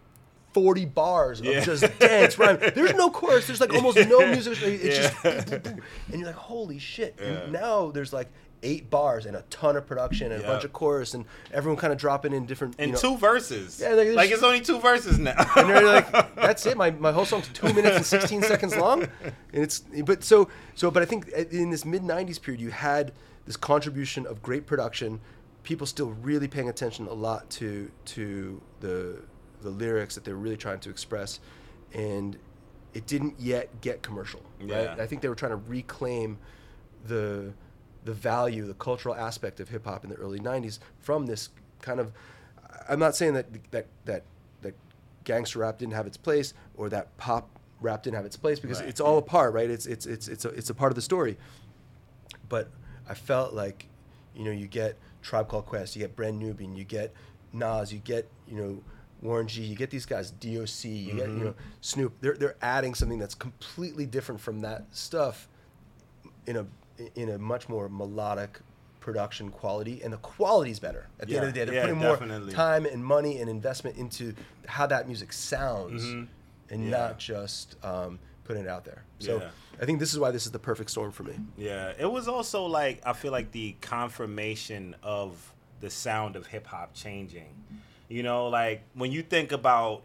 40 0.53 0.85
bars 0.85 1.39
of 1.39 1.45
Yeah. 1.45 1.61
just 1.63 1.85
dance 1.99 2.37
rhyme 2.37 2.59
there's 2.75 2.93
no 2.93 3.09
chorus 3.09 3.47
there's 3.47 3.61
like 3.61 3.73
almost 3.73 3.97
no 3.97 4.25
music 4.27 4.57
it's 4.61 4.83
Yeah. 5.23 5.41
just 5.41 5.65
and 5.65 5.81
you're 6.11 6.25
like 6.25 6.35
holy 6.35 6.77
shit 6.77 7.15
Yeah. 7.19 7.25
and 7.27 7.53
now 7.53 7.89
there's 7.91 8.13
like 8.13 8.27
eight 8.63 8.89
bars 8.89 9.25
and 9.25 9.35
a 9.35 9.41
ton 9.49 9.75
of 9.75 9.85
production 9.87 10.31
and 10.31 10.41
Yeah. 10.41 10.47
a 10.47 10.51
bunch 10.51 10.63
of 10.63 10.73
chorus 10.73 11.13
and 11.13 11.25
everyone 11.51 11.79
kind 11.79 11.91
of 11.91 11.97
dropping 11.99 12.33
in 12.33 12.45
different 12.45 12.75
and 12.77 12.89
you 12.89 12.93
know, 12.93 12.99
two 12.99 13.17
verses. 13.17 13.79
Yeah, 13.81 13.93
like, 13.93 14.09
like 14.09 14.31
it's 14.31 14.43
only 14.43 14.61
two 14.61 14.79
verses 14.79 15.17
now. 15.17 15.33
and 15.55 15.69
they're 15.69 15.85
like, 15.85 16.11
"That's 16.35 16.65
it. 16.65 16.77
My, 16.77 16.91
my 16.91 17.11
whole 17.11 17.25
song's 17.25 17.47
two 17.49 17.73
minutes 17.73 17.95
and 17.97 18.05
sixteen 18.05 18.41
seconds 18.43 18.75
long." 18.75 19.03
And 19.23 19.63
it's 19.63 19.79
but 20.05 20.23
so 20.23 20.47
so 20.75 20.91
but 20.91 21.01
I 21.01 21.05
think 21.05 21.27
in 21.29 21.69
this 21.71 21.85
mid 21.85 22.03
'90s 22.03 22.41
period, 22.41 22.61
you 22.61 22.69
had 22.71 23.13
this 23.45 23.57
contribution 23.57 24.27
of 24.27 24.43
great 24.43 24.67
production, 24.67 25.19
people 25.63 25.87
still 25.87 26.11
really 26.21 26.47
paying 26.47 26.69
attention 26.69 27.07
a 27.07 27.13
lot 27.13 27.49
to 27.51 27.89
to 28.05 28.61
the 28.79 29.21
the 29.61 29.69
lyrics 29.69 30.15
that 30.15 30.23
they're 30.23 30.35
really 30.35 30.57
trying 30.57 30.79
to 30.79 30.89
express, 30.89 31.39
and 31.93 32.37
it 32.93 33.07
didn't 33.07 33.39
yet 33.39 33.81
get 33.81 34.03
commercial. 34.03 34.41
Yeah. 34.63 34.85
Right? 34.89 34.99
I 34.99 35.07
think 35.07 35.21
they 35.21 35.29
were 35.29 35.35
trying 35.35 35.51
to 35.51 35.61
reclaim 35.67 36.37
the 37.07 37.53
the 38.05 38.13
value, 38.13 38.65
the 38.65 38.73
cultural 38.73 39.15
aspect 39.15 39.59
of 39.59 39.69
hip 39.69 39.85
hop 39.85 40.03
in 40.03 40.09
the 40.09 40.15
early 40.15 40.39
'90s 40.39 40.79
from 40.99 41.25
this 41.25 41.49
kind 41.81 41.99
of. 41.99 42.11
I'm 42.89 42.99
not 42.99 43.15
saying 43.15 43.33
that 43.33 43.71
that 43.71 43.87
that 44.05 44.23
that 44.61 44.73
gangster 45.23 45.59
rap 45.59 45.77
didn't 45.77 45.93
have 45.93 46.07
its 46.07 46.17
place 46.17 46.53
or 46.75 46.89
that 46.89 47.15
pop 47.17 47.49
rap 47.79 48.03
didn't 48.03 48.15
have 48.15 48.25
its 48.25 48.37
place 48.37 48.59
because 48.59 48.79
Right. 48.79 48.89
it's 48.89 49.01
all 49.01 49.17
a 49.17 49.21
part, 49.21 49.53
right? 49.53 49.69
It's 49.69 49.85
it's 49.85 50.05
it's 50.05 50.27
it's 50.27 50.45
a, 50.45 50.49
it's 50.49 50.69
a 50.69 50.73
part 50.73 50.91
of 50.91 50.95
the 50.95 51.01
story. 51.01 51.37
But 52.49 52.69
I 53.07 53.13
felt 53.13 53.53
like, 53.53 53.87
you 54.35 54.43
know, 54.43 54.51
you 54.51 54.67
get 54.67 54.97
Tribe 55.21 55.47
Called 55.47 55.65
Quest, 55.65 55.95
you 55.95 56.01
get 56.01 56.15
Brand 56.15 56.39
Nubian, 56.39 56.75
you 56.75 56.83
get 56.83 57.13
Nas, 57.53 57.91
you 57.91 57.99
get 57.99 58.29
you 58.47 58.55
know 58.55 58.83
Warren 59.21 59.47
G, 59.47 59.63
you 59.63 59.75
get 59.75 59.89
these 59.89 60.05
guys, 60.05 60.31
DOC, 60.31 60.85
you 60.85 61.13
get 61.13 61.29
you 61.29 61.35
know 61.35 61.51
mm-hmm. 61.51 61.59
Snoop. 61.81 62.13
They're 62.21 62.35
they're 62.35 62.55
adding 62.61 62.93
something 62.93 63.19
that's 63.19 63.35
completely 63.35 64.05
different 64.05 64.41
from 64.41 64.61
that 64.61 64.85
stuff 64.91 65.47
in 66.45 66.57
a 66.57 66.65
in 67.15 67.29
a 67.29 67.37
much 67.37 67.67
more 67.69 67.89
melodic 67.89 68.59
production 68.99 69.49
quality 69.49 70.01
and 70.03 70.13
the 70.13 70.17
quality's 70.17 70.79
better 70.79 71.07
at 71.19 71.27
the 71.27 71.35
end 71.35 71.45
of 71.47 71.53
the 71.53 71.59
Yeah, 71.59 71.65
day 71.65 71.71
they're 71.71 71.75
yeah, 71.89 71.93
putting 71.95 71.99
definitely. 72.19 72.45
more 72.45 72.53
time 72.53 72.85
and 72.85 73.03
money 73.03 73.39
and 73.39 73.49
investment 73.49 73.97
into 73.97 74.33
how 74.67 74.85
that 74.87 75.07
music 75.07 75.33
sounds 75.33 76.03
and 76.03 76.27
Mm-hmm. 76.69 76.83
Yeah. 76.83 76.89
not 76.89 77.19
just 77.19 77.75
um, 77.83 78.19
putting 78.45 78.63
it 78.63 78.69
out 78.69 78.85
there 78.85 79.03
so 79.19 79.39
Yeah. 79.39 79.49
i 79.81 79.85
think 79.85 79.99
this 79.99 80.13
is 80.13 80.19
why 80.19 80.31
this 80.31 80.45
is 80.45 80.51
the 80.51 80.59
perfect 80.59 80.89
storm 80.91 81.11
for 81.11 81.23
me 81.23 81.33
Yeah, 81.57 81.93
it 81.99 82.09
was 82.09 82.27
also 82.27 82.65
like 82.65 83.01
I 83.05 83.13
feel 83.13 83.31
like 83.31 83.51
the 83.51 83.75
confirmation 83.81 84.95
of 85.03 85.53
the 85.81 85.89
sound 85.89 86.35
of 86.35 86.45
hip 86.47 86.67
hop 86.67 86.93
changing. 86.93 87.49
You 88.07 88.21
know, 88.23 88.47
like 88.49 88.83
when 88.93 89.11
you 89.11 89.23
think 89.23 89.51
about 89.51 90.03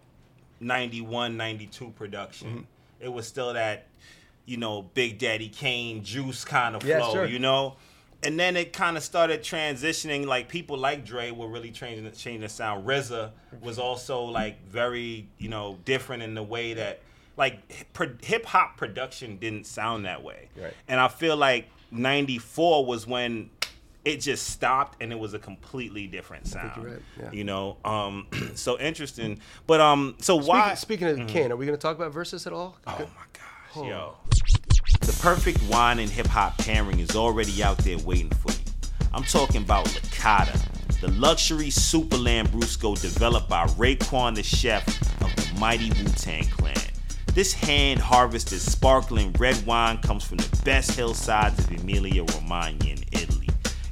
91, 0.61 1.37
92 1.37 1.91
production, 1.91 2.49
Mm-hmm. 2.49 3.05
it 3.05 3.13
was 3.13 3.27
still 3.27 3.53
that, 3.53 3.87
you 4.47 4.57
know, 4.57 4.83
Big 4.95 5.19
Daddy 5.19 5.49
Kane 5.49 6.03
juice 6.03 6.45
kind 6.45 6.75
of 6.75 6.85
Yeah, 6.85 7.01
flow, 7.01 7.13
sure. 7.13 7.27
you 7.27 7.39
know? 7.39 7.77
And 8.23 8.41
then 8.41 8.57
it 8.57 8.73
kind 8.73 8.97
of 8.97 9.03
started 9.03 9.43
transitioning. 9.43 10.25
Like 10.25 10.49
people 10.49 10.79
like 10.79 11.05
Dre 11.05 11.31
were 11.31 11.49
really 11.49 11.71
changing 11.71 12.11
changing 12.13 12.41
the 12.41 12.49
sound. 12.49 12.87
RZA 12.87 13.31
was 13.61 13.79
also 13.79 14.23
like 14.25 14.67
very 14.69 15.29
you 15.39 15.49
know 15.49 15.79
different 15.85 16.23
in 16.23 16.35
the 16.35 16.43
way 16.43 16.75
that 16.75 17.01
like 17.37 17.61
hip 18.25 18.47
hop 18.47 18.79
production 18.79 19.37
didn't 19.37 19.67
sound 19.67 20.07
that 20.07 20.23
way. 20.25 20.49
Right. 20.57 20.73
And 20.89 20.99
I 20.99 21.09
feel 21.09 21.37
like 21.37 21.69
'94 21.91 22.87
was 22.87 23.07
when 23.07 23.51
it 24.05 24.19
just 24.21 24.47
stopped 24.51 25.03
and 25.03 25.13
it 25.13 25.19
was 25.19 25.35
a 25.35 25.39
completely 25.39 26.07
different 26.07 26.47
sound. 26.47 26.85
right, 26.85 26.99
yeah. 27.21 27.33
You 27.33 27.43
know, 27.45 27.77
um, 27.85 28.29
so 28.55 28.79
interesting. 28.79 29.41
But 29.67 29.81
um, 29.81 30.15
so 30.21 30.37
Speaking, 30.39 30.49
why? 30.49 30.75
speaking 30.75 31.09
of 31.09 31.27
Kane, 31.29 31.51
are 31.53 31.57
we 31.57 31.67
going 31.67 31.77
to 31.77 31.83
talk 31.83 31.97
about 31.97 32.13
Verzuz 32.15 32.47
at 32.47 32.53
all? 32.53 32.77
Oh 32.87 32.99
my 32.99 33.07
gosh, 33.77 33.89
yo. 33.89 34.15
The 35.01 35.19
perfect 35.23 35.63
wine 35.65 35.99
and 35.99 36.11
hip 36.11 36.27
hop 36.27 36.59
pairing 36.59 37.01
is 37.01 37.15
already 37.15 37.63
out 37.63 37.79
there 37.79 37.99
waiting 37.99 38.31
for 38.31 38.53
you. 38.53 38.59
I'm 39.13 39.25
talking 39.25 39.63
about 39.63 39.87
Licata, 39.87 41.01
the 41.01 41.11
luxury 41.13 41.71
super 41.71 42.17
Lambrusco 42.17 43.01
developed 43.01 43.49
by 43.49 43.67
Raekwon 43.67 44.35
the 44.35 44.43
chef 44.43 44.87
of 45.23 45.35
the 45.37 45.61
mighty 45.61 45.91
Wu 45.91 46.05
Tang 46.17 46.45
Clan. 46.47 46.75
This 47.35 47.53
hand 47.53 48.01
harvested 48.01 48.61
sparkling 48.61 49.33
red 49.39 49.65
wine 49.67 49.99
comes 49.99 50.25
from 50.25 50.39
the 50.39 50.63
best 50.65 50.93
hillsides 50.93 51.59
of 51.59 51.71
Emilia 51.71 52.25
Romagna 52.25 52.91
in 52.91 53.05
Italy, 53.13 53.46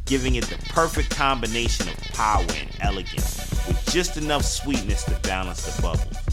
giving 0.06 0.34
it 0.34 0.44
the 0.44 0.58
perfect 0.70 1.10
combination 1.10 1.88
of 1.88 1.96
power 2.12 2.46
and 2.58 2.70
elegance 2.80 3.38
with 3.66 3.90
just 3.90 4.16
enough 4.16 4.44
sweetness 4.44 5.04
to 5.04 5.18
balance 5.20 5.64
the 5.64 5.82
bubbles 5.82 6.24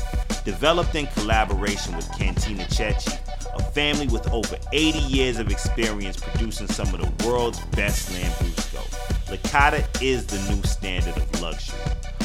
developed 0.44 0.96
in 0.96 1.08
collaboration 1.08 1.96
with 1.96 2.12
Cantina 2.18 2.70
Ceci, 2.70 3.12
a 3.54 3.62
family 3.62 4.08
with 4.08 4.28
over 4.32 4.58
80 4.74 5.00
years 5.00 5.40
of 5.40 5.52
experience 5.52 6.18
producing 6.18 6.68
some 6.68 6.94
of 6.94 7.02
the 7.02 7.28
world's 7.28 7.60
best 7.68 8.10
Lambrusco. 8.10 8.82
Licata 9.28 9.86
is 10.02 10.26
the 10.26 10.54
new 10.54 10.62
standard 10.64 11.16
of 11.16 11.42
luxury. 11.42 11.80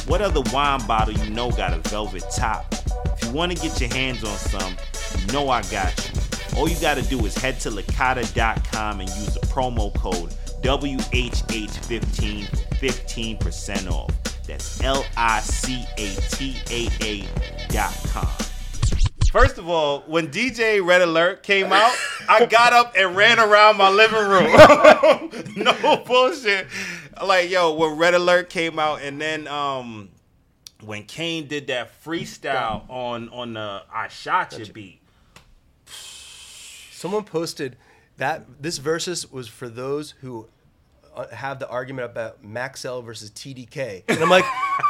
What 0.07 0.23
other 0.23 0.41
wine 0.53 0.85
bottle 0.87 1.15
you 1.15 1.31
know 1.31 1.51
got 1.51 1.73
a 1.73 1.79
velvet 1.89 2.25
top? 2.35 2.75
If 3.07 3.25
you 3.25 3.31
want 3.33 3.53
to 3.53 3.63
get 3.63 3.81
your 3.81 3.93
hands 3.93 4.25
on 4.25 4.37
some, 4.37 4.77
you 5.21 5.33
know 5.33 5.49
I 5.51 5.63
got 5.63 5.95
you. 6.09 6.21
All 6.57 6.69
you 6.69 6.81
gotta 6.81 7.03
do 7.03 7.25
is 7.27 7.37
head 7.37 7.61
to 7.61 7.71
licata.com 7.71 9.01
and 9.01 9.09
use 9.11 9.35
the 9.35 9.41
promo 9.49 9.95
code 9.95 10.33
WHH15, 10.67 12.45
15% 12.81 13.89
off. 13.89 14.11
That's 14.49 14.83
L 14.83 15.07
I 15.17 15.39
C 15.41 15.85
A 15.97 16.09
T 16.33 16.57
A 16.69 16.89
A 17.05 17.25
dot 17.69 17.97
com. 18.09 18.27
First 19.31 19.59
of 19.59 19.69
all, 19.69 20.01
when 20.09 20.27
DJ 20.27 20.85
Red 20.85 21.03
Alert 21.03 21.45
came 21.45 21.73
out, 21.73 21.95
I 22.29 22.47
got 22.47 22.73
up 22.73 22.95
and 22.99 23.15
ran 23.15 23.39
around 23.39 23.77
my 23.77 23.91
living 23.91 24.27
room. 24.27 24.51
no 25.83 25.99
bullshit. 26.05 26.67
Like, 27.25 27.49
yo, 27.49 27.73
when 27.75 27.97
Red 27.97 28.15
Alert 28.15 28.51
came 28.51 28.81
out, 28.81 29.03
and 29.03 29.21
then 29.21 29.47
um, 29.47 30.09
when 30.83 31.05
Kane 31.05 31.47
did 31.47 31.69
that 31.69 32.03
freestyle 32.03 32.91
on 32.91 33.29
on 33.29 33.53
the 33.53 33.85
I 33.93 34.09
Shot 34.09 34.59
You 34.59 34.67
beat. 34.73 35.01
Someone 36.91 37.23
posted 37.23 37.77
that 38.17 38.61
this 38.61 38.81
Verzuz 38.81 39.31
was 39.31 39.47
for 39.47 39.69
those 39.69 40.13
who 40.23 40.49
have 41.33 41.59
the 41.59 41.69
argument 41.69 42.11
about 42.11 42.45
Maxell 42.45 43.05
versus 43.05 43.31
TDK, 43.31 44.05
and 44.09 44.19
I'm 44.19 44.29
like, 44.31 44.45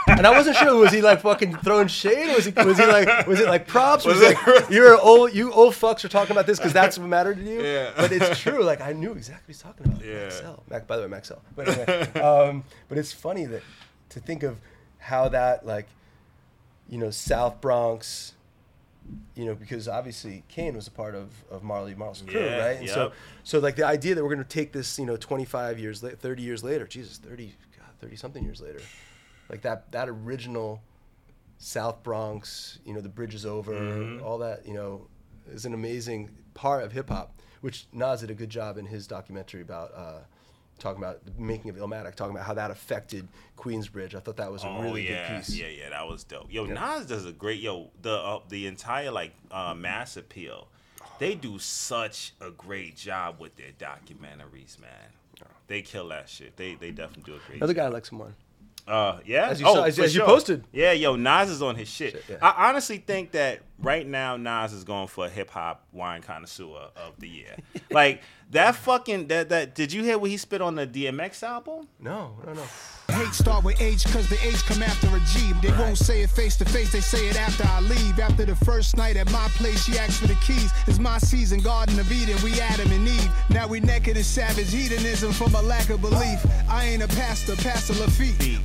and 0.09 0.27
I 0.27 0.31
wasn't 0.31 0.57
sure 0.57 0.75
was 0.77 0.93
he 0.93 1.01
like 1.03 1.21
fucking 1.21 1.57
throwing 1.59 1.89
shade? 1.89 2.35
Was 2.35 2.45
he 2.47 2.53
was 2.53 2.79
he 2.79 2.87
like 2.87 3.27
was 3.27 3.41
it 3.41 3.49
like 3.49 3.67
props? 3.67 4.05
Was, 4.05 4.17
Was 4.19 4.31
it 4.31 4.39
it- 4.39 4.47
like 4.63 4.71
you're 4.71 4.99
old 5.01 5.35
you 5.35 5.53
old 5.53 5.75
fucks 5.75 6.05
are 6.05 6.09
talking 6.09 6.33
about 6.33 6.47
this 6.47 6.59
because 6.59 6.73
that's 6.73 6.99
what 6.99 7.09
mattered 7.09 7.37
to 7.39 7.43
you? 7.43 7.63
Yeah. 7.63 7.93
But 7.97 8.13
it's 8.13 8.39
true. 8.41 8.63
Like 8.65 8.81
I 8.81 8.93
knew 8.93 9.13
exactly 9.13 9.43
what 9.43 9.47
he's 9.49 9.63
talking 9.63 9.87
about. 9.87 10.05
Yeah. 10.05 10.29
Maxell. 10.29 10.61
Mac, 10.71 10.87
by 10.87 10.97
the 10.97 11.03
way, 11.03 11.09
Maxell. 11.09 11.39
But 11.55 11.69
anyway, 11.69 12.21
um, 12.21 12.65
but 12.89 12.99
it's 12.99 13.13
funny 13.13 13.47
that 13.47 13.63
to 14.11 14.21
think 14.21 14.43
of 14.43 14.59
how 14.99 15.29
that 15.29 15.65
like 15.67 15.87
you 16.89 16.99
know 16.99 17.11
South 17.11 17.61
Bronx 17.61 18.33
you 19.35 19.45
know, 19.45 19.55
because 19.55 19.87
obviously 19.89 20.43
Kane 20.49 20.75
was 20.75 20.87
a 20.87 20.91
part 20.91 21.15
of, 21.15 21.31
of 21.51 21.63
Marley 21.63 21.95
Marl's 21.95 22.23
crew, 22.23 22.41
Yeah, 22.41 22.57
right? 22.67 22.79
And 22.79 22.89
so, 22.89 23.03
yep. 23.05 23.13
so 23.45 23.59
like 23.59 23.77
the 23.77 23.87
idea 23.87 24.15
that 24.15 24.23
we're 24.25 24.35
going 24.35 24.45
to 24.47 24.49
take 24.49 24.73
this, 24.73 24.99
you 24.99 25.07
know, 25.07 25.17
25 25.17 25.79
years, 25.79 26.03
la- 26.03 26.11
30 26.11 26.43
years 26.43 26.65
later, 26.65 26.87
Jesus, 26.87 27.19
30, 27.19 27.53
God, 27.77 27.87
30 28.01 28.17
something 28.17 28.43
years 28.45 28.61
later, 28.61 28.81
like 29.49 29.63
that, 29.63 29.93
that 29.93 30.09
original 30.09 30.81
South 31.59 32.03
Bronx, 32.03 32.79
you 32.85 32.93
know, 32.95 33.01
the 33.01 33.09
bridge 33.09 33.35
is 33.35 33.47
over, 33.47 33.73
Mhm. 33.73 34.23
all 34.23 34.39
that, 34.39 34.67
you 34.67 34.75
know, 34.75 35.07
is 35.51 35.65
an 35.65 35.75
amazing 35.75 36.31
part 36.55 36.83
of 36.85 36.93
hip 36.93 37.09
hop, 37.09 37.33
which 37.61 37.87
Nas 37.93 38.21
did 38.21 38.31
a 38.31 38.35
good 38.35 38.51
job 38.51 38.77
in 38.79 38.87
his 38.87 39.07
documentary 39.07 39.63
about, 39.63 39.93
uh, 39.95 40.19
talking 40.79 41.03
about 41.03 41.25
the 41.25 41.33
making 41.39 41.71
of 41.71 41.77
Illmatic, 41.77 42.15
talking 42.15 42.35
about 42.35 42.47
how 42.47 42.55
that 42.55 42.71
affected 42.71 43.29
Queensbridge. 43.57 44.15
I 44.15 44.21
thought 44.21 44.37
that 44.37 44.51
was 44.53 44.63
a 44.65 44.69
Oh 44.69 44.83
really 44.83 45.09
yeah, 45.09 45.29
good 45.29 45.45
piece. 45.45 45.57
yeah, 45.57 45.69
yeah. 45.69 45.91
That 45.91 46.07
was 46.09 46.25
dope. 46.25 46.47
Yo, 46.53 46.65
Yeah. 46.67 46.75
Nas 46.75 47.07
does 47.07 47.25
a 47.27 47.33
great. 47.33 47.61
Yo, 47.61 47.91
the 48.03 48.13
uh, 48.13 48.41
the 48.49 48.67
entire 48.67 49.11
like 49.11 49.33
uh, 49.51 49.75
mass 49.75 50.17
appeal. 50.17 50.69
They 51.19 51.35
do 51.35 51.59
such 51.59 52.35
a 52.43 52.51
great 52.51 52.95
job 52.97 53.37
with 53.41 53.57
their 53.57 53.73
documentaries, 53.79 54.79
man. 54.81 54.91
They 55.67 55.83
kill 55.83 56.09
that 56.09 56.29
shit. 56.29 56.57
They 56.57 56.75
they 56.75 56.91
definitely 56.91 57.25
do 57.33 57.37
a 57.37 57.41
great. 57.47 57.57
Another 57.57 57.73
job. 57.75 57.85
guy 57.85 57.89
likes 57.89 58.11
some 58.11 58.19
wine. 58.19 58.35
Uh, 58.87 59.19
yeah. 59.27 59.49
As 59.49 59.61
you 59.61 59.67
oh, 59.67 59.75
saw- 59.75 59.83
as- 59.83 59.99
as 59.99 60.15
you 60.15 60.23
posted. 60.23 60.65
Yeah, 60.73 60.93
yo, 60.93 61.17
Nas 61.17 61.51
is 61.51 61.61
on 61.61 61.75
his 61.75 61.89
shit. 61.89 62.13
Shit, 62.13 62.25
yeah. 62.31 62.37
I 62.41 62.69
honestly 62.69 62.99
think 62.99 63.33
that 63.33 63.63
right 63.81 64.07
now 64.07 64.37
Nas 64.37 64.73
is 64.73 64.85
going 64.85 65.09
for 65.09 65.29
hip 65.29 65.51
hop 65.51 65.85
wine 65.93 66.23
connoisseur 66.23 66.91
of 66.95 67.19
the 67.19 67.29
year. 67.29 67.57
like 67.91 68.23
that 68.51 68.77
fucking 68.77 69.29
that 69.29 69.49
that. 69.49 69.75
Did 69.75 69.93
you 69.93 70.03
hear 70.03 70.19
what 70.19 70.31
he 70.31 70.37
spit 70.37 70.61
on 70.61 70.75
the 70.77 70.87
DMX 70.87 71.43
album? 71.43 71.89
No, 71.99 72.37
no, 72.45 72.53
no. 72.53 72.63
Hate 73.09 73.33
start 73.33 73.65
with 73.65 73.81
H 73.81 74.05
cause 74.07 74.29
the 74.29 74.37
H 74.45 74.65
come 74.67 74.83
after 74.83 75.07
a 75.09 75.21
G. 75.21 75.53
They 75.63 75.71
won't 75.79 75.97
say 75.97 76.23
it 76.23 76.31
face 76.31 76.57
to 76.57 76.65
face, 76.65 76.93
they 76.93 77.01
say 77.01 77.29
it 77.29 77.39
after 77.39 77.65
I 77.65 77.81
leave. 77.81 78.19
After 78.19 78.45
the 78.45 78.57
first 78.57 78.97
night 78.97 79.17
at 79.17 79.31
my 79.31 79.47
place, 79.51 79.85
she 79.85 79.97
asked 79.99 80.21
for 80.21 80.27
the 80.27 80.35
keys. 80.37 80.71
It's 80.87 80.99
my 80.99 81.19
season, 81.19 81.61
Garden 81.61 81.99
of 82.01 82.11
Eden, 82.11 82.37
we 82.43 82.61
Adam 82.61 82.91
and 82.91 83.07
Eve. 83.07 83.31
Now 83.51 83.69
we 83.69 83.81
naked 83.81 84.17
in 84.17 84.25
savage 84.25 84.73
hedonism 84.73 85.33
from 85.33 85.55
a 85.55 85.63
lack 85.63 85.89
of 85.91 86.01
belief. 86.01 86.45
I 86.69 86.85
ain't 86.87 87.03
a 87.03 87.09
pastor, 87.09 87.57
Pastor 87.57 87.95
Lafite. 87.95 88.61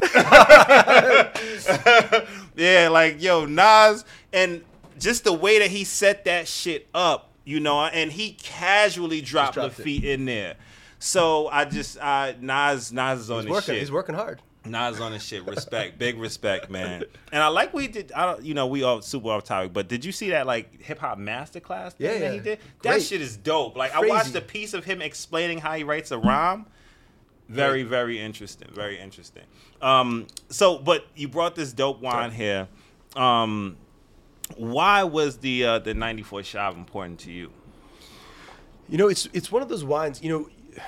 yeah, 2.56 2.90
like 2.90 3.22
yo, 3.22 3.46
Nas, 3.46 4.06
and 4.34 4.64
just 5.00 5.24
the 5.24 5.34
way 5.34 5.60
that 5.60 5.70
he 5.70 5.84
set 5.84 6.26
that 6.26 6.48
shit 6.48 6.88
up, 6.94 7.31
you 7.44 7.60
know, 7.60 7.86
and 7.86 8.12
he 8.12 8.34
casually 8.34 9.22
dropped, 9.22 9.56
dropped 9.56 9.78
the 9.78 9.84
feet 9.84 10.04
in 10.04 10.26
there. 10.26 10.56
So 11.00 11.48
I 11.48 11.66
just, 11.66 11.98
I 12.02 12.36
Nas, 12.40 12.92
Nas 12.94 13.22
is 13.22 13.32
on 13.32 13.38
He's 13.38 13.46
his 13.46 13.52
working. 13.52 13.74
shit. 13.74 13.80
He's 13.80 13.92
working 13.92 14.16
hard. 14.16 14.42
Nas 14.64 15.00
on 15.02 15.12
his 15.14 15.24
shit. 15.24 15.44
Respect, 15.48 15.98
big 15.98 16.20
respect, 16.20 16.70
man. 16.70 17.04
And 17.32 17.42
I 17.42 17.48
like 17.48 17.74
we 17.74 17.88
did. 17.88 18.12
I 18.12 18.28
don't, 18.28 18.44
you 18.44 18.54
know, 18.54 18.68
we 18.68 18.84
all 18.84 19.02
super 19.02 19.30
off 19.30 19.44
topic, 19.44 19.74
but 19.74 19.88
did 19.88 20.06
you 20.06 20.12
see 20.12 20.30
that 20.30 20.46
like 20.46 20.80
hip 20.84 21.00
hop 21.00 21.18
masterclass 21.18 21.94
thing 21.94 22.06
Yeah, 22.06 22.20
that 22.20 22.30
he 22.32 22.38
yeah. 22.38 22.44
did? 22.44 22.60
That 22.84 23.02
shit 23.02 23.22
is 23.22 23.36
dope. 23.38 23.76
Like 23.76 23.96
I 23.96 24.06
watched 24.08 24.36
a 24.36 24.42
piece 24.42 24.76
of 24.76 24.86
him 24.86 25.02
explaining 25.02 25.58
how 25.58 25.74
he 25.74 25.84
writes 25.84 26.12
a 26.12 26.20
rhyme. 26.20 26.68
Very, 27.50 27.82
very 27.84 28.20
interesting. 28.20 28.70
Very 28.72 29.00
interesting. 29.00 29.44
Um, 29.82 30.28
so, 30.50 30.78
but 30.78 31.06
you 31.16 31.28
brought 31.28 31.56
this 31.56 31.74
dope 31.74 32.00
wine 32.00 32.32
here. 32.32 32.68
Um, 33.16 33.76
why 34.58 35.04
was 35.04 35.38
the 35.38 35.66
uh, 35.66 35.80
the 35.80 35.94
'94 35.94 36.44
Chave 36.44 36.76
important 36.76 37.20
to 37.22 37.32
you? 37.32 37.52
You 38.90 38.98
know, 38.98 39.08
it's 39.08 39.28
it's 39.34 39.52
one 39.52 39.62
of 39.62 39.70
those 39.70 39.84
wines. 39.84 40.22
You 40.22 40.30
know, 40.30 40.84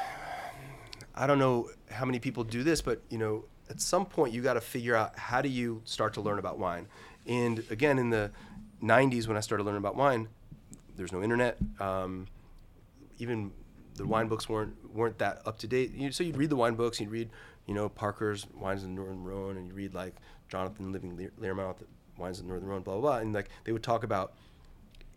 I 1.15 1.27
don't 1.27 1.39
know 1.39 1.69
how 1.89 2.05
many 2.05 2.19
people 2.19 2.43
do 2.43 2.63
this, 2.63 2.81
but 2.81 3.01
you 3.09 3.17
know, 3.17 3.45
at 3.69 3.81
some 3.81 4.05
point 4.05 4.33
you 4.33 4.41
got 4.41 4.53
to 4.53 4.61
figure 4.61 4.95
out 4.95 5.17
how 5.17 5.41
do 5.41 5.49
you 5.49 5.81
start 5.85 6.13
to 6.15 6.21
learn 6.21 6.39
about 6.39 6.57
wine. 6.59 6.87
And 7.25 7.63
again, 7.69 7.99
in 7.99 8.09
the 8.09 8.31
'90s, 8.81 9.27
when 9.27 9.37
I 9.37 9.41
started 9.41 9.63
learning 9.63 9.79
about 9.79 9.95
wine, 9.95 10.27
there's 10.95 11.11
no 11.11 11.21
internet. 11.23 11.57
Um, 11.79 12.27
even 13.19 13.51
the 13.95 14.05
wine 14.05 14.27
books 14.27 14.49
weren't 14.49 14.75
weren't 14.93 15.17
that 15.19 15.41
up 15.45 15.57
to 15.59 15.67
date. 15.67 15.93
You, 15.93 16.11
so 16.11 16.23
you'd 16.23 16.37
read 16.37 16.49
the 16.49 16.55
wine 16.55 16.75
books, 16.75 16.99
you'd 16.99 17.11
read, 17.11 17.29
you 17.67 17.73
know, 17.73 17.89
Parker's 17.89 18.45
Wines 18.53 18.83
in 18.83 18.95
the 18.95 19.01
Northern 19.01 19.23
Rhone, 19.23 19.57
and 19.57 19.67
you 19.67 19.73
read 19.73 19.93
like 19.93 20.15
Jonathan 20.49 20.91
Living 20.91 21.15
Lear- 21.17 21.31
Learmonth, 21.39 21.83
Wines 22.17 22.39
of 22.39 22.45
Northern 22.45 22.67
Rhone, 22.67 22.81
blah, 22.81 22.93
blah, 22.93 23.01
blah. 23.01 23.17
And 23.19 23.33
like 23.33 23.49
they 23.63 23.71
would 23.71 23.83
talk 23.83 24.03
about 24.03 24.33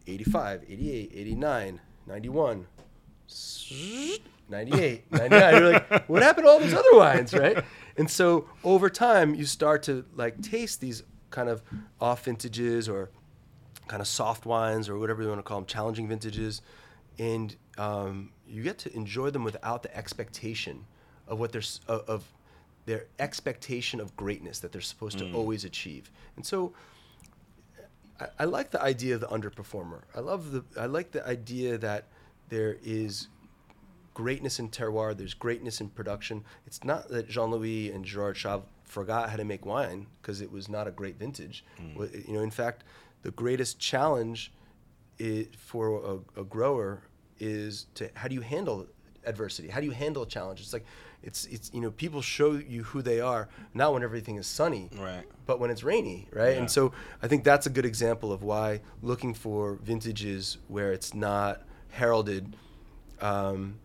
85, 0.07 0.65
88, 0.69 1.11
89, 1.15 1.81
91, 2.07 2.67
98, 4.49 5.05
99. 5.13 5.55
You're 5.55 5.73
like, 5.73 6.09
what 6.09 6.23
happened 6.23 6.47
to 6.47 6.51
all 6.51 6.61
these 6.61 6.75
other 6.75 6.95
wines, 6.95 7.35
right? 7.35 7.65
And 7.97 8.11
so 8.11 8.49
over 8.63 8.89
time, 8.91 9.35
you 9.35 9.45
start 9.45 9.83
to 9.85 10.05
like 10.15 10.41
taste 10.43 10.81
these 10.81 11.03
kind 11.31 11.49
of 11.49 11.63
off 12.01 12.25
vintages 12.25 12.89
or 12.89 13.11
kind 13.89 14.01
of 14.01 14.07
soft 14.07 14.47
wines 14.47 14.89
or 14.89 14.99
whatever 14.99 15.23
you 15.23 15.29
want 15.29 15.39
to 15.39 15.43
call 15.43 15.59
them, 15.59 15.67
challenging 15.67 16.09
vintages, 16.09 16.63
and 17.19 17.57
um, 17.79 18.31
you 18.47 18.63
get 18.63 18.79
to 18.79 18.95
enjoy 18.95 19.31
them 19.31 19.45
without 19.45 19.83
the 19.83 19.97
expectation 19.97 20.85
of 21.27 21.39
what 21.39 21.53
they're 21.53 21.63
of, 21.89 22.09
of 22.09 22.25
their 22.87 23.07
expectation 23.19 24.01
of 24.01 24.17
greatness 24.17 24.61
that 24.61 24.73
they're 24.73 24.81
supposed 24.81 25.19
to 25.19 25.25
Mm. 25.25 25.35
always 25.35 25.65
achieve. 25.65 26.11
And 26.37 26.47
so 26.47 26.73
I, 28.21 28.29
I 28.41 28.45
like 28.45 28.71
the 28.71 28.81
idea 28.83 29.15
of 29.15 29.21
the 29.21 29.27
underperformer. 29.27 30.03
I 30.15 30.21
love 30.21 30.53
the 30.53 30.65
I 30.81 30.87
like 30.87 31.11
the 31.13 31.27
idea 31.27 31.77
that 31.79 32.05
there 32.49 32.77
is 32.83 33.29
greatness 34.15 34.59
in 34.59 34.71
terroir. 34.71 35.17
There's 35.17 35.35
greatness 35.35 35.81
in 35.81 35.89
production. 35.91 36.45
It's 36.67 36.83
not 36.85 37.09
that 37.09 37.29
Jean 37.29 37.51
Louis 37.51 37.91
and 37.91 38.05
Gerard 38.05 38.37
Chave 38.37 38.63
forgot 38.85 39.29
how 39.31 39.37
to 39.37 39.45
make 39.45 39.67
wine 39.67 40.07
because 40.23 40.41
it 40.41 40.51
was 40.51 40.69
not 40.69 40.87
a 40.87 40.91
great 40.93 41.17
vintage. 41.19 41.65
Wha- 41.97 42.07
You 42.27 42.35
know, 42.35 42.41
in 42.41 42.51
fact, 42.53 42.85
the 43.23 43.33
greatest 43.33 43.79
challenge 43.79 44.53
for 45.59 46.23
a, 46.37 46.41
a 46.41 46.45
grower 46.45 47.03
is 47.41 47.87
to 47.95 48.11
how 48.15 48.29
do 48.29 48.35
you 48.35 48.41
handle 48.43 48.87
adversity? 49.27 49.69
How 49.69 49.81
do 49.81 49.87
you 49.87 49.93
handle 49.93 50.23
a 50.23 50.27
challenge? 50.27 50.61
It's 50.61 50.73
like 50.73 50.85
it's 51.23 51.45
it's 51.47 51.71
you 51.75 51.81
know 51.81 51.91
people 51.91 52.23
show 52.23 52.53
you 52.53 52.85
who 52.85 53.03
they 53.03 53.21
are 53.21 53.49
not 53.75 53.93
when 53.93 54.03
everything 54.03 54.37
is 54.37 54.47
sunny, 54.47 54.89
Right. 54.97 55.25
But 55.47 55.61
when 55.61 55.71
it's 55.71 55.83
rainy, 55.85 56.29
right? 56.33 56.53
Yeah. 56.55 56.59
And 56.61 56.71
so 56.71 56.93
I 57.23 57.29
think 57.29 57.45
that's 57.45 57.67
a 57.67 57.71
good 57.71 57.85
example 57.87 58.33
of 58.33 58.43
why 58.43 58.81
looking 59.03 59.35
for 59.35 59.75
vintages 59.83 60.59
where 60.69 60.93
it's 60.93 61.15
not 61.15 61.63
heralded. 61.91 62.57
Um, 63.21 63.79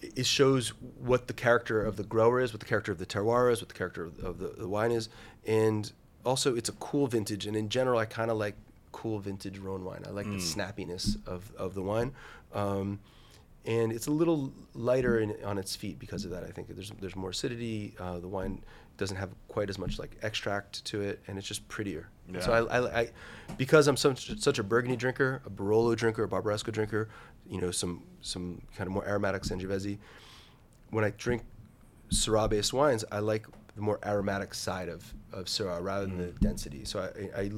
it 0.00 0.26
shows 0.26 0.68
what 0.98 1.28
the 1.28 1.32
character 1.32 1.82
of 1.82 1.96
the 1.96 2.02
grower 2.04 2.40
is, 2.40 2.52
what 2.52 2.60
the 2.60 2.66
character 2.66 2.92
of 2.92 2.98
the 2.98 3.06
terroir 3.06 3.50
is, 3.50 3.60
what 3.62 3.68
the 3.68 3.74
character 3.74 4.04
of, 4.04 4.18
of 4.22 4.38
the, 4.38 4.48
the 4.58 4.68
wine 4.68 4.90
is, 4.90 5.08
and 5.46 5.92
also 6.24 6.54
it's 6.54 6.68
a 6.68 6.72
cool 6.72 7.06
vintage. 7.06 7.46
And 7.46 7.56
in 7.56 7.70
general, 7.70 7.98
I 7.98 8.04
kind 8.04 8.30
of 8.30 8.36
like 8.36 8.54
cool 8.92 9.18
vintage 9.18 9.56
Rhone 9.58 9.82
wine. 9.84 10.02
I 10.06 10.10
like 10.10 10.26
the 10.26 10.32
Mm. 10.36 10.54
snappiness 10.54 11.16
of, 11.26 11.50
of 11.56 11.74
the 11.74 11.82
wine, 11.82 12.12
um, 12.52 13.00
and 13.66 13.92
it's 13.92 14.06
a 14.06 14.10
little 14.10 14.52
lighter 14.74 15.20
in, 15.20 15.34
on 15.44 15.58
its 15.58 15.74
feet 15.74 15.98
because 15.98 16.24
of 16.24 16.30
that. 16.32 16.44
I 16.44 16.48
think 16.48 16.68
there's 16.68 16.90
there's 17.00 17.16
more 17.16 17.30
acidity. 17.30 17.94
Uh, 17.98 18.18
the 18.18 18.28
wine 18.28 18.62
doesn't 18.96 19.16
have 19.16 19.30
quite 19.48 19.70
as 19.70 19.78
much 19.78 19.98
like 19.98 20.16
extract 20.22 20.84
to 20.86 21.00
it, 21.00 21.20
and 21.26 21.38
it's 21.38 21.46
just 21.46 21.66
prettier. 21.68 22.08
And 22.26 22.42
So 22.42 22.52
I, 22.52 22.78
I, 22.78 23.00
I 23.00 23.10
because 23.56 23.88
I'm 23.88 23.96
such 23.96 24.38
such 24.40 24.58
a 24.58 24.62
Burgundy 24.62 24.96
drinker, 24.96 25.42
a 25.46 25.50
Barolo 25.50 25.96
drinker, 25.96 26.24
a 26.24 26.28
Barbaresco 26.28 26.72
drinker, 26.72 27.08
you 27.48 27.60
know, 27.60 27.70
some 27.70 28.02
some 28.20 28.62
kind 28.76 28.86
of 28.86 28.92
more 28.92 29.06
aromatic 29.06 29.42
Sangiovese. 29.42 29.98
When 30.90 31.04
I 31.04 31.10
drink 31.10 31.42
Syrah-based 32.10 32.72
wines, 32.72 33.04
I 33.10 33.18
like 33.18 33.46
the 33.74 33.80
more 33.82 33.98
aromatic 34.04 34.54
side 34.54 34.88
of 34.88 35.12
of 35.34 35.46
Syrah 35.46 35.82
rather 35.82 36.06
than 36.06 36.18
the 36.18 36.24
Mm. 36.32 36.40
density. 36.40 36.84
So 36.84 37.00
I 37.36 37.50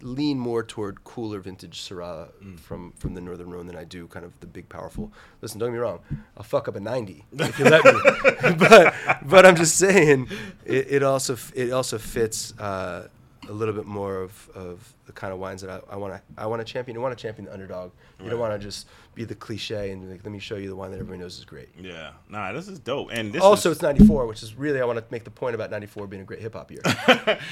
lean 0.00 0.38
more 0.38 0.62
toward 0.62 1.04
cooler 1.04 1.40
vintage 1.40 1.80
Syrah 1.86 2.28
Mm. 2.42 2.58
from 2.60 2.92
from 2.98 3.14
the 3.14 3.20
Northern 3.20 3.50
Rhone 3.50 3.66
than 3.66 3.76
I 3.76 3.84
do 3.84 4.06
kind 4.08 4.24
of 4.24 4.32
the 4.40 4.46
big 4.46 4.68
powerful. 4.68 5.12
Listen, 5.42 5.58
don't 5.58 5.70
get 5.70 5.74
me 5.74 5.78
wrong, 5.80 6.00
I'll 6.36 6.44
fuck 6.44 6.68
up 6.68 6.76
a 6.76 6.80
90 6.80 7.24
if 7.32 7.58
you 7.58 7.64
let 7.66 7.84
me. 7.84 7.92
but 8.64 8.94
but 9.28 9.46
I'm 9.46 9.56
just 9.56 9.76
saying 9.76 10.28
it, 10.64 10.86
it 10.96 11.02
also 11.02 11.36
it 11.54 11.70
also 11.72 11.98
fits. 11.98 12.52
Uh, 12.58 13.08
a 13.48 13.52
little 13.52 13.74
bit 13.74 13.86
more 13.86 14.22
of, 14.22 14.50
of 14.54 14.94
the 15.06 15.12
kind 15.12 15.32
of 15.32 15.38
wines 15.38 15.62
that 15.62 15.84
I 15.90 15.96
want 15.96 16.14
to 16.14 16.22
I 16.36 16.46
want 16.46 16.64
to 16.64 16.72
champion. 16.72 16.94
You 16.94 17.00
want 17.00 17.16
to 17.16 17.20
champion 17.20 17.46
the 17.46 17.52
underdog. 17.52 17.92
You 18.22 18.30
don't 18.30 18.38
want 18.38 18.58
to 18.58 18.58
just 18.58 18.86
be 19.14 19.24
the 19.24 19.34
cliche 19.34 19.90
and 19.90 20.10
like, 20.10 20.24
let 20.24 20.32
me 20.32 20.38
show 20.38 20.56
you 20.56 20.68
the 20.68 20.76
wine 20.76 20.90
that 20.90 20.96
everybody 20.96 21.18
knows 21.18 21.38
is 21.38 21.44
great. 21.44 21.68
Yeah, 21.78 22.12
nah, 22.28 22.52
this 22.52 22.68
is 22.68 22.78
dope. 22.78 23.10
And 23.12 23.32
this 23.32 23.42
also, 23.42 23.70
is, 23.70 23.76
it's 23.76 23.82
94, 23.82 24.26
which 24.26 24.42
is 24.42 24.54
really, 24.54 24.80
I 24.80 24.84
want 24.84 24.98
to 24.98 25.04
make 25.10 25.24
the 25.24 25.30
point 25.30 25.54
about 25.54 25.70
94 25.70 26.06
being 26.06 26.22
a 26.22 26.24
great 26.24 26.40
hip 26.40 26.54
hop 26.54 26.70
year. 26.70 26.82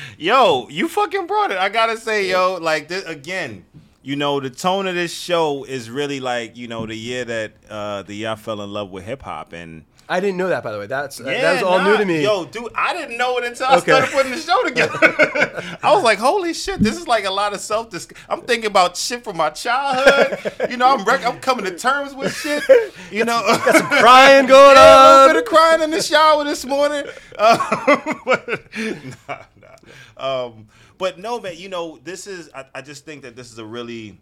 yo, 0.19 0.69
you 0.69 0.89
fucking 0.89 1.27
brought 1.27 1.51
it. 1.51 1.59
I 1.59 1.69
gotta 1.69 1.97
say, 1.97 2.29
yo, 2.31 2.59
like 2.61 2.89
this 2.89 3.05
again. 3.05 3.65
You 4.05 4.17
know, 4.17 4.41
the 4.41 4.51
tone 4.51 4.89
of 4.89 4.97
this 4.97 5.13
show 5.15 5.65
is 5.65 5.89
really 5.89 6.19
like 6.19 6.57
you 6.57 6.67
know 6.69 6.87
the 6.87 6.97
year 6.97 7.25
that 7.25 7.53
uh 7.69 8.03
the 8.03 8.15
year 8.15 8.31
I 8.31 8.35
fell 8.35 8.61
in 8.63 8.73
love 8.73 8.91
with 8.91 9.05
hip 9.05 9.23
hop 9.23 9.53
and. 9.53 9.85
I 10.13 10.21
didn't 10.21 10.37
know 10.37 10.49
that, 10.49 10.63
by 10.63 10.73
the 10.73 10.79
way. 10.79 10.87
That's 10.87 11.19
Yeah, 11.19 11.41
that 11.41 11.55
was 11.55 11.63
all 11.63 11.79
nah, 11.79 11.93
new 11.93 11.97
to 11.97 12.05
me. 12.05 12.23
Yo, 12.23 12.45
dude, 12.45 12.71
I 12.75 12.93
didn't 12.93 13.17
know 13.17 13.39
it 13.39 13.45
until 13.45 13.69
I 13.69 13.81
started 13.81 14.11
putting 14.11 14.33
the 14.33 14.37
show 14.37 14.63
together. 14.63 14.99
I 15.83 15.95
was 15.95 16.05
like, 16.05 16.19
holy 16.19 16.53
shit, 16.53 16.81
this 16.81 16.99
is 16.99 17.09
like 17.09 17.25
a 17.25 17.31
lot 17.31 17.55
of 17.55 17.61
self 17.61 17.89
I'm 18.29 18.43
thinking 18.43 18.67
about 18.67 18.99
shit 18.99 19.25
from 19.25 19.39
my 19.39 19.49
childhood. 19.49 20.71
You 20.71 20.77
know, 20.77 20.87
I'm 20.87 21.03
rec- 21.07 21.25
I'm 21.25 21.41
coming 21.41 21.65
to 21.65 21.79
terms 21.79 22.15
with 22.15 22.37
shit. 22.37 22.63
You 23.11 23.25
know, 23.25 23.41
got 23.41 23.75
some 23.75 23.87
crying 24.03 24.45
going 24.45 24.77
yeah, 24.77 24.83
A 24.83 24.99
on. 24.99 25.29
little 25.29 25.35
bit 25.35 25.45
of 25.45 25.49
crying 25.49 25.83
in 25.83 25.91
the 25.91 26.03
shower 26.03 26.45
this 26.45 26.67
morning. 26.67 27.05
Um, 27.39 27.59
but, 28.27 28.61
nah, 29.27 29.43
nah. 29.63 30.47
Um, 30.47 30.69
but 30.99 31.19
no, 31.19 31.41
man, 31.41 31.57
you 31.57 31.71
know, 31.71 31.99
this 32.05 32.27
is, 32.27 32.51
I, 32.55 32.67
I 32.75 32.83
just 32.83 33.07
think 33.07 33.23
that 33.23 33.35
this 33.35 33.51
is 33.51 33.57
a 33.57 33.65
really 33.65 34.21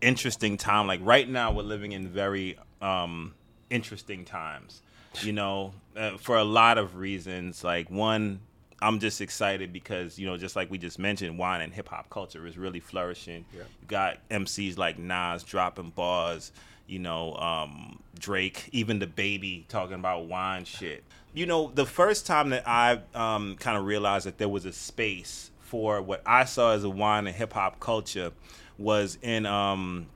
interesting 0.00 0.56
time. 0.56 0.86
Like 0.86 1.00
right 1.02 1.28
now, 1.28 1.52
we're 1.52 1.64
living 1.64 1.92
in 1.92 2.08
very 2.08 2.56
um, 2.80 3.34
interesting 3.68 4.24
times. 4.24 4.80
You 5.20 5.32
know, 5.32 5.74
uh, 5.96 6.16
for 6.16 6.36
a 6.36 6.44
lot 6.44 6.78
of 6.78 6.96
reasons. 6.96 7.62
Like 7.62 7.90
one, 7.90 8.40
I'm 8.80 8.98
just 8.98 9.20
excited 9.20 9.72
because 9.72 10.18
you 10.18 10.26
know, 10.26 10.36
just 10.36 10.56
like 10.56 10.70
we 10.70 10.78
just 10.78 10.98
mentioned, 10.98 11.38
wine 11.38 11.60
and 11.60 11.72
hip 11.72 11.88
hop 11.88 12.10
culture 12.10 12.46
is 12.46 12.58
really 12.58 12.80
flourishing. 12.80 13.44
You 13.80 13.86
got 13.88 14.26
MCs 14.30 14.78
like 14.78 14.98
Nas 14.98 15.42
dropping 15.44 15.90
bars. 15.90 16.52
You 16.86 16.98
know, 16.98 17.34
um, 17.36 18.00
Drake, 18.18 18.68
even 18.72 18.98
the 18.98 19.06
baby 19.06 19.64
talking 19.68 19.94
about 19.94 20.26
wine 20.26 20.64
shit. 20.64 21.04
You 21.32 21.46
know, 21.46 21.70
the 21.74 21.86
first 21.86 22.26
time 22.26 22.50
that 22.50 22.68
I 22.68 23.00
um, 23.14 23.56
kind 23.56 23.78
of 23.78 23.86
realized 23.86 24.26
that 24.26 24.36
there 24.38 24.48
was 24.48 24.66
a 24.66 24.72
space 24.72 25.50
for 25.60 26.02
what 26.02 26.22
I 26.26 26.44
saw 26.44 26.72
as 26.72 26.84
a 26.84 26.90
wine 26.90 27.26
and 27.26 27.34
hip 27.34 27.54
hop 27.54 27.80
culture 27.80 28.32
was 28.76 29.16
in 29.22 29.46
um, 29.46 30.06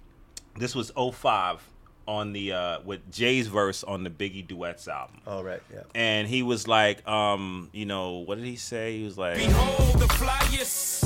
this 0.59 0.75
was 0.75 0.91
05 0.91 1.63
on 2.07 2.33
the 2.33 2.53
uh, 2.53 2.81
with 2.85 3.11
Jay's 3.11 3.47
verse 3.47 3.85
on 3.85 4.05
the 4.05 4.11
Biggie 4.11 4.47
duets 4.47 4.89
album. 4.89 5.21
Oh 5.27 5.43
right, 5.43 5.63
yeah. 5.73 5.83
And 5.95 6.29
he 6.29 6.43
was 6.43 6.67
like, 6.69 7.07
um, 7.09 7.71
you 7.73 7.87
know, 7.87 8.19
what 8.19 8.37
did 8.37 8.45
he 8.47 8.57
say? 8.57 8.99
He 8.99 9.05
was 9.05 9.19
like, 9.19 9.37
Behold 9.37 10.01
the 10.01 10.09
flyers. 10.09 11.03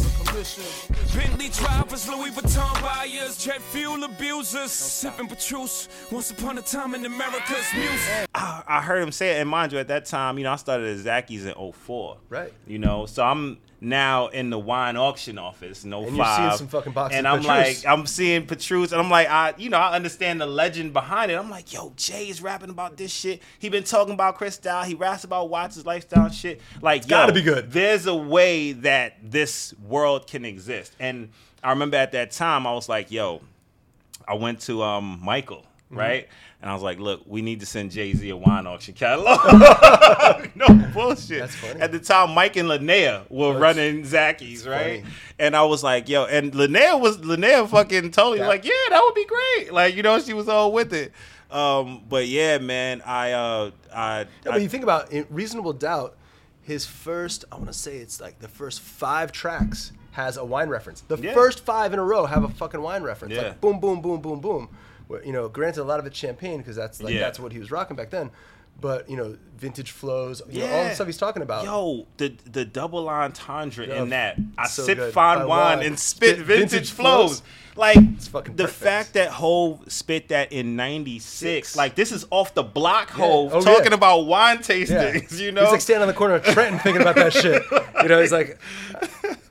Bentley 1.15 1.49
drivers, 1.49 2.09
Louis 2.09 2.31
Vuitton 2.31 2.81
buyers, 2.81 3.37
jet 3.43 3.61
fuel 3.61 4.05
abusers, 4.05 4.71
sipping 4.71 5.27
Petrus. 5.27 5.89
Once 6.11 6.31
upon 6.31 6.57
a 6.59 6.63
time 6.63 6.95
in 6.95 7.05
America's 7.05 7.67
music. 7.75 8.29
I, 8.35 8.63
I 8.67 8.81
heard 8.81 9.03
him 9.03 9.13
say 9.13 9.37
it, 9.37 9.41
and 9.41 9.51
mind 9.51 9.73
you, 9.73 9.79
at 9.79 9.89
that 9.89 10.05
time, 10.05 10.39
you 10.39 10.45
know, 10.45 10.53
I 10.53 10.57
started 10.57 10.99
at 10.99 11.05
Zachys 11.05 11.47
in 11.47 11.73
04. 11.73 12.19
Right. 12.29 12.53
You 12.67 12.79
know, 12.79 13.07
so 13.07 13.25
I'm 13.25 13.59
now 13.83 14.29
in 14.29 14.51
the 14.51 14.59
wine 14.59 14.97
auction 14.97 15.39
office 15.39 15.83
05. 15.85 15.93
And 15.93 16.17
seeing 16.17 16.51
some 16.59 16.69
fucking 16.69 16.93
boxes 16.93 17.17
And 17.17 17.27
I'm 17.27 17.41
Petrus. 17.41 17.85
like, 17.85 17.91
I'm 17.93 18.07
seeing 18.07 18.47
Petrus, 18.47 18.93
and 18.93 19.01
I'm 19.01 19.09
like, 19.11 19.29
I, 19.29 19.55
you 19.57 19.71
know, 19.71 19.79
I 19.79 19.95
understand 19.97 20.41
the 20.41 20.47
legend 20.47 20.93
behind 20.93 21.31
it. 21.31 21.37
I'm 21.37 21.49
like, 21.49 21.73
yo, 21.73 21.93
Jay 21.97 22.29
is 22.29 22.43
rapping 22.43 22.69
about 22.71 22.97
this 22.97 23.11
shit. 23.11 23.41
He 23.59 23.69
been 23.71 23.85
talking 23.85 24.13
about 24.15 24.37
Chris 24.37 24.57
Cristal. 24.57 24.83
He 24.83 24.95
raps 24.95 25.25
about 25.25 25.49
Watts' 25.49 25.85
lifestyle 25.87 26.29
shit. 26.29 26.61
Like, 26.83 27.09
gotta 27.09 27.33
be 27.33 27.43
good. 27.43 27.71
There's 27.73 28.07
a 28.07 28.15
way 28.15 28.73
that 28.73 29.15
this 29.23 29.73
world 29.87 30.27
can 30.27 30.45
exist. 30.45 30.95
And 31.01 31.31
I 31.65 31.71
remember 31.71 31.97
at 31.97 32.13
that 32.13 32.33
time, 32.33 32.67
I 32.67 32.73
was 32.75 32.89
like, 32.89 33.11
yo, 33.11 33.41
I 34.29 34.35
went 34.35 34.61
to 34.63 34.83
um, 34.83 35.21
Michael, 35.23 35.65
Mm-hmm. 35.91 35.99
right? 35.99 36.29
And 36.63 36.71
I 36.71 36.75
was 36.75 36.83
like, 36.83 36.99
look, 36.99 37.23
we 37.27 37.41
need 37.41 37.61
to 37.61 37.67
send 37.67 37.91
Jay 37.91 38.13
Z 38.13 38.29
a 38.29 38.37
wine 38.37 38.67
auction 38.67 38.93
catalog. 38.93 39.41
no 40.55 40.67
bullshit. 40.93 41.41
That's 41.41 41.55
funny. 41.55 41.81
At 41.81 41.91
the 41.93 41.99
time, 41.99 42.33
Mike 42.35 42.57
and 42.57 42.69
Linnea 42.69 43.25
were 43.31 43.55
That's- 43.59 43.77
running 43.77 44.03
Zachys, 44.05 44.69
right? 44.69 45.01
funny. 45.03 45.15
And 45.39 45.57
I 45.57 45.63
was 45.65 45.83
like, 45.83 46.09
yo, 46.09 46.27
and 46.27 46.53
Linnea 46.53 47.01
was 47.01 47.17
Linnea 47.19 47.67
fucking 47.69 48.11
totally 48.11 48.41
Yeah. 48.41 48.49
like, 48.49 48.65
yeah, 48.65 48.73
that 48.91 49.01
would 49.03 49.15
be 49.15 49.25
great. 49.25 49.73
Like, 49.73 49.95
you 49.97 50.03
know, 50.03 50.19
she 50.21 50.35
was 50.35 50.49
all 50.49 50.71
with 50.73 50.93
it. 50.93 51.13
Um, 51.51 52.03
but 52.09 52.29
yeah, 52.29 52.59
man, 52.59 53.03
I 53.07 53.33
uh 53.33 53.71
I, 53.93 54.21
Yeah, 54.21 54.25
I 54.47 54.51
but 54.53 54.63
you 54.63 54.69
think 54.69 54.83
about 54.85 55.13
it, 55.13 55.27
Reasonable 55.31 55.73
Doubt, 55.73 56.15
his 56.63 56.85
first, 56.87 57.45
I 57.51 57.57
want 57.57 57.69
to 57.69 57.73
say 57.73 57.97
it's 57.97 58.21
like 58.21 58.39
the 58.39 58.49
first 58.49 58.81
five 58.81 59.33
tracks 59.33 59.93
has 60.13 60.37
a 60.37 60.45
wine 60.45 60.69
reference. 60.69 61.01
The 61.09 61.17
Yeah. 61.17 61.33
first 61.33 61.65
five 61.65 61.93
in 61.95 61.99
a 61.99 62.05
row 62.05 62.27
have 62.27 62.45
a 62.45 62.49
fucking 62.49 62.81
wine 62.83 63.03
reference. 63.03 63.35
Yeah. 63.35 63.43
Like 63.49 63.61
boom, 63.63 63.81
boom, 63.81 64.01
boom, 64.03 64.21
boom, 64.21 64.41
boom. 64.41 64.69
You 65.25 65.33
know, 65.33 65.49
granted, 65.49 65.83
a 65.83 65.85
lot 65.85 65.99
of 66.01 66.07
it's 66.07 66.19
champagne 66.19 66.59
because 66.59 66.77
that's 66.77 67.03
like 67.03 67.15
Yeah. 67.15 67.21
that's 67.21 67.39
what 67.41 67.53
he 67.53 67.59
was 67.59 67.71
rocking 67.71 67.97
back 67.97 68.11
then. 68.11 68.31
But 68.81 69.11
you 69.11 69.17
know, 69.17 69.37
vintage 69.59 69.91
flows, 69.91 70.41
you 70.49 70.61
know, 70.61 70.67
all 70.73 70.85
the 70.85 70.95
stuff 70.95 71.07
he's 71.07 71.19
talking 71.19 71.43
about. 71.43 71.65
Yo, 71.65 72.07
the 72.17 72.35
the 72.51 72.65
double 72.65 73.09
entendre 73.11 73.87
Yo, 73.87 74.03
in 74.05 74.11
that. 74.11 74.39
I 74.57 74.67
so 74.67 74.85
sip 74.85 74.97
good. 74.99 75.13
fine 75.13 75.39
Fine 75.39 75.49
wine 75.49 75.79
wine. 75.79 75.87
and 75.87 75.99
spit, 75.99 76.37
Spit 76.37 76.47
vintage, 76.47 76.71
vintage 76.71 76.91
flows. 76.93 77.41
flows. 77.41 77.43
Like 77.77 77.97
the 77.97 78.65
perfect. 78.65 78.71
fact 78.73 79.13
that 79.15 79.31
Hove 79.31 79.85
spit 79.93 80.29
that 80.29 80.53
in 80.53 80.77
'96. 80.77 81.25
Six. 81.25 81.77
Like 81.77 81.95
this 81.95 82.11
is 82.11 82.25
off 82.31 82.55
the 82.55 82.63
block. 82.63 83.11
Hove 83.11 83.53
Oh, 83.55 83.61
talking 83.61 83.87
yeah. 83.93 83.95
about 83.95 84.21
wine 84.27 84.57
Yeah. 84.59 84.63
tastings. 84.63 85.39
You 85.39 85.53
know, 85.53 85.63
he's 85.63 85.73
like 85.73 85.81
standing 85.83 86.03
on 86.03 86.09
the 86.09 86.15
corner 86.15 86.35
of 86.37 86.45
Trenton 86.45 86.79
thinking 86.79 87.03
about 87.03 87.17
that 87.17 87.33
shit. 87.35 87.63
You 88.03 88.09
know, 88.09 88.21
he's 88.21 88.33
like, 88.33 88.59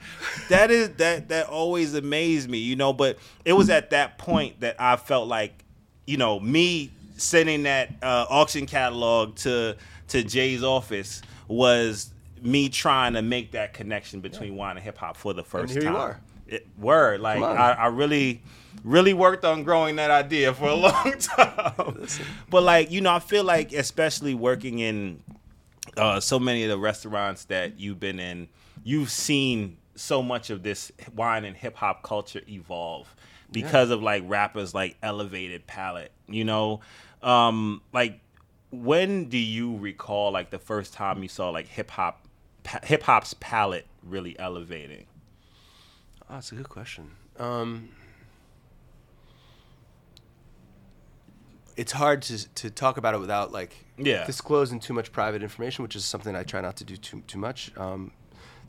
that 0.50 0.70
is 0.72 0.90
that 0.98 1.30
that 1.30 1.48
always 1.48 1.94
amazed 1.94 2.50
me, 2.50 2.58
you 2.58 2.76
know. 2.76 2.94
But 2.94 3.18
it 3.46 3.54
was 3.54 3.70
at 3.70 3.92
that 3.92 4.18
point 4.18 4.60
that 4.60 4.76
I 4.80 4.98
felt 4.98 5.28
like, 5.28 5.64
you 6.06 6.18
know, 6.18 6.40
me 6.40 6.92
sending 7.18 7.64
that 7.64 7.92
uh, 8.02 8.26
auction 8.30 8.66
catalog 8.66 9.36
to 9.38 9.76
to 10.10 10.24
Jay's 10.24 10.64
office 10.64 11.22
was 11.48 12.12
me 12.42 12.70
trying 12.70 13.14
to 13.14 13.22
make 13.22 13.52
that 13.52 13.74
connection 13.74 14.22
between 14.22 14.56
wine 14.56 14.78
and 14.78 14.84
hip 14.84 14.98
hop 14.98 15.18
for 15.18 15.34
the 15.34 15.44
first 15.44 15.74
here 15.74 15.84
you 15.84 15.90
time. 15.90 15.96
are. 15.96 16.22
It, 16.48 16.68
word, 16.80 17.20
like 17.20 17.42
I, 17.44 17.74
I 17.74 17.88
really, 17.88 18.42
really 18.84 19.14
worked 19.14 19.46
on 19.46 19.64
growing 19.64 19.98
that 19.98 20.10
idea 20.10 20.52
for 20.54 20.68
a 20.70 20.74
long 20.76 21.14
time. 21.20 22.08
but 22.50 22.64
like 22.64 22.92
you 22.92 23.02
know, 23.02 23.14
I 23.14 23.20
feel 23.20 23.44
like 23.44 23.72
especially 23.72 24.34
working 24.34 24.80
in 24.80 25.22
uh, 25.96 26.20
so 26.20 26.40
many 26.40 26.64
of 26.64 26.70
the 26.70 26.78
restaurants 26.78 27.46
that 27.46 27.80
you've 27.80 28.00
been 28.00 28.20
in, 28.20 28.48
you've 28.84 29.12
seen 29.12 29.78
so 30.00 30.24
much 30.24 30.50
of 30.50 30.64
this 30.64 30.92
wine 31.16 31.46
and 31.46 31.56
hip 31.56 31.76
hop 31.76 32.04
culture 32.04 32.42
evolve 32.48 33.14
because 33.52 33.90
of 33.90 34.02
like 34.02 34.24
rappers 34.26 34.74
like 34.74 34.98
elevated 35.04 35.68
palette. 35.68 36.12
You 36.28 36.44
know, 36.46 36.82
um, 37.22 37.82
like 37.94 38.20
when 38.72 39.26
do 39.30 39.38
you 39.38 39.78
recall 39.78 40.32
like 40.32 40.52
the 40.52 40.60
first 40.60 40.94
time 40.94 41.22
you 41.24 41.30
saw 41.30 41.50
like 41.50 41.68
hip 41.68 41.92
hop, 41.92 42.26
pa- 42.64 42.80
hip 42.84 43.04
hop's 43.04 43.34
palette 43.40 43.88
really 44.04 44.38
elevating? 44.40 45.06
oh, 46.30 46.36
that's 46.36 46.52
a 46.52 46.56
good 46.56 46.70
question. 46.70 47.12
Um, 47.38 47.90
it's 51.78 51.92
hard 51.94 52.22
to 52.24 52.48
to 52.56 52.70
talk 52.70 52.98
about 52.98 53.14
it 53.14 53.20
without 53.20 53.52
like 53.52 53.74
Yeah. 53.98 54.26
disclosing 54.26 54.80
too 54.80 54.94
much 54.94 55.12
private 55.12 55.42
information, 55.44 55.84
which 55.84 55.96
is 55.96 56.06
something 56.06 56.36
I 56.36 56.44
try 56.44 56.62
not 56.62 56.76
to 56.78 56.84
do 56.84 56.98
too 56.98 57.22
too 57.28 57.38
much. 57.38 57.72
Um, 57.78 58.12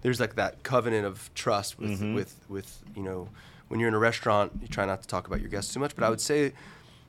there's 0.03 0.21
like 0.21 0.35
that 0.37 0.63
covenant 0.63 1.07
of 1.07 1.31
trust 1.35 1.79
with 1.79 2.01
with 2.15 2.35
with 2.49 2.83
you 2.97 3.03
know 3.03 3.29
when 3.69 3.79
you're 3.81 3.89
in 3.89 3.95
a 3.95 3.99
restaurant, 3.99 4.53
you 4.61 4.67
try 4.69 4.85
not 4.85 5.03
to 5.03 5.09
talk 5.09 5.27
about 5.29 5.41
your 5.41 5.49
guests 5.51 5.73
too 5.73 5.79
much. 5.81 5.95
But 5.95 6.05
I 6.05 6.11
would 6.11 6.21
say 6.21 6.53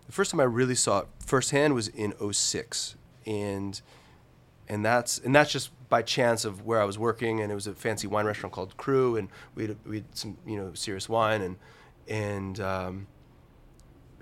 the 0.05 0.11
first 0.11 0.29
time 0.31 0.39
I 0.39 0.43
really 0.43 0.75
saw 0.75 0.99
it 0.99 1.07
firsthand 1.25 1.73
was 1.73 1.87
in 1.87 2.13
06. 2.33 2.95
and 3.25 3.81
and 4.67 4.85
that's 4.85 5.17
and 5.19 5.33
that's 5.35 5.51
just 5.51 5.71
by 5.89 6.01
chance 6.01 6.45
of 6.45 6.65
where 6.65 6.79
I 6.81 6.85
was 6.85 6.97
working, 6.97 7.41
and 7.41 7.51
it 7.51 7.55
was 7.55 7.67
a 7.67 7.73
fancy 7.73 8.07
wine 8.07 8.25
restaurant 8.25 8.53
called 8.53 8.77
Cru, 8.77 9.17
and 9.17 9.27
we 9.55 9.67
had, 9.67 9.77
we 9.85 9.95
had 9.97 10.05
some 10.15 10.37
you 10.45 10.55
know 10.57 10.73
serious 10.73 11.09
wine, 11.09 11.41
and 11.41 11.55
and 12.07 12.59
um, 12.59 13.07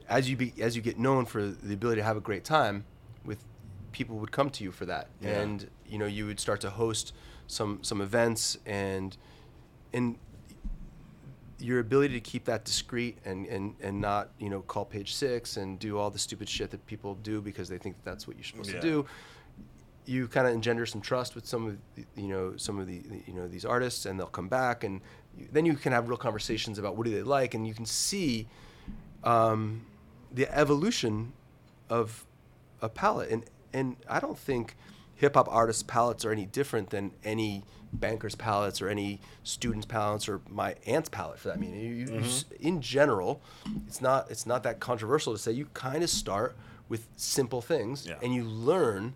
as 0.08 0.30
you 0.30 0.36
be, 0.36 0.54
as 0.60 0.76
you 0.76 0.82
get 0.82 0.98
known 0.98 1.26
for 1.26 1.46
the 1.46 1.74
ability 1.74 2.02
to 2.02 2.06
have 2.06 2.18
a 2.18 2.22
great 2.22 2.44
time, 2.44 2.86
with 3.26 3.44
people 3.92 4.18
would 4.18 4.32
come 4.32 4.50
to 4.52 4.64
you 4.64 4.72
for 4.72 4.86
that, 4.86 5.08
Yeah. 5.22 5.42
and 5.42 5.70
you 5.90 5.98
know 5.98 6.06
you 6.06 6.26
would 6.26 6.40
start 6.40 6.62
to 6.62 6.70
host 6.70 7.14
some 7.48 7.80
some 7.84 8.02
events, 8.02 8.58
and 8.66 9.18
and 9.94 10.18
your 11.60 11.80
ability 11.80 12.14
to 12.14 12.22
keep 12.22 12.46
that 12.46 12.64
discreet 12.64 13.18
and, 13.26 13.46
and, 13.48 13.76
and 13.82 14.00
not 14.00 14.30
you 14.40 14.50
know 14.50 14.62
call 14.62 14.86
page 14.86 15.14
six 15.14 15.58
and 15.58 15.78
do 15.78 15.98
all 15.98 16.10
the 16.10 16.20
stupid 16.20 16.48
shit 16.48 16.72
that 16.72 16.86
people 16.86 17.16
do 17.16 17.42
because 17.42 17.68
they 17.68 17.78
think 17.78 17.96
that 17.98 18.10
that's 18.10 18.26
what 18.28 18.38
you're 18.38 18.46
supposed 18.46 18.70
Yeah. 18.74 18.80
to 18.80 18.82
do 18.82 19.06
you 20.06 20.28
kind 20.28 20.48
of 20.48 20.54
engender 20.54 20.86
some 20.88 21.02
trust 21.02 21.36
with 21.36 21.46
some 21.46 21.68
of 21.68 21.78
the, 21.96 22.06
you 22.20 22.28
know 22.30 22.54
some 22.58 22.80
of 22.80 22.88
the 22.88 23.02
you 23.28 23.34
know 23.34 23.48
these 23.48 23.64
artists, 23.66 24.06
and 24.08 24.20
they'll 24.20 24.26
come 24.26 24.48
back, 24.48 24.84
and 24.84 25.02
you, 25.38 25.48
then 25.52 25.66
you 25.68 25.76
can 25.76 25.92
have 25.92 26.08
real 26.10 26.18
conversations 26.18 26.80
about 26.80 26.96
what 26.96 27.06
do 27.06 27.12
they 27.12 27.22
like, 27.22 27.54
and 27.54 27.68
you 27.68 27.76
can 27.76 27.86
see 27.86 28.48
um, 29.24 29.86
the 30.34 30.52
evolution 30.58 31.34
of 31.92 32.26
a 32.82 32.90
palette, 32.90 33.30
and 33.30 33.44
and 33.72 33.98
I 34.10 34.20
don't 34.20 34.38
think 34.38 34.76
hip 35.20 35.36
hop 35.36 35.48
artists' 35.52 35.84
palettes 35.84 36.26
are 36.26 36.32
any 36.32 36.46
different 36.46 36.90
than 36.90 37.12
any 37.24 37.64
banker's 37.94 38.36
palettes 38.36 38.82
or 38.82 38.88
any 38.90 39.20
student's 39.44 39.86
palettes 39.86 40.28
or 40.30 40.42
my 40.50 40.76
aunt's 40.86 41.10
palette 41.10 41.40
for 41.40 41.48
that 41.50 41.60
matter. 41.60 41.76
You, 41.76 42.06
you, 42.06 42.20
s- 42.20 42.46
in 42.60 42.82
general, 42.82 43.42
it's 43.88 44.02
not 44.02 44.30
it's 44.32 44.46
not 44.46 44.64
that 44.64 44.80
controversial 44.80 45.34
to 45.34 45.40
say 45.40 45.52
you 45.52 45.66
kind 45.74 46.04
of 46.04 46.10
start 46.10 46.56
with 46.88 47.08
simple 47.18 47.62
things 47.62 48.06
Yeah. 48.08 48.16
and 48.24 48.34
you 48.34 48.44
learn 48.44 49.14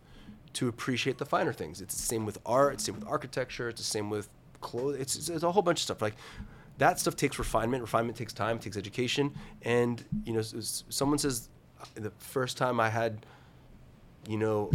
to 0.53 0.67
appreciate 0.67 1.17
the 1.17 1.25
finer 1.25 1.53
things. 1.53 1.81
It's 1.81 1.95
the 1.95 2.01
same 2.03 2.25
with 2.25 2.37
art. 2.45 2.73
It's 2.73 2.83
the 2.85 2.91
same 2.91 2.99
with 2.99 3.07
architecture. 3.09 3.69
It's 3.69 3.81
the 3.81 3.87
same 3.87 4.09
with 4.11 4.29
clothes. 4.61 4.97
It's, 4.99 5.15
it's, 5.15 5.29
it's 5.29 5.43
a 5.43 5.51
whole 5.51 5.63
bunch 5.63 5.79
of 5.79 5.83
stuff. 5.83 6.01
Like 6.01 6.15
that 6.79 6.99
stuff 6.99 7.15
takes 7.15 7.39
refinement. 7.39 7.81
Refinement 7.81 8.17
takes 8.17 8.33
time. 8.33 8.59
Takes 8.59 8.77
education. 8.77 9.33
And 9.63 10.03
you 10.25 10.33
know, 10.33 10.41
someone 10.43 11.17
says 11.17 11.49
uh, 11.81 11.85
the 11.95 12.11
first 12.19 12.57
time 12.57 12.79
I 12.79 12.89
had, 12.89 13.25
you 14.27 14.37
know, 14.37 14.69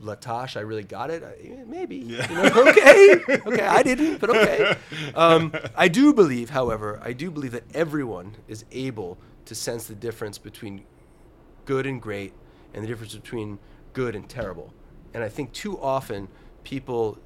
La 0.00 0.14
Tâche, 0.16 0.56
I 0.56 0.60
really 0.60 0.82
got 0.84 1.10
it. 1.10 1.22
I, 1.22 1.46
eh, 1.46 1.64
maybe. 1.66 1.96
You 1.96 2.18
know, 2.18 2.68
okay. 2.68 3.20
Okay. 3.46 3.64
I 3.64 3.82
didn't, 3.82 4.18
but 4.18 4.30
okay. 4.30 4.76
Um, 5.14 5.52
I 5.76 5.88
do 5.88 6.12
believe, 6.12 6.50
however, 6.50 7.00
I 7.02 7.12
do 7.12 7.30
believe 7.30 7.52
that 7.52 7.64
everyone 7.74 8.36
is 8.48 8.64
able 8.72 9.18
to 9.46 9.54
sense 9.54 9.86
the 9.86 9.94
difference 9.94 10.38
between 10.38 10.84
good 11.64 11.86
and 11.86 12.00
great 12.00 12.32
and 12.74 12.82
the 12.82 12.88
difference 12.88 13.14
between 13.14 13.58
good 13.92 14.14
and 14.14 14.28
terrible. 14.28 14.72
And 15.14 15.22
I 15.22 15.28
think 15.28 15.52
too 15.52 15.78
often 15.80 16.28
people 16.64 17.18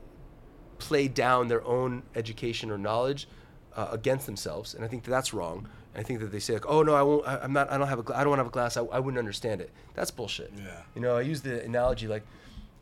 play 0.79 1.09
down 1.09 1.49
their 1.49 1.65
own 1.65 2.03
education 2.15 2.71
or 2.71 2.79
knowledge 2.79 3.29
uh, 3.77 3.89
against 3.91 4.27
themselves, 4.27 4.75
and 4.75 4.85
I 4.85 4.89
think 4.89 5.05
that 5.05 5.11
that's 5.11 5.33
wrong. 5.33 5.69
And 5.95 6.05
I 6.05 6.07
think 6.07 6.21
that 6.21 6.27
they 6.33 6.41
say 6.41 6.55
like, 6.55 6.67
"Oh 6.69 6.83
no, 6.83 6.95
I 6.95 7.03
won't. 7.03 7.27
I, 7.27 7.39
I'm 7.39 7.53
not. 7.53 7.71
I 7.71 7.79
don't 7.79 7.89
have 7.89 7.99
a. 7.99 8.03
Gla- 8.03 8.17
I 8.17 8.21
don't 8.21 8.31
want 8.31 8.39
to 8.39 8.45
have 8.45 8.53
a 8.53 8.53
glass. 8.53 8.77
I, 8.77 8.83
I 8.83 9.01
wouldn't 9.01 9.19
understand 9.19 9.61
it." 9.61 9.71
That's 9.95 10.11
bullshit. 10.11 10.53
Yeah. 10.57 10.83
You 10.95 11.01
know, 11.01 11.17
I 11.17 11.23
use 11.23 11.41
the 11.41 11.63
analogy 11.65 12.07
like, 12.07 12.25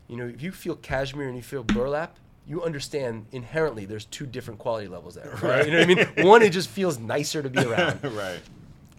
you 0.09 0.17
know, 0.17 0.25
if 0.27 0.41
you 0.41 0.51
feel 0.51 0.75
cashmere 0.75 1.27
and 1.27 1.37
you 1.37 1.43
feel 1.43 1.63
burlap, 1.63 2.17
you 2.47 2.63
understand 2.63 3.27
inherently 3.31 3.85
there's 3.85 4.05
two 4.05 4.25
different 4.25 4.59
quality 4.59 4.87
levels 4.87 5.15
there. 5.15 5.37
Right? 5.41 5.65
You 5.65 5.71
know 5.71 5.79
what 5.85 5.89
I 5.89 6.13
mean? 6.15 6.27
One, 6.27 6.41
it 6.41 6.49
just 6.51 6.67
feels 6.69 6.99
nicer 6.99 7.41
to 7.43 7.49
be 7.49 7.59
around. 7.65 8.03
right. 8.03 8.39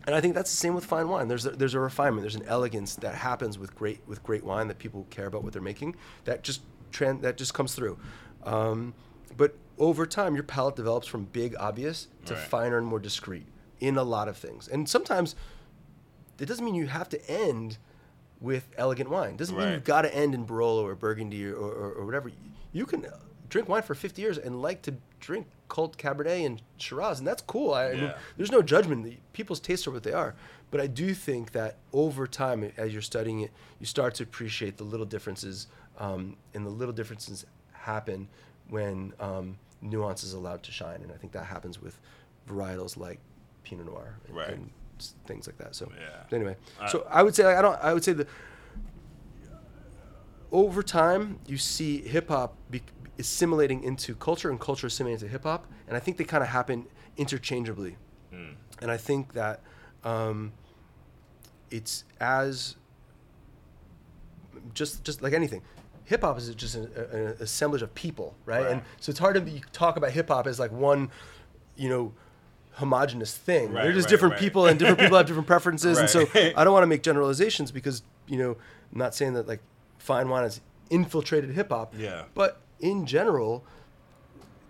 And 0.06 0.14
I 0.14 0.20
think 0.20 0.34
that's 0.34 0.50
the 0.50 0.56
same 0.56 0.74
with 0.74 0.84
fine 0.86 1.08
wine. 1.08 1.28
There's 1.28 1.44
a, 1.46 1.50
there's 1.50 1.74
a 1.74 1.80
refinement, 1.80 2.22
there's 2.22 2.34
an 2.36 2.46
elegance 2.46 2.94
that 2.96 3.14
happens 3.14 3.58
with 3.58 3.74
great 3.74 4.00
with 4.06 4.22
great 4.22 4.42
wine 4.44 4.68
that 4.68 4.78
people 4.78 5.06
care 5.10 5.26
about 5.26 5.42
what 5.44 5.52
they're 5.52 5.60
making. 5.60 5.94
That 6.24 6.42
just 6.42 6.62
trend 6.92 7.22
that 7.22 7.36
just 7.36 7.52
comes 7.52 7.74
through. 7.74 7.98
Um, 8.44 8.94
but 9.36 9.54
over 9.78 10.06
time, 10.06 10.34
your 10.34 10.44
palate 10.44 10.76
develops 10.76 11.06
from 11.06 11.24
big, 11.24 11.54
obvious 11.58 12.06
to 12.26 12.34
Right. 12.34 12.42
finer 12.42 12.78
and 12.78 12.86
more 12.86 12.98
discreet 12.98 13.46
in 13.80 13.96
a 13.98 14.02
lot 14.02 14.28
of 14.28 14.36
things. 14.36 14.68
And 14.68 14.88
sometimes 14.88 15.34
it 16.38 16.46
doesn't 16.46 16.64
mean 16.64 16.74
you 16.74 16.86
have 16.86 17.08
to 17.10 17.30
end 17.30 17.78
with 18.40 18.68
elegant 18.78 19.10
wine. 19.10 19.36
Doesn't 19.36 19.56
mean 19.56 19.72
you've 19.72 19.84
got 19.84 20.02
to 20.02 20.14
end 20.14 20.34
in 20.34 20.46
Barolo 20.46 20.82
or 20.82 20.94
Burgundy 20.94 21.44
or, 21.46 21.54
or, 21.56 21.92
or 21.92 22.04
whatever. 22.06 22.30
You 22.72 22.86
can 22.86 23.04
uh, 23.04 23.10
drink 23.48 23.68
wine 23.68 23.82
for 23.82 23.94
50 23.94 24.22
years 24.22 24.38
and 24.38 24.62
like 24.62 24.82
to 24.82 24.94
drink 25.20 25.46
cult 25.68 25.98
Cabernet 25.98 26.46
and 26.46 26.62
Shiraz, 26.78 27.18
and 27.18 27.28
that's 27.28 27.42
cool. 27.42 27.74
I, 27.74 27.90
I 27.90 27.94
mean, 27.94 28.12
there's 28.36 28.50
no 28.50 28.62
judgment. 28.62 29.18
People's 29.32 29.60
tastes 29.60 29.86
are 29.86 29.90
what 29.90 30.02
they 30.02 30.12
are. 30.12 30.34
But 30.70 30.80
I 30.80 30.86
do 30.86 31.14
think 31.14 31.52
that 31.52 31.76
over 31.92 32.26
time, 32.26 32.70
as 32.76 32.92
you're 32.92 33.02
studying 33.02 33.40
it, 33.40 33.50
you 33.80 33.86
start 33.86 34.14
to 34.16 34.22
appreciate 34.22 34.76
the 34.76 34.84
little 34.84 35.06
differences, 35.06 35.66
um, 35.98 36.36
and 36.54 36.64
the 36.64 36.70
little 36.70 36.94
differences 36.94 37.44
happen 37.72 38.28
when 38.68 39.12
um, 39.20 39.58
nuance 39.82 40.22
is 40.22 40.32
allowed 40.32 40.62
to 40.62 40.72
shine. 40.72 41.02
And 41.02 41.10
I 41.12 41.16
think 41.16 41.32
that 41.32 41.46
happens 41.46 41.82
with 41.82 41.98
varietals 42.48 42.96
like 42.96 43.18
Pinot 43.64 43.86
Noir 43.86 44.16
and, 44.28 44.36
Right. 44.36 44.50
and 44.50 44.70
things 45.26 45.46
like 45.46 45.58
that. 45.58 45.74
So 45.74 45.90
Yeah. 45.98 46.36
anyway, 46.36 46.56
Uh, 46.80 46.86
so 46.88 47.06
I 47.10 47.22
would 47.22 47.34
say 47.34 47.44
like, 47.44 47.56
I 47.56 47.62
don't. 47.62 47.78
I 47.82 47.92
would 47.94 48.04
say 48.04 48.12
that 48.14 48.28
over 50.52 50.82
time 50.82 51.38
you 51.46 51.56
see 51.58 51.98
hip 52.02 52.28
hop 52.28 52.56
be- 52.70 52.82
assimilating 53.18 53.82
into 53.84 54.14
culture 54.14 54.50
and 54.50 54.58
culture 54.60 54.86
assimilating 54.86 55.22
into 55.24 55.30
hip 55.32 55.44
hop, 55.44 55.66
and 55.86 55.96
I 55.96 56.00
think 56.00 56.16
they 56.16 56.24
kind 56.24 56.42
of 56.42 56.48
happen 56.48 56.86
interchangeably. 57.16 57.96
And 58.82 58.90
I 58.90 58.96
think 58.96 59.34
that 59.34 59.60
um, 60.04 60.52
it's 61.70 62.04
as 62.20 62.76
just 64.72 65.04
just 65.04 65.20
like 65.20 65.34
anything. 65.34 65.60
Hip 66.04 66.22
hop 66.22 66.38
is 66.38 66.52
just 66.54 66.74
an, 66.76 66.90
an 67.12 67.36
assemblage 67.40 67.82
of 67.82 67.94
people, 67.94 68.34
right? 68.46 68.66
And 68.66 68.82
so 69.00 69.10
it's 69.10 69.18
hard 69.18 69.34
to 69.34 69.40
be, 69.42 69.62
talk 69.72 69.96
about 69.98 70.10
hip 70.12 70.28
hop 70.28 70.46
as 70.46 70.58
like 70.58 70.72
one, 70.72 71.10
you 71.76 71.88
know, 71.90 72.12
homogenous 72.72 73.36
thing. 73.36 73.72
Right, 73.72 73.82
They're 73.84 73.92
just 73.92 74.06
right, 74.06 74.10
different 74.10 74.32
right. 74.34 74.40
people, 74.40 74.66
and 74.66 74.78
different 74.78 75.00
people 75.00 75.16
have 75.16 75.26
different 75.26 75.46
preferences. 75.54 75.98
And 75.98 76.08
so 76.08 76.26
I 76.34 76.64
don't 76.64 76.72
want 76.72 76.82
to 76.82 76.86
make 76.88 77.02
generalizations 77.02 77.70
because 77.72 78.02
you 78.26 78.38
know, 78.38 78.50
I'm 78.92 78.98
not 78.98 79.14
saying 79.14 79.34
that 79.34 79.48
like 79.48 79.60
fine 79.98 80.28
wine 80.28 80.44
has 80.44 80.60
infiltrated 80.88 81.50
hip 81.50 81.70
hop. 81.70 81.94
Yeah. 81.96 82.24
But 82.34 82.60
in 82.80 83.06
general, 83.06 83.64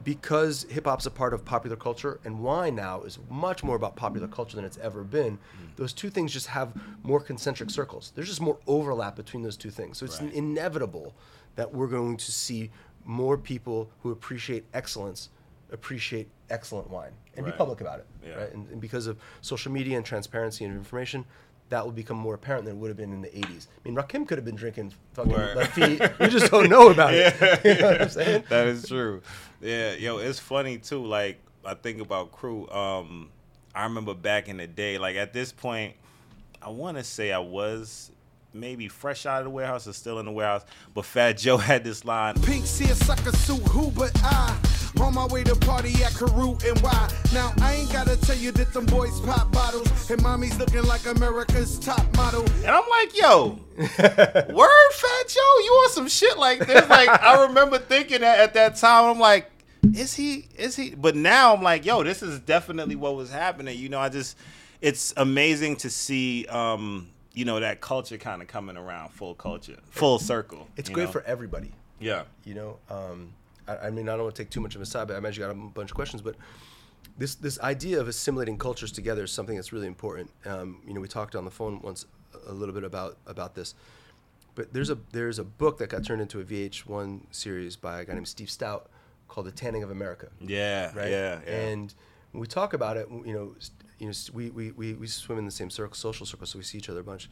because 0.02 0.64
hip 0.70 0.86
hop's 0.86 1.04
a 1.04 1.10
part 1.10 1.34
of 1.34 1.44
popular 1.44 1.76
culture 1.76 2.20
and 2.24 2.40
wine 2.40 2.74
now 2.74 3.02
is 3.02 3.18
much 3.28 3.62
more 3.62 3.76
about 3.76 3.96
popular 3.96 4.26
culture 4.28 4.56
than 4.56 4.64
it's 4.64 4.78
ever 4.78 5.04
been, 5.04 5.36
Mm. 5.36 5.76
those 5.76 5.92
two 5.92 6.08
things 6.08 6.32
just 6.32 6.46
have 6.48 6.72
more 7.02 7.20
concentric 7.20 7.68
circles. 7.70 8.12
There's 8.14 8.28
just 8.28 8.40
more 8.40 8.58
overlap 8.66 9.14
between 9.14 9.42
those 9.42 9.56
two 9.58 9.70
things. 9.70 9.98
So 9.98 10.06
it's 10.06 10.20
Right. 10.22 10.32
inevitable 10.32 11.14
that 11.56 11.74
we're 11.74 11.86
going 11.88 12.16
to 12.16 12.32
see 12.32 12.70
more 13.04 13.36
people 13.36 13.90
who 14.02 14.10
appreciate 14.10 14.64
excellence 14.72 15.28
appreciate 15.72 16.28
excellent 16.50 16.90
wine 16.90 17.12
and 17.36 17.46
be 17.46 17.52
public 17.52 17.80
about 17.80 18.00
it. 18.00 18.06
Yeah. 18.26 18.34
Right? 18.34 18.52
And, 18.52 18.68
and 18.70 18.80
because 18.80 19.06
of 19.06 19.18
social 19.40 19.72
media 19.72 19.96
and 19.96 20.04
transparency 20.04 20.64
and 20.64 20.74
information, 20.74 21.24
that 21.70 21.84
will 21.84 21.92
become 21.92 22.16
more 22.16 22.34
apparent 22.34 22.64
than 22.64 22.76
it 22.76 22.78
would 22.78 22.88
have 22.88 22.96
been 22.96 23.12
in 23.12 23.22
the 23.22 23.28
80s. 23.28 23.68
I 23.68 23.88
mean, 23.88 23.96
Rakim 23.96 24.26
could 24.26 24.38
have 24.38 24.44
been 24.44 24.56
drinking 24.56 24.92
fucking 25.14 25.32
Word. 25.32 25.56
Lafite. 25.56 26.18
we 26.18 26.28
just 26.28 26.50
don't 26.50 26.68
know 26.68 26.90
about 26.90 27.14
it. 27.14 27.34
you 27.64 27.80
know 27.80 27.92
what 27.92 28.02
I'm 28.02 28.08
saying? 28.08 28.44
that 28.48 28.66
is 28.66 28.88
true. 28.88 29.22
Yeah, 29.60 29.92
yo, 29.94 30.18
it's 30.18 30.40
funny 30.40 30.78
too. 30.78 31.04
Like 31.04 31.40
I 31.64 31.74
think 31.74 32.00
about 32.00 32.32
Cru. 32.32 32.68
Um, 32.70 33.30
I 33.74 33.84
remember 33.84 34.14
back 34.14 34.48
in 34.48 34.56
the 34.56 34.66
day. 34.66 34.98
Like 34.98 35.16
at 35.16 35.32
this 35.32 35.52
point, 35.52 35.94
I 36.60 36.70
want 36.70 36.96
to 36.98 37.04
say 37.04 37.32
I 37.32 37.38
was 37.38 38.10
maybe 38.52 38.88
fresh 38.88 39.26
out 39.26 39.38
of 39.38 39.44
the 39.44 39.50
warehouse 39.50 39.86
or 39.86 39.92
still 39.92 40.18
in 40.18 40.26
the 40.26 40.32
warehouse. 40.32 40.64
But 40.92 41.04
Fat 41.04 41.38
Joe 41.38 41.56
had 41.58 41.84
this 41.84 42.04
line. 42.04 42.34
Pink 42.42 42.66
seersucker 42.66 43.32
suit, 43.32 43.62
who 43.68 43.90
but 43.92 44.10
I? 44.24 44.58
On 45.00 45.14
my 45.14 45.26
way 45.26 45.42
to 45.44 45.56
party 45.56 46.04
at 46.04 46.14
Cru 46.14 46.58
and 46.66 46.78
why? 46.80 47.10
Now 47.32 47.52
I 47.62 47.74
ain't 47.74 47.92
gotta 47.92 48.16
tell 48.16 48.36
you 48.36 48.52
that 48.52 48.72
them 48.74 48.84
boys 48.86 49.18
pop 49.20 49.50
bottles 49.50 50.10
and 50.10 50.22
mommy's 50.22 50.58
looking 50.58 50.82
like 50.84 51.06
America's 51.06 51.78
top 51.78 52.04
model. 52.16 52.42
And 52.42 52.68
I'm 52.68 52.88
like, 52.88 53.16
yo, 53.16 53.58
word, 53.78 54.92
Fat 54.92 55.28
Joe, 55.28 55.58
you 55.64 55.72
want 55.72 55.92
some 55.92 56.06
shit 56.06 56.38
like 56.38 56.66
this? 56.66 56.88
Like, 56.88 57.08
I 57.08 57.46
remember 57.46 57.78
thinking 57.78 58.20
that 58.20 58.40
at 58.40 58.54
that 58.54 58.76
time. 58.76 59.10
I'm 59.10 59.18
like, 59.18 59.50
is 59.94 60.14
he? 60.14 60.46
Is 60.56 60.76
he? 60.76 60.94
But 60.94 61.16
now 61.16 61.54
I'm 61.54 61.62
like, 61.62 61.86
yo, 61.86 62.02
this 62.02 62.22
is 62.22 62.38
definitely 62.40 62.96
what 62.96 63.16
was 63.16 63.30
happening. 63.30 63.78
You 63.78 63.88
know, 63.88 63.98
I 63.98 64.10
just, 64.10 64.36
it's 64.80 65.14
amazing 65.16 65.76
to 65.76 65.90
see, 65.90 66.46
um, 66.46 67.08
you 67.32 67.44
know, 67.46 67.58
that 67.58 67.80
culture 67.80 68.18
kind 68.18 68.42
of 68.42 68.48
coming 68.48 68.76
around, 68.76 69.10
full 69.10 69.34
culture, 69.34 69.78
full 69.90 70.18
circle. 70.18 70.68
It's 70.76 70.90
great 70.90 71.06
know? 71.06 71.12
for 71.12 71.22
everybody. 71.22 71.72
Yeah. 71.98 72.24
You 72.44 72.54
know, 72.54 72.78
um, 72.90 73.32
I, 73.70 73.86
I 73.86 73.90
mean, 73.90 74.08
I 74.08 74.12
don't 74.12 74.24
want 74.24 74.34
to 74.34 74.42
take 74.42 74.50
too 74.50 74.60
much 74.60 74.74
of 74.74 74.82
a 74.82 74.86
side, 74.86 75.08
but 75.08 75.14
I 75.14 75.18
imagine 75.18 75.42
you 75.42 75.48
got 75.48 75.54
a 75.54 75.68
bunch 75.70 75.90
of 75.90 75.94
questions. 75.94 76.22
But 76.22 76.36
this 77.18 77.34
this 77.34 77.58
idea 77.60 78.00
of 78.00 78.08
assimilating 78.08 78.58
cultures 78.58 78.92
together 78.92 79.24
is 79.24 79.32
something 79.32 79.56
that's 79.56 79.72
really 79.72 79.86
important. 79.86 80.30
Um, 80.46 80.82
you 80.86 80.94
know, 80.94 81.00
we 81.00 81.08
talked 81.08 81.36
on 81.36 81.44
the 81.44 81.50
phone 81.50 81.80
once 81.82 82.06
a 82.46 82.52
little 82.52 82.74
bit 82.74 82.84
about 82.84 83.18
about 83.26 83.54
this. 83.54 83.74
But 84.54 84.72
there's 84.72 84.90
a 84.90 84.98
there's 85.12 85.38
a 85.38 85.44
book 85.44 85.78
that 85.78 85.90
got 85.90 86.04
turned 86.04 86.20
into 86.20 86.40
a 86.40 86.44
VH1 86.44 87.20
series 87.30 87.76
by 87.76 88.00
a 88.00 88.04
guy 88.04 88.14
named 88.14 88.28
Steve 88.28 88.48
Stoute 88.48 88.86
called 89.28 89.46
The 89.46 89.52
Tanning 89.52 89.82
of 89.82 89.90
America. 89.90 90.28
Yeah, 90.40 90.92
right? 90.94 91.10
yeah, 91.10 91.40
yeah. 91.46 91.52
And 91.52 91.94
when 92.32 92.40
we 92.40 92.46
talk 92.46 92.74
about 92.74 92.96
it, 92.96 93.08
you 93.10 93.32
know, 93.32 93.54
you 93.98 94.06
know, 94.06 94.12
we, 94.32 94.50
we, 94.50 94.70
we, 94.72 94.94
we 94.94 95.06
swim 95.06 95.38
in 95.38 95.44
the 95.44 95.50
same 95.50 95.70
circle, 95.70 95.94
social 95.94 96.26
circle, 96.26 96.46
so 96.46 96.58
we 96.58 96.64
see 96.64 96.78
each 96.78 96.88
other 96.88 97.00
a 97.00 97.04
bunch. 97.04 97.30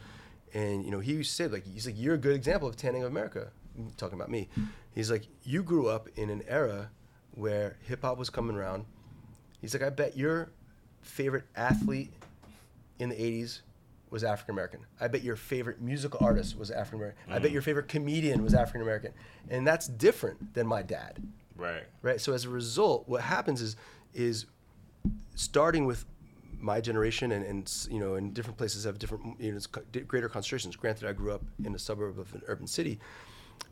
And 0.55 0.85
you 0.85 0.91
know, 0.91 1.01
he 1.01 1.23
said 1.23 1.53
like, 1.53 1.67
he's 1.67 1.87
like, 1.87 1.97
you're 1.99 2.15
a 2.15 2.19
good 2.19 2.35
example 2.35 2.69
of 2.69 2.77
tanning 2.77 3.03
of 3.03 3.09
America. 3.09 3.51
Talking 3.97 4.19
about 4.19 4.31
me, 4.31 4.49
he's 4.95 5.11
like, 5.11 5.27
you 5.45 5.63
grew 5.63 5.89
up 5.89 6.09
in 6.17 6.31
an 6.31 6.43
era 6.49 6.91
where 7.33 7.77
hip 7.83 8.03
hop 8.03 8.19
was 8.19 8.31
coming 8.31 8.57
around. 8.57 8.85
He's 9.61 9.75
like, 9.75 9.83
I 9.83 9.91
bet 9.91 10.17
your 10.17 10.51
favorite 11.03 11.45
athlete 11.57 12.13
in 12.99 13.09
the 13.09 13.17
'80s 13.17 13.61
was 14.11 14.25
African 14.25 14.55
American. 14.55 14.81
I 15.01 15.09
bet 15.09 15.23
your 15.23 15.37
favorite 15.37 15.81
musical 15.81 16.25
artist 16.25 16.59
was 16.59 16.71
African 16.71 16.99
American. 17.01 17.21
I 17.29 17.39
bet 17.39 17.51
mm. 17.51 17.55
your 17.55 17.63
favorite 17.63 17.89
comedian 17.89 18.43
was 18.43 18.55
African 18.55 18.83
American, 18.83 19.13
and 19.51 19.67
that's 19.67 19.87
different 19.87 20.55
than 20.55 20.67
my 20.67 20.83
dad 20.83 21.23
Right. 21.59 21.83
right 22.03 22.21
so 22.21 22.33
as 22.33 22.45
a 22.45 22.49
result 22.49 23.09
what 23.09 23.21
happens 23.21 23.61
is 23.61 23.77
is 24.15 24.47
starting 25.35 25.87
with 25.87 26.05
my 26.61 26.81
generation 26.81 27.33
and, 27.33 27.45
and 27.45 27.87
you 27.91 27.99
know 27.99 28.15
in 28.15 28.33
different 28.33 28.57
places 28.57 28.85
have 28.85 28.99
different 28.99 29.41
you 29.41 29.51
know 29.51 29.57
it's 29.57 29.67
co- 29.67 29.83
di- 29.91 30.01
greater 30.01 30.29
concentrations 30.29 30.77
granted 30.77 31.09
i 31.09 31.13
grew 31.13 31.33
up 31.33 31.43
in 31.65 31.75
a 31.75 31.79
suburb 31.79 32.19
of 32.19 32.33
an 32.33 32.43
urban 32.47 32.67
city 32.67 33.01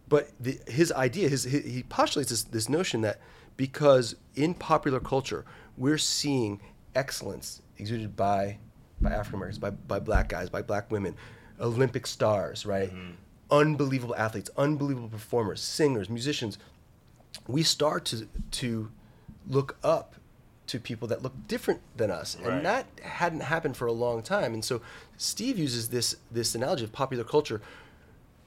but 0.09 0.31
the, 0.41 0.59
his 0.69 0.93
idea, 0.93 1.29
his, 1.29 1.45
he 1.45 1.61
he 1.61 1.83
postulates 1.83 2.31
this, 2.31 2.43
this 2.45 2.69
notion 2.69 3.01
that 3.03 3.21
because 3.57 4.15
in 4.35 4.55
popular 4.55 5.01
culture 5.01 5.45
we're 5.77 5.99
seeing 5.99 6.61
excellence 6.95 7.61
exuded 7.79 8.17
by 8.17 8.59
by 9.01 9.11
African 9.11 9.35
Americans, 9.37 9.59
by 9.59 9.71
by 9.71 9.99
black 9.99 10.29
guys, 10.29 10.49
by 10.51 10.63
black 10.63 10.91
women, 10.91 11.15
Olympic 11.61 12.07
stars, 12.07 12.65
right? 12.65 12.91
Mm-hmm. 12.91 13.11
Unbelievable 13.51 14.15
athletes, 14.17 14.51
unbelievable 14.57 15.09
performers, 15.09 15.61
singers, 15.61 16.09
musicians. 16.09 16.59
We 17.47 17.63
start 17.63 18.05
to 18.07 18.27
to 18.53 18.91
look 19.49 19.77
up 19.85 20.15
to 20.69 20.81
people 20.81 21.07
that 21.09 21.23
look 21.23 21.33
different 21.47 21.81
than 21.97 22.11
us, 22.11 22.37
Right. 22.41 22.53
and 22.55 22.67
that 22.67 22.87
hadn't 23.03 23.41
happened 23.41 23.77
for 23.77 23.87
a 23.87 23.93
long 23.93 24.21
time. 24.23 24.53
And 24.53 24.65
so 24.65 24.81
Steve 25.17 25.59
uses 25.59 25.91
this 25.91 26.17
this 26.33 26.55
analogy 26.55 26.85
of 26.85 26.93
popular 26.93 27.23
culture 27.25 27.61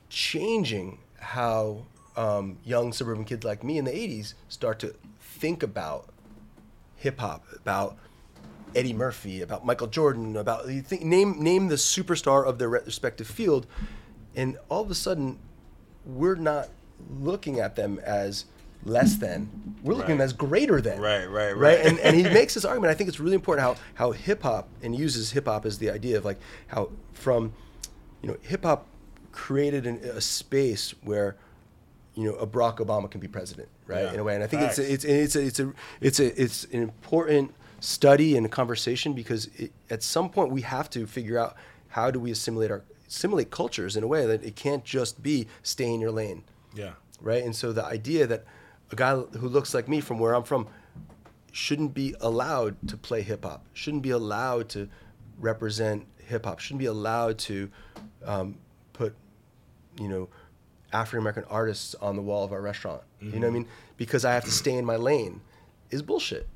changing 0.09 0.99
how 1.22 1.86
um, 2.15 2.57
young 2.63 2.91
suburban 2.93 3.26
kids 3.26 3.43
like 3.43 3.63
me 3.63 3.78
in 3.78 3.86
the 3.86 3.91
80s 3.91 4.34
start 4.49 4.80
to 4.80 4.93
think 5.20 5.63
about 5.63 6.09
hip 6.95 7.20
hop, 7.20 7.45
about 7.55 7.97
Eddie 8.76 8.93
Murphy, 8.93 9.41
about 9.41 9.65
Michael 9.65 9.88
Jordan, 9.88 10.36
about 10.38 10.67
you 10.67 10.82
think, 10.82 11.03
name 11.03 11.41
name 11.41 11.67
the 11.67 11.76
superstar 11.76 12.45
of 12.45 12.59
their 12.59 12.70
respective 12.70 13.28
field, 13.28 13.65
and 14.36 14.57
all 14.70 14.82
of 14.82 14.91
a 14.91 14.95
sudden, 14.95 15.39
we're 16.05 16.36
not 16.36 16.70
looking 17.09 17.59
at 17.59 17.76
them 17.76 17.99
as 17.99 18.45
less 18.84 19.15
than. 19.15 19.76
We're 19.84 19.95
looking 19.95 20.13
at 20.13 20.17
them 20.17 20.26
as 20.26 20.34
greater 20.34 20.82
than. 20.82 20.99
Right, 20.99 21.26
right, 21.26 21.51
right. 21.51 21.78
right. 21.78 21.86
And 21.86 21.99
and 21.99 22.15
he 22.15 22.24
makes 22.34 22.53
this 22.53 22.65
argument. 22.65 22.91
I 22.91 22.93
think 22.95 23.07
it's 23.07 23.20
really 23.20 23.36
important 23.36 23.65
how 23.65 23.76
how 23.95 24.11
hip 24.11 24.43
hop 24.43 24.70
and 24.82 24.95
uses 24.95 25.32
hip 25.32 25.45
hop 25.45 25.65
as 25.65 25.80
the 25.80 25.89
idea 25.89 26.17
of 26.17 26.26
like 26.26 26.38
how 26.67 26.89
from, 27.13 27.53
you 28.22 28.30
know, 28.30 28.38
hip 28.41 28.63
hop 28.63 28.86
created 29.32 29.86
an, 29.88 29.97
a 29.97 30.21
space 30.21 30.93
where 31.03 31.36
you 32.15 32.25
know, 32.25 32.34
a 32.36 32.45
Barack 32.47 32.77
Obama 32.77 33.09
can 33.09 33.21
be 33.21 33.27
president, 33.27 33.69
right? 33.88 34.03
Yeah. 34.03 34.13
In 34.13 34.19
a 34.19 34.23
way, 34.23 34.36
and 34.36 34.43
I 34.43 34.47
think 34.47 34.63
it's 34.63 34.77
a, 34.77 34.91
it's 34.93 35.05
it's 35.05 35.36
a, 35.36 35.45
it's 35.45 35.59
a 35.59 35.73
it's 36.01 36.19
a 36.19 36.41
it's 36.41 36.63
an 36.65 36.82
important 36.82 37.53
study 37.80 38.36
and 38.36 38.45
a 38.45 38.49
conversation 38.49 39.13
because 39.13 39.45
it, 39.57 39.71
at 39.89 40.03
some 40.03 40.30
point 40.30 40.51
we 40.51 40.61
have 40.61 40.89
to 40.89 41.07
figure 41.07 41.38
out 41.38 41.55
how 41.89 42.11
do 42.11 42.19
we 42.19 42.30
assimilate 42.32 42.71
our 42.71 42.84
assimilate 43.07 43.51
cultures 43.51 43.95
in 43.95 44.03
a 44.03 44.07
way 44.07 44.25
that 44.25 44.43
it 44.43 44.55
can't 44.55 44.84
just 44.84 45.23
be 45.23 45.47
stay 45.63 45.91
in 45.93 46.01
your 46.01 46.11
lane, 46.11 46.43
Yeah. 46.75 46.91
right? 47.21 47.41
And 47.43 47.55
so 47.55 47.71
the 47.71 47.86
idea 47.86 48.27
that 48.27 48.43
a 48.91 48.95
guy 48.95 49.15
who 49.15 49.47
looks 49.47 49.73
like 49.73 49.88
me 49.88 50.01
from 50.01 50.19
where 50.19 50.34
I'm 50.36 50.43
from 50.43 50.67
shouldn't 51.51 51.93
be 51.93 52.15
allowed 52.19 52.75
to 52.89 52.97
play 52.97 53.21
hip 53.21 53.45
hop, 53.45 53.65
shouldn't 53.73 54.03
be 54.03 54.11
allowed 54.11 54.67
to 54.69 54.89
represent 55.39 56.05
hip 56.27 56.45
hop, 56.45 56.59
shouldn't 56.59 56.80
be 56.80 56.86
allowed 56.86 57.38
to 57.39 57.69
um, 58.25 58.57
put, 59.00 59.16
you 60.00 60.08
know, 60.10 60.30
African 60.91 61.20
American 61.20 61.45
artists 61.50 61.95
on 62.08 62.16
the 62.16 62.22
wall 62.22 62.43
of 62.43 62.52
our 62.52 62.62
restaurant. 62.62 63.02
You 63.22 63.32
know 63.39 63.47
what 63.47 63.54
I 63.56 63.60
mean? 63.60 63.68
Because 63.97 64.24
I 64.26 64.34
have 64.34 64.45
to 64.45 64.52
stay 64.52 64.76
in 64.76 64.86
my 64.86 64.95
lane 64.95 65.41
is 65.91 66.02
bullshit. 66.02 66.47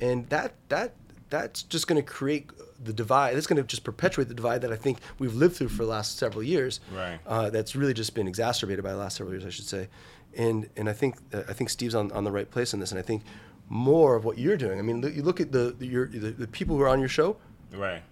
And 0.00 0.28
that 0.28 0.54
that 0.68 0.94
that's 1.30 1.62
just 1.74 1.86
going 1.88 2.00
to 2.04 2.06
create 2.18 2.44
the 2.82 2.92
divide. 2.92 3.36
That's 3.36 3.46
going 3.46 3.60
to 3.62 3.62
just 3.74 3.84
perpetuate 3.84 4.28
the 4.28 4.34
divide 4.34 4.60
that 4.62 4.72
I 4.72 4.76
think 4.76 4.98
we've 5.18 5.34
lived 5.34 5.56
through 5.56 5.68
for 5.68 5.84
the 5.84 5.90
last 5.90 6.18
several 6.18 6.42
years. 6.42 6.80
Right. 6.94 7.18
Uh, 7.26 7.50
that's 7.50 7.74
really 7.76 7.94
just 7.94 8.14
been 8.14 8.28
exacerbated 8.28 8.82
by 8.84 8.92
the 8.92 8.98
last 8.98 9.16
several 9.16 9.34
years, 9.34 9.44
I 9.46 9.50
should 9.50 9.66
say. 9.66 9.88
And 10.36 10.68
and 10.76 10.88
I 10.88 10.92
think 10.92 11.16
uh, 11.32 11.42
I 11.48 11.52
think 11.52 11.70
Steve's 11.70 11.94
on, 11.94 12.10
on 12.12 12.24
the 12.24 12.32
right 12.32 12.50
place 12.50 12.74
in 12.74 12.80
this. 12.80 12.90
And 12.92 12.98
I 12.98 13.02
think 13.02 13.22
more 13.68 14.16
of 14.16 14.24
what 14.24 14.38
you're 14.38 14.56
doing. 14.56 14.78
I 14.78 14.82
mean, 14.82 15.00
look- 15.02 15.14
you 15.14 15.22
look 15.22 15.40
at 15.40 15.50
the 15.52 15.74
the, 15.78 15.86
your, 15.86 16.06
the 16.08 16.30
the 16.44 16.46
people 16.58 16.76
who 16.76 16.82
are 16.82 16.88
on 16.88 17.00
your 17.00 17.08
show 17.20 17.36
Right. 17.72 18.02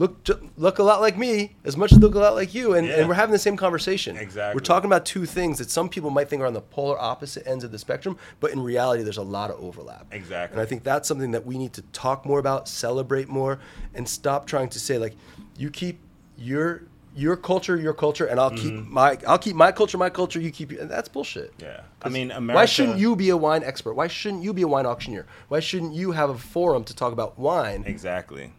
Look 0.00 0.26
look 0.56 0.78
a 0.78 0.82
lot 0.82 1.00
like 1.00 1.16
me 1.18 1.54
as 1.64 1.76
much 1.76 1.92
as 1.92 1.98
they 1.98 2.06
look 2.06 2.14
a 2.14 2.18
lot 2.18 2.34
like 2.34 2.54
you 2.54 2.74
and, 2.74 2.86
Yeah. 2.86 2.94
and 3.00 3.08
we're 3.08 3.14
having 3.22 3.32
the 3.32 3.38
same 3.38 3.56
conversation 3.56 4.16
Exactly. 4.16 4.54
we're 4.58 4.64
talking 4.64 4.88
about 4.88 5.04
two 5.04 5.26
things 5.26 5.58
that 5.58 5.70
some 5.70 5.88
people 5.88 6.10
might 6.10 6.28
think 6.28 6.40
are 6.42 6.46
on 6.46 6.54
the 6.54 6.60
polar 6.76 6.98
opposite 6.98 7.46
ends 7.46 7.62
of 7.64 7.70
the 7.70 7.78
spectrum 7.78 8.16
but 8.40 8.50
in 8.50 8.60
reality 8.62 9.02
there's 9.02 9.18
a 9.18 9.22
lot 9.38 9.50
of 9.50 9.60
overlap 9.62 10.06
Exactly. 10.10 10.54
and 10.54 10.60
i 10.62 10.64
think 10.64 10.82
that's 10.84 11.06
something 11.06 11.32
that 11.32 11.44
we 11.44 11.58
need 11.58 11.72
to 11.74 11.82
talk 11.92 12.24
more 12.24 12.38
about 12.38 12.66
celebrate 12.66 13.28
more 13.28 13.60
and 13.94 14.08
stop 14.08 14.46
trying 14.46 14.68
to 14.70 14.80
say 14.80 14.96
like 14.98 15.14
you 15.58 15.70
keep 15.70 15.98
your 16.38 16.82
your 17.14 17.36
culture 17.36 17.76
your 17.76 17.92
culture 17.92 18.24
and 18.24 18.38
i'll 18.40 18.52
keep 18.62 18.72
my 18.86 19.18
i'll 19.26 19.38
keep 19.46 19.56
my 19.56 19.70
culture 19.72 19.98
my 19.98 20.08
culture 20.08 20.40
you 20.40 20.50
keep 20.52 20.70
your, 20.72 20.80
and 20.80 20.90
that's 20.90 21.08
bullshit 21.08 21.50
Mm-hmm. 21.58 21.64
Yeah. 21.64 21.80
I 22.02 22.08
mean, 22.08 22.30
why 22.46 22.64
shouldn't 22.64 22.96
you 22.98 23.14
be 23.16 23.28
a 23.28 23.36
wine 23.36 23.62
expert 23.64 23.94
why 23.94 24.06
shouldn't 24.06 24.42
you 24.44 24.54
be 24.54 24.62
a 24.62 24.68
wine 24.68 24.86
auctioneer 24.86 25.26
why 25.48 25.60
shouldn't 25.60 25.92
you 25.92 26.12
have 26.12 26.30
a 26.30 26.38
forum 26.38 26.84
to 26.84 26.94
talk 26.96 27.12
about 27.12 27.38
wine 27.38 27.82
Exactly. 27.86 28.52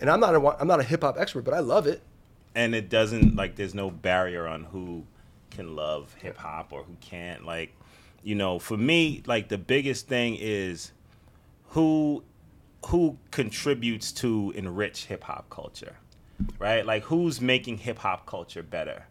And 0.00 0.10
I'm 0.10 0.20
not 0.20 0.34
a 0.34 0.60
I'm 0.60 0.66
not 0.68 0.80
a 0.80 0.84
hip 0.84 1.02
hop 1.02 1.16
expert, 1.18 1.42
but 1.44 1.54
I 1.54 1.60
love 1.60 1.86
it. 1.86 2.02
and 2.54 2.74
it 2.74 2.88
doesn't 2.88 3.36
like 3.36 3.56
there's 3.56 3.74
no 3.74 3.90
barrier 3.90 4.46
on 4.46 4.64
who 4.64 5.04
can 5.50 5.76
love 5.76 6.14
hip 6.20 6.36
hop 6.38 6.72
or 6.72 6.82
who 6.82 6.96
can't. 7.00 7.44
Like 7.44 7.74
you 8.22 8.34
know 8.34 8.58
for 8.58 8.76
me 8.76 9.22
like 9.26 9.48
the 9.48 9.58
biggest 9.58 10.08
thing 10.08 10.36
is 10.40 10.92
who 11.68 12.22
who 12.86 13.16
contributes 13.30 14.10
to 14.12 14.52
enrich 14.56 15.04
hip 15.06 15.24
hop 15.24 15.48
culture 15.50 15.96
right? 16.58 16.86
Like 16.86 17.02
who's 17.04 17.40
making 17.40 17.78
hip 17.78 17.98
hop 17.98 18.26
culture 18.26 18.62
better 18.62 19.04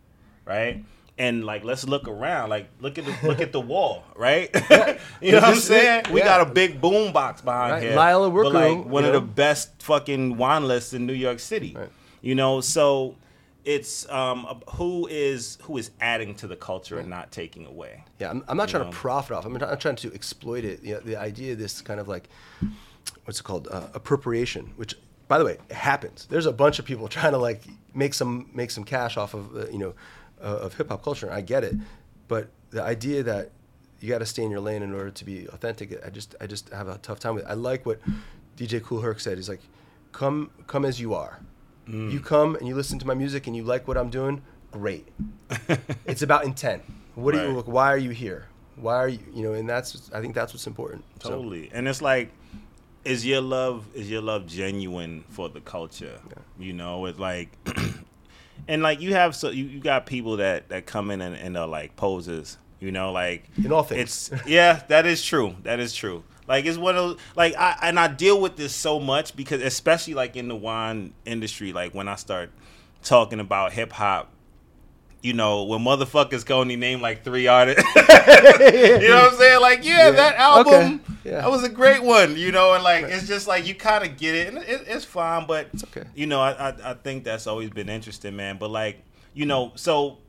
right 0.45 0.83
and 1.19 1.45
like 1.45 1.63
let's 1.63 1.83
look 1.87 2.07
around 2.07 2.49
like 2.49 2.67
look 2.79 2.97
at 2.97 3.05
the 3.05 3.15
look 3.27 3.39
at 3.41 3.51
the 3.51 3.59
wall 3.61 4.03
right 4.15 4.49
you 5.21 5.31
know 5.31 5.39
what 5.39 5.43
i'm 5.43 5.55
saying 5.55 6.05
we 6.11 6.21
got 6.21 6.41
a 6.41 6.45
big 6.51 6.81
boom 6.81 7.11
box 7.13 7.41
behind 7.41 7.73
Right. 7.73 7.83
here 7.83 7.95
Lila 7.95 8.31
but 8.31 8.53
like 8.53 8.85
one 8.85 9.05
of 9.05 9.13
the 9.13 9.21
best 9.21 9.69
fucking 9.83 10.37
wine 10.37 10.67
lists 10.67 10.93
in 10.93 11.05
new 11.05 11.13
york 11.13 11.39
city 11.39 11.75
Right. 11.77 11.89
you 12.21 12.33
know 12.35 12.61
so 12.61 13.15
it's 13.65 14.09
um 14.09 14.61
who 14.75 15.05
is 15.11 15.57
who 15.63 15.77
is 15.77 15.91
adding 15.99 16.33
to 16.35 16.47
the 16.47 16.55
culture 16.55 16.97
and 16.97 17.09
not 17.09 17.29
taking 17.31 17.65
away 17.65 18.03
Yeah, 18.19 18.29
I'm, 18.31 18.43
I'm 18.47 18.55
not 18.57 18.69
trying 18.69 18.83
know? 18.85 18.91
to 18.91 18.95
profit 18.95 19.35
off. 19.35 19.45
I'm 19.45 19.51
not, 19.53 19.61
not 19.69 19.81
trying 19.81 19.97
to 19.97 20.13
exploit 20.13 20.63
it. 20.63 20.81
You 20.81 20.93
know, 20.95 20.99
the 21.01 21.17
idea 21.17 21.53
of 21.53 21.59
this 21.59 21.81
kind 21.81 21.99
of 21.99 22.07
like, 22.07 22.29
what's 23.25 23.39
it 23.39 23.43
called, 23.43 23.67
uh, 23.69 23.87
appropriation. 23.93 24.71
Which, 24.77 24.95
by 25.27 25.37
the 25.37 25.45
way, 25.45 25.57
happens. 25.71 26.25
There's 26.29 26.45
a 26.45 26.51
bunch 26.53 26.79
of 26.79 26.85
people 26.85 27.07
trying 27.17 27.33
to 27.33 27.37
like 27.37 27.61
make 27.93 28.13
some 28.13 28.49
make 28.53 28.71
some 28.71 28.85
cash 28.85 29.17
off 29.17 29.33
of 29.33 29.55
uh, 29.55 29.67
you 29.69 29.77
know 29.77 29.93
uh, 30.41 30.45
of 30.45 30.75
hip 30.75 30.89
hop 30.89 31.03
culture. 31.03 31.31
I 31.31 31.41
get 31.41 31.63
it, 31.63 31.75
but 32.27 32.49
the 32.71 32.81
idea 32.81 33.23
that 33.23 33.51
you 33.99 34.09
got 34.09 34.19
to 34.19 34.25
stay 34.25 34.43
in 34.43 34.51
your 34.51 34.59
lane 34.61 34.81
in 34.81 34.93
order 34.93 35.11
to 35.11 35.25
be 35.25 35.47
authentic, 35.47 35.99
I 36.05 36.09
just 36.09 36.35
I 36.39 36.47
just 36.47 36.69
have 36.69 36.87
a 36.87 36.97
tough 36.99 37.19
time 37.19 37.35
with. 37.35 37.45
it. 37.45 37.49
I 37.49 37.53
like 37.53 37.85
what 37.85 37.99
DJ 38.57 38.81
Kool 38.81 39.01
Herc 39.01 39.19
said. 39.19 39.37
He's 39.37 39.49
like, 39.49 39.61
come 40.11 40.51
come 40.67 40.85
as 40.85 40.99
you 40.99 41.13
are. 41.13 41.39
Mm. 41.87 42.11
You 42.11 42.19
come 42.19 42.55
and 42.55 42.67
you 42.67 42.75
listen 42.75 42.99
to 42.99 43.07
my 43.07 43.15
music 43.15 43.47
and 43.47 43.55
you 43.55 43.63
like 43.63 43.87
what 43.87 43.97
I'm 43.97 44.09
doing. 44.09 44.41
Great. 44.71 45.07
it's 46.05 46.21
about 46.21 46.45
intent. 46.45 46.83
What 47.15 47.33
do 47.33 47.41
you 47.41 47.49
look? 47.49 47.67
Why 47.67 47.91
are 47.91 47.97
you 47.97 48.11
here? 48.11 48.47
Why 48.75 48.95
are 48.95 49.09
you? 49.09 49.19
You 49.33 49.43
know, 49.43 49.53
and 49.53 49.67
that's 49.67 50.09
I 50.13 50.21
think 50.21 50.35
that's 50.35 50.53
what's 50.53 50.67
important. 50.67 51.03
So, 51.21 51.29
totally 51.29 51.69
and 51.73 51.87
it's 51.87 52.01
like 52.01 52.31
is 53.05 53.25
your 53.25 53.41
love 53.41 53.87
is 53.93 54.09
your 54.09 54.21
love 54.21 54.45
genuine 54.45 55.23
for 55.29 55.49
the 55.49 55.61
culture 55.61 56.19
you 56.59 56.73
know 56.73 57.05
it's 57.05 57.17
like 57.17 57.49
and 58.67 58.81
like 58.81 59.01
you 59.01 59.13
have 59.13 59.35
so 59.35 59.49
you, 59.49 59.65
you 59.65 59.79
got 59.79 60.05
people 60.05 60.37
that 60.37 60.69
that 60.69 60.85
come 60.85 61.11
in 61.11 61.21
and, 61.21 61.35
and 61.35 61.57
are 61.57 61.67
like 61.67 61.95
poses 61.95 62.57
you 62.79 62.91
know 62.91 63.11
like 63.11 63.43
In 63.57 63.71
all 63.71 63.83
things. 63.83 64.31
it's 64.31 64.47
yeah 64.47 64.81
that 64.87 65.05
is 65.05 65.23
true 65.23 65.55
that 65.63 65.79
is 65.79 65.93
true 65.93 66.23
like 66.47 66.65
it's 66.65 66.77
one 66.77 66.95
of 66.95 67.09
those, 67.09 67.17
like 67.35 67.55
I 67.57 67.77
and 67.83 67.99
I 67.99 68.07
deal 68.07 68.39
with 68.41 68.55
this 68.55 68.75
so 68.75 68.99
much 68.99 69.35
because 69.35 69.61
especially 69.61 70.13
like 70.15 70.35
in 70.35 70.47
the 70.47 70.55
wine 70.55 71.13
industry 71.25 71.73
like 71.73 71.93
when 71.93 72.07
I 72.07 72.15
start 72.15 72.51
talking 73.03 73.39
about 73.39 73.73
hip 73.73 73.91
hop 73.93 74.31
you 75.21 75.33
know, 75.33 75.63
when 75.63 75.81
motherfuckers 75.81 76.45
can 76.45 76.55
only 76.55 76.75
name 76.75 77.01
like 77.01 77.23
three 77.23 77.47
artists. 77.47 77.83
you 77.95 78.03
know 79.09 79.21
what 79.23 79.33
I'm 79.33 79.37
saying? 79.37 79.61
Like, 79.61 79.83
yeah, 79.85 80.05
Yeah. 80.05 80.11
that 80.11 80.35
album, 80.37 80.73
Okay. 80.73 80.99
Yeah. 81.25 81.41
that 81.41 81.51
was 81.51 81.63
a 81.63 81.69
great 81.69 82.01
one. 82.01 82.37
You 82.37 82.51
know, 82.51 82.73
and 82.73 82.83
like 82.83 83.05
it's 83.05 83.27
just 83.27 83.47
like 83.47 83.67
you 83.67 83.75
kind 83.75 84.03
of 84.05 84.17
get 84.17 84.35
it, 84.35 84.47
and 84.47 84.57
it, 84.59 84.85
it's 84.87 85.05
fine. 85.05 85.45
But 85.45 85.67
It's 85.73 85.83
okay. 85.83 86.05
You 86.15 86.27
know, 86.27 86.39
I, 86.41 86.69
I 86.69 86.91
I 86.91 86.93
think 86.93 87.23
that's 87.23 87.47
always 87.47 87.69
been 87.69 87.89
interesting, 87.89 88.35
man. 88.35 88.57
But 88.57 88.69
like, 88.71 89.03
you 89.33 89.45
know, 89.45 89.73
so 89.75 90.19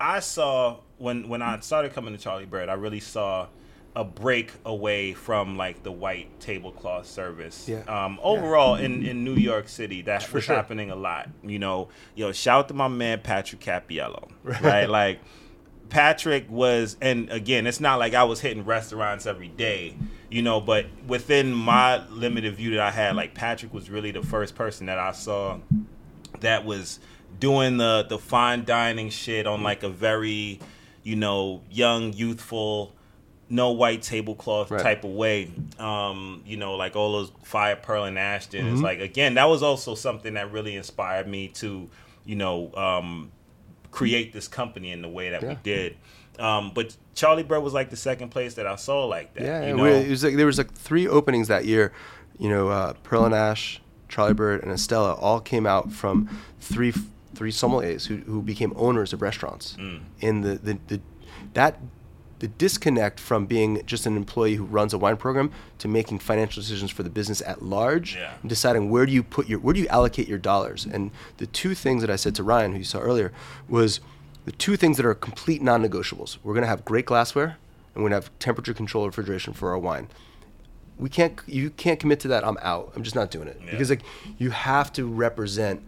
I 0.00 0.20
saw 0.20 0.78
when 0.98 1.28
when 1.28 1.42
I 1.42 1.58
started 1.60 1.92
coming 1.92 2.16
to 2.16 2.18
Charlie 2.22 2.46
Bird, 2.46 2.68
I 2.68 2.74
really 2.74 3.00
saw 3.00 3.48
a 3.98 4.04
break 4.04 4.52
away 4.64 5.12
from 5.12 5.56
like 5.56 5.82
the 5.82 5.90
white 5.90 6.38
tablecloth 6.38 7.04
service. 7.04 7.68
Yeah. 7.68 7.82
Um, 7.88 8.20
overall 8.22 8.76
in, 8.76 9.04
in 9.04 9.24
New 9.24 9.34
York 9.34 9.68
City, 9.68 10.02
that 10.02 10.22
For 10.22 10.36
was 10.36 10.44
sure. 10.44 10.54
happening 10.54 10.92
a 10.92 10.94
lot. 10.94 11.28
You 11.42 11.58
know, 11.58 11.88
yo, 12.14 12.30
shout 12.30 12.60
out 12.60 12.68
to 12.68 12.74
my 12.74 12.86
man 12.86 13.22
Patrick 13.22 13.60
Cappiello. 13.60 14.30
Right. 14.44 14.84
like 14.88 15.18
Patrick 15.88 16.48
was 16.48 16.96
and 17.00 17.28
again, 17.32 17.66
it's 17.66 17.80
not 17.80 17.98
like 17.98 18.14
I 18.14 18.22
was 18.22 18.38
hitting 18.38 18.64
restaurants 18.64 19.26
every 19.26 19.48
day, 19.48 19.96
you 20.30 20.42
know, 20.42 20.60
but 20.60 20.86
within 21.08 21.52
my 21.52 22.06
limited 22.06 22.54
view 22.54 22.70
that 22.76 22.80
I 22.80 22.92
had, 22.92 23.16
like 23.16 23.34
Patrick 23.34 23.74
was 23.74 23.90
really 23.90 24.12
the 24.12 24.22
first 24.22 24.54
person 24.54 24.86
that 24.86 25.00
I 25.00 25.10
saw 25.10 25.58
that 26.38 26.64
was 26.64 27.00
doing 27.40 27.78
the 27.78 28.06
the 28.08 28.18
fine 28.20 28.64
dining 28.64 29.10
shit 29.10 29.48
on 29.48 29.64
like 29.64 29.82
a 29.82 29.88
very 29.88 30.60
you 31.02 31.16
know 31.16 31.62
young 31.68 32.12
youthful 32.12 32.94
no 33.50 33.72
white 33.72 34.02
tablecloth 34.02 34.70
Right. 34.70 34.82
type 34.82 35.04
of 35.04 35.10
way 35.10 35.50
um 35.78 36.42
you 36.46 36.56
know 36.56 36.74
like 36.76 36.96
all 36.96 37.12
those 37.12 37.32
fire 37.42 37.76
pearl 37.76 38.04
and 38.04 38.18
ashton 38.18 38.66
Mm-hmm. 38.66 38.74
is 38.76 38.82
like 38.82 39.00
again 39.00 39.34
that 39.34 39.46
was 39.48 39.62
also 39.62 39.94
something 39.94 40.34
that 40.34 40.52
really 40.52 40.76
inspired 40.76 41.26
me 41.26 41.48
to 41.48 41.88
you 42.26 42.36
know 42.36 42.72
um 42.74 43.30
create 43.90 44.32
this 44.34 44.48
company 44.48 44.90
in 44.92 45.00
the 45.00 45.08
way 45.08 45.30
that 45.30 45.42
we 45.42 45.56
did. 45.62 45.96
Um, 46.38 46.70
but 46.74 46.94
Charlie 47.14 47.42
Bird 47.42 47.60
was 47.60 47.72
like 47.72 47.88
the 47.90 47.96
second 47.96 48.28
place 48.28 48.54
that 48.54 48.66
I 48.66 48.76
saw 48.76 49.06
like 49.06 49.32
that. 49.34 49.42
Yeah, 49.42 49.66
you 49.66 49.74
know? 49.76 49.86
it 49.86 50.08
was 50.08 50.22
like 50.22 50.36
there 50.36 50.46
was 50.46 50.58
like 50.58 50.72
three 50.72 51.08
openings 51.08 51.48
that 51.48 51.64
year. 51.64 51.92
You 52.38 52.48
know, 52.50 52.68
uh, 52.68 52.92
Pearl 53.02 53.24
and 53.24 53.34
Ash, 53.34 53.80
Charlie 54.08 54.34
Bird, 54.34 54.62
and 54.62 54.70
Estela 54.70 55.20
all 55.20 55.40
came 55.40 55.66
out 55.66 55.90
from 55.90 56.28
three 56.60 56.92
three 57.34 57.50
sommeliers 57.50 58.06
who, 58.06 58.18
who 58.18 58.42
became 58.42 58.72
owners 58.76 59.12
of 59.12 59.22
restaurants. 59.22 59.74
Mm. 59.80 60.00
And 60.22 60.44
the, 60.44 60.54
the, 60.56 60.78
the 60.86 61.00
that 61.54 61.80
the 62.40 62.48
disconnect 62.48 63.18
from 63.18 63.46
being 63.46 63.82
just 63.84 64.06
an 64.06 64.16
employee 64.16 64.54
who 64.54 64.64
runs 64.64 64.94
a 64.94 64.98
wine 64.98 65.16
program 65.16 65.50
to 65.78 65.88
making 65.88 66.18
financial 66.20 66.62
decisions 66.62 66.90
for 66.90 67.02
the 67.02 67.10
business 67.10 67.42
at 67.42 67.62
large 67.62 68.14
Yeah. 68.14 68.34
and 68.40 68.48
deciding 68.48 68.90
where 68.90 69.06
do 69.06 69.12
you 69.12 69.22
put 69.22 69.48
your 69.48 69.58
where 69.58 69.74
do 69.74 69.80
you 69.80 69.88
allocate 69.88 70.28
your 70.28 70.38
dollars? 70.38 70.86
And 70.86 71.10
the 71.38 71.46
two 71.46 71.74
things 71.74 72.00
that 72.02 72.10
i 72.10 72.16
said 72.16 72.34
to 72.36 72.42
ryan 72.42 72.72
who 72.72 72.78
you 72.78 72.84
saw 72.84 73.00
earlier 73.00 73.32
was 73.68 74.00
the 74.44 74.52
two 74.52 74.76
things 74.76 74.96
that 74.96 75.04
are 75.04 75.14
complete 75.14 75.60
non-negotiables. 75.62 76.38
We're 76.42 76.54
going 76.54 76.62
to 76.62 76.68
have 76.68 76.84
great 76.84 77.04
glassware 77.06 77.58
and 77.94 78.02
we're 78.04 78.10
going 78.10 78.20
to 78.22 78.26
have 78.26 78.38
temperature 78.38 78.72
control 78.72 79.04
refrigeration 79.06 79.52
for 79.52 79.70
our 79.70 79.78
wine. 79.78 80.08
We 80.98 81.08
can't 81.08 81.38
you 81.46 81.70
can't 81.70 81.98
commit 82.00 82.20
to 82.20 82.28
that 82.28 82.44
i'm 82.44 82.56
out. 82.62 82.92
I'm 82.96 83.02
just 83.02 83.16
not 83.16 83.30
doing 83.30 83.48
it. 83.48 83.60
Yeah. 83.64 83.70
because 83.72 83.90
like 83.90 84.02
you 84.38 84.50
have 84.50 84.92
to 84.94 85.06
represent 85.06 85.82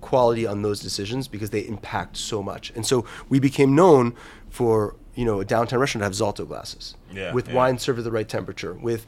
quality 0.00 0.46
on 0.46 0.62
those 0.62 0.80
decisions 0.80 1.28
because 1.28 1.50
they 1.50 1.60
impact 1.60 2.16
so 2.16 2.42
much. 2.42 2.72
And 2.74 2.84
so 2.86 3.04
we 3.28 3.38
became 3.38 3.74
known 3.74 4.14
for 4.50 4.96
you 5.14 5.24
know 5.24 5.40
a 5.40 5.44
downtown 5.44 5.78
restaurant 5.80 6.00
to 6.02 6.04
have 6.04 6.34
zalto 6.34 6.46
glasses 6.46 6.94
Yeah, 7.12 7.32
with 7.32 7.48
yeah. 7.48 7.54
wine 7.54 7.78
served 7.78 7.98
at 7.98 8.04
the 8.04 8.10
right 8.12 8.28
temperature 8.28 8.72
with 8.74 9.06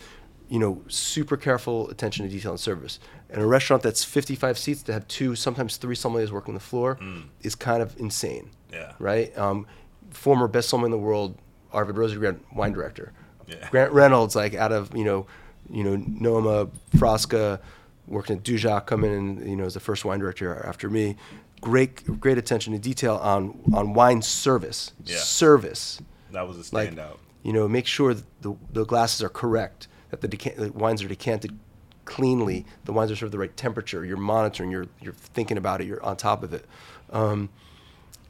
you 0.48 0.59
know 0.59 0.82
super 0.88 1.36
careful 1.36 1.88
attention 1.90 2.26
to 2.26 2.30
detail 2.30 2.50
and 2.52 2.61
service 2.61 2.98
and 3.30 3.40
a 3.42 3.46
restaurant 3.46 3.82
that's 3.82 4.05
55 4.05 4.59
seats 4.59 4.82
to 4.82 4.92
have 4.92 5.09
two 5.09 5.34
sometimes 5.34 5.76
three 5.78 5.96
sommeliers 5.96 6.30
working 6.30 6.55
the 6.55 6.61
floor 6.61 6.98
is 7.42 7.55
kind 7.55 7.82
of 7.82 7.96
insane 7.98 8.50
Mm. 8.70 8.74
Yeah. 8.76 8.92
right 8.98 9.36
um, 9.38 9.66
former 10.11 10.48
best 10.48 10.68
sommelier 10.68 10.86
in 10.86 10.90
the 10.92 10.98
world 10.98 11.38
arvid 11.72 11.96
rosengren 11.96 12.40
wine 12.55 12.72
director 12.72 13.12
Yeah. 13.46 13.68
grant 13.70 13.92
reynolds 13.92 14.34
like 14.36 14.55
out 14.55 14.72
of 14.72 14.94
you 14.96 15.05
know 15.05 15.26
you 15.70 15.82
know 15.84 15.96
noma 15.96 16.68
frasca 16.96 17.61
working 18.07 18.36
at 18.36 18.42
dujac 18.42 18.84
coming 18.86 19.12
in 19.12 19.48
you 19.48 19.57
know 19.57 19.64
as 19.64 19.74
the 19.74 19.80
first 19.80 20.05
wine 20.05 20.18
director 20.18 20.64
after 20.66 20.90
me 20.90 21.16
great 21.61 22.20
great 22.20 22.38
attention 22.38 22.72
to 22.72 22.78
detail 22.78 23.16
on 23.16 23.59
on 23.74 23.94
wine 23.94 24.22
service. 24.22 24.92
Yeah. 25.05 25.16
service. 25.18 26.00
That 26.32 26.46
was 26.48 26.57
a 26.70 26.74
like 26.74 26.90
standout. 26.90 27.18
you 27.42 27.52
know 27.52 27.68
make 27.68 27.86
sure 27.86 28.12
that 28.14 28.24
the, 28.42 28.55
the 28.72 28.84
glasses 28.84 29.22
are 29.22 29.28
correct 29.28 29.88
that 30.11 30.20
the, 30.20 30.28
the 30.57 30.72
wines 30.72 31.02
are 31.02 31.09
decanted 31.09 31.59
cleanly 32.05 32.66
the 32.84 32.92
wines 32.92 33.11
are 33.11 33.16
served 33.16 33.32
the 33.32 33.38
right 33.38 33.57
temperature 33.57 34.05
you're 34.05 34.16
monitoring 34.16 34.70
you're 34.70 34.86
you're 35.00 35.14
thinking 35.14 35.57
about 35.57 35.80
it 35.80 35.86
you're 35.86 36.02
on 36.05 36.16
top 36.16 36.42
of 36.42 36.52
it. 36.52 36.66
Um, 37.11 37.48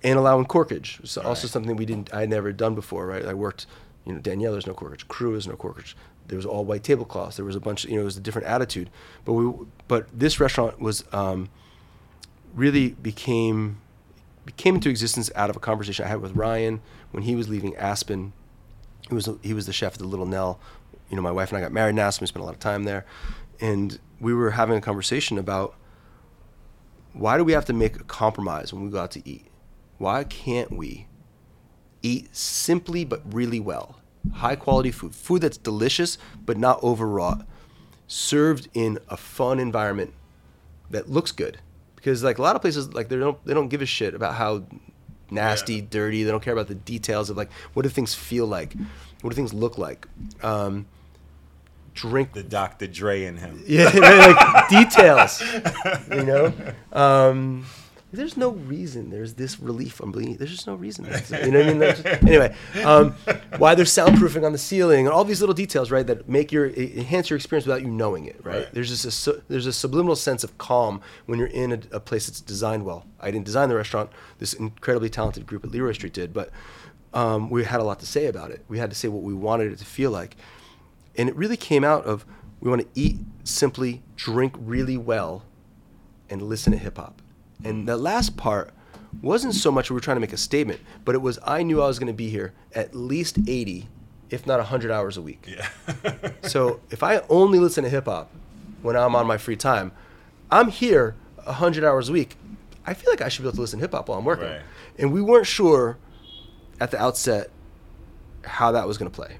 and 0.02 0.18
allowing 0.18 0.44
corkage 0.44 1.00
it's 1.00 1.16
also 1.16 1.46
Right. 1.46 1.50
something 1.52 1.76
we 1.76 1.86
didn't 1.86 2.12
i 2.14 2.20
had 2.20 2.30
never 2.30 2.52
done 2.52 2.74
before 2.74 3.06
right? 3.06 3.24
I 3.24 3.34
worked 3.34 3.66
you 4.04 4.12
know 4.12 4.20
Daniel 4.20 4.52
there's 4.52 4.66
no 4.66 4.74
corkage. 4.74 5.08
Cru 5.08 5.32
there's 5.32 5.48
no 5.48 5.56
corkage. 5.56 5.94
There 6.28 6.36
was 6.36 6.44
all 6.46 6.64
white 6.66 6.82
tablecloths. 6.84 7.36
There 7.36 7.44
was 7.46 7.56
a 7.56 7.60
bunch 7.60 7.84
of 7.84 7.90
you 7.90 7.96
know 7.96 8.02
it 8.02 8.04
was 8.04 8.18
a 8.18 8.20
different 8.20 8.46
attitude. 8.48 8.90
But 9.24 9.32
we 9.32 9.50
but 9.88 10.06
this 10.12 10.38
restaurant 10.38 10.78
was 10.78 11.04
um, 11.12 11.48
really 12.55 12.90
became 12.90 13.80
came 14.57 14.74
into 14.74 14.90
existence 14.90 15.30
out 15.34 15.50
of 15.50 15.57
a 15.57 15.61
conversation 15.61 16.05
I 16.05 16.09
had 16.09 16.20
with 16.20 16.36
Ryan 16.36 16.80
when 17.11 17.22
he 17.22 17.34
was 17.34 17.48
leaving 17.48 17.74
Aspen. 17.76 18.32
He 19.09 19.14
was 19.14 19.28
he 19.42 19.55
was 19.55 19.66
the 19.66 19.72
chef 19.72 19.92
of 19.92 19.98
the 19.98 20.07
Little 20.07 20.26
Nell. 20.26 20.61
You 21.11 21.16
know, 21.16 21.22
my 21.22 21.32
wife 21.32 21.50
and 21.50 21.59
I 21.59 21.61
got 21.61 21.72
married 21.72 21.90
in 21.90 21.98
Aspen. 21.98 22.24
We 22.24 22.28
spent 22.28 22.42
a 22.42 22.46
lot 22.46 22.55
of 22.55 22.61
time 22.61 22.84
there, 22.84 23.05
and 23.61 23.98
we 24.20 24.34
were 24.34 24.52
having 24.52 24.76
a 24.76 24.80
conversation 24.80 25.38
about 25.38 25.74
why 27.12 27.36
do 27.36 27.44
we 27.44 27.52
have 27.52 27.64
to 27.66 27.72
make 27.72 27.96
a 27.96 28.05
compromise 28.05 28.72
when 28.72 28.82
we 28.82 28.90
go 28.90 28.98
out 28.98 29.12
to 29.12 29.28
eat? 29.28 29.46
Why 29.98 30.24
can't 30.24 30.72
we 30.72 31.07
eat 32.02 32.34
simply 32.34 33.05
but 33.05 33.22
really 33.32 33.61
well? 33.61 34.00
High 34.32 34.57
quality 34.57 34.90
food, 34.90 35.14
food 35.14 35.42
that's 35.42 35.57
delicious 35.57 36.18
but 36.44 36.57
not 36.57 36.82
overwrought, 36.82 37.46
served 38.07 38.68
in 38.74 38.98
a 39.09 39.16
fun 39.16 39.61
environment 39.61 40.12
that 40.90 41.09
looks 41.09 41.30
good 41.30 41.59
because 42.05 42.22
like 42.22 42.36
a 42.38 42.42
lot 42.42 42.55
of 42.55 42.61
places 42.61 42.92
like 42.92 43.09
they 43.09 43.16
don't 43.16 43.42
they 43.46 43.55
don't 43.55 43.68
give 43.68 43.80
a 43.80 43.86
shit 43.86 44.14
about 44.14 44.34
how 44.34 44.62
nasty 45.30 45.76
Yeah. 45.76 45.82
dirty 45.88 46.22
they 46.22 46.30
don't 46.30 46.42
care 46.42 46.52
about 46.52 46.68
the 46.68 46.74
details 46.74 47.30
of 47.30 47.36
like 47.38 47.50
what 47.72 47.82
do 47.84 47.88
things 47.88 48.14
feel 48.14 48.46
like 48.46 48.74
what 49.22 49.30
do 49.30 49.34
things 49.36 49.55
look 49.55 49.78
like 49.78 50.07
um, 50.42 50.84
drink 51.94 52.34
The 52.34 52.42
Dr. 52.42 52.86
Dre 52.88 53.24
in 53.24 53.38
him. 53.38 53.62
yeah 53.66 53.86
like 53.88 54.68
details 54.78 55.42
you 56.11 56.24
know 56.24 56.52
um, 56.92 57.64
there's 58.16 58.36
no 58.36 58.50
reason 58.50 59.10
there's 59.10 59.34
this 59.34 59.60
relief 59.60 60.00
I'm 60.00 60.10
bleeding 60.12 60.36
there's 60.36 60.50
just 60.50 60.66
no 60.66 60.74
reason 60.74 61.04
you 61.04 61.50
know 61.50 61.58
what 61.60 61.68
I 61.68 61.72
mean? 61.72 61.80
Just- 61.80 62.06
anyway 62.06 62.54
um, 62.84 63.12
why 63.58 63.74
there's 63.74 63.90
soundproofing 63.92 64.44
on 64.44 64.52
the 64.52 64.58
ceiling 64.58 65.06
and 65.06 65.14
all 65.14 65.24
these 65.24 65.40
little 65.40 65.54
details 65.54 65.90
right 65.90 66.06
that 66.06 66.28
make 66.28 66.52
your 66.52 66.68
enhance 66.70 67.30
your 67.30 67.36
experience 67.36 67.66
without 67.66 67.82
you 67.82 67.88
knowing 67.88 68.24
it 68.26 68.40
right, 68.44 68.54
Right. 68.56 68.72
there's 68.72 68.88
just 69.02 69.26
a 69.28 69.42
there's 69.48 69.66
a 69.66 69.72
subliminal 69.72 70.16
sense 70.16 70.44
of 70.44 70.56
calm 70.58 71.00
when 71.26 71.38
you're 71.38 71.48
in 71.48 71.72
a, 71.72 71.80
a 71.92 72.00
place 72.00 72.26
that's 72.26 72.40
designed 72.40 72.84
well. 72.84 73.04
I 73.20 73.30
didn't 73.30 73.44
design 73.46 73.68
the 73.68 73.74
restaurant. 73.76 74.10
This 74.38 74.52
incredibly 74.54 75.08
talented 75.10 75.46
group 75.46 75.64
at 75.64 75.70
Leroy 75.70 75.92
Street 75.92 76.12
did 76.12 76.32
but 76.32 76.50
um, 77.12 77.48
we 77.50 77.64
had 77.64 77.80
a 77.80 77.84
lot 77.84 78.00
to 78.00 78.06
say 78.06 78.26
about 78.26 78.50
it. 78.50 78.64
We 78.68 78.78
had 78.78 78.90
to 78.90 78.96
say 78.96 79.08
what 79.08 79.22
we 79.22 79.32
wanted 79.34 79.70
it 79.72 79.78
to 79.78 79.84
feel 79.84 80.10
like. 80.10 80.36
And 81.16 81.28
it 81.28 81.36
really 81.36 81.56
came 81.56 81.84
out 81.84 82.04
of 82.04 82.24
we 82.60 82.68
want 82.70 82.82
to 82.82 82.88
eat 82.94 83.18
simply, 83.44 84.02
drink 84.16 84.54
really 84.58 84.96
well, 84.96 85.44
and 86.28 86.42
listen 86.42 86.72
to 86.72 86.78
hip 86.78 86.96
hop. 86.96 87.20
And 87.64 87.88
the 87.88 87.96
last 87.96 88.36
part 88.36 88.70
wasn't 89.22 89.54
so 89.54 89.70
much 89.72 89.90
we 89.90 89.94
were 89.94 90.00
trying 90.00 90.16
to 90.16 90.20
make 90.20 90.32
a 90.32 90.36
statement, 90.36 90.80
but 91.04 91.14
it 91.14 91.18
was 91.22 91.38
I 91.44 91.62
knew 91.62 91.80
I 91.82 91.86
was 91.86 91.98
going 91.98 92.08
to 92.08 92.12
be 92.12 92.28
here 92.28 92.52
at 92.74 92.94
least 92.94 93.38
80, 93.46 93.88
if 94.30 94.46
not 94.46 94.58
100 94.58 94.90
hours 94.90 95.16
a 95.16 95.22
week. 95.22 95.46
Yeah. 95.48 95.68
So 96.42 96.80
if 96.90 97.02
I 97.02 97.22
only 97.30 97.58
listen 97.58 97.84
to 97.84 97.90
hip 97.90 98.04
hop 98.04 98.30
when 98.82 98.96
I'm 98.96 99.16
on 99.16 99.26
my 99.26 99.38
free 99.38 99.56
time, 99.56 99.92
I'm 100.50 100.68
here 100.68 101.16
100 101.44 101.82
hours 101.84 102.08
a 102.10 102.12
week. 102.12 102.36
I 102.86 102.92
feel 102.92 103.10
like 103.10 103.22
I 103.22 103.28
should 103.30 103.42
be 103.42 103.48
able 103.48 103.56
to 103.56 103.60
listen 103.62 103.78
to 103.78 103.84
hip 103.84 103.92
hop 103.92 104.08
while 104.08 104.18
I'm 104.18 104.24
working. 104.26 104.46
Right. 104.48 104.60
And 104.98 105.10
we 105.12 105.22
weren't 105.22 105.46
sure 105.46 105.96
at 106.80 106.90
the 106.90 107.00
outset 107.00 107.50
how 108.44 108.72
that 108.72 108.86
was 108.86 108.98
going 108.98 109.10
to 109.10 109.14
play. 109.14 109.38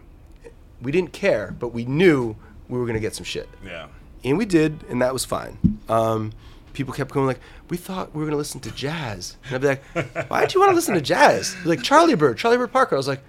We 0.81 0.93
didn't 0.93 1.13
care, 1.13 1.55
but 1.59 1.69
we 1.69 1.85
knew 1.85 2.37
we 2.69 2.79
were 2.79 2.85
going 2.87 2.95
to 2.95 3.01
get 3.01 3.15
some 3.15 3.25
shit. 3.25 3.49
yeah. 3.65 3.89
And 4.25 4.39
we 4.39 4.47
did, 4.47 4.83
and 4.89 5.03
that 5.03 5.13
was 5.13 5.27
fine. 5.27 5.59
Um, 5.91 6.33
people 6.75 6.93
kept 6.93 7.13
going 7.13 7.27
like, 7.27 7.41
"We 7.71 7.79
thought 7.79 8.15
we 8.15 8.19
were 8.19 8.27
going 8.27 8.33
to 8.33 8.37
listen 8.39 8.61
to 8.61 8.71
jazz." 8.73 9.37
And 9.47 9.55
I'd 9.55 9.61
be 9.63 9.69
like, 9.69 10.31
"Why 10.31 10.43
did 10.43 10.53
you 10.53 10.61
want 10.61 10.71
to 10.71 10.77
listen 10.77 10.95
to 10.95 11.01
jazz?" 11.01 11.57
Like 11.65 11.83
Charlie 11.83 12.15
Bird, 12.15 12.37
Charlie 12.37 12.59
Bird 12.59 12.73
Parker. 12.73 12.95
I 12.95 12.99
was 12.99 13.09
like, 13.09 13.21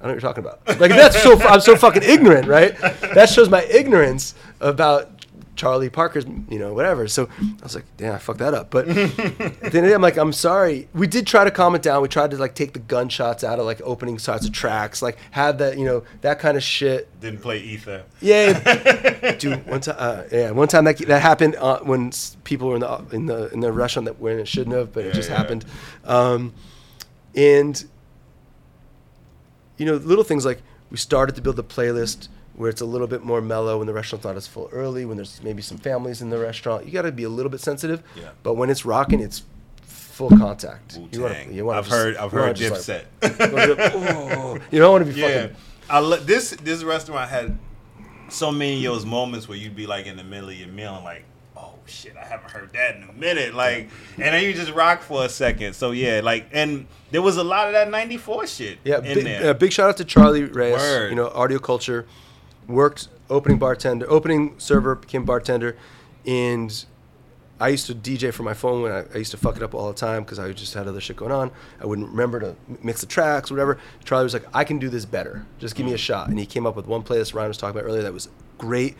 "I 0.00 0.06
don't 0.06 0.08
know 0.08 0.08
what 0.08 0.22
you're 0.22 0.32
talking 0.32 0.44
about." 0.44 0.80
Like 0.80 0.90
that's 0.92 1.20
so 1.20 1.40
I'm 1.42 1.60
so 1.60 1.74
fucking 1.74 2.04
ignorant, 2.04 2.46
right? 2.46 2.78
That 3.14 3.28
shows 3.28 3.48
my 3.48 3.64
ignorance 3.64 4.34
about 4.60 5.21
Charlie 5.54 5.90
Parker's, 5.90 6.24
you 6.48 6.58
know, 6.58 6.72
whatever. 6.72 7.06
So 7.08 7.28
I 7.40 7.62
was 7.62 7.74
like, 7.74 7.84
"Damn, 7.96 8.14
I 8.14 8.18
fucked 8.18 8.38
that 8.38 8.54
up." 8.54 8.70
But 8.70 8.88
at 8.88 8.94
the 9.16 9.44
end 9.44 9.64
of 9.64 9.72
the 9.72 9.80
day, 9.80 9.92
I'm 9.92 10.02
like, 10.02 10.16
"I'm 10.16 10.32
sorry." 10.32 10.88
We 10.94 11.06
did 11.06 11.26
try 11.26 11.44
to 11.44 11.50
calm 11.50 11.74
it 11.74 11.82
down. 11.82 12.02
We 12.02 12.08
tried 12.08 12.30
to 12.30 12.36
like 12.38 12.54
take 12.54 12.72
the 12.72 12.78
gunshots 12.78 13.44
out 13.44 13.58
of 13.58 13.66
like 13.66 13.80
opening 13.84 14.16
shots 14.16 14.46
of 14.46 14.52
tracks, 14.52 15.02
like 15.02 15.18
have 15.32 15.58
that, 15.58 15.78
you 15.78 15.84
know, 15.84 16.04
that 16.22 16.38
kind 16.38 16.56
of 16.56 16.62
shit. 16.62 17.08
Didn't 17.20 17.40
play 17.40 17.58
Ether. 17.58 18.04
Yeah, 18.20 19.34
dude. 19.38 19.66
One 19.66 19.80
time, 19.80 19.96
uh, 19.98 20.22
yeah, 20.32 20.50
one 20.52 20.68
time 20.68 20.84
that 20.84 20.98
that 20.98 21.22
happened 21.22 21.56
uh, 21.56 21.80
when 21.80 22.12
people 22.44 22.68
were 22.68 22.76
in 22.76 22.80
the 22.80 23.04
in 23.12 23.26
the 23.26 23.48
in 23.52 23.60
the 23.60 23.72
restaurant 23.72 24.06
that 24.06 24.18
when 24.18 24.38
it 24.38 24.48
shouldn't 24.48 24.74
have, 24.74 24.92
but 24.92 25.04
it 25.04 25.14
just 25.14 25.28
yeah. 25.28 25.36
happened. 25.36 25.64
Um, 26.04 26.54
and 27.34 27.84
you 29.76 29.86
know, 29.86 29.96
little 29.96 30.24
things 30.24 30.44
like 30.44 30.62
we 30.90 30.96
started 30.96 31.34
to 31.36 31.42
build 31.42 31.58
a 31.58 31.62
playlist 31.62 32.28
where 32.62 32.70
it's 32.70 32.80
a 32.80 32.86
little 32.86 33.06
bit 33.06 33.22
more 33.24 33.40
mellow 33.42 33.76
when 33.78 33.86
the 33.86 33.92
restaurant's 33.92 34.24
not 34.24 34.36
as 34.36 34.46
full 34.46 34.68
early. 34.72 35.04
When 35.04 35.16
there's 35.18 35.42
maybe 35.42 35.60
some 35.60 35.76
families 35.76 36.22
in 36.22 36.30
the 36.30 36.38
restaurant, 36.38 36.86
you 36.86 36.92
got 36.92 37.02
to 37.02 37.12
be 37.12 37.24
a 37.24 37.28
little 37.28 37.50
bit 37.50 37.60
sensitive. 37.60 38.02
Yeah. 38.16 38.30
But 38.42 38.54
when 38.54 38.70
it's 38.70 38.84
rocking, 38.86 39.20
it's 39.20 39.42
full 39.82 40.30
contact. 40.30 40.96
Wu-Tang. 41.12 41.52
You 41.52 41.64
wanna 41.66 41.78
I've 41.80 41.84
just- 41.86 41.96
heard. 41.96 42.16
I've 42.16 42.32
you 42.32 42.38
heard 42.38 42.56
just, 42.56 42.88
like, 42.88 43.06
you 44.70 44.78
don't 44.78 44.92
want 44.92 45.06
to 45.06 45.12
be 45.12 45.20
yeah. 45.20 45.40
fucking. 45.42 45.56
I 45.90 45.98
lo- 45.98 46.16
this 46.16 46.50
this 46.62 46.82
restaurant 46.84 47.28
had 47.30 47.58
so 48.28 48.50
many 48.50 48.84
of 48.86 48.94
those 48.94 49.04
moments 49.04 49.48
where 49.48 49.58
you'd 49.58 49.76
be 49.76 49.86
like 49.86 50.06
in 50.06 50.16
the 50.16 50.24
middle 50.24 50.48
of 50.48 50.54
your 50.54 50.68
meal 50.68 50.94
and 50.94 51.04
like, 51.04 51.24
oh 51.56 51.74
shit, 51.86 52.16
I 52.16 52.24
haven't 52.24 52.50
heard 52.50 52.72
that 52.72 52.96
in 52.96 53.02
a 53.02 53.12
minute. 53.12 53.54
Like, 53.54 53.90
and 54.16 54.34
then 54.34 54.42
you 54.44 54.54
just 54.54 54.72
rock 54.72 55.02
for 55.02 55.24
a 55.24 55.28
second. 55.28 55.74
So 55.74 55.90
yeah, 55.90 56.20
like, 56.22 56.46
and 56.52 56.86
there 57.10 57.20
was 57.22 57.36
a 57.36 57.44
lot 57.44 57.66
of 57.66 57.72
that 57.74 57.90
'94 57.90 58.46
shit. 58.46 58.78
Yeah, 58.84 58.98
in 58.98 59.02
big, 59.14 59.24
there. 59.24 59.50
uh, 59.50 59.54
big 59.54 59.72
shout 59.72 59.88
out 59.90 59.96
to 59.98 60.04
Charlie 60.04 60.44
Reyes. 60.44 60.76
Word. 60.78 61.10
You 61.10 61.16
know, 61.16 61.28
audio 61.28 61.58
culture, 61.58 62.06
worked 62.68 63.08
opening 63.30 63.58
bartender, 63.58 64.10
opening 64.10 64.54
server, 64.58 64.94
became 64.94 65.24
bartender, 65.24 65.76
and 66.26 66.84
I 67.62 67.68
used 67.68 67.86
to 67.86 67.94
DJ 67.94 68.32
for 68.34 68.42
my 68.42 68.54
phone 68.54 68.82
when 68.82 68.90
I, 68.92 69.04
I 69.14 69.18
used 69.18 69.30
to 69.30 69.36
fuck 69.36 69.56
it 69.56 69.62
up 69.62 69.72
all 69.74 69.86
the 69.88 69.94
time 69.98 70.24
because 70.24 70.38
I 70.38 70.50
just 70.52 70.74
had 70.74 70.88
other 70.88 71.00
shit 71.00 71.16
going 71.16 71.32
on. 71.32 71.50
I 71.80 71.86
wouldn't 71.86 72.08
remember 72.08 72.40
to 72.40 72.56
mix 72.82 73.00
the 73.00 73.06
tracks, 73.06 73.50
whatever. 73.50 73.78
Charlie 74.04 74.24
was 74.24 74.34
like, 74.34 74.46
I 74.52 74.64
can 74.64 74.78
do 74.78 74.88
this 74.88 75.04
better. 75.04 75.46
Just 75.58 75.74
give 75.76 75.86
me 75.86 75.92
a 75.94 75.98
shot. 75.98 76.28
And 76.28 76.38
he 76.38 76.46
came 76.46 76.66
up 76.66 76.74
with 76.76 76.86
one 76.86 77.02
playlist 77.02 77.34
Ryan 77.34 77.48
was 77.48 77.56
talking 77.58 77.78
about 77.78 77.86
earlier 77.88 78.02
that 78.02 78.12
was 78.12 78.28
great. 78.58 78.96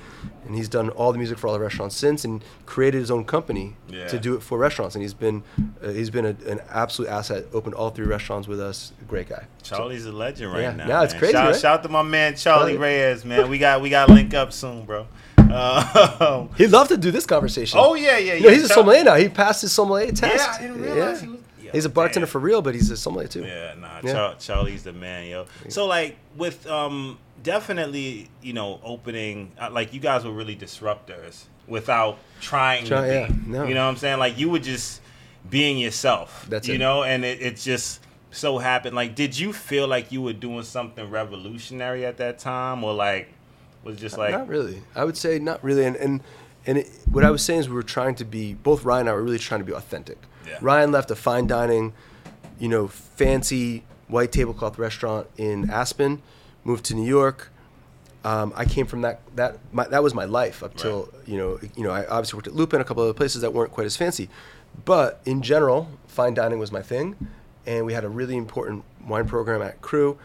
And 0.46 0.54
he's 0.54 0.68
done 0.68 0.90
all 0.90 1.12
the 1.12 1.18
music 1.18 1.38
for 1.38 1.46
all 1.48 1.52
the 1.54 1.60
restaurants 1.60 1.96
since 1.96 2.24
and 2.24 2.42
created 2.66 2.98
his 2.98 3.10
own 3.10 3.24
company 3.24 3.74
Yeah. 3.88 4.06
to 4.08 4.18
do 4.18 4.34
it 4.36 4.42
for 4.42 4.58
restaurants. 4.58 4.94
And 4.94 5.02
he's 5.02 5.14
been 5.14 5.42
uh, 5.82 5.88
he's 5.90 6.10
been 6.10 6.24
a, 6.26 6.36
an 6.50 6.60
absolute 6.70 7.08
asset. 7.10 7.46
Opened 7.52 7.74
all 7.74 7.90
three 7.90 8.06
restaurants 8.06 8.46
with 8.46 8.60
us. 8.60 8.92
Great 9.08 9.28
guy. 9.28 9.44
Charlie's 9.64 10.06
a 10.06 10.12
legend 10.12 10.52
right 10.52 10.62
Yeah. 10.62 10.72
now. 10.74 10.86
Yeah, 10.88 11.02
it's 11.04 11.14
crazy, 11.14 11.32
Shout, 11.32 11.50
right? 11.52 11.60
shout 11.60 11.78
out 11.80 11.82
to 11.84 11.88
my 11.88 12.02
man 12.02 12.36
Charlie 12.36 12.72
Charlie. 12.74 12.78
Reyes, 12.78 13.24
man. 13.24 13.48
We 13.50 13.58
got 13.58 13.80
we 13.80 13.90
got 13.90 14.06
to 14.06 14.12
link 14.14 14.34
up 14.34 14.52
soon, 14.52 14.84
bro. 14.84 15.06
Uh, 15.52 16.46
He'd 16.56 16.68
love 16.68 16.88
to 16.88 16.96
do 16.96 17.10
this 17.10 17.26
conversation. 17.26 17.78
Oh, 17.82 17.94
yeah, 17.94 18.18
yeah, 18.18 18.34
You 18.34 18.40
know, 18.42 18.48
yeah. 18.48 18.54
he's 18.54 18.64
a 18.64 18.68
sommelier 18.68 19.04
now. 19.04 19.14
He 19.16 19.28
passed 19.28 19.62
his 19.62 19.72
sommelier 19.72 20.12
test. 20.12 20.36
Yeah, 20.36 20.54
I 20.56 20.62
didn't 20.62 20.82
realize 20.82 21.20
he 21.20 21.28
was- 21.28 21.38
Yo, 21.62 21.70
he's 21.72 21.84
a 21.84 21.88
bartender 21.88 22.26
damn. 22.26 22.32
for 22.32 22.38
real, 22.40 22.60
but 22.62 22.74
he's 22.74 22.90
a 22.90 22.96
sommelier 22.96 23.28
too. 23.28 23.44
Yeah, 23.44 23.74
nah, 23.78 24.00
Yeah. 24.02 24.12
Char- 24.12 24.34
Charlie's 24.36 24.82
the 24.82 24.92
man, 24.92 25.26
yo. 25.28 25.46
So 25.68 25.86
like 25.86 26.16
with 26.36 26.66
um 26.66 27.18
definitely, 27.42 28.28
you 28.42 28.52
know, 28.52 28.80
opening 28.82 29.52
uh, 29.60 29.68
like 29.70 29.92
you 29.94 30.00
guys 30.00 30.24
were 30.24 30.32
really 30.32 30.56
disruptors 30.56 31.44
without 31.68 32.18
trying 32.40 32.84
Try- 32.86 33.00
to 33.00 33.06
be. 33.06 33.12
yeah, 33.14 33.28
no. 33.46 33.64
You 33.66 33.74
know 33.74 33.84
what 33.84 33.90
I'm 33.90 33.96
saying? 33.96 34.18
Like 34.18 34.38
you 34.38 34.50
were 34.50 34.58
just 34.58 35.00
being 35.48 35.78
yourself. 35.78 36.46
That's 36.48 36.66
you 36.68 36.74
it. 36.74 36.78
know, 36.78 37.02
and 37.04 37.24
it, 37.24 37.40
it 37.42 37.56
just 37.56 38.00
so 38.32 38.58
happened. 38.58 38.96
Like, 38.96 39.14
did 39.14 39.38
you 39.38 39.52
feel 39.52 39.86
like 39.86 40.10
you 40.12 40.22
were 40.22 40.32
doing 40.32 40.62
something 40.64 41.10
revolutionary 41.10 42.04
at 42.06 42.16
that 42.18 42.38
time, 42.38 42.82
or 42.84 42.92
like 42.94 43.28
was 43.84 43.98
just 43.98 44.18
like 44.18 44.32
not 44.32 44.48
really. 44.48 44.82
I 44.94 45.04
would 45.04 45.16
say 45.16 45.38
not 45.38 45.62
really. 45.62 45.84
And 45.84 45.96
and 45.96 46.20
and 46.66 46.78
it, 46.78 46.88
what 47.10 47.24
I 47.24 47.30
was 47.30 47.42
saying 47.42 47.60
is 47.60 47.68
we 47.68 47.74
were 47.74 47.82
trying 47.82 48.14
to 48.16 48.24
be 48.24 48.54
both 48.54 48.84
Ryan 48.84 49.02
and 49.02 49.10
I 49.10 49.12
were 49.14 49.22
really 49.22 49.38
trying 49.38 49.60
to 49.60 49.66
be 49.66 49.72
authentic. 49.72 50.18
Yeah. 50.46 50.58
Ryan 50.60 50.92
left 50.92 51.10
a 51.10 51.16
fine 51.16 51.46
dining, 51.46 51.92
you 52.58 52.68
know, 52.68 52.88
fancy 52.88 53.84
white 54.08 54.30
tablecloth 54.30 54.78
restaurant 54.78 55.26
in 55.36 55.70
Aspen, 55.70 56.22
moved 56.64 56.84
to 56.86 56.94
New 56.94 57.06
York. 57.06 57.50
Um, 58.24 58.52
I 58.54 58.66
came 58.66 58.86
from 58.86 59.00
that 59.00 59.20
that 59.34 59.58
my, 59.72 59.88
that 59.88 60.02
was 60.02 60.14
my 60.14 60.26
life 60.26 60.62
up 60.62 60.76
till 60.76 61.08
you 61.26 61.36
know 61.36 61.58
you 61.76 61.82
know 61.82 61.90
I 61.90 62.06
obviously 62.06 62.36
worked 62.36 62.46
at 62.46 62.54
Lupin 62.54 62.80
a 62.80 62.84
couple 62.84 63.02
other 63.02 63.12
places 63.12 63.42
that 63.42 63.52
weren't 63.52 63.72
quite 63.72 63.86
as 63.86 63.96
fancy, 63.96 64.28
but 64.84 65.20
in 65.24 65.42
general, 65.42 65.88
fine 66.06 66.34
dining 66.34 66.60
was 66.60 66.70
my 66.70 66.82
thing, 66.82 67.16
and 67.66 67.84
we 67.84 67.94
had 67.94 68.04
a 68.04 68.08
really 68.08 68.36
important 68.36 68.84
wine 69.04 69.26
program 69.26 69.60
at 69.60 69.80
Cru, 69.82 70.18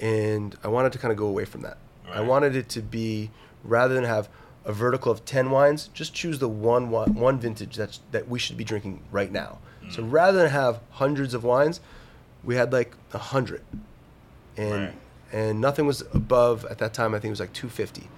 and 0.00 0.56
I 0.64 0.68
wanted 0.68 0.92
to 0.92 0.98
kind 0.98 1.12
of 1.12 1.18
go 1.18 1.26
away 1.26 1.44
from 1.44 1.62
that. 1.62 1.78
I 2.12 2.20
wanted 2.20 2.54
it 2.56 2.68
to 2.70 2.80
be 2.82 3.30
rather 3.64 3.94
than 3.94 4.04
have 4.04 4.28
a 4.64 4.72
vertical 4.72 5.12
of 5.12 5.24
ten 5.24 5.50
wines, 5.50 5.88
just 5.94 6.12
choose 6.14 6.38
the 6.38 6.48
one 6.48 6.90
one 6.90 7.38
vintage 7.38 7.76
that's 7.76 8.00
that 8.10 8.28
we 8.28 8.38
should 8.38 8.56
be 8.56 8.64
drinking 8.64 9.00
right 9.12 9.30
now. 9.30 9.58
So 9.90 10.02
Mm. 10.02 10.12
rather 10.12 10.38
than 10.38 10.50
have 10.50 10.80
hundreds 10.90 11.34
of 11.34 11.44
wines, 11.44 11.80
we 12.42 12.56
had 12.56 12.72
like 12.72 12.96
a 13.12 13.18
hundred, 13.18 13.62
and 14.56 14.72
Right. 14.86 14.94
and 15.32 15.60
nothing 15.60 15.86
was 15.86 16.02
above 16.12 16.64
at 16.66 16.78
that 16.78 16.92
time. 16.94 17.14
I 17.14 17.18
think 17.18 17.30
it 17.30 17.30
was 17.30 17.40
like 17.40 17.52
two 17.52 17.68
fifty, 17.68 18.08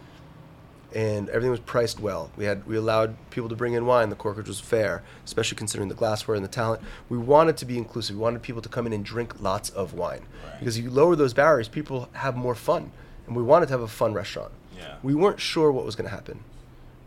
and 0.94 1.28
everything 1.28 1.50
was 1.50 1.60
priced 1.60 2.00
well. 2.00 2.30
We 2.36 2.46
had 2.46 2.66
we 2.66 2.76
allowed 2.76 3.16
people 3.30 3.48
to 3.50 3.56
bring 3.56 3.74
in 3.74 3.84
wine. 3.84 4.08
The 4.08 4.16
corkage 4.16 4.48
was 4.48 4.60
fair, 4.60 5.02
especially 5.26 5.56
considering 5.58 5.88
the 5.90 5.94
glassware 5.94 6.34
and 6.34 6.44
the 6.44 6.48
talent. 6.48 6.82
We 7.10 7.18
wanted 7.18 7.58
to 7.58 7.66
be 7.66 7.76
inclusive. 7.76 8.16
We 8.16 8.22
wanted 8.22 8.40
people 8.42 8.62
to 8.62 8.68
come 8.70 8.86
in 8.86 8.92
and 8.94 9.04
drink 9.04 9.40
lots 9.40 9.68
of 9.70 9.92
wine 9.92 10.22
because 10.58 10.78
if 10.78 10.84
you 10.84 10.90
lower 10.90 11.14
those 11.16 11.34
barriers, 11.34 11.68
people 11.68 12.08
have 12.12 12.36
more 12.36 12.54
fun, 12.54 12.90
and 13.28 13.36
we 13.36 13.42
wanted 13.42 13.66
to 13.66 13.72
have 13.72 13.82
a 13.82 13.88
fun 13.88 14.12
restaurant. 14.14 14.50
Yeah. 14.76 14.96
We 15.02 15.14
weren't 15.14 15.40
sure 15.40 15.70
what 15.70 15.84
was 15.84 15.94
going 15.94 16.08
to 16.08 16.14
happen, 16.14 16.40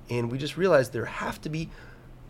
and 0.09 0.31
we 0.31 0.37
just 0.37 0.55
realized 0.55 0.93
there 0.93 1.05
have 1.05 1.41
to 1.41 1.49
be. 1.49 1.69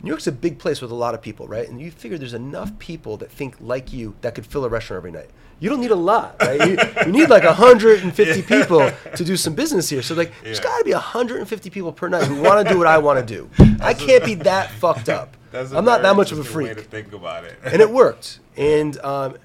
New 0.04 0.10
York's 0.10 0.26
a 0.26 0.32
big 0.32 0.58
place 0.58 0.82
with 0.82 0.90
a 0.90 0.96
lot 0.96 1.14
of 1.14 1.22
people, 1.22 1.48
right? 1.48 1.70
And 1.70 1.80
you 1.80 1.92
figure 1.92 2.18
there's 2.18 2.34
enough 2.34 2.80
people 2.80 3.18
that 3.18 3.30
think 3.32 3.58
like 3.60 3.94
you 3.94 4.16
that 4.22 4.34
could 4.34 4.48
fill 4.48 4.66
a 4.66 4.70
restaurant 4.70 4.98
every 4.98 5.12
night. 5.12 5.30
You 5.60 5.70
don't 5.70 5.80
need 5.80 5.92
a 5.92 5.96
lot, 5.96 6.38
right? 6.42 6.60
You, 6.68 6.78
you 7.06 7.12
need 7.12 7.30
like 7.30 7.44
150 7.44 8.42
people 8.42 8.92
to 9.16 9.24
do 9.24 9.38
some 9.38 9.54
business 9.54 9.90
here. 9.90 10.02
So 10.02 10.16
like, 10.16 10.34
there's 10.44 10.60
got 10.60 10.80
to 10.80 10.84
be 10.84 10.92
150 10.92 11.70
people 11.70 11.92
per 11.92 12.10
night 12.10 12.24
who 12.24 12.42
want 12.42 12.68
to 12.68 12.74
do 12.74 12.80
what 12.80 12.88
I 12.88 12.98
want 12.98 13.20
to 13.20 13.26
do. 13.36 13.48
I 13.80 13.94
can't 13.94 14.26
be 14.26 14.34
that 14.36 14.72
fucked 14.80 15.08
up. 15.08 15.38
That's 15.52 15.72
a 15.72 15.78
I'm 15.78 15.86
not 15.86 16.02
that 16.02 16.16
much 16.16 16.32
of 16.32 16.40
a 16.40 16.44
freak. 16.44 16.70
Way 16.70 16.74
to 16.74 16.82
think 16.82 17.14
about 17.14 17.44
it. 17.44 17.60
and 17.64 17.80
it 17.80 17.92
worked. 17.92 18.40
And 18.58 18.98
um, 19.02 19.38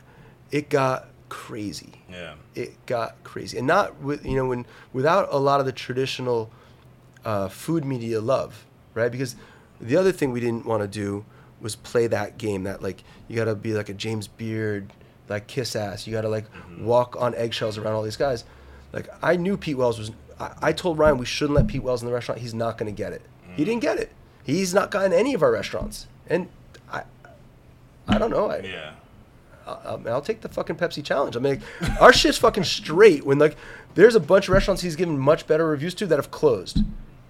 it 0.51 0.71
got 0.71 1.09
crazy 1.29 1.96
yeah. 2.17 2.35
it 2.55 2.87
got 2.87 3.23
crazy. 3.25 3.59
And 3.59 3.67
not 3.67 4.01
with 4.01 4.25
you 4.25 4.37
know 4.37 4.47
when 4.47 4.67
without 4.93 5.29
a 5.31 5.39
lot 5.39 5.61
of 5.61 5.67
the 5.67 5.73
traditional 5.73 6.51
uh, 7.25 7.49
food 7.49 7.85
media 7.85 8.21
love 8.21 8.67
right? 8.97 9.13
Because 9.13 9.37
the 9.81 9.97
other 9.97 10.11
thing 10.11 10.33
we 10.33 10.41
didn't 10.41 10.67
want 10.67 10.83
to 10.83 10.89
do 10.89 11.25
was 11.61 11.77
play 11.77 12.09
that 12.09 12.39
game 12.39 12.65
that 12.65 12.83
like 12.83 13.05
you 13.29 13.37
got 13.37 13.45
to 13.45 13.55
be 13.55 13.73
like 13.73 13.89
a 13.89 13.95
james 13.95 14.27
beard 14.27 14.93
like 15.29 15.47
kiss 15.47 15.77
ass. 15.77 16.07
You 16.07 16.13
got 16.13 16.23
to 16.23 16.29
like 16.29 16.47
walk 16.81 17.17
on 17.21 17.35
eggshells 17.37 17.79
around 17.79 17.95
all 17.95 18.03
these 18.03 18.17
guys. 18.17 18.45
Like 18.93 19.09
i 19.23 19.37
knew 19.37 19.57
pete 19.57 19.77
wells 19.77 19.99
was 19.99 20.11
i, 20.41 20.53
I 20.63 20.73
told 20.73 20.99
ryan 20.99 21.19
we 21.19 21.27
shouldn't 21.27 21.57
let 21.57 21.69
pete 21.69 21.83
wells 21.83 22.03
in 22.03 22.09
the 22.09 22.15
restaurant. 22.15 22.41
He's 22.41 22.55
not 22.55 22.79
going 22.79 22.93
to 22.93 22.97
get 22.97 23.13
it. 23.13 23.23
He 23.55 23.65
didn't 23.65 23.81
get 23.81 23.99
it. 23.99 24.11
He's 24.43 24.75
not 24.75 24.91
gotten 24.91 25.13
any 25.13 25.33
of 25.33 25.43
our 25.43 25.53
restaurants. 25.53 26.09
And 26.27 26.49
i 26.91 27.05
i 28.09 28.19
don't 28.19 28.31
know. 28.31 28.51
I 28.51 28.59
Yeah. 28.59 28.93
I'll, 29.67 30.03
I'll 30.07 30.23
take 30.23 30.41
the 30.41 30.49
fucking 30.49 30.77
Pepsi 30.77 31.03
challenge. 31.03 31.37
I 31.37 31.41
mean, 31.41 31.63
our 32.01 32.13
shit's 32.13 32.39
fucking 32.39 32.65
straight. 32.65 33.27
When 33.27 33.39
like, 33.39 33.57
there's 33.95 34.15
a 34.15 34.21
bunch 34.21 34.49
of 34.49 34.55
restaurants 34.55 34.83
he's 34.83 34.97
given 34.97 35.19
much 35.19 35.47
better 35.47 35.67
reviews 35.67 35.95
to 35.97 36.07
that 36.07 36.17
have 36.17 36.31
closed, 36.31 36.81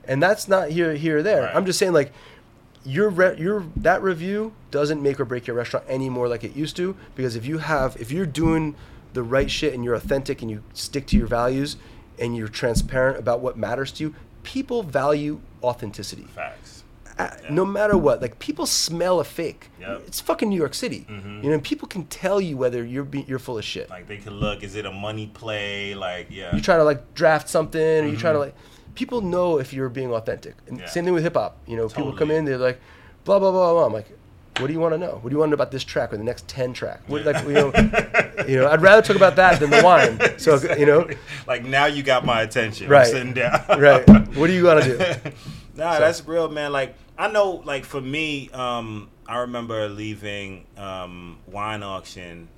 and 0.05 0.22
that's 0.22 0.49
not 0.49 0.70
here, 0.70 0.95
here, 0.95 1.18
or 1.18 1.22
there. 1.22 1.43
Right. 1.43 1.57
I'm 1.57 1.66
just 1.66 1.78
saying 1.78 1.93
like, 1.93 2.12
your 2.84 3.09
re- 3.09 3.37
your 3.37 3.64
that 3.76 4.01
review 4.03 4.53
doesn't 4.70 5.03
make 5.03 5.18
or 5.18 5.24
break 5.24 5.47
your 5.47 5.57
restaurant 5.57 5.84
anymore 5.89 6.28
like 6.28 6.45
it 6.45 6.55
used 6.55 6.76
to. 6.76 6.97
Because 7.14 7.34
if 7.34 7.45
you 7.45 7.59
have, 7.59 7.97
if 7.97 8.12
you're 8.12 8.26
doing 8.26 8.76
the 9.12 9.22
right 9.22 9.51
shit 9.51 9.74
and 9.74 9.82
you're 9.82 9.95
authentic 9.95 10.43
and 10.43 10.51
you 10.51 10.62
stick 10.72 11.07
to 11.09 11.16
your 11.16 11.26
values 11.26 11.76
and 12.18 12.37
you're 12.37 12.49
transparent 12.49 13.18
about 13.18 13.41
what 13.41 13.57
matters 13.57 13.91
to 13.93 14.05
you, 14.05 14.14
people 14.43 14.82
value 14.82 15.41
authenticity 15.62 16.24
Facts. 16.34 16.76
Uh, 17.19 17.31
no 17.51 17.64
matter 17.64 17.97
what. 17.97 18.21
Like 18.21 18.39
people 18.39 18.67
smell 18.67 19.21
a 19.21 19.25
fake. 19.25 19.71
Yep. 19.81 20.03
It's 20.07 20.21
fucking 20.21 20.49
New 20.49 20.57
York 20.57 20.75
City. 20.75 21.07
Mhm. 21.09 21.43
You 21.43 21.49
know, 21.51 21.55
and 21.55 21.62
people 21.64 21.89
can 21.89 22.05
tell 22.07 22.41
you 22.41 22.57
whether 22.57 22.85
you're 22.85 23.05
be, 23.05 23.25
you're 23.29 23.39
full 23.39 23.59
of 23.59 23.64
shit. 23.64 23.89
Like 23.91 24.07
they 24.09 24.19
can 24.19 24.35
look. 24.35 24.62
Is 24.62 24.75
it 24.77 24.85
a 24.87 24.93
money 24.93 25.27
play? 25.29 25.95
Like 25.95 26.27
yeah. 26.31 26.55
you 26.55 26.61
try 26.61 26.77
to 26.77 26.85
like 26.85 27.14
draft 27.14 27.49
something, 27.49 27.81
or 28.05 28.07
you 28.07 28.17
try 28.17 28.33
to 28.33 28.39
Mhm. 28.39 28.47
like. 28.47 28.55
People 28.95 29.21
know 29.21 29.59
if 29.59 29.73
you're 29.75 29.91
being 29.91 30.11
authentic. 30.12 30.55
And 30.69 30.79
Yeah. 30.81 30.87
same 30.87 31.05
thing 31.05 31.12
with 31.14 31.23
hip 31.23 31.35
hop. 31.35 31.59
You 31.67 31.77
know, 31.77 31.89
people 31.89 32.12
come 32.14 32.31
in, 32.31 32.45
they're 32.47 32.57
like, 32.57 32.81
blah 33.25 33.39
blah 33.39 33.51
blah 33.51 33.73
blah. 33.75 33.85
I'm 33.87 33.93
like, 33.93 34.09
what 34.59 34.69
do 34.69 34.73
you 34.73 34.81
want 34.81 34.95
to 34.95 34.99
know? 34.99 35.19
What 35.21 35.29
do 35.29 35.35
you 35.35 35.39
want 35.39 35.49
to 35.49 35.51
know 35.51 35.55
about 35.62 35.71
this 35.71 35.85
track 35.85 36.14
or 36.14 36.17
the 36.17 36.25
next 36.25 36.49
ten 36.49 36.73
track? 36.73 37.03
What, 37.07 37.27
like 37.27 37.43
you 37.47 37.53
know, 37.53 37.73
you 38.49 38.57
know, 38.57 38.69
I'd 38.71 38.81
rather 38.81 39.03
talk 39.03 39.17
about 39.17 39.37
that 39.37 39.61
than 39.61 39.69
the 39.71 39.83
wine. 39.83 40.19
So 40.39 40.59
you 40.79 40.87
know, 40.87 41.09
like 41.47 41.62
now 41.64 41.85
you 41.87 42.03
got 42.03 42.25
my 42.25 42.41
attention. 42.43 42.89
Right. 42.89 43.07
I'm 43.07 43.12
sitting 43.12 43.33
down. 43.35 43.61
right. 43.69 44.09
What 44.35 44.47
do 44.47 44.53
you 44.55 44.64
want 44.64 44.83
to 44.85 44.99
do? 44.99 45.31
Nah, 45.77 45.93
So- 45.93 46.01
that's 46.01 46.27
real, 46.27 46.49
man. 46.49 46.73
Like 46.73 46.95
I 47.19 47.29
know, 47.29 47.62
like 47.64 47.85
for 47.85 48.01
me, 48.01 48.51
um, 48.51 49.09
I 49.27 49.39
remember 49.39 49.89
leaving 49.89 50.67
um, 50.77 51.39
wine 51.47 51.83
auction 51.83 52.49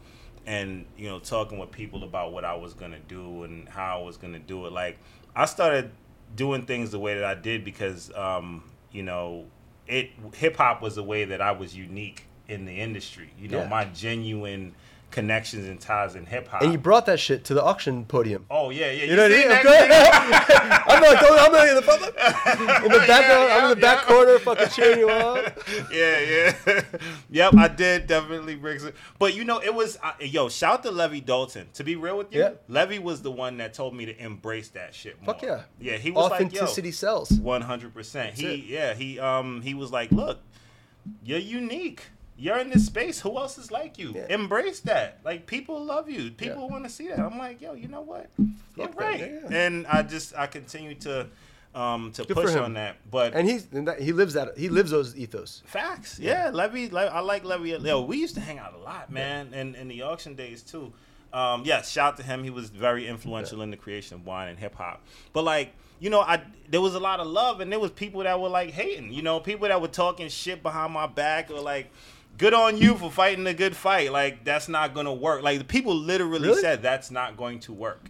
and 0.46 0.86
you 0.96 1.08
know 1.08 1.18
talking 1.18 1.58
with 1.58 1.70
people 1.70 2.04
about 2.04 2.32
what 2.32 2.44
I 2.44 2.54
was 2.54 2.74
gonna 2.74 2.98
do 3.06 3.44
and 3.44 3.68
how 3.68 4.00
I 4.00 4.02
was 4.02 4.16
gonna 4.16 4.38
do 4.38 4.66
it. 4.66 4.72
Like 4.72 4.98
I 5.36 5.44
started 5.44 5.90
doing 6.34 6.64
things 6.66 6.90
the 6.90 6.98
way 6.98 7.14
that 7.14 7.24
I 7.24 7.34
did 7.34 7.64
because 7.64 8.12
um, 8.14 8.64
you 8.90 9.02
know 9.02 9.46
it 9.86 10.10
hip 10.34 10.56
hop 10.56 10.82
was 10.82 10.96
a 10.98 11.02
way 11.02 11.24
that 11.26 11.40
I 11.40 11.52
was 11.52 11.76
unique 11.76 12.24
in 12.48 12.64
the 12.64 12.80
industry. 12.80 13.30
You 13.38 13.48
know, 13.48 13.60
Yeah. 13.60 13.68
my 13.68 13.84
genuine 13.86 14.74
connections 15.10 15.66
and 15.66 15.80
ties 15.80 16.14
in 16.14 16.26
hip 16.26 16.48
hop. 16.48 16.62
And 16.62 16.72
you 16.72 16.78
brought 16.78 17.06
that 17.06 17.18
shit 17.18 17.44
to 17.44 17.54
the 17.54 17.62
auction 17.62 18.04
podium. 18.04 18.44
Oh 18.50 18.70
yeah, 18.70 18.90
yeah. 18.90 19.04
You 19.04 19.16
know 19.16 19.22
what 19.22 19.32
I 19.32 19.36
mean? 19.36 19.48
that 19.48 19.60
Of 19.60 19.66
course. 19.66 20.46
shit? 20.46 20.88
I'm 20.88 21.02
like, 21.02 21.18
I'm 21.22 21.52
like 21.52 21.68
in 21.68 21.74
the, 21.76 22.84
in 22.84 22.92
the 22.92 23.06
background. 23.06 23.52
I'm 23.52 23.64
in 23.64 23.78
the 23.78 23.86
yeah, 23.86 23.94
back 23.94 24.08
yeah. 24.08 24.14
corner, 24.14 24.38
fucking 24.38 24.68
cheering 24.68 24.98
you 25.00 25.10
on. 25.10 25.44
yeah, 25.92 26.20
yeah. 26.66 26.82
yep, 27.30 27.54
I 27.56 27.68
did 27.68 28.06
definitely 28.06 28.56
bring 28.56 28.78
some. 28.78 28.92
But 29.18 29.34
you 29.34 29.44
know, 29.44 29.58
it 29.60 29.74
was 29.74 29.98
uh, 30.02 30.12
yo. 30.20 30.48
Shout 30.48 30.82
to 30.84 30.90
Levi 30.90 31.20
Dalton. 31.20 31.68
To 31.74 31.84
be 31.84 31.96
real 31.96 32.18
with 32.18 32.32
you, 32.34 32.40
Yeah. 32.40 32.50
Levi 32.68 32.98
was 32.98 33.22
the 33.22 33.30
one 33.30 33.56
that 33.58 33.74
told 33.74 33.94
me 33.94 34.06
to 34.06 34.22
embrace 34.22 34.68
that 34.70 34.94
shit. 34.94 35.16
More. 35.22 35.34
Fuck 35.34 35.42
yeah. 35.42 35.62
Yeah, 35.80 35.96
he 35.96 36.10
was 36.10 36.30
Authenticity 36.30 36.88
like, 36.88 36.94
sells. 36.94 37.32
One 37.32 37.62
hundred 37.62 37.94
percent. 37.94 38.36
He 38.38 38.46
it. 38.46 38.64
yeah 38.64 38.94
he 38.94 39.18
um 39.18 39.62
he 39.62 39.74
was 39.74 39.90
like, 39.90 40.10
look, 40.12 40.38
you're 41.24 41.38
unique. 41.38 42.02
You're 42.38 42.58
in 42.58 42.70
this 42.70 42.86
space. 42.86 43.20
Who 43.20 43.36
else 43.36 43.58
is 43.58 43.70
like 43.72 43.98
you? 43.98 44.12
Yeah. 44.14 44.26
Embrace 44.30 44.80
that. 44.80 45.18
Like 45.24 45.46
people 45.46 45.84
love 45.84 46.08
you. 46.08 46.30
People 46.30 46.68
want 46.68 46.84
to 46.84 46.90
see 46.90 47.08
that. 47.08 47.18
I'm 47.18 47.36
like, 47.38 47.60
yo, 47.60 47.74
you 47.74 47.88
know 47.88 48.00
what? 48.02 48.30
You're 48.76 48.86
Fuck 48.86 48.98
that, 48.98 49.04
right. 49.04 49.20
yeah. 49.20 49.56
And 49.56 49.86
I 49.86 50.02
just 50.02 50.36
I 50.36 50.46
continue 50.46 50.94
to 50.96 51.26
um 51.74 52.12
to 52.12 52.24
Good 52.24 52.34
push 52.36 52.54
on 52.54 52.74
that. 52.74 52.96
But 53.10 53.34
And 53.34 53.48
he's 53.48 53.66
and 53.72 53.88
that, 53.88 54.00
he 54.00 54.12
lives 54.12 54.34
that 54.34 54.56
he 54.56 54.68
lives 54.68 54.90
those 54.92 55.16
ethos. 55.16 55.62
Facts. 55.66 56.18
Yeah, 56.20 56.50
Levi. 56.50 56.94
Le- 56.94 57.06
I 57.06 57.20
like 57.20 57.44
Levi. 57.44 57.76
Yo, 57.84 58.02
we 58.02 58.18
used 58.18 58.36
to 58.36 58.40
hang 58.40 58.58
out 58.58 58.72
a 58.74 58.78
lot, 58.78 59.10
man, 59.10 59.50
and 59.52 59.74
in 59.74 59.88
the 59.88 60.02
auction 60.02 60.34
days 60.34 60.62
too. 60.62 60.92
Um, 61.32 61.62
yes, 61.66 61.90
shout 61.90 62.14
out 62.14 62.16
to 62.18 62.22
him. 62.22 62.42
He 62.42 62.50
was 62.50 62.70
very 62.70 63.06
influential 63.06 63.60
in 63.60 63.70
the 63.70 63.76
creation 63.76 64.14
of 64.16 64.24
wine 64.24 64.48
and 64.48 64.58
hip 64.58 64.74
hop. 64.74 65.02
But 65.34 65.44
like, 65.44 65.74
you 66.00 66.08
know, 66.08 66.20
I 66.20 66.40
there 66.70 66.80
was 66.80 66.94
a 66.94 67.00
lot 67.00 67.20
of 67.20 67.26
love, 67.26 67.60
and 67.60 67.70
there 67.70 67.78
was 67.80 67.90
people 67.90 68.22
that 68.22 68.40
were 68.40 68.48
like 68.48 68.70
hating. 68.70 69.12
You 69.12 69.20
know, 69.22 69.38
people 69.38 69.68
that 69.68 69.80
were 69.80 69.88
talking 69.88 70.28
shit 70.30 70.62
behind 70.62 70.94
my 70.94 71.06
back, 71.06 71.50
or 71.50 71.60
like, 71.60 71.90
good 72.38 72.54
on 72.54 72.78
you 72.78 72.94
for 72.96 73.10
fighting 73.10 73.46
a 73.46 73.54
good 73.54 73.76
fight. 73.76 74.12
Like 74.12 74.44
that's 74.44 74.68
not 74.68 74.94
gonna 74.94 75.12
work. 75.12 75.42
Like 75.42 75.58
the 75.58 75.64
people 75.64 75.94
literally 75.94 76.48
Really? 76.48 76.60
said 76.62 76.82
that's 76.82 77.10
not 77.10 77.36
going 77.36 77.60
to 77.60 77.72
work. 77.72 78.08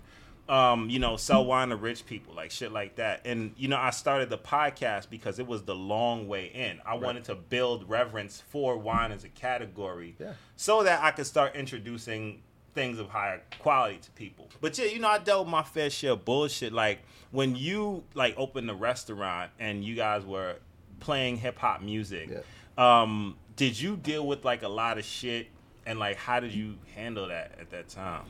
Um, 0.48 0.88
you 0.88 0.98
know, 0.98 1.18
sell 1.18 1.44
wine 1.44 1.68
to 1.68 1.76
rich 1.76 2.06
people, 2.06 2.34
like 2.34 2.50
shit 2.50 2.72
like 2.72 2.96
that. 2.96 3.20
And 3.26 3.52
you 3.58 3.68
know, 3.68 3.76
I 3.76 3.90
started 3.90 4.30
the 4.30 4.38
podcast 4.38 5.10
because 5.10 5.38
it 5.38 5.46
was 5.46 5.64
the 5.64 5.74
long 5.74 6.26
way 6.26 6.46
in. 6.46 6.80
I 6.86 6.94
wanted 6.94 7.24
to 7.24 7.34
build 7.34 7.86
reverence 7.86 8.42
for 8.48 8.78
wine 8.78 9.12
as 9.12 9.24
a 9.24 9.28
category, 9.28 10.16
Yeah. 10.18 10.32
so 10.56 10.82
that 10.84 11.02
I 11.02 11.10
could 11.10 11.26
start 11.26 11.54
introducing 11.54 12.40
things 12.74 12.98
of 12.98 13.10
higher 13.10 13.42
quality 13.60 13.98
to 13.98 14.10
people. 14.12 14.48
But 14.62 14.78
yeah, 14.78 14.86
you 14.86 15.00
know, 15.00 15.08
I 15.08 15.18
dealt 15.18 15.44
with 15.44 15.50
my 15.52 15.62
fair 15.64 15.90
share 15.90 16.12
of 16.12 16.24
bullshit. 16.24 16.72
Like 16.72 17.00
when 17.30 17.54
you 17.54 18.04
like 18.14 18.32
opened 18.38 18.70
the 18.70 18.74
restaurant 18.74 19.50
and 19.58 19.84
you 19.84 19.96
guys 19.96 20.24
were 20.24 20.56
playing 21.00 21.36
hip 21.36 21.58
hop 21.58 21.82
music, 21.82 22.30
um, 22.78 23.36
did 23.58 23.78
you 23.78 23.96
deal 23.96 24.24
with 24.24 24.44
like 24.44 24.62
a 24.62 24.68
lot 24.68 24.96
of 24.96 25.04
shit? 25.04 25.48
And 25.84 25.98
like, 25.98 26.16
how 26.16 26.38
did 26.40 26.54
you 26.54 26.76
handle 26.94 27.28
that 27.28 27.52
at 27.60 27.70
that 27.70 27.88
time? 27.88 28.22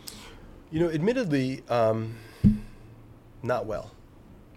You 0.70 0.80
know, 0.80 0.90
admittedly, 0.90 1.62
um, 1.68 2.16
not 3.42 3.66
well. 3.66 3.92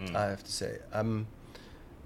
Mm. 0.02 0.16
I 0.16 0.30
have 0.30 0.44
to 0.44 0.52
say. 0.52 0.80
I'm. 0.92 1.28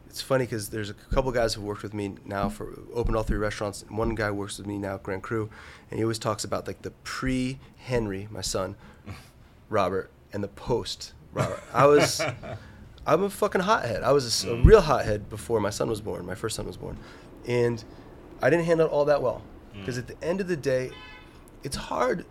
It's 0.07 0.21
funny 0.21 0.45
because 0.45 0.69
there's 0.69 0.89
a 0.89 0.93
couple 0.93 1.31
guys 1.31 1.53
who 1.53 1.61
worked 1.61 1.83
with 1.83 1.93
me 1.93 2.15
now 2.25 2.47
for 2.49 2.79
opened 2.93 3.17
all 3.17 3.23
three 3.23 3.37
restaurants. 3.37 3.83
And 3.83 3.97
one 3.97 4.15
guy 4.15 4.31
works 4.31 4.57
with 4.57 4.65
me 4.65 4.77
now 4.77 4.95
at 4.95 5.03
Grand 5.03 5.21
Cru, 5.21 5.49
and 5.91 5.99
he 5.99 6.03
always 6.03 6.19
talks 6.19 6.43
about 6.43 6.65
like 6.67 6.81
the 6.81 6.91
pre 7.03 7.59
Henry, 7.77 8.27
my 8.31 8.41
son, 8.41 8.75
Robert, 9.69 10.09
and 10.33 10.43
the 10.43 10.47
post 10.47 11.13
Robert. 11.33 11.61
I 11.73 11.85
was. 11.85 12.21
I'm 13.07 13.21
a 13.21 13.29
fucking 13.29 13.61
hothead. 13.61 14.01
I 14.01 14.11
was 14.11 14.45
a 14.45 14.55
real 14.55 14.81
hothead 14.81 15.29
before 15.29 15.59
my 15.59 15.69
son 15.69 15.87
was 15.87 16.01
born. 16.01 16.25
My 16.25 16.33
first 16.33 16.55
son 16.55 16.65
was 16.65 16.77
born, 16.77 16.97
and 17.47 17.83
I 18.41 18.49
didn't 18.49 18.65
handle 18.65 18.87
it 18.87 18.91
all 18.91 19.05
that 19.05 19.21
well. 19.21 19.41
Mm. 19.73 19.79
Because 19.79 19.97
at 19.97 20.07
the 20.07 20.21
end 20.23 20.41
of 20.41 20.47
the 20.47 20.57
day, 20.57 20.91
it's 21.63 21.75
hard 21.75 22.25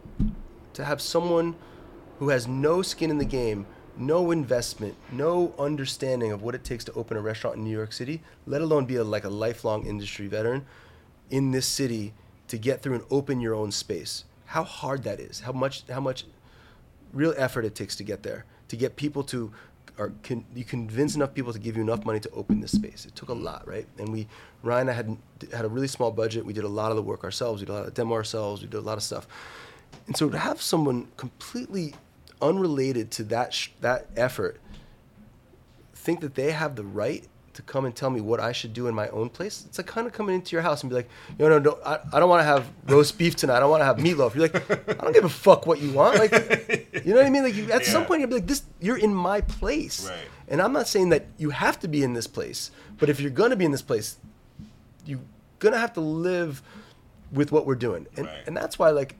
to 0.74 0.84
have 0.84 1.00
someone 1.00 1.56
who 2.18 2.28
has 2.28 2.46
no 2.46 2.82
skin 2.82 3.10
in 3.10 3.18
the 3.18 3.24
game, 3.24 3.66
no 3.96 4.30
investment, 4.30 4.94
no 5.12 5.54
understanding 5.58 6.32
of 6.32 6.42
what 6.42 6.54
it 6.54 6.64
takes 6.64 6.84
to 6.84 6.92
open 6.92 7.16
a 7.16 7.20
restaurant 7.20 7.56
in 7.56 7.64
New 7.64 7.76
York 7.76 7.92
City, 7.92 8.22
let 8.46 8.60
alone 8.60 8.84
be 8.86 8.96
a, 8.96 9.04
like 9.04 9.24
a 9.24 9.28
lifelong 9.28 9.86
industry 9.86 10.26
veteran 10.26 10.64
in 11.30 11.50
this 11.50 11.66
city 11.66 12.12
to 12.48 12.58
get 12.58 12.82
through 12.82 12.94
and 12.94 13.04
open 13.10 13.40
your 13.40 13.54
own 13.54 13.70
space. 13.70 14.24
How 14.46 14.64
hard 14.64 15.02
that 15.04 15.20
is. 15.20 15.40
How 15.40 15.52
much 15.52 15.84
how 15.88 16.00
much 16.00 16.24
real 17.12 17.34
effort 17.36 17.64
it 17.64 17.74
takes 17.74 17.96
to 17.96 18.04
get 18.04 18.22
there. 18.22 18.44
To 18.68 18.76
get 18.76 18.96
people 18.96 19.22
to 19.24 19.52
can 20.22 20.44
you 20.54 20.64
convince 20.64 21.14
enough 21.14 21.34
people 21.34 21.52
to 21.52 21.58
give 21.58 21.76
you 21.76 21.82
enough 21.82 22.04
money 22.04 22.20
to 22.20 22.30
open 22.30 22.60
this 22.60 22.72
space. 22.72 23.06
It 23.06 23.14
took 23.14 23.28
a 23.28 23.34
lot, 23.34 23.66
right? 23.66 23.86
And 23.98 24.08
we 24.10 24.26
Ryan 24.62 24.88
I 24.88 24.92
had 24.92 25.16
had 25.52 25.64
a 25.64 25.68
really 25.68 25.86
small 25.88 26.10
budget. 26.10 26.44
We 26.44 26.52
did 26.52 26.64
a 26.64 26.68
lot 26.68 26.90
of 26.90 26.96
the 26.96 27.02
work 27.02 27.22
ourselves. 27.22 27.60
We 27.60 27.66
did 27.66 27.72
a 27.72 27.76
lot 27.76 27.86
of 27.86 27.94
demo 27.94 28.14
ourselves. 28.14 28.62
We 28.62 28.68
did 28.68 28.78
a 28.78 28.80
lot 28.80 28.96
of 28.96 29.02
stuff. 29.02 29.26
And 30.06 30.16
so 30.16 30.28
to 30.28 30.38
have 30.38 30.60
someone 30.60 31.08
completely 31.16 31.94
unrelated 32.42 33.10
to 33.12 33.24
that 33.24 33.54
sh- 33.54 33.68
that 33.80 34.08
effort 34.16 34.60
think 35.94 36.20
that 36.20 36.34
they 36.34 36.50
have 36.50 36.76
the 36.76 36.84
right 36.84 37.26
to 37.54 37.62
come 37.62 37.84
and 37.84 37.94
tell 37.94 38.10
me 38.10 38.20
what 38.20 38.40
I 38.40 38.52
should 38.52 38.72
do 38.72 38.86
in 38.86 38.94
my 38.94 39.08
own 39.08 39.28
place. 39.28 39.64
It's 39.66 39.78
like 39.78 39.86
kind 39.86 40.06
of 40.06 40.12
coming 40.12 40.34
into 40.34 40.52
your 40.52 40.62
house 40.62 40.82
and 40.82 40.90
be 40.90 40.96
like, 40.96 41.08
no, 41.38 41.48
no, 41.48 41.58
no, 41.58 41.78
I, 41.84 41.98
I 42.12 42.20
don't 42.20 42.28
want 42.28 42.40
to 42.40 42.44
have 42.44 42.68
roast 42.86 43.16
beef 43.18 43.36
tonight. 43.36 43.56
I 43.56 43.60
don't 43.60 43.70
want 43.70 43.80
to 43.80 43.84
have 43.86 43.96
meatloaf. 43.96 44.34
You're 44.34 44.48
like, 44.48 44.90
I 44.90 45.02
don't 45.04 45.12
give 45.12 45.24
a 45.24 45.28
fuck 45.28 45.66
what 45.66 45.80
you 45.80 45.92
want. 45.92 46.18
Like, 46.18 46.32
you 47.04 47.12
know 47.12 47.16
what 47.20 47.26
I 47.26 47.30
mean? 47.30 47.42
Like, 47.42 47.54
you, 47.54 47.70
at 47.72 47.84
some 47.84 48.04
point, 48.04 48.20
you'll 48.20 48.28
be 48.28 48.36
like, 48.36 48.46
this, 48.46 48.62
you're 48.80 48.98
in 48.98 49.14
my 49.14 49.40
place. 49.40 50.08
Right. 50.08 50.18
And 50.48 50.60
I'm 50.60 50.72
not 50.72 50.86
saying 50.88 51.08
that 51.08 51.26
you 51.38 51.50
have 51.50 51.80
to 51.80 51.88
be 51.88 52.02
in 52.02 52.12
this 52.12 52.26
place, 52.26 52.70
but 52.98 53.08
if 53.08 53.20
you're 53.20 53.30
going 53.30 53.50
to 53.50 53.56
be 53.56 53.64
in 53.64 53.72
this 53.72 53.82
place, 53.82 54.18
you're 55.06 55.20
going 55.58 55.72
to 55.72 55.78
have 55.78 55.92
to 55.94 56.00
live 56.00 56.62
with 57.32 57.50
what 57.50 57.66
we're 57.66 57.74
doing. 57.74 58.06
And, 58.16 58.26
Right. 58.26 58.42
and 58.46 58.56
that's 58.56 58.78
why, 58.78 58.90
like, 58.90 59.16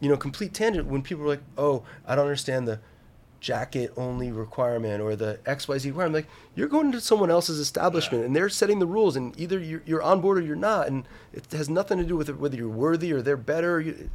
you 0.00 0.08
know, 0.08 0.16
complete 0.16 0.52
tangent, 0.54 0.86
when 0.88 1.02
people 1.02 1.24
are 1.24 1.28
like, 1.28 1.42
oh, 1.56 1.82
I 2.06 2.14
don't 2.14 2.24
understand 2.24 2.66
the 2.66 2.80
jacket 3.44 3.92
only 3.98 4.32
requirement 4.32 5.02
or 5.02 5.14
the 5.14 5.38
XYZ 5.44 5.84
requirement, 5.84 6.14
like, 6.14 6.26
you're 6.54 6.66
going 6.66 6.90
to 6.90 7.00
someone 7.00 7.30
else's 7.30 7.58
establishment 7.58 8.24
and 8.24 8.34
they're 8.34 8.48
setting 8.48 8.78
the 8.78 8.86
rules, 8.86 9.16
and 9.16 9.38
either 9.38 9.58
you're, 9.58 9.82
you're 9.84 10.02
on 10.02 10.22
board 10.22 10.38
or 10.38 10.40
you're 10.40 10.56
not. 10.56 10.86
And 10.86 11.04
it 11.34 11.52
has 11.52 11.68
nothing 11.68 11.98
to 11.98 12.04
do 12.04 12.16
with 12.16 12.30
whether 12.30 12.56
you're 12.56 12.68
worthy 12.68 13.12
or 13.12 13.20
they're 13.20 13.36
better. 13.36 13.82
you, 13.82 14.08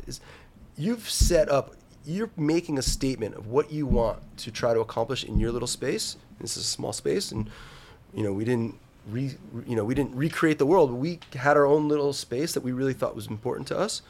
you've 0.76 1.08
set 1.08 1.48
up, 1.48 1.76
you're 2.04 2.32
making 2.36 2.80
a 2.80 2.82
statement 2.82 3.36
of 3.36 3.46
what 3.46 3.72
you 3.72 3.86
want 3.86 4.20
to 4.38 4.50
try 4.50 4.74
to 4.74 4.80
accomplish 4.80 5.24
in 5.24 5.40
your 5.40 5.52
little 5.52 5.68
space. 5.68 6.18
This 6.42 6.58
is 6.58 6.64
a 6.64 6.68
small 6.68 6.94
space, 6.94 7.32
and, 7.32 7.50
you 8.14 8.24
know, 8.24 8.34
we 8.34 8.44
didn't. 8.44 8.76
Re, 9.10 9.32
you 9.66 9.76
know, 9.76 9.86
we 9.86 9.96
didn't 9.96 10.14
recreate 10.14 10.60
the 10.60 10.68
world. 10.68 10.92
But 10.92 10.98
we 10.98 11.20
had 11.34 11.58
our 11.58 11.66
own 11.66 11.88
little 11.88 12.14
space 12.14 12.54
that 12.54 12.62
we 12.62 12.74
really 12.74 12.94
thought 12.94 13.16
was 13.16 13.28
important 13.28 13.68
to 13.70 13.78
us 13.78 14.02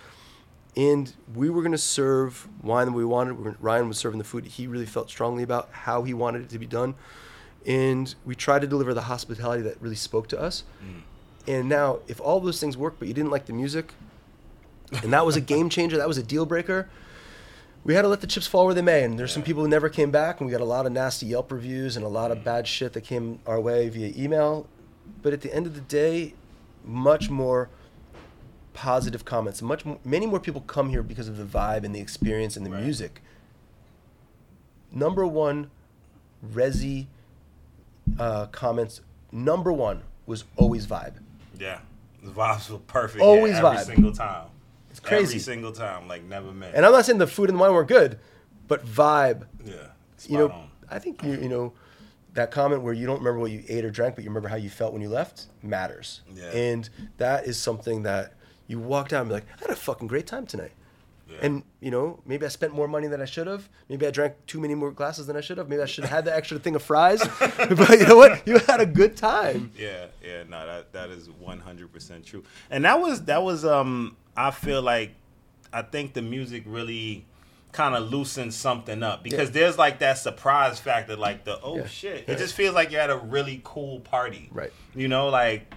and 0.76 1.14
we 1.34 1.50
were 1.50 1.62
going 1.62 1.72
to 1.72 1.78
serve 1.78 2.48
wine 2.62 2.88
that 2.88 2.94
we 2.94 3.06
wanted. 3.06 3.56
Ryan 3.60 3.88
was 3.88 3.98
serving 3.98 4.18
the 4.18 4.24
food 4.24 4.46
he 4.46 4.68
really 4.68 4.86
felt 4.86 5.10
strongly 5.10 5.44
about 5.44 5.70
how 5.72 6.04
he 6.04 6.14
wanted 6.14 6.44
it 6.44 6.50
to 6.50 6.60
be 6.60 6.68
done, 6.68 6.96
and 7.66 8.14
we 8.26 8.36
tried 8.36 8.62
to 8.62 8.68
deliver 8.68 8.94
the 8.94 9.04
hospitality 9.04 9.62
that 9.64 9.82
really 9.82 9.96
spoke 9.96 10.28
to 10.30 10.40
us. 10.40 10.64
Mm. 10.84 11.02
And 11.48 11.70
now, 11.70 12.00
if 12.08 12.20
all 12.22 12.40
those 12.40 12.60
things 12.60 12.78
work, 12.78 12.96
but 13.00 13.08
you 13.08 13.14
didn't 13.14 13.32
like 13.32 13.46
the 13.46 13.54
music, 13.54 13.94
and 15.04 15.14
that 15.14 15.26
was 15.26 15.36
a 15.36 15.42
game 15.42 15.70
changer, 15.70 15.98
that 15.98 16.08
was 16.08 16.18
a 16.18 16.24
deal 16.24 16.46
breaker. 16.46 16.90
We 17.84 17.94
had 17.96 18.02
to 18.02 18.08
let 18.08 18.22
the 18.22 18.28
chips 18.28 18.46
fall 18.46 18.66
where 18.66 18.76
they 18.76 18.82
may, 18.82 19.04
and 19.04 19.18
there's 19.18 19.32
some 19.32 19.44
people 19.44 19.64
who 19.64 19.70
never 19.70 19.90
came 19.90 20.12
back, 20.12 20.40
and 20.40 20.48
we 20.48 20.52
got 20.52 20.62
a 20.62 20.66
lot 20.66 20.86
of 20.86 20.92
nasty 20.92 21.28
Yelp 21.28 21.52
reviews 21.52 21.96
and 21.96 22.06
a 22.06 22.10
lot 22.10 22.32
of 22.32 22.40
mm. 22.40 22.44
bad 22.44 22.68
shit 22.68 22.94
that 22.94 23.02
came 23.02 23.40
our 23.46 23.60
way 23.60 23.90
via 23.90 24.14
email. 24.16 24.68
But 25.22 25.34
at 25.34 25.42
the 25.42 25.54
end 25.54 25.66
of 25.66 25.76
the 25.76 25.82
day, 25.82 26.36
much 26.86 27.30
more 27.30 27.70
positive 28.74 29.26
comments. 29.26 29.62
Much 29.62 29.86
more, 29.86 29.98
many 30.04 30.26
more 30.26 30.40
people 30.40 30.62
come 30.62 30.90
here 30.90 31.04
because 31.04 31.28
of 31.28 31.38
the 31.38 31.44
vibe 31.44 31.84
and 31.84 31.94
the 31.94 32.00
experience 32.00 32.56
and 32.56 32.66
the 32.66 32.70
Right. 32.72 32.84
music. 32.84 33.22
Number 34.92 35.26
one, 35.26 35.70
Resy 36.54 37.08
uh, 38.18 38.48
comments. 38.48 39.02
Number 39.32 39.72
one 39.72 40.04
was 40.26 40.46
always 40.56 40.88
vibe. 40.88 41.16
Yeah, 41.60 41.80
the 42.24 42.32
vibes 42.32 42.70
were 42.70 42.78
perfect. 42.80 43.22
Always 43.22 43.54
yeah, 43.54 43.58
every 43.66 43.78
vibe. 43.78 43.86
single 43.86 44.12
time. 44.14 44.48
It's 44.90 45.00
crazy. 45.00 45.24
Every 45.24 45.40
single 45.40 45.72
time, 45.72 46.08
like 46.08 46.24
never 46.24 46.52
missed. 46.52 46.76
And 46.76 46.86
I'm 46.86 46.92
not 46.92 47.06
saying 47.06 47.20
the 47.20 47.28
food 47.28 47.50
and 47.50 47.58
the 47.58 47.62
wine 47.62 47.74
weren't 47.74 47.88
good, 47.90 48.20
but 48.68 48.86
vibe. 48.86 49.46
yeah, 49.64 49.76
you 50.28 50.38
know, 50.38 50.50
on. 50.50 50.70
I 50.90 50.98
think 51.00 51.22
you 51.24 51.34
you 51.34 51.50
know 51.50 51.74
that 52.34 52.50
comment 52.52 52.82
where 52.82 52.94
you 52.94 53.06
don't 53.06 53.18
remember 53.20 53.40
what 53.40 53.52
you 53.52 53.64
ate 53.68 53.84
or 53.86 53.92
drank, 53.92 54.16
but 54.16 54.24
you 54.24 54.30
remember 54.30 54.50
how 54.50 54.56
you 54.56 54.70
felt 54.70 54.94
when 54.94 55.02
you 55.02 55.10
left 55.10 55.48
matters. 55.62 56.22
Yeah. 56.34 56.46
And 56.52 56.90
that 57.18 57.46
is 57.46 57.60
something 57.60 58.04
that 58.04 58.34
you 58.70 58.80
walk 58.80 59.12
out 59.12 59.22
and 59.22 59.30
be 59.30 59.34
like, 59.34 59.46
I 59.58 59.62
had 59.62 59.70
a 59.72 59.76
fucking 59.76 60.08
great 60.08 60.28
time 60.28 60.46
tonight. 60.46 60.72
Yeah. 61.30 61.38
And 61.42 61.64
you 61.82 61.92
know, 61.92 62.22
maybe 62.26 62.46
I 62.46 62.50
spent 62.50 62.74
more 62.74 62.88
money 62.88 63.08
than 63.08 63.22
I 63.22 63.26
should 63.26 63.46
have. 63.48 63.68
Maybe 63.90 64.08
I 64.08 64.12
drank 64.12 64.34
too 64.48 64.60
many 64.60 64.74
more 64.76 64.92
glasses 64.92 65.28
than 65.28 65.36
I 65.36 65.42
should 65.42 65.58
have. 65.58 65.68
Maybe 65.70 65.82
I 65.82 65.86
should 65.86 66.04
have 66.06 66.12
had 66.14 66.26
the 66.26 66.36
extra 66.36 66.58
thing 66.58 66.76
of 66.76 66.82
fries. 66.82 67.20
but 67.40 68.00
you 68.00 68.08
know 68.08 68.18
what? 68.18 68.48
You 68.48 68.58
had 68.60 68.80
a 68.80 68.86
good 68.86 69.16
time. 69.18 69.72
Yeah, 69.78 70.06
yeah, 70.26 70.44
no, 70.50 70.66
that 70.66 70.94
that 70.94 71.10
is 71.10 71.30
one 71.30 71.60
hundred 71.60 71.92
percent 71.94 72.26
true. 72.26 72.44
And 72.72 72.86
that 72.86 73.00
was 73.02 73.26
that 73.26 73.44
was 73.44 73.64
um 73.66 74.16
I 74.38 74.50
feel 74.52 74.82
like 74.82 75.12
I 75.74 75.82
think 75.84 76.14
the 76.14 76.22
music 76.24 76.64
really 76.66 77.26
kind 77.72 77.94
of 77.94 78.12
loosens 78.12 78.56
something 78.56 79.04
up 79.04 79.22
because 79.24 79.52
there's 79.52 79.78
like 79.78 80.00
that 80.00 80.18
surprise 80.18 80.80
factor, 80.80 81.16
like 81.16 81.44
the 81.46 81.60
oh 81.62 81.78
Yeah. 81.78 81.86
shit. 81.86 82.24
Yeah. 82.28 82.34
It 82.34 82.38
just 82.40 82.56
feels 82.56 82.74
like 82.74 82.92
you're 82.92 83.02
at 83.02 83.12
a 83.12 83.18
really 83.18 83.62
cool 83.64 84.00
party. 84.00 84.50
Right. 84.52 84.74
You 84.96 85.08
know, 85.08 85.30
like 85.30 85.72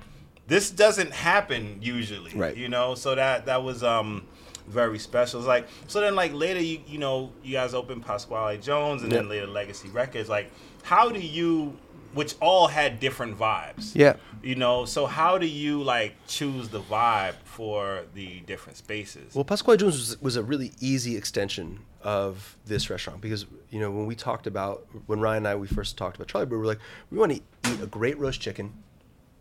this 0.47 0.71
doesn't 0.71 1.13
happen 1.13 1.79
usually. 1.81 2.33
Right. 2.35 2.57
You 2.57 2.69
know, 2.69 2.95
so 2.95 3.15
that 3.15 3.47
that 3.47 3.63
was 3.63 3.83
um 3.83 4.27
very 4.67 4.99
special. 4.99 5.41
It's 5.41 5.49
like 5.49 5.69
so 5.87 6.01
then 6.01 6.15
like 6.15 6.33
later 6.33 6.61
you 6.61 6.81
you 6.87 6.99
know 6.99 7.33
you 7.43 7.53
guys 7.53 7.75
open 7.75 8.01
Pasquale 8.01 8.59
Jones 8.59 9.03
and 9.03 9.11
then 9.11 9.29
later 9.29 9.47
Legacy 9.47 9.89
Records. 9.89 10.29
Like 10.29 10.51
how 10.83 11.11
do 11.11 11.21
you 11.21 11.77
which 12.15 12.35
all 12.41 12.67
had 12.69 13.01
different 13.01 13.39
vibes. 13.39 13.95
Yeah. 13.95 14.17
You 14.43 14.55
know, 14.55 14.85
so 14.85 15.07
how 15.07 15.39
do 15.39 15.47
you 15.47 15.83
like 15.83 16.15
choose 16.27 16.69
the 16.69 16.81
vibe 16.81 17.35
for 17.45 18.03
the 18.15 18.41
different 18.41 18.77
spaces? 18.77 19.35
Well, 19.35 19.45
Pasquale 19.45 19.79
Jones 19.79 19.97
was, 19.97 20.21
was 20.21 20.37
a 20.37 20.43
really 20.43 20.73
easy 20.81 21.17
extension 21.17 21.81
of 22.03 22.57
this 22.67 22.91
restaurant 22.91 23.21
because 23.21 23.47
you 23.71 23.79
know 23.79 23.91
when 23.91 24.07
we 24.07 24.17
talked 24.17 24.47
about 24.47 24.87
when 25.07 25.21
Ryan 25.21 25.39
and 25.39 25.49
I 25.49 25.55
we 25.55 25.69
first 25.69 25.97
talked 25.97 26.17
about 26.17 26.29
Charlie 26.29 26.47
Bird, 26.47 26.57
we 26.57 26.59
were 26.59 26.67
like 26.67 26.81
we 27.11 27.19
want 27.19 27.33
to 27.33 27.41
eat 27.71 27.81
a 27.81 27.87
great 27.87 28.19
roast 28.19 28.41
chicken 28.41 28.73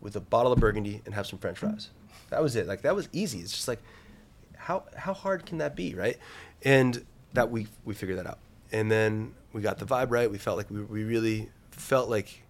with 0.02 0.16
a 0.16 0.20
bottle 0.20 0.52
of 0.52 0.60
Burgundy 0.60 1.00
and 1.06 1.14
have 1.14 1.26
some 1.26 1.38
French 1.38 1.56
fries. 1.58 1.88
That 2.28 2.42
was 2.42 2.56
it. 2.56 2.66
Like 2.66 2.82
that 2.82 2.94
was 2.94 3.08
easy. 3.12 3.38
It's 3.38 3.52
just 3.52 3.68
like 3.68 3.80
how 4.56 4.84
how 4.96 5.14
hard 5.14 5.46
can 5.46 5.58
that 5.58 5.74
be, 5.74 5.94
right? 5.94 6.18
And 6.64 7.04
that 7.32 7.50
we 7.50 7.68
we 7.84 7.94
figured 7.94 8.18
that 8.18 8.26
out, 8.26 8.38
and 8.70 8.90
then 8.90 9.34
we 9.52 9.62
got 9.62 9.78
the 9.78 9.86
vibe 9.86 10.10
right. 10.10 10.30
We 10.30 10.38
felt 10.38 10.58
like 10.58 10.70
we 10.70 10.82
we 10.82 11.04
really 11.04 11.48
felt 11.70 12.10
like 12.10 12.42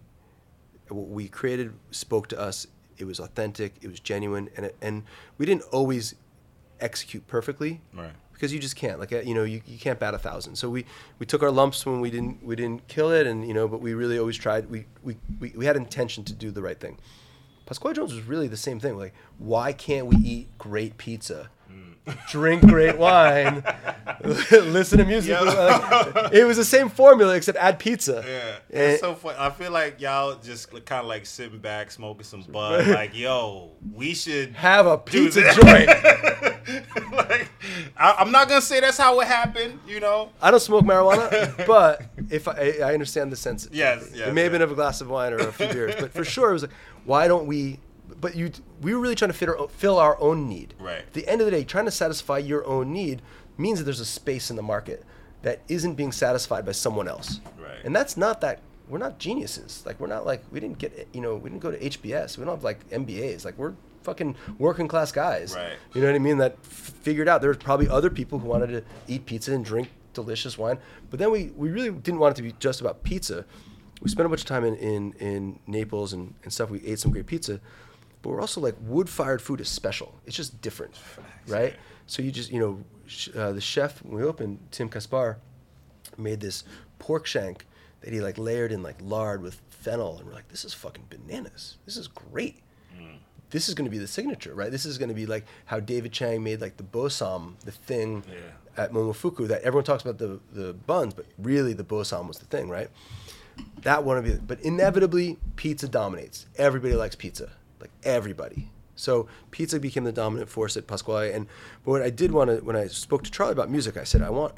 what 0.89 1.07
we 1.07 1.27
created 1.29 1.73
spoke 1.91 2.27
to 2.29 2.39
us. 2.39 2.67
It 2.97 3.05
was 3.05 3.19
authentic. 3.19 3.75
It 3.81 3.87
was 3.87 3.99
genuine, 3.99 4.49
and 4.57 4.65
it, 4.67 4.75
and 4.81 5.03
we 5.37 5.45
didn't 5.45 5.63
always 5.71 6.15
execute 6.79 7.25
perfectly. 7.27 7.81
Right. 7.93 8.11
because 8.33 8.53
you 8.53 8.59
just 8.59 8.75
can't. 8.75 8.99
Like 8.99 9.13
uh, 9.13 9.19
you 9.21 9.33
know, 9.33 9.43
you, 9.43 9.61
you 9.65 9.77
can't 9.77 9.99
bat 9.99 10.13
a 10.13 10.17
thousand. 10.17 10.55
So 10.55 10.69
we, 10.69 10.85
we 11.19 11.25
took 11.25 11.41
our 11.43 11.51
lumps 11.51 11.85
when 11.85 12.01
we 12.01 12.09
didn't 12.11 12.43
we 12.43 12.55
didn't 12.55 12.87
kill 12.87 13.11
it, 13.11 13.25
and 13.27 13.47
you 13.47 13.53
know, 13.53 13.67
but 13.67 13.81
we 13.81 13.93
really 13.93 14.17
always 14.19 14.37
tried. 14.37 14.69
We 14.69 14.85
we, 15.03 15.17
we, 15.39 15.53
we 15.55 15.65
had 15.65 15.75
intention 15.75 16.23
to 16.25 16.33
do 16.33 16.51
the 16.51 16.61
right 16.61 16.79
thing. 16.79 16.97
Pasquale 17.73 17.95
Jones 17.95 18.13
was 18.13 18.23
really 18.25 18.47
the 18.47 18.55
same 18.55 18.79
thing. 18.79 18.97
Like, 18.97 19.15
why 19.39 19.73
can't 19.73 20.05
we 20.05 20.15
eat 20.17 20.47
great 20.59 20.99
pizza, 20.99 21.49
mm. 21.71 22.27
drink 22.29 22.61
great 22.61 22.99
wine, 22.99 23.63
listen 24.51 24.99
to 24.99 25.05
music? 25.05 25.41
Like, 25.41 26.31
it 26.31 26.43
was 26.43 26.57
the 26.57 26.65
same 26.65 26.87
formula 26.89 27.35
except 27.35 27.57
add 27.57 27.79
pizza. 27.79 28.23
Yeah, 28.71 28.89
it's 28.91 29.01
so 29.01 29.15
funny. 29.15 29.37
I 29.39 29.49
feel 29.49 29.71
like 29.71 29.99
y'all 29.99 30.35
just 30.35 30.69
kind 30.85 31.01
of 31.01 31.07
like 31.07 31.25
sitting 31.25 31.57
back, 31.57 31.89
smoking 31.89 32.23
some 32.23 32.43
bud. 32.43 32.87
Like, 32.93 33.17
yo, 33.17 33.71
we 33.91 34.13
should 34.13 34.53
Have 34.53 34.85
a 34.85 34.99
pizza 34.99 35.41
joint. 35.41 35.87
like, 37.11 37.49
I, 37.97 38.15
I'm 38.19 38.31
not 38.31 38.49
gonna 38.49 38.61
say 38.61 38.81
that's 38.81 38.99
how 38.99 39.19
it 39.19 39.27
happened. 39.27 39.79
You 39.87 39.99
know, 39.99 40.29
I 40.43 40.51
don't 40.51 40.59
smoke 40.59 40.85
marijuana, 40.85 41.65
but 41.65 42.03
if 42.29 42.47
I, 42.47 42.77
I 42.83 42.93
understand 42.93 43.31
the 43.31 43.35
sense. 43.35 43.67
Yes, 43.71 44.11
yes, 44.13 44.27
it 44.27 44.33
may 44.35 44.43
have 44.43 44.51
been 44.51 44.61
of 44.61 44.71
a 44.71 44.75
glass 44.75 45.01
of 45.01 45.09
wine 45.09 45.33
or 45.33 45.37
a 45.37 45.51
few 45.51 45.67
beers, 45.69 45.95
but 45.99 46.13
for 46.13 46.23
sure 46.23 46.51
it 46.51 46.53
was 46.53 46.61
like, 46.61 46.71
why 47.05 47.27
don't 47.27 47.45
we? 47.45 47.79
But 48.19 48.35
you, 48.35 48.51
we 48.81 48.93
were 48.93 48.99
really 48.99 49.15
trying 49.15 49.31
to 49.31 49.37
fit 49.37 49.49
our, 49.49 49.67
fill 49.69 49.97
our 49.97 50.19
own 50.21 50.47
need. 50.47 50.73
Right. 50.79 50.99
At 50.99 51.13
the 51.13 51.27
end 51.27 51.41
of 51.41 51.45
the 51.45 51.51
day, 51.51 51.63
trying 51.63 51.85
to 51.85 51.91
satisfy 51.91 52.37
your 52.37 52.65
own 52.65 52.93
need 52.93 53.21
means 53.57 53.79
that 53.79 53.85
there's 53.85 53.99
a 53.99 54.05
space 54.05 54.49
in 54.49 54.55
the 54.55 54.61
market 54.61 55.03
that 55.41 55.61
isn't 55.67 55.95
being 55.95 56.11
satisfied 56.11 56.65
by 56.65 56.71
someone 56.71 57.07
else. 57.07 57.39
Right. 57.59 57.83
And 57.83 57.95
that's 57.95 58.17
not 58.17 58.41
that. 58.41 58.61
We're 58.87 58.99
not 58.99 59.17
geniuses. 59.19 59.83
Like 59.85 59.99
we're 59.99 60.07
not 60.07 60.25
like 60.25 60.43
we 60.51 60.59
didn't 60.59 60.77
get 60.77 61.07
you 61.13 61.21
know 61.21 61.35
we 61.35 61.49
didn't 61.49 61.61
go 61.61 61.71
to 61.71 61.79
HBS. 61.79 62.37
We 62.37 62.45
don't 62.45 62.55
have 62.55 62.63
like 62.63 62.87
MBAs. 62.89 63.45
Like 63.45 63.57
we're 63.57 63.73
fucking 64.03 64.35
working 64.57 64.87
class 64.87 65.11
guys. 65.11 65.55
Right. 65.55 65.73
You 65.93 66.01
know 66.01 66.07
what 66.07 66.15
I 66.15 66.19
mean? 66.19 66.37
That 66.37 66.57
f- 66.63 66.69
figured 66.69 67.27
out 67.27 67.41
there 67.41 67.49
was 67.49 67.57
probably 67.57 67.87
other 67.87 68.09
people 68.09 68.39
who 68.39 68.47
wanted 68.47 68.67
to 68.67 68.83
eat 69.07 69.25
pizza 69.25 69.53
and 69.53 69.63
drink 69.63 69.89
delicious 70.13 70.57
wine, 70.57 70.77
but 71.09 71.19
then 71.19 71.31
we, 71.31 71.45
we 71.55 71.69
really 71.71 71.89
didn't 71.89 72.19
want 72.19 72.33
it 72.33 72.37
to 72.37 72.43
be 72.43 72.53
just 72.59 72.81
about 72.81 73.03
pizza. 73.03 73.45
We 74.03 74.09
spent 74.09 74.25
a 74.25 74.29
bunch 74.29 74.41
of 74.41 74.47
time 74.47 74.65
in, 74.65 74.75
in, 74.75 75.13
in 75.13 75.59
Naples 75.65 76.11
and, 76.11 76.33
and 76.43 76.51
stuff. 76.51 76.69
We 76.69 76.85
ate 76.85 76.99
some 76.99 77.11
great 77.11 77.25
pizza, 77.25 77.61
but 78.21 78.29
we're 78.31 78.41
also 78.41 78.59
like 78.59 78.75
wood 78.81 79.09
fired 79.09 79.41
food 79.41 79.61
is 79.61 79.69
special. 79.69 80.13
It's 80.25 80.35
just 80.35 80.61
different, 80.61 80.93
right? 81.47 81.73
So 82.05 82.21
you 82.21 82.31
just 82.31 82.51
you 82.51 82.59
know 82.59 82.83
sh- 83.07 83.29
uh, 83.35 83.53
the 83.53 83.61
chef 83.61 84.03
when 84.03 84.15
we 84.17 84.23
opened 84.23 84.59
Tim 84.71 84.89
Caspare 84.89 85.37
made 86.17 86.41
this 86.41 86.65
pork 86.99 87.25
shank 87.25 87.65
that 88.01 88.11
he 88.11 88.19
like 88.19 88.37
layered 88.37 88.73
in 88.73 88.83
like 88.83 88.97
lard 89.01 89.41
with 89.41 89.61
fennel, 89.69 90.17
and 90.17 90.27
we're 90.27 90.33
like, 90.33 90.49
this 90.49 90.65
is 90.65 90.73
fucking 90.73 91.05
bananas. 91.09 91.77
This 91.85 91.95
is 91.95 92.07
great 92.09 92.59
this 93.53 93.69
is 93.69 93.75
going 93.75 93.85
to 93.85 93.91
be 93.91 93.99
the 93.99 94.07
signature, 94.07 94.55
right? 94.55 94.71
This 94.71 94.83
is 94.83 94.97
going 94.97 95.09
to 95.09 95.15
be 95.15 95.27
like 95.27 95.45
how 95.65 95.79
David 95.79 96.11
Chang 96.11 96.43
made 96.43 96.59
like 96.59 96.75
the 96.75 96.83
bo 96.83 97.03
ssam, 97.03 97.53
the 97.59 97.71
thing 97.71 98.23
at 98.77 98.91
Momofuku 98.91 99.47
that 99.47 99.61
everyone 99.61 99.83
talks 99.83 100.01
about 100.03 100.17
the 100.17 100.39
the 100.51 100.73
buns, 100.73 101.13
but 101.13 101.27
really 101.37 101.73
the 101.73 101.83
bo 101.83 101.97
ssam 101.97 102.27
was 102.27 102.39
the 102.39 102.45
thing, 102.45 102.67
right? 102.67 102.89
That 103.81 104.03
one 104.03 104.21
to 104.21 104.29
be, 104.29 104.37
but 104.37 104.61
inevitably 104.61 105.37
pizza 105.55 105.87
dominates. 105.87 106.47
Everybody 106.57 106.95
likes 106.95 107.15
pizza, 107.15 107.51
like 107.79 107.91
everybody. 108.03 108.69
So 108.95 109.27
pizza 109.51 109.79
became 109.79 110.03
the 110.03 110.11
dominant 110.11 110.49
force 110.49 110.77
at 110.77 110.87
Pasquale. 110.87 111.33
And 111.33 111.47
but 111.83 111.91
what 111.91 112.01
I 112.01 112.09
did 112.09 112.31
want 112.31 112.49
to, 112.49 112.57
when 112.63 112.75
I 112.75 112.87
spoke 112.87 113.23
to 113.23 113.31
Charlie 113.31 113.53
about 113.53 113.69
music, 113.69 113.97
I 113.97 114.03
said 114.03 114.21
I 114.21 114.29
want 114.29 114.53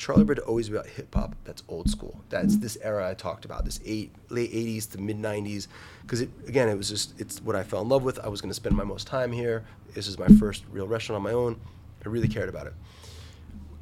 Charlie 0.00 0.24
Bird 0.24 0.38
to 0.38 0.42
always 0.42 0.70
be 0.70 0.76
about 0.76 0.88
hip 0.88 1.14
hop 1.14 1.36
that's 1.44 1.62
old 1.68 1.90
school. 1.90 2.22
That's 2.30 2.56
this 2.56 2.78
era 2.80 3.08
I 3.08 3.12
talked 3.12 3.44
about, 3.44 3.66
this 3.66 3.80
eight, 3.84 4.10
late 4.30 4.50
80s 4.50 4.90
to 4.92 4.98
mid 4.98 5.18
90s. 5.18 5.68
Because 6.02 6.22
it, 6.22 6.30
again, 6.48 6.68
it 6.70 6.76
was 6.76 6.88
just, 6.88 7.20
it's 7.20 7.42
what 7.42 7.54
I 7.54 7.62
fell 7.62 7.82
in 7.82 7.88
love 7.90 8.02
with. 8.02 8.18
I 8.18 8.28
was 8.28 8.40
going 8.40 8.50
to 8.50 8.54
spend 8.54 8.74
my 8.74 8.82
most 8.82 9.06
time 9.06 9.30
here. 9.30 9.62
This 9.94 10.08
is 10.08 10.18
my 10.18 10.26
first 10.26 10.64
real 10.72 10.88
restaurant 10.88 11.18
on 11.18 11.22
my 11.22 11.32
own. 11.32 11.60
I 12.04 12.08
really 12.08 12.28
cared 12.28 12.48
about 12.48 12.66
it. 12.66 12.72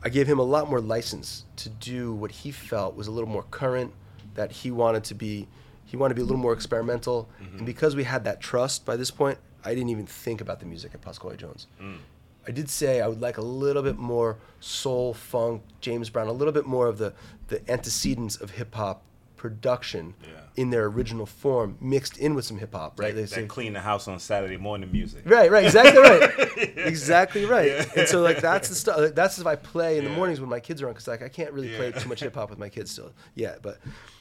I 0.03 0.09
gave 0.09 0.27
him 0.27 0.39
a 0.39 0.45
lot 0.45 0.70
more 0.70 0.81
license 0.81 1.45
to 1.57 1.69
do 1.69 2.12
what 2.12 2.31
he 2.31 2.51
felt 2.51 2.95
was 2.97 3.07
a 3.07 3.11
little 3.11 3.29
more 3.29 3.45
current, 3.51 3.93
that 4.35 4.53
he 4.53 4.70
wanted 4.70 5.05
to 5.05 5.15
be, 5.15 5.49
he 5.85 5.97
wanted 5.97 6.15
to 6.15 6.15
be 6.16 6.23
a 6.23 6.25
little 6.25 6.41
more 6.41 6.53
experimental. 6.53 7.29
And 7.39 7.49
mm-hmm. 7.49 7.65
because 7.65 7.97
we 7.97 8.05
had 8.05 8.25
that 8.25 8.41
trust 8.41 8.85
by 8.85 8.97
this 8.97 9.11
point, 9.11 9.39
I 9.65 9.75
didn't 9.75 9.91
even 9.91 10.07
think 10.07 10.41
about 10.41 10.61
the 10.61 10.66
music 10.66 10.95
at 10.95 11.01
Pasquale 11.01 11.37
Jones. 11.37 11.66
Mm. 11.83 11.99
I 12.47 12.51
did 12.51 12.70
say 12.70 13.01
I 13.01 13.09
would 13.09 13.20
like 13.20 13.37
a 13.37 13.43
little 13.43 13.83
bit 13.83 13.99
more 13.99 14.39
soul, 14.61 15.12
funk, 15.12 15.62
James 15.81 16.09
Brown, 16.09 16.29
a 16.29 16.33
little 16.33 16.53
bit 16.53 16.65
more 16.65 16.87
of 16.87 16.99
the, 16.99 17.12
the 17.49 17.69
antecedents 17.70 18.37
of 18.37 18.53
hip 18.53 18.75
hop 18.75 19.03
production 19.39 20.15
in 20.56 20.70
their 20.70 20.86
original 20.86 21.24
form, 21.24 21.78
mixed 21.81 22.19
in 22.19 22.35
with 22.35 22.44
some 22.44 22.59
hip 22.59 22.74
hop, 22.74 22.98
right? 22.98 23.15
They 23.15 23.23
that 23.23 23.28
say, 23.28 23.47
clean 23.47 23.73
the 23.73 23.81
house 23.81 24.09
on 24.09 24.19
Saturday 24.19 24.56
morning 24.56 24.90
music. 24.90 25.23
Right, 25.24 25.51
right, 25.51 25.65
exactly 25.65 26.02
right, 26.02 26.77
exactly 26.77 27.44
right. 27.44 27.97
And 27.97 28.09
so 28.09 28.20
like 28.20 28.40
that's 28.40 28.69
the 28.69 28.74
stuff. 28.74 28.98
Uh, 28.98 29.09
that's 29.15 29.39
if 29.39 29.47
I 29.47 29.55
play 29.56 29.98
in 29.98 30.05
the 30.05 30.10
mornings 30.10 30.40
when 30.40 30.51
my 30.51 30.60
kids 30.60 30.82
are 30.82 30.89
on, 30.89 30.93
because 30.93 31.09
like 31.09 31.23
I 31.23 31.28
can't 31.28 31.52
really 31.52 31.74
play 31.77 31.93
too 31.93 32.09
much 32.09 32.20
hip 32.24 32.35
hop 32.35 32.51
with 32.51 32.59
my 32.59 32.69
kids 32.69 32.90
still 32.90 33.12
yet. 33.35 33.62
But 33.62 33.78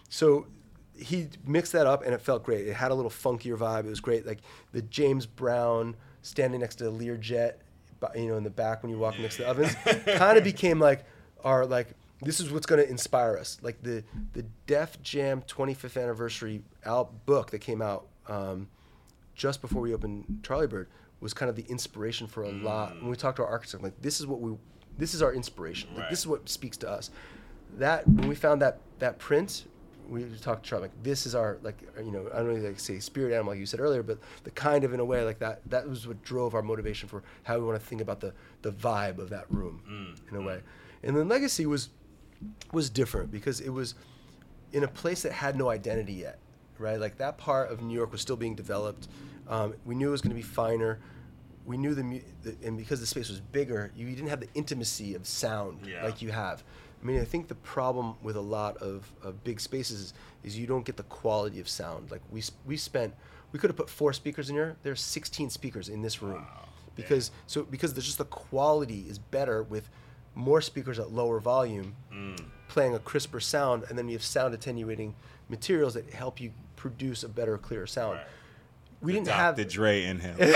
so 0.10 0.46
he 0.96 1.28
mixed 1.46 1.74
that 1.74 1.88
up, 1.88 2.04
and 2.04 2.14
it 2.14 2.22
felt 2.22 2.44
great. 2.44 2.68
It 2.68 2.74
had 2.74 2.92
a 2.92 2.96
little 2.96 3.12
funkier 3.12 3.58
vibe. 3.58 3.86
It 3.86 3.90
was 3.90 4.00
great. 4.00 4.26
Like 4.26 4.40
the 4.72 4.82
James 4.84 5.26
Brown 5.26 5.96
standing 6.22 6.62
next 6.62 6.76
to 6.76 6.86
the 6.86 6.92
Learjet, 6.92 7.54
you 8.16 8.28
know, 8.28 8.38
in 8.38 8.44
the 8.44 8.50
back 8.50 8.84
when 8.84 8.92
you 8.92 8.98
walk 8.98 9.18
next 9.20 9.38
to 9.38 9.44
the 9.44 9.50
ovens, 9.50 9.76
kind 10.18 10.38
of 10.38 10.44
became 10.44 10.80
like 10.80 11.04
our 11.44 11.66
like. 11.66 11.88
This 12.22 12.40
is 12.40 12.52
what's 12.52 12.66
going 12.66 12.84
to 12.84 12.90
inspire 12.90 13.38
us. 13.38 13.58
Like 13.62 13.82
the 13.84 14.04
the 14.34 14.44
Def 14.66 15.02
Jam 15.02 15.44
25th 15.44 16.02
anniversary 16.02 16.64
al- 16.86 17.14
book 17.26 17.52
that 17.52 17.60
came 17.60 17.82
out 17.82 18.08
um, 18.28 18.68
just 19.36 19.62
before 19.62 19.82
we 19.82 19.94
opened 19.94 20.40
Charlie 20.44 20.68
Bird 20.68 20.90
was 21.20 21.34
kind 21.34 21.50
of 21.50 21.56
the 21.56 21.66
inspiration 21.70 22.28
for 22.28 22.44
a 22.44 22.50
mm. 22.50 22.64
lot. 22.64 22.96
When 23.02 23.10
we 23.10 23.16
talked 23.16 23.38
to 23.38 23.44
our 23.44 23.50
architect, 23.50 23.84
like 23.84 24.02
this 24.02 24.20
is 24.20 24.28
what 24.28 24.40
we, 24.40 24.56
this 24.98 25.14
is 25.14 25.22
our 25.22 25.34
inspiration. 25.34 25.90
Like, 25.96 26.10
this 26.10 26.20
is 26.20 26.28
what 26.28 26.48
speaks 26.50 26.78
to 26.78 26.90
us. 26.90 27.12
That 27.78 28.08
when 28.08 28.28
we 28.28 28.36
found 28.36 28.62
that 28.62 28.80
that 29.00 29.20
print, 29.20 29.66
we 30.10 30.24
talked 30.42 30.64
to 30.64 30.70
Charlie. 30.70 30.84
Like 30.84 31.04
this 31.04 31.26
is 31.26 31.36
our 31.36 31.58
like 31.62 31.84
uh, 31.98 32.02
you 32.02 32.12
know 32.12 32.30
I 32.34 32.38
don't 32.38 32.62
know 32.62 32.68
like 32.68 32.80
say 32.80 33.00
spirit 33.00 33.34
animal 33.34 33.52
like 33.52 33.60
you 33.60 33.66
said 33.66 33.80
earlier, 33.80 34.04
but 34.04 34.18
the 34.44 34.52
kind 34.52 34.84
of 34.84 34.94
in 34.94 35.00
a 35.00 35.06
way 35.06 35.24
like 35.24 35.40
that. 35.40 35.62
That 35.70 35.88
was 35.88 36.08
what 36.08 36.24
drove 36.24 36.56
our 36.56 36.62
motivation 36.62 37.10
for 37.10 37.24
how 37.44 37.60
we 37.60 37.66
want 37.66 37.80
to 37.80 37.86
think 37.86 38.02
about 38.02 38.20
the 38.20 38.34
the 38.62 38.72
vibe 38.72 39.20
of 39.20 39.30
that 39.30 39.46
room 39.52 39.82
mm. 39.88 40.32
in 40.32 40.38
a 40.38 40.42
mm. 40.42 40.48
way. 40.48 40.62
And 41.04 41.16
then 41.16 41.28
Legacy 41.28 41.66
was 41.66 41.90
was 42.72 42.90
different 42.90 43.32
because 43.32 43.60
it 43.62 43.70
was 43.70 43.96
in 44.74 44.84
a 44.84 44.88
place 44.88 45.22
that 45.24 45.32
had 45.32 45.58
no 45.58 45.70
identity 45.70 46.14
yet, 46.14 46.40
right? 46.78 47.00
Like 47.00 47.18
that 47.18 47.38
part 47.38 47.72
of 47.72 47.82
New 47.82 47.94
York 47.94 48.12
was 48.12 48.22
still 48.22 48.36
being 48.36 48.56
developed. 48.56 49.08
Um, 49.48 49.74
we 49.86 49.96
knew 49.96 50.10
it 50.10 50.12
was 50.12 50.22
going 50.22 50.32
to 50.32 50.36
be 50.36 50.42
finer. 50.42 51.00
We 51.66 51.78
knew 51.78 51.94
the, 51.96 52.22
the 52.44 52.56
and 52.66 52.78
because 52.78 53.00
the 53.00 53.06
space 53.06 53.30
was 53.30 53.40
bigger, 53.42 53.92
you 53.96 54.08
didn't 54.10 54.28
have 54.30 54.40
the 54.40 54.50
intimacy 54.54 55.16
of 55.16 55.26
sound 55.28 55.86
Yeah. 55.86 56.04
like 56.04 56.22
you 56.22 56.32
have. 56.32 56.64
I 57.02 57.06
mean, 57.06 57.20
I 57.22 57.26
think 57.26 57.48
the 57.48 57.56
problem 57.56 58.16
with 58.24 58.36
a 58.36 58.42
lot 58.42 58.78
of, 58.78 59.12
of 59.22 59.44
big 59.44 59.60
spaces 59.60 60.00
is, 60.02 60.14
is 60.44 60.58
you 60.58 60.66
don't 60.66 60.84
get 60.86 60.98
the 60.98 61.04
quality 61.04 61.60
of 61.60 61.70
sound. 61.70 62.10
Like 62.12 62.22
we 62.32 62.42
we 62.66 62.76
spent, 62.78 63.14
we 63.52 63.60
could 63.60 63.70
have 63.70 63.78
put 63.78 63.90
four 63.90 64.14
speakers 64.14 64.50
in 64.50 64.56
here. 64.56 64.76
There's 64.84 65.02
16 65.02 65.50
speakers 65.52 65.90
in 65.90 66.02
this 66.02 66.22
room, 66.22 66.46
because 66.96 67.32
so 67.46 67.64
because 67.64 67.94
there's 67.94 68.06
just 68.06 68.18
the 68.18 68.26
quality 68.26 69.06
is 69.08 69.20
better 69.20 69.62
with 69.64 69.90
more 70.38 70.62
speakers 70.62 71.00
at 71.00 71.12
lower 71.12 71.40
volume 71.40 71.96
Mm. 72.14 72.40
playing 72.68 72.94
a 72.96 73.00
crisper 73.00 73.40
sound, 73.40 73.84
and 73.90 73.98
then 73.98 74.06
we 74.08 74.14
have 74.14 74.24
sound 74.24 74.54
attenuating 74.54 75.16
materials 75.50 75.94
that 75.96 76.10
help 76.14 76.40
you 76.40 76.52
produce 76.76 77.24
a 77.24 77.30
better, 77.30 77.58
clearer 77.58 77.88
sound. 77.88 78.20
We 79.02 79.14
didn't 79.14 79.28
have 79.28 79.56
the 79.56 79.66
Dre 79.66 80.04
in 80.06 80.20
him. 80.20 80.36
this 80.38 80.56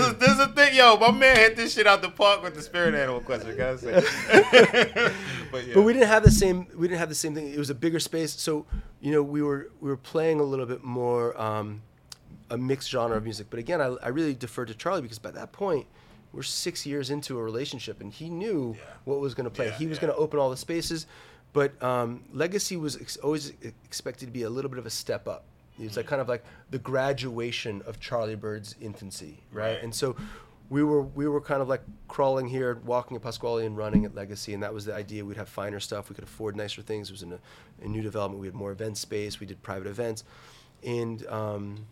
is 0.00 0.14
this 0.16 0.30
is 0.30 0.38
the 0.38 0.52
thing, 0.54 0.74
yo. 0.74 0.96
My 0.96 1.10
man 1.10 1.36
hit 1.36 1.54
this 1.56 1.74
shit 1.74 1.86
out 1.86 2.00
the 2.00 2.08
park 2.08 2.42
with 2.42 2.54
the 2.54 2.62
spirit 2.62 2.94
animal 2.94 3.20
question. 3.20 3.54
Gotta 3.56 3.78
say. 3.78 3.92
but 5.52 5.66
yeah. 5.66 5.74
but 5.74 5.82
we 5.82 5.92
didn't 5.92 6.08
have 6.08 6.22
the 6.22 6.30
same 6.30 6.66
we 6.74 6.88
didn't 6.88 7.00
have 7.00 7.08
the 7.10 7.14
same 7.14 7.34
thing 7.34 7.52
it 7.52 7.58
was 7.58 7.68
a 7.70 7.74
bigger 7.74 8.00
space 8.00 8.32
so 8.32 8.64
you 9.00 9.12
know 9.12 9.22
we 9.22 9.42
were 9.42 9.70
we 9.80 9.88
were 9.90 9.96
playing 9.96 10.40
a 10.40 10.42
little 10.44 10.64
bit 10.66 10.82
more 10.82 11.38
um, 11.40 11.82
a 12.50 12.56
mixed 12.56 12.88
genre 12.90 13.16
of 13.16 13.24
music 13.24 13.48
but 13.50 13.58
again 13.58 13.80
I, 13.80 13.86
I 14.02 14.08
really 14.08 14.34
deferred 14.34 14.68
to 14.68 14.74
charlie 14.74 15.02
because 15.02 15.18
by 15.18 15.32
that 15.32 15.52
point 15.52 15.86
we're 16.32 16.42
six 16.42 16.86
years 16.86 17.10
into 17.10 17.38
a 17.38 17.42
relationship 17.42 18.00
and 18.00 18.12
he 18.12 18.28
knew 18.30 18.76
what 19.04 19.20
was 19.20 19.34
going 19.34 19.44
to 19.44 19.50
play 19.50 19.66
Yeah, 19.66 19.72
he 19.78 19.86
was 19.86 19.98
yeah. 19.98 20.02
going 20.02 20.14
to 20.14 20.18
open 20.20 20.38
all 20.38 20.50
the 20.50 20.56
spaces 20.56 21.06
but 21.52 21.80
um, 21.82 22.22
legacy 22.32 22.76
was 22.76 22.96
ex- 23.00 23.16
always 23.16 23.52
expected 23.62 24.26
to 24.26 24.32
be 24.32 24.42
a 24.44 24.50
little 24.50 24.68
bit 24.70 24.78
of 24.78 24.86
a 24.86 24.90
step 24.90 25.26
up 25.26 25.44
it 25.78 25.84
was 25.84 25.96
like 25.96 26.06
kind 26.06 26.20
of 26.20 26.28
like 26.28 26.44
the 26.70 26.78
graduation 26.78 27.82
of 27.86 27.98
charlie 28.00 28.34
bird's 28.36 28.74
infancy 28.80 29.38
right, 29.52 29.74
Right. 29.74 29.82
and 29.82 29.94
so 29.94 30.14
we 30.68 30.84
were 30.84 31.02
we 31.02 31.26
were 31.26 31.40
kind 31.40 31.60
of 31.60 31.68
like 31.68 31.82
crawling 32.06 32.46
here, 32.46 32.78
walking 32.84 33.16
at 33.16 33.22
Pasquale 33.24 33.66
and 33.66 33.76
running 33.76 34.04
at 34.04 34.14
Legacy, 34.14 34.54
and 34.54 34.62
that 34.62 34.72
was 34.72 34.84
the 34.84 34.94
idea. 34.94 35.24
We'd 35.24 35.36
have 35.36 35.48
finer 35.48 35.80
stuff. 35.80 36.08
We 36.08 36.14
could 36.14 36.22
afford 36.22 36.54
nicer 36.54 36.80
things. 36.80 37.08
It 37.08 37.12
was 37.12 37.24
in 37.24 37.32
a, 37.32 37.38
a 37.82 37.88
new 37.88 38.02
development. 38.02 38.40
We 38.40 38.46
had 38.46 38.54
more 38.54 38.70
event 38.70 38.96
space. 38.96 39.40
We 39.40 39.46
did 39.48 39.60
private 39.64 39.88
events, 39.88 40.22
and 40.86 41.26
um, 41.26 41.86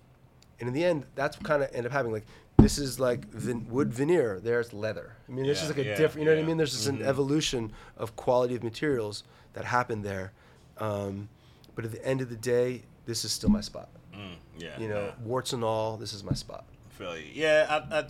and 0.60 0.68
in 0.68 0.74
the 0.74 0.84
end, 0.84 1.06
that's 1.16 1.36
kind 1.38 1.60
of 1.64 1.70
ended 1.70 1.86
up 1.86 1.92
having 1.92 2.12
like 2.12 2.24
this 2.58 2.78
is 2.78 2.98
like 3.00 3.26
vin- 3.30 3.68
wood 3.68 3.92
veneer. 3.92 4.40
There's 4.40 4.72
leather. 4.72 5.12
I 5.28 5.32
mean, 5.32 5.44
Yeah, 5.44 5.52
just 5.54 5.68
like 5.68 5.78
a 5.78 5.84
yeah, 5.84 5.96
different. 5.96 6.24
You 6.24 6.30
know 6.30 6.36
what 6.36 6.44
I 6.44 6.46
mean? 6.46 6.56
There's 6.56 6.72
just 6.72 6.88
Mhm. 6.88 7.00
an 7.00 7.06
evolution 7.06 7.72
of 7.96 8.16
quality 8.16 8.54
of 8.56 8.62
materials 8.64 9.24
that 9.54 9.64
happened 9.64 10.04
there. 10.04 10.32
Um, 10.78 11.28
but 11.74 11.84
at 11.84 11.92
the 11.92 12.04
end 12.04 12.20
of 12.20 12.28
the 12.30 12.36
day, 12.36 12.82
this 13.06 13.24
is 13.24 13.32
still 13.32 13.48
my 13.50 13.60
spot. 13.60 13.88
Mm, 14.14 14.34
yeah. 14.58 14.78
You 14.78 14.88
know, 14.88 15.06
yeah. 15.06 15.24
warts 15.24 15.52
and 15.52 15.62
all, 15.64 15.96
this 15.96 16.12
is 16.12 16.22
my 16.24 16.34
spot. 16.34 16.64
feel 16.90 17.16
you. 17.16 17.26
Yeah, 17.32 17.66
I, 17.92 17.98
I, 18.00 18.04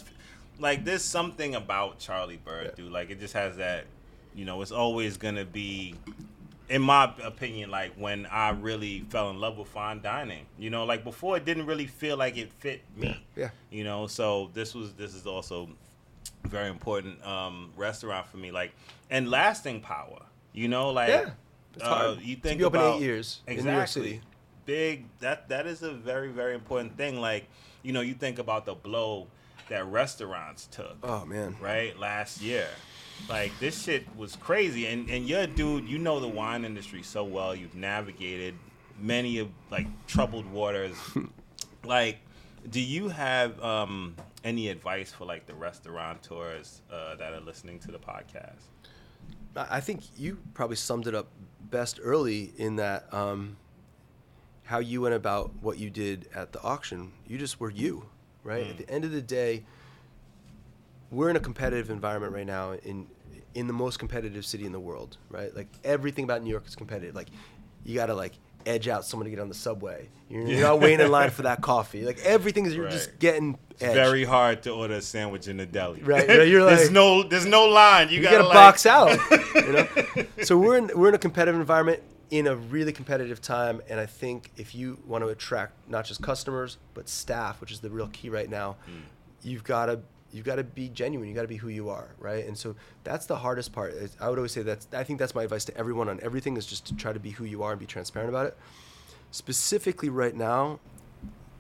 like 0.59 0.85
there's 0.87 1.05
something 1.05 1.55
about 1.55 1.99
Charlie 1.99 2.39
Bird, 2.43 2.75
dude. 2.75 2.91
Like 2.91 3.11
it 3.11 3.21
just 3.21 3.35
has 3.35 3.59
that, 3.59 3.85
you 4.35 4.47
know, 4.47 4.63
it's 4.63 4.73
always 4.73 5.19
gonna 5.19 5.45
be, 5.45 5.95
in 6.69 6.83
my 6.83 7.13
opinion, 7.25 7.71
like 7.71 7.93
when 7.97 8.27
I 8.27 8.51
really 8.51 9.01
fell 9.09 9.31
in 9.31 9.41
love 9.41 9.57
with 9.59 9.69
fine 9.69 10.01
dining. 10.03 10.47
You 10.59 10.71
know, 10.71 10.85
like 10.85 11.05
before 11.05 11.37
it 11.37 11.45
didn't 11.45 11.67
really 11.67 11.87
feel 11.87 12.17
like 12.17 12.37
it 12.37 12.53
fit 12.53 12.83
me. 12.97 13.25
Yeah. 13.37 13.51
You 13.71 13.85
know, 13.85 14.07
so 14.07 14.51
this 14.55 14.75
was 14.75 14.93
this 14.95 15.15
is 15.15 15.27
also 15.27 15.69
very 16.45 16.69
important 16.69 17.25
um, 17.27 17.71
restaurant 17.77 18.27
for 18.27 18.37
me. 18.37 18.51
Like 18.51 18.73
and 19.11 19.31
lasting 19.31 19.81
power. 19.81 20.21
You 20.53 20.69
know, 20.69 20.91
like 20.91 21.09
Yeah. 21.09 21.31
It's 21.75 21.85
uh, 21.85 21.89
hard. 21.95 22.21
you 22.21 22.37
To 22.37 22.43
think 22.43 22.59
be 22.59 22.65
open 22.65 22.81
eight 22.81 22.85
about 22.85 23.01
years 23.01 23.41
in 23.47 23.55
New 23.55 23.59
exactly. 23.61 23.77
York 23.77 23.89
City. 23.89 24.21
Big 24.67 25.05
that 25.21 25.49
that 25.49 25.67
is 25.67 25.83
a 25.83 25.93
very 25.93 26.29
very 26.29 26.55
important 26.55 26.97
thing. 26.97 27.21
Like 27.21 27.49
you 27.83 27.93
know, 27.93 28.01
you 28.03 28.15
think 28.15 28.39
about 28.39 28.67
the 28.67 28.75
blow 28.75 29.29
that 29.69 29.87
restaurants 29.87 30.67
took. 30.67 30.97
Oh 31.03 31.25
man. 31.25 31.57
Right 31.61 31.99
last 31.99 32.43
year. 32.43 32.67
Like 33.29 33.59
this 33.59 33.83
shit 33.83 34.05
was 34.17 34.37
crazy, 34.37 34.87
and 34.87 35.09
and 35.11 35.29
you're 35.29 35.43
a 35.43 35.47
dude. 35.47 35.89
You 35.89 35.99
know 35.99 36.21
the 36.21 36.29
wine 36.29 36.65
industry 36.65 37.03
so 37.03 37.25
well. 37.25 37.55
You've 37.55 37.75
navigated 37.75 38.55
many 38.99 39.39
of 39.39 39.49
like 39.71 39.87
troubled 40.07 40.47
waters. 40.51 40.97
like, 41.85 42.19
do 42.71 42.81
you 42.81 43.09
have 43.09 43.63
um, 43.63 44.17
any 44.45 44.69
advice 44.69 45.13
for 45.13 45.25
like 45.25 45.47
the 45.47 45.55
restaurateurs 45.55 46.83
uh, 46.91 47.17
that 47.17 47.33
are 47.33 47.41
listening 47.41 47.79
to 47.81 47.91
the 47.91 47.99
podcast? 47.99 48.63
I 49.57 49.67
I 49.77 49.81
think 49.81 50.03
you 50.17 50.39
probably 50.55 50.77
summed 50.77 51.07
it 51.07 51.15
up 51.15 51.29
best 51.71 52.01
early 52.03 52.53
in 52.57 52.77
that 52.77 53.13
um, 53.13 53.57
how 54.65 54.79
you 54.79 55.01
went 55.03 55.15
about 55.15 55.51
what 55.61 55.79
you 55.79 55.91
did 55.91 56.29
at 56.35 56.53
the 56.53 56.63
auction. 56.63 57.13
You 57.27 57.39
just 57.39 57.61
were 57.61 57.71
you, 57.71 58.07
right? 58.43 58.67
At 58.67 58.79
the 58.79 58.91
end 58.91 59.05
of 59.05 59.13
the 59.13 59.23
day, 59.23 59.65
we're 61.11 61.31
in 61.31 61.37
a 61.37 61.41
competitive 61.41 61.91
environment 61.91 62.33
right 62.33 62.47
now 62.47 62.73
in 62.73 63.07
in 63.55 63.67
the 63.67 63.73
most 63.73 63.99
competitive 63.99 64.45
city 64.45 64.67
in 64.67 64.73
the 64.73 64.81
world, 64.81 65.17
right? 65.31 65.55
Like 65.57 65.69
everything 65.83 66.25
about 66.25 66.43
New 66.43 66.51
York 66.51 66.67
is 66.67 66.77
competitive. 66.77 67.15
Like 67.15 67.29
you 67.85 67.95
got 67.95 68.07
to 68.07 68.15
like 68.15 68.35
edge 68.67 68.89
out 68.89 69.05
someone 69.05 69.25
to 69.25 69.31
get 69.31 69.39
on 69.41 69.49
the 69.49 69.55
subway. 69.55 70.09
You're, 70.29 70.47
you're 70.47 70.61
not 70.61 70.81
waiting 70.81 71.01
in 71.01 71.11
line 71.11 71.31
for 71.39 71.43
that 71.43 71.63
coffee. 71.63 72.05
Like 72.05 72.21
everything 72.21 72.67
is 72.67 72.75
you're 72.75 72.85
Right. 72.85 72.93
just 72.93 73.19
getting 73.19 73.59
It's 73.71 73.83
very 73.83 74.25
hard 74.25 74.63
to 74.65 74.71
order 74.71 74.95
a 74.95 75.01
sandwich 75.03 75.49
in 75.49 75.57
the 75.57 75.67
deli. 75.67 76.03
Right, 76.03 76.29
right, 76.29 76.47
you're 76.47 76.65
like, 76.65 76.77
there's 76.77 76.91
no 76.91 77.23
there's 77.23 77.47
no 77.47 77.65
line. 77.65 78.11
You, 78.11 78.19
you 78.19 78.23
gotta, 78.23 78.39
gotta 78.39 78.49
like, 78.49 78.55
box 78.55 78.87
out. 78.87 79.19
You 79.55 79.73
know, 79.73 79.87
so 80.45 80.57
we're 80.57 80.77
in 80.79 80.91
we're 80.95 81.09
in 81.09 81.15
a 81.15 81.19
competitive 81.19 81.61
environment 81.61 82.03
in 82.31 82.47
a 82.47 82.55
really 82.55 82.93
competitive 82.93 83.41
time, 83.41 83.81
and 83.89 83.99
I 83.99 84.07
think 84.07 84.51
if 84.57 84.75
you 84.75 84.99
want 85.07 85.25
to 85.25 85.29
attract 85.29 85.73
not 85.89 86.05
just 86.05 86.23
customers 86.23 86.79
but 86.95 87.09
staff, 87.09 87.61
which 87.61 87.73
is 87.73 87.81
the 87.81 87.91
real 87.91 88.09
key 88.09 88.29
right 88.29 88.49
now, 88.49 88.77
hmm. 88.87 89.01
you've 89.43 89.65
got 89.65 89.87
to 89.87 90.01
you've 90.33 90.45
got 90.45 90.57
to 90.57 90.65
be 90.65 90.89
genuine. 90.89 91.29
You 91.29 91.35
got 91.35 91.43
to 91.43 91.49
be 91.49 91.57
who 91.57 91.69
you 91.69 91.89
are, 91.89 92.09
right? 92.19 92.47
And 92.47 92.57
so 92.57 92.77
that's 93.05 93.27
the 93.27 93.37
hardest 93.37 93.73
part. 93.73 93.95
I 94.21 94.29
would 94.29 94.39
always 94.39 94.53
say 94.53 94.63
that's 94.63 94.87
I 94.93 95.05
think 95.05 95.19
that's 95.19 95.35
my 95.35 95.45
advice 95.45 95.65
to 95.67 95.77
everyone 95.77 96.09
on 96.09 96.21
everything 96.23 96.57
is 96.57 96.67
just 96.67 96.87
to 96.87 96.97
try 96.97 97.13
to 97.13 97.21
be 97.21 97.31
who 97.31 97.45
you 97.45 97.63
are 97.63 97.73
and 97.73 97.81
be 97.81 97.87
transparent 97.87 98.29
about 98.29 98.47
it. 98.47 98.57
Specifically, 99.31 100.09
right 100.09 100.35
now, 100.35 100.81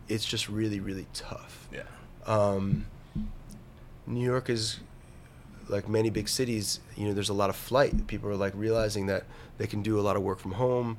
it's 0.08 0.24
just 0.24 0.48
really 0.48 0.80
really 0.80 1.06
tough. 1.12 1.68
Yeah. 1.72 1.82
Um, 2.26 2.86
New 4.06 4.24
York 4.24 4.48
is 4.50 4.80
like 5.68 5.88
many 5.88 6.10
big 6.10 6.28
cities. 6.28 6.80
You 6.96 7.08
know, 7.08 7.14
there's 7.14 7.28
a 7.28 7.34
lot 7.34 7.50
of 7.50 7.56
flight. 7.56 8.06
People 8.06 8.30
are 8.30 8.36
like 8.36 8.52
realizing 8.56 9.06
that 9.06 9.24
they 9.58 9.66
can 9.66 9.82
do 9.82 9.98
a 9.98 10.02
lot 10.02 10.16
of 10.16 10.22
work 10.22 10.38
from 10.38 10.52
home. 10.52 10.98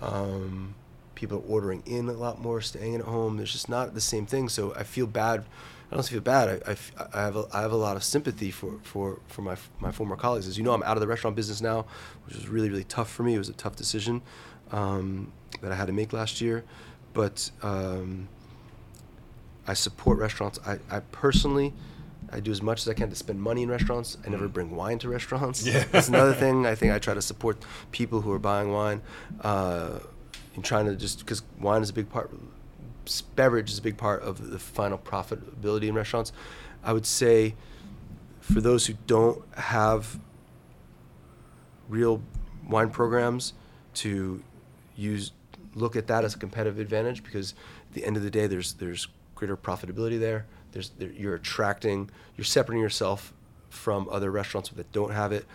Um, 0.00 0.74
people 1.14 1.38
are 1.38 1.52
ordering 1.52 1.82
in 1.86 2.08
a 2.08 2.12
lot 2.12 2.40
more, 2.40 2.60
staying 2.60 2.94
at 2.94 3.02
home. 3.02 3.36
There's 3.36 3.52
just 3.52 3.68
not 3.68 3.94
the 3.94 4.00
same 4.00 4.26
thing. 4.26 4.48
So 4.48 4.74
I 4.74 4.82
feel 4.82 5.06
bad. 5.06 5.44
I 5.90 5.94
don't 5.94 6.06
feel 6.06 6.20
bad. 6.20 6.62
I 6.66 6.76
I 7.12 7.20
have 7.22 7.36
a, 7.36 7.46
I 7.52 7.62
have 7.62 7.72
a 7.72 7.76
lot 7.76 7.96
of 7.96 8.04
sympathy 8.04 8.50
for, 8.50 8.78
for, 8.82 9.18
for 9.26 9.42
my 9.42 9.56
my 9.80 9.90
former 9.90 10.16
colleagues. 10.16 10.46
As 10.46 10.56
you 10.56 10.64
know, 10.64 10.72
I'm 10.72 10.82
out 10.84 10.96
of 10.96 11.00
the 11.00 11.08
restaurant 11.08 11.36
business 11.36 11.60
now, 11.60 11.86
which 12.26 12.36
was 12.36 12.48
really 12.48 12.70
really 12.70 12.84
tough 12.84 13.10
for 13.10 13.22
me. 13.22 13.34
It 13.34 13.38
was 13.38 13.48
a 13.48 13.54
tough 13.54 13.76
decision 13.76 14.22
um, 14.70 15.32
that 15.62 15.72
I 15.72 15.74
had 15.74 15.86
to 15.86 15.92
make 15.92 16.12
last 16.12 16.40
year, 16.40 16.64
but. 17.12 17.50
Um, 17.62 18.28
I 19.66 19.74
support 19.74 20.18
restaurants. 20.18 20.58
I, 20.66 20.78
I 20.90 20.98
personally, 20.98 21.72
I 22.32 22.40
do 22.40 22.50
as 22.50 22.60
much 22.60 22.80
as 22.80 22.88
I 22.88 22.94
can 22.94 23.08
to 23.10 23.14
spend 23.14 23.40
money 23.40 23.62
in 23.62 23.70
restaurants. 23.70 24.18
I 24.26 24.28
never 24.28 24.48
bring 24.48 24.74
wine 24.74 24.98
to 24.98 25.08
restaurants. 25.08 25.64
Yeah. 25.64 25.84
That's 25.92 26.08
another 26.08 26.34
thing. 26.34 26.66
I 26.72 26.74
think 26.74 26.92
I 26.92 26.98
try 26.98 27.14
to 27.14 27.22
support 27.22 27.64
people 27.92 28.20
who 28.22 28.32
are 28.32 28.38
buying 28.38 28.72
wine 28.72 29.02
uh, 29.42 30.00
and 30.56 30.64
trying 30.64 30.86
to 30.86 30.96
just 30.96 31.20
because 31.20 31.42
wine 31.60 31.82
is 31.82 31.90
a 31.90 31.92
big 31.92 32.08
part, 32.10 32.30
beverage 33.34 33.70
is 33.70 33.78
a 33.78 33.82
big 33.82 33.96
part 33.96 34.22
of 34.22 34.50
the 34.50 34.58
final 34.58 34.98
profitability 34.98 35.88
in 35.88 35.94
restaurants. 35.94 36.32
I 36.82 36.92
would 36.92 37.06
say 37.06 37.54
for 38.40 38.60
those 38.60 38.86
who 38.86 38.94
don't 39.06 39.42
have 39.56 40.18
real 41.88 42.22
wine 42.68 42.90
programs 42.90 43.52
to 43.94 44.42
use 44.96 45.32
look 45.74 45.96
at 45.96 46.06
that 46.06 46.24
as 46.24 46.34
a 46.34 46.38
competitive 46.38 46.78
advantage 46.78 47.22
because 47.22 47.54
at 47.88 47.94
the 47.94 48.04
end 48.04 48.16
of 48.16 48.22
the 48.22 48.30
day 48.30 48.46
there's 48.46 48.74
there's 48.74 49.08
greater 49.34 49.56
profitability 49.56 50.18
there 50.18 50.46
there's 50.72 50.90
there, 50.98 51.10
you're 51.10 51.34
attracting 51.34 52.10
you're 52.36 52.44
separating 52.44 52.82
yourself 52.82 53.32
from 53.68 54.08
other 54.10 54.30
restaurants 54.30 54.68
that 54.70 54.90
don't 54.92 55.12
have 55.12 55.32
it 55.32 55.46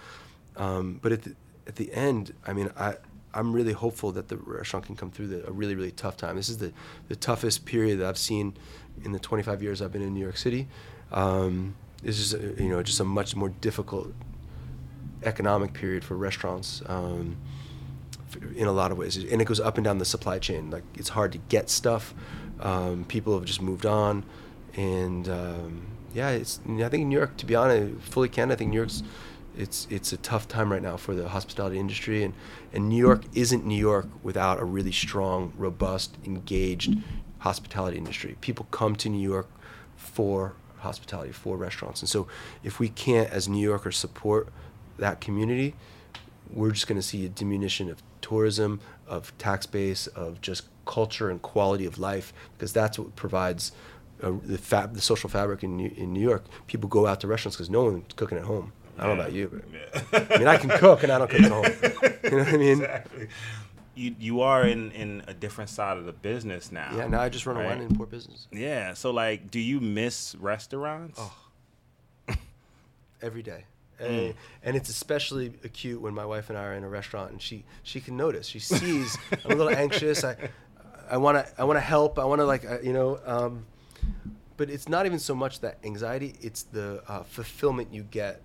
um, 0.57 0.99
but 1.01 1.11
at 1.11 1.23
the, 1.23 1.35
at 1.67 1.75
the 1.75 1.93
end 1.93 2.33
I 2.45 2.53
mean 2.53 2.69
I 2.77 2.95
I'm 3.35 3.53
really 3.53 3.73
hopeful 3.73 4.11
that 4.13 4.29
the 4.29 4.37
restaurant 4.37 4.85
can 4.85 4.95
come 4.95 5.11
through 5.11 5.27
the, 5.27 5.47
a 5.47 5.51
really 5.51 5.75
really 5.75 5.91
tough 5.91 6.17
time 6.17 6.35
this 6.35 6.49
is 6.49 6.57
the 6.57 6.71
the 7.09 7.15
toughest 7.15 7.65
period 7.65 7.99
that 7.99 8.07
I've 8.07 8.17
seen 8.17 8.55
in 9.03 9.11
the 9.11 9.19
25 9.19 9.61
years 9.61 9.81
I've 9.81 9.91
been 9.91 10.01
in 10.01 10.13
New 10.13 10.21
York 10.21 10.37
City 10.37 10.67
um, 11.11 11.75
this 12.01 12.19
is 12.19 12.33
a, 12.33 12.61
you 12.61 12.69
know 12.69 12.81
just 12.81 12.99
a 12.99 13.05
much 13.05 13.35
more 13.35 13.49
difficult 13.49 14.13
economic 15.23 15.73
period 15.73 16.03
for 16.03 16.15
restaurants 16.15 16.81
um, 16.85 17.37
in 18.55 18.67
a 18.67 18.71
lot 18.71 18.91
of 18.91 18.97
ways, 18.97 19.17
and 19.17 19.41
it 19.41 19.45
goes 19.45 19.59
up 19.59 19.77
and 19.77 19.85
down 19.85 19.97
the 19.97 20.05
supply 20.05 20.39
chain. 20.39 20.69
Like 20.69 20.83
it's 20.95 21.09
hard 21.09 21.31
to 21.33 21.37
get 21.49 21.69
stuff. 21.69 22.13
Um, 22.59 23.05
people 23.05 23.33
have 23.35 23.45
just 23.45 23.61
moved 23.61 23.85
on, 23.85 24.23
and 24.75 25.27
um, 25.27 25.87
yeah, 26.13 26.29
it's. 26.29 26.59
I 26.67 26.89
think 26.89 27.07
New 27.07 27.17
York, 27.17 27.37
to 27.37 27.45
be 27.45 27.55
honest, 27.55 28.01
fully 28.01 28.29
can. 28.29 28.51
I 28.51 28.55
think 28.55 28.71
New 28.71 28.77
York's. 28.77 29.03
It's 29.57 29.87
it's 29.89 30.11
a 30.13 30.17
tough 30.17 30.47
time 30.47 30.71
right 30.71 30.81
now 30.81 30.97
for 30.97 31.13
the 31.13 31.29
hospitality 31.29 31.79
industry, 31.79 32.23
and 32.23 32.33
and 32.73 32.89
New 32.89 32.97
York 32.97 33.23
isn't 33.33 33.65
New 33.65 33.77
York 33.77 34.07
without 34.23 34.59
a 34.59 34.65
really 34.65 34.91
strong, 34.91 35.53
robust, 35.57 36.15
engaged 36.25 36.97
hospitality 37.39 37.97
industry. 37.97 38.37
People 38.41 38.67
come 38.71 38.95
to 38.97 39.09
New 39.09 39.21
York 39.21 39.47
for 39.95 40.53
hospitality, 40.79 41.31
for 41.31 41.57
restaurants, 41.57 42.01
and 42.01 42.09
so 42.09 42.27
if 42.63 42.79
we 42.79 42.89
can't, 42.89 43.29
as 43.29 43.47
New 43.47 43.63
Yorkers, 43.63 43.97
support 43.97 44.49
that 44.97 45.21
community, 45.21 45.75
we're 46.51 46.71
just 46.71 46.87
going 46.87 46.99
to 46.99 47.07
see 47.07 47.25
a 47.25 47.29
diminution 47.29 47.89
of 47.89 48.01
tourism, 48.21 48.79
of 49.07 49.35
tax 49.37 49.65
base, 49.65 50.07
of 50.07 50.41
just 50.41 50.63
culture 50.85 51.29
and 51.29 51.41
quality 51.41 51.85
of 51.85 51.97
life, 51.97 52.33
because 52.57 52.73
that's 52.73 52.97
what 52.99 53.15
provides 53.15 53.71
uh, 54.21 54.31
the 54.43 54.57
fab, 54.57 54.93
the 54.93 55.01
social 55.01 55.29
fabric 55.29 55.63
in 55.63 55.77
New, 55.77 55.91
in 55.95 56.13
New 56.13 56.21
York. 56.21 56.45
People 56.67 56.87
go 56.89 57.07
out 57.07 57.19
to 57.21 57.27
restaurants 57.27 57.55
because 57.55 57.69
no 57.69 57.85
one's 57.85 58.13
cooking 58.15 58.37
at 58.37 58.45
home. 58.45 58.71
I 58.97 59.05
don't 59.05 59.17
know 59.17 59.23
about 59.23 59.33
you, 59.33 59.63
but 60.11 60.31
I 60.31 60.37
mean, 60.37 60.47
I 60.47 60.57
can 60.57 60.69
cook 60.69 61.03
and 61.03 61.11
I 61.11 61.17
don't 61.17 61.29
cook 61.29 61.41
at 61.41 61.51
home. 61.51 61.65
You 62.25 62.31
know 62.31 62.37
what 62.37 62.47
I 62.47 62.57
mean? 62.57 62.71
Exactly. 62.81 63.27
You 63.93 64.15
you 64.19 64.41
are 64.41 64.65
in 64.65 64.91
in 64.91 65.23
a 65.27 65.33
different 65.33 65.69
side 65.69 65.97
of 65.97 66.05
the 66.05 66.11
business 66.11 66.71
now. 66.71 66.91
Yeah, 66.95 67.07
now 67.07 67.21
I 67.21 67.29
just 67.29 67.45
run 67.45 67.55
a 67.55 67.59
wine 67.59 67.67
right? 67.67 67.81
and 67.81 67.91
import 67.91 68.09
business 68.09 68.47
Yeah. 68.51 68.93
So 68.93 69.11
like, 69.11 69.51
do 69.51 69.59
you 69.59 69.79
miss 69.79 70.35
restaurants? 70.39 71.19
Oh. 71.21 71.33
every 73.21 73.43
day. 73.43 73.65
Mm. 74.01 74.07
And, 74.07 74.33
and 74.63 74.75
it's 74.75 74.89
especially 74.89 75.53
acute 75.63 76.01
when 76.01 76.13
my 76.13 76.25
wife 76.25 76.49
and 76.49 76.57
I 76.57 76.63
are 76.63 76.73
in 76.73 76.83
a 76.83 76.89
restaurant 76.89 77.31
and 77.31 77.41
she 77.41 77.63
she 77.83 78.01
can 78.01 78.17
notice. 78.17 78.47
She 78.47 78.59
sees 78.59 79.17
I'm 79.45 79.51
a 79.51 79.55
little 79.55 79.75
anxious. 79.75 80.23
I 80.23 80.35
I 81.09 81.17
want 81.17 81.37
to 81.37 81.61
I 81.61 81.63
want 81.63 81.77
to 81.77 81.85
help. 81.85 82.17
I 82.17 82.25
want 82.25 82.39
to 82.39 82.45
like 82.45 82.65
uh, 82.65 82.79
you 82.81 82.91
know 82.91 83.19
um, 83.25 83.65
but 84.57 84.69
it's 84.69 84.87
not 84.87 85.05
even 85.05 85.19
so 85.19 85.35
much 85.35 85.59
that 85.61 85.77
anxiety, 85.83 86.35
it's 86.41 86.63
the 86.63 87.03
uh, 87.07 87.23
fulfillment 87.23 87.93
you 87.93 88.03
get 88.03 88.41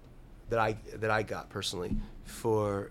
that 0.50 0.58
I 0.58 0.76
that 0.96 1.10
I 1.10 1.22
got 1.22 1.48
personally 1.48 1.96
for 2.24 2.90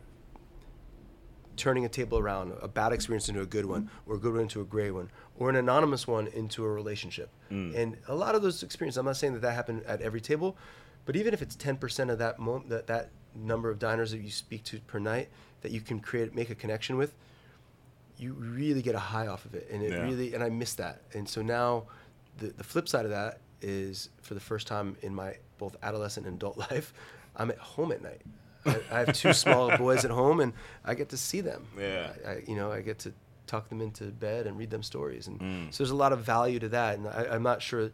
turning 1.55 1.83
a 1.83 1.89
table 1.89 2.17
around, 2.17 2.53
a 2.61 2.67
bad 2.69 2.93
experience 2.93 3.27
into 3.27 3.41
a 3.41 3.45
good 3.45 3.65
one, 3.65 3.89
or 4.05 4.15
a 4.15 4.17
good 4.17 4.31
one 4.31 4.41
into 4.43 4.61
a 4.61 4.65
great 4.65 4.91
one, 4.91 5.11
or 5.37 5.49
an 5.49 5.57
anonymous 5.57 6.07
one 6.07 6.27
into 6.27 6.63
a 6.63 6.69
relationship. 6.69 7.29
Mm. 7.51 7.75
And 7.75 7.97
a 8.07 8.15
lot 8.15 8.33
of 8.33 8.41
those 8.41 8.63
experiences, 8.63 8.97
I'm 8.97 9.05
not 9.05 9.17
saying 9.17 9.33
that 9.33 9.41
that 9.41 9.53
happened 9.53 9.83
at 9.85 10.01
every 10.01 10.21
table, 10.21 10.55
but 11.05 11.17
even 11.17 11.33
if 11.33 11.41
it's 11.41 11.57
10% 11.57 12.09
of 12.09 12.17
that 12.19 12.39
mo- 12.39 12.63
that 12.69 12.87
that 12.87 13.09
number 13.35 13.69
of 13.69 13.77
diners 13.77 14.11
that 14.11 14.21
you 14.21 14.31
speak 14.31 14.63
to 14.63 14.79
per 14.81 14.99
night 14.99 15.29
that 15.61 15.71
you 15.71 15.81
can 15.81 15.99
create 15.99 16.33
make 16.33 16.49
a 16.49 16.55
connection 16.55 16.97
with, 16.97 17.13
you 18.17 18.33
really 18.33 18.81
get 18.81 18.95
a 18.95 18.99
high 18.99 19.27
off 19.27 19.43
of 19.45 19.53
it, 19.53 19.67
and 19.69 19.83
it 19.83 19.91
Yeah. 19.91 20.03
really 20.03 20.33
and 20.33 20.41
I 20.43 20.49
miss 20.49 20.73
that. 20.75 21.01
And 21.13 21.27
so 21.27 21.41
now, 21.41 21.87
the 22.37 22.47
the 22.47 22.63
flip 22.63 22.87
side 22.87 23.03
of 23.03 23.11
that 23.11 23.39
is 23.61 24.09
for 24.21 24.33
the 24.33 24.39
first 24.39 24.65
time 24.67 24.95
in 25.01 25.13
my 25.13 25.35
both 25.57 25.75
adolescent 25.83 26.25
and 26.25 26.37
adult 26.37 26.57
life, 26.71 26.93
I'm 27.35 27.49
at 27.51 27.57
home 27.57 27.91
at 27.91 28.01
night. 28.01 28.21
I, 28.65 28.79
I 28.91 28.99
have 28.99 29.13
two 29.13 29.33
small 29.33 29.75
boys 29.85 30.03
at 30.05 30.11
home, 30.11 30.39
and 30.39 30.53
I 30.83 30.93
get 30.95 31.09
to 31.09 31.17
see 31.17 31.41
them. 31.41 31.65
Yeah. 31.79 32.11
I, 32.25 32.29
I, 32.29 32.43
you 32.47 32.55
know, 32.55 32.71
I 32.71 32.81
get 32.81 32.99
to 32.99 33.13
tuck 33.47 33.69
them 33.69 33.81
into 33.81 34.05
bed 34.05 34.45
and 34.47 34.57
read 34.57 34.69
them 34.69 34.83
stories, 34.83 35.27
and 35.27 35.39
Mm. 35.39 35.73
so 35.73 35.83
there's 35.83 35.91
a 35.91 35.95
lot 35.95 36.11
of 36.13 36.19
value 36.23 36.59
to 36.59 36.69
that. 36.69 36.97
And 36.97 37.07
I, 37.07 37.27
I'm 37.31 37.43
not 37.43 37.61
sure. 37.61 37.91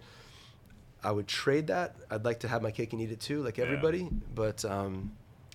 I 1.03 1.11
would 1.11 1.27
trade 1.27 1.67
that. 1.67 1.95
I'd 2.09 2.25
like 2.25 2.39
to 2.39 2.47
have 2.47 2.61
my 2.63 2.71
cake 2.71 2.91
and 2.93 3.01
eat 3.01 3.11
it 3.11 3.19
too, 3.19 3.43
like 3.43 3.59
everybody. 3.59 4.09
But 4.33 4.65
um, 4.65 5.11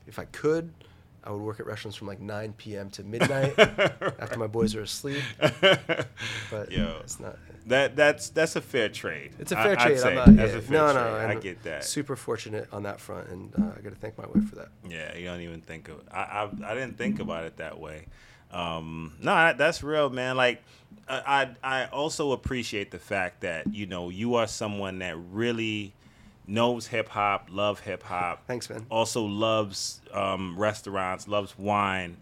if 0.07 0.19
I 0.21 0.25
could, 0.27 0.73
I 1.25 1.31
would 1.31 1.43
work 1.43 1.61
at 1.61 1.67
restaurants 1.67 1.97
from 1.97 2.07
like 2.09 2.21
9 2.21 2.55
p.m. 2.55 2.91
to 2.91 3.05
midnight 3.05 3.59
after 3.59 4.39
my 4.39 4.47
boys 4.47 4.75
are 4.75 4.83
asleep. 4.83 5.23
But 6.51 6.71
Yo. 6.73 6.99
it's 7.01 7.21
not. 7.21 7.37
That 7.67 7.95
that's 7.95 8.31
that's 8.31 8.57
a 8.57 8.61
fair 8.61 8.89
trade. 8.89 9.33
It's 9.39 9.53
a 9.53 9.57
fair 9.57 9.79
I'd 9.79 9.87
trade. 9.87 9.99
say 9.99 10.17
I'm 10.19 10.35
not. 10.37 10.49
yeah. 10.49 10.57
a 10.57 10.61
fair 10.63 10.79
no, 10.79 10.93
no. 10.95 11.15
I 11.29 11.35
get 11.35 11.63
that. 11.65 11.85
Super 11.85 12.17
fortunate 12.17 12.69
on 12.73 12.85
that 12.85 13.01
front, 13.01 13.29
and 13.29 13.53
uh, 13.55 13.73
I 13.77 13.81
got 13.83 13.91
to 13.91 13.97
thank 13.99 14.17
my 14.19 14.25
wife 14.27 14.49
for 14.49 14.57
that. 14.57 14.69
Yeah, 14.89 15.15
you 15.17 15.27
don't 15.27 15.41
even 15.43 15.61
think 15.61 15.89
of. 15.89 16.01
I 16.11 16.21
I, 16.65 16.71
I 16.71 16.75
didn't 16.75 16.97
think 16.97 17.21
about 17.21 17.45
it 17.45 17.59
that 17.59 17.79
way. 17.79 18.07
Um, 18.51 19.13
no, 19.21 19.33
that- 19.35 19.59
that's 19.59 19.83
real, 19.83 20.11
man. 20.11 20.37
Like, 20.37 20.63
I, 21.09 21.49
I 21.63 21.83
I 21.83 21.87
also 21.89 22.33
appreciate 22.33 22.91
the 22.91 22.99
fact 22.99 23.43
that 23.43 23.73
you 23.73 23.87
know 23.87 24.09
you 24.09 24.35
are 24.37 24.47
someone 24.47 24.99
that 25.01 25.17
really 25.31 25.93
knows 26.51 26.89
hip 26.89 27.09
hop, 27.09 27.49
love 27.51 27.81
hip 27.81 28.03
hop. 28.03 28.43
Thanks, 28.47 28.69
man. 28.69 28.85
Also 28.91 29.25
loves 29.25 30.01
um, 30.13 30.59
restaurants, 30.59 31.29
loves 31.29 31.59
wine. 31.59 32.17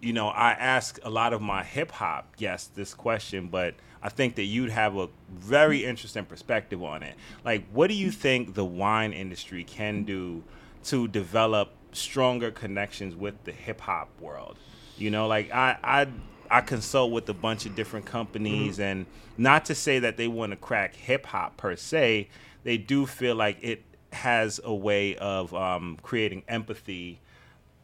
You 0.00 0.12
know, 0.12 0.28
I 0.28 0.52
ask 0.52 0.98
a 1.02 1.10
lot 1.10 1.32
of 1.32 1.40
my 1.40 1.62
hip 1.62 1.92
hop 1.92 2.36
guests 2.36 2.68
this 2.74 2.94
question, 2.94 3.48
but 3.48 3.74
I 4.02 4.08
think 4.08 4.34
that 4.36 4.44
you'd 4.44 4.70
have 4.70 4.96
a 4.96 5.08
very 5.30 5.84
interesting 5.84 6.24
perspective 6.24 6.82
on 6.82 7.02
it. 7.02 7.14
Like, 7.44 7.64
what 7.72 7.88
do 7.88 7.94
you 7.94 8.10
think 8.10 8.54
the 8.54 8.64
wine 8.64 9.12
industry 9.12 9.62
can 9.62 10.04
do 10.04 10.42
to 10.84 11.06
develop 11.06 11.72
stronger 11.92 12.50
connections 12.50 13.14
with 13.14 13.44
the 13.44 13.52
hip 13.52 13.80
hop 13.80 14.08
world? 14.20 14.56
You 14.96 15.10
know, 15.10 15.26
like 15.26 15.50
I 15.52 15.76
I 15.82 16.06
I 16.50 16.60
consult 16.62 17.12
with 17.12 17.28
a 17.28 17.34
bunch 17.34 17.66
of 17.66 17.74
different 17.76 18.06
companies, 18.06 18.80
and 18.80 19.06
not 19.38 19.66
to 19.66 19.74
say 19.74 19.98
that 20.00 20.16
they 20.16 20.28
want 20.28 20.50
to 20.52 20.56
crack 20.56 20.94
hip 20.94 21.26
hop 21.26 21.56
per 21.56 21.76
se, 21.76 22.28
they 22.64 22.76
do 22.76 23.06
feel 23.06 23.34
like 23.34 23.58
it 23.62 23.82
has 24.12 24.60
a 24.64 24.74
way 24.74 25.16
of 25.16 25.54
um, 25.54 25.98
creating 26.02 26.42
empathy 26.48 27.20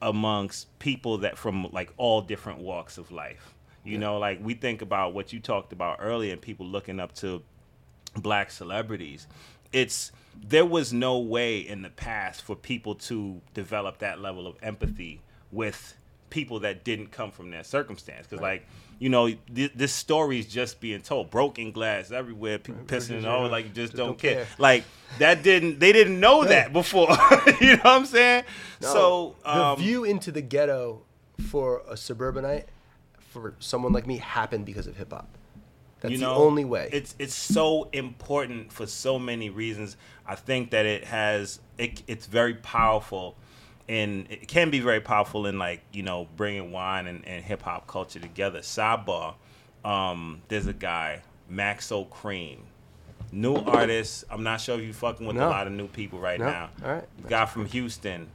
amongst 0.03 0.79
people 0.79 1.19
that 1.19 1.39
from 1.39 1.69
like 1.73 1.93
all 1.97 2.21
different 2.21 2.59
walks 2.59 2.99
of 2.99 3.11
life. 3.11 3.55
You 3.85 3.99
know, 3.99 4.19
like 4.19 4.41
we 4.43 4.55
think 4.55 4.83
about 4.83 5.15
what 5.15 5.33
you 5.33 5.39
talked 5.39 5.73
about 5.73 5.99
earlier 6.01 6.33
and 6.33 6.43
people 6.43 6.67
looking 6.67 6.99
up 6.99 7.15
to 7.17 7.43
black 8.17 8.51
celebrities. 8.51 9.29
It's 9.73 10.11
there 10.35 10.65
was 10.65 10.93
no 10.93 11.19
way 11.19 11.59
in 11.61 11.83
the 11.83 11.91
past 11.91 12.43
for 12.43 12.57
people 12.57 12.97
to 12.97 13.41
develop 13.55 13.99
that 13.99 14.21
level 14.21 14.47
of 14.49 14.57
empathy 14.61 15.23
with 15.53 15.97
people 16.31 16.61
that 16.61 16.85
didn't 16.85 17.11
come 17.11 17.31
from 17.31 17.51
that 17.51 17.67
circumstance 17.67 18.27
because 18.27 18.43
like 18.43 18.67
you 18.99 19.09
know 19.09 19.33
th- 19.55 19.73
this 19.75 19.93
story 19.93 20.39
is 20.39 20.47
just 20.47 20.81
being 20.81 21.01
told 21.01 21.31
broken 21.31 21.71
glass 21.73 22.11
everywhere 22.11 22.59
people 22.59 22.83
pissing 22.85 23.19
it 23.19 23.25
over 23.25 23.49
like 23.49 23.73
just, 23.75 23.95
don't, 23.95 24.07
don't 24.07 24.19
care. 24.19 24.35
care. 24.35 24.47
like 24.59 24.85
that 25.19 25.43
didn't 25.43 25.79
they 25.79 25.93
didn't 25.93 26.19
know 26.19 26.45
that 26.45 26.73
before 26.73 27.09
you 27.61 27.77
know 27.77 27.83
what 27.83 27.87
i'm 27.87 28.07
saying 28.07 28.45
No, 28.83 28.93
so 28.93 29.37
the 29.45 29.51
um, 29.51 29.79
view 29.79 30.05
into 30.05 30.33
the 30.33 30.43
ghetto 30.43 31.03
for 31.39 31.83
a 31.89 31.97
suburbanite, 31.97 32.67
for 33.19 33.55
someone 33.59 33.93
like 33.93 34.07
me, 34.07 34.19
happened 34.19 34.67
because 34.67 34.87
of 34.87 34.97
hip 34.97 35.13
hop. 35.13 35.29
That's 36.01 36.13
you 36.13 36.19
the 36.19 36.29
only 36.29 36.65
way. 36.65 36.89
It's 36.93 37.15
it's 37.19 37.35
so 37.35 37.89
important 37.93 38.73
for 38.73 38.87
so 38.87 39.19
many 39.19 39.49
reasons. 39.51 39.97
I 40.27 40.35
think 40.35 40.71
that 40.71 40.85
it 40.87 41.05
has 41.05 41.61
it, 41.79 42.03
it's 42.07 42.27
very 42.27 42.55
powerful, 42.55 43.37
and 43.89 44.27
it 44.31 44.49
can 44.49 44.71
be 44.71 44.81
very 44.81 45.01
powerful 45.01 45.47
in 45.47 45.59
like 45.59 45.81
you 45.93 46.03
know 46.03 46.27
bringing 46.37 46.73
wine 46.73 47.07
and, 47.07 47.27
and 47.27 47.45
hip 47.45 47.63
hop 47.63 47.87
culture 47.87 48.19
together. 48.21 48.61
Sidebar, 48.61 49.35
um, 49.85 50.43
there's 50.49 50.67
a 50.67 50.73
guy 50.73 51.23
Maxo 51.51 52.09
Kream, 52.09 52.59
new 53.33 53.55
artist. 53.57 54.25
I'm 54.31 54.43
not 54.43 54.61
sure 54.61 54.79
if 54.79 54.85
you 54.85 54.93
fucking 54.93 55.27
with 55.27 55.37
a 55.37 55.41
lot 55.47 55.67
of 55.67 55.73
new 55.73 55.87
people 55.89 56.19
right 56.19 56.39
No. 56.41 56.47
now. 56.47 56.71
All 56.85 56.93
right. 56.93 57.29
guy 57.29 57.47
from 57.47 57.67
Houston. 57.67 58.29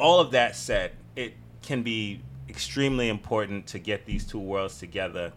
All 0.00 0.20
of 0.20 0.30
that 0.32 0.54
said, 0.54 0.92
it 1.16 1.34
can 1.62 1.82
be 1.82 2.20
extremely 2.48 3.08
important 3.08 3.66
to 3.68 3.78
get 3.78 4.06
these 4.06 4.24
two 4.24 4.38
worlds 4.38 4.78
together, 4.78 5.32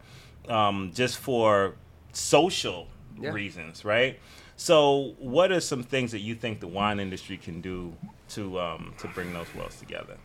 um, 0.47 0.91
just 0.93 1.17
for 1.17 1.75
social 2.13 2.87
Yeah. 3.19 3.31
reasons, 3.31 3.83
right? 3.85 4.19
So, 4.57 5.15
what 5.17 5.51
are 5.51 5.59
some 5.59 5.81
things 5.83 6.11
that 6.11 6.19
you 6.19 6.35
think 6.35 6.59
the 6.59 6.67
wine 6.67 6.99
industry 6.99 7.37
can 7.37 7.61
do 7.61 7.95
to 8.35 8.59
um, 8.59 8.93
to 8.99 9.07
bring 9.07 9.33
those 9.33 9.47
worlds 9.55 9.79
together? 9.79 10.17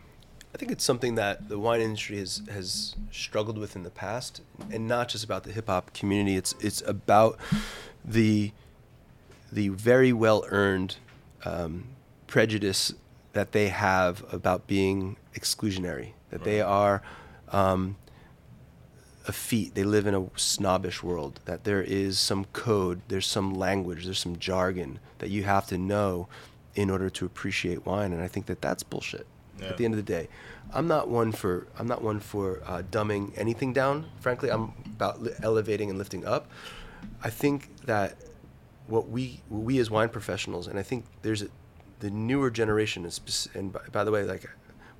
I 0.53 0.57
think 0.57 0.71
it's 0.71 0.83
something 0.83 1.15
that 1.15 1.49
the 1.49 1.59
wine 1.59 1.81
industry 1.81 2.17
has 2.17 2.41
has 2.49 2.95
struggled 3.11 3.57
with 3.57 3.75
in 3.75 3.83
the 3.83 3.89
past, 3.89 4.41
and 4.71 4.87
not 4.87 5.09
just 5.09 5.23
about 5.23 5.43
the 5.43 5.51
hip 5.51 5.67
hop 5.67 5.93
community. 5.93 6.35
It's 6.35 6.55
it's 6.59 6.81
about 6.81 7.37
the 8.03 8.51
the 9.51 9.69
very 9.69 10.13
well 10.13 10.45
earned 10.49 10.97
um, 11.45 11.89
prejudice 12.27 12.93
that 13.33 13.51
they 13.51 13.69
have 13.69 14.25
about 14.33 14.67
being 14.67 15.17
exclusionary. 15.35 16.13
That 16.29 16.43
they 16.43 16.59
are 16.59 17.01
um, 17.51 17.95
effete. 19.27 19.75
They 19.75 19.83
live 19.83 20.07
in 20.07 20.15
a 20.15 20.27
snobbish 20.35 21.03
world. 21.03 21.39
That 21.45 21.63
there 21.63 21.81
is 21.81 22.19
some 22.19 22.45
code, 22.45 23.01
there's 23.07 23.27
some 23.27 23.53
language, 23.53 24.05
there's 24.05 24.19
some 24.19 24.39
jargon 24.39 24.99
that 25.19 25.29
you 25.29 25.43
have 25.43 25.67
to 25.67 25.77
know 25.77 26.27
in 26.77 26.91
order 26.91 27.09
to 27.09 27.25
appreciate 27.25 27.85
wine. 27.85 28.13
And 28.13 28.21
I 28.21 28.27
think 28.27 28.45
that 28.45 28.61
that's 28.61 28.83
bullshit. 28.83 29.25
Yeah. 29.59 29.69
At 29.69 29.77
the 29.77 29.85
end 29.85 29.95
of 29.95 29.97
the 29.97 30.03
day, 30.03 30.29
I'm 30.71 30.87
not 30.87 31.09
one 31.09 31.31
for 31.31 31.67
I'm 31.79 31.87
not 31.87 32.03
one 32.03 32.19
for 32.19 32.61
uh, 32.65 32.83
dumbing 32.91 33.33
anything 33.35 33.73
down. 33.73 34.05
Frankly, 34.19 34.51
I'm 34.51 34.71
about 34.85 35.21
li- 35.21 35.31
elevating 35.41 35.89
and 35.89 35.97
lifting 35.97 36.25
up. 36.25 36.47
I 37.23 37.31
think 37.31 37.75
that 37.87 38.17
what 38.85 39.09
we 39.09 39.41
what 39.49 39.63
we 39.63 39.79
as 39.79 39.89
wine 39.89 40.09
professionals, 40.09 40.67
and 40.67 40.77
I 40.77 40.83
think 40.83 41.05
there's 41.23 41.41
a, 41.41 41.47
the 42.01 42.11
newer 42.11 42.51
generation 42.51 43.03
is, 43.03 43.49
and 43.55 43.73
by, 43.73 43.79
by 43.91 44.03
the 44.03 44.11
way, 44.11 44.23
like 44.25 44.47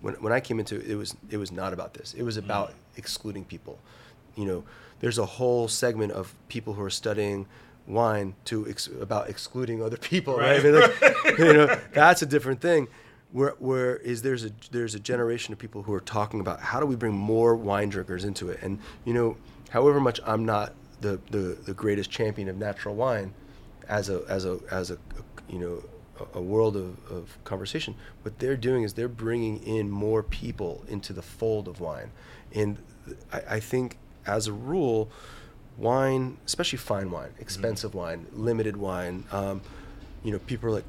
when 0.02 0.16
when 0.16 0.34
I 0.34 0.40
came 0.40 0.60
into 0.60 0.78
it, 0.78 0.88
it 0.88 0.96
was 0.96 1.16
it 1.30 1.38
was 1.38 1.52
not 1.52 1.72
about 1.72 1.94
this. 1.94 2.16
It 2.16 2.24
was 2.24 2.38
about 2.38 2.74
excluding 2.96 3.46
people. 3.46 3.78
You 4.36 4.46
know, 4.46 4.64
there's 5.02 5.20
a 5.20 5.26
whole 5.26 5.68
segment 5.68 6.14
of 6.14 6.34
people 6.48 6.74
who 6.74 6.82
are 6.82 6.90
studying 6.90 7.46
wine 7.88 8.36
to 8.46 8.68
ex- 8.68 8.88
about 8.88 9.30
excluding 9.30 9.82
other 9.82 9.98
people, 9.98 10.38
right? 10.38 10.60
I 10.60 10.64
mean, 10.64 10.74
like, 10.82 11.38
you 11.38 11.54
know, 11.54 11.80
that's 11.94 12.22
a 12.22 12.26
different 12.26 12.62
thing. 12.62 12.88
Where, 13.32 13.56
where 13.60 13.98
is 13.98 14.22
there's 14.22 14.46
a 14.46 14.52
there's 14.72 14.96
a 14.96 15.00
generation 15.00 15.54
of 15.54 15.60
people 15.60 15.84
who 15.84 15.94
are 15.94 16.00
talking 16.00 16.40
about 16.40 16.62
how 16.62 16.80
do 16.80 16.86
we 16.86 16.96
bring 16.96 17.14
more 17.14 17.56
wine 17.56 17.90
drinkers 17.90 18.24
into 18.24 18.50
it, 18.50 18.60
and 18.62 18.80
you 19.06 19.14
know, 19.14 19.38
however 19.70 20.00
much 20.00 20.20
I'm 20.26 20.46
not 20.46 20.74
the, 21.02 21.20
the, 21.30 21.58
the 21.66 21.74
greatest 21.74 22.10
champion 22.10 22.48
of 22.48 22.58
natural 22.58 22.96
wine, 22.96 23.34
as 23.88 24.10
a 24.10 24.24
as 24.28 24.46
a 24.46 24.60
as 24.72 24.92
a 24.92 24.98
you 25.50 25.60
know 25.60 25.84
a 26.34 26.42
world 26.42 26.76
of, 26.76 26.98
of 27.12 27.38
conversation. 27.44 27.96
What 28.24 28.40
they're 28.40 28.58
doing 28.58 28.84
is 28.84 28.94
they're 28.94 29.08
bringing 29.08 29.62
in 29.64 29.92
more 29.92 30.24
people 30.24 30.84
into 30.88 31.14
the 31.14 31.22
fold 31.22 31.68
of 31.68 31.80
wine, 31.80 32.12
and 32.54 32.78
I, 33.32 33.42
I 33.50 33.60
think 33.60 33.98
as 34.26 34.48
a 34.48 34.54
rule, 34.54 35.10
wine, 35.78 36.38
especially 36.46 36.78
fine 36.78 37.12
wine, 37.12 37.30
expensive 37.40 37.94
wine, 37.94 38.26
limited 38.34 38.78
wine, 38.78 39.24
um, 39.32 39.62
you 40.24 40.32
know, 40.32 40.40
people 40.40 40.70
are 40.70 40.74
like. 40.74 40.86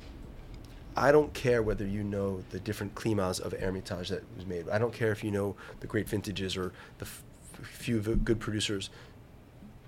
I 0.97 1.13
don't 1.13 1.33
care 1.33 1.63
whether 1.63 1.87
you 1.87 2.03
know 2.03 2.43
the 2.51 2.59
different 2.59 2.97
climats 2.97 3.39
of 3.39 3.53
Hermitage 3.53 4.09
that 4.09 4.25
was 4.35 4.45
made. 4.47 4.69
I 4.69 4.79
don't 4.79 4.93
care 4.93 5.13
if 5.13 5.23
you 5.23 5.31
know 5.31 5.55
the 5.79 5.87
great 5.87 6.09
vintages 6.09 6.57
or 6.57 6.73
the 6.99 7.05
f- 7.05 7.23
few 7.63 8.01
v- 8.01 8.17
good 8.17 8.41
producers. 8.41 8.91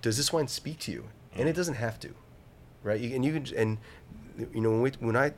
Does 0.03 0.17
this 0.17 0.33
wine 0.33 0.47
speak 0.47 0.79
to 0.81 0.93
you? 0.93 1.09
And 1.35 1.49
it 1.49 1.57
doesn't 1.57 1.75
have 1.75 1.99
to, 2.01 2.15
right? 2.85 3.01
You, 3.01 3.17
and 3.17 3.25
you 3.25 3.33
can, 3.33 3.57
and 3.57 3.79
you 4.55 4.61
know, 4.61 4.71
when 4.71 4.83
we 4.83 4.93
when 5.01 5.17
I 5.17 5.33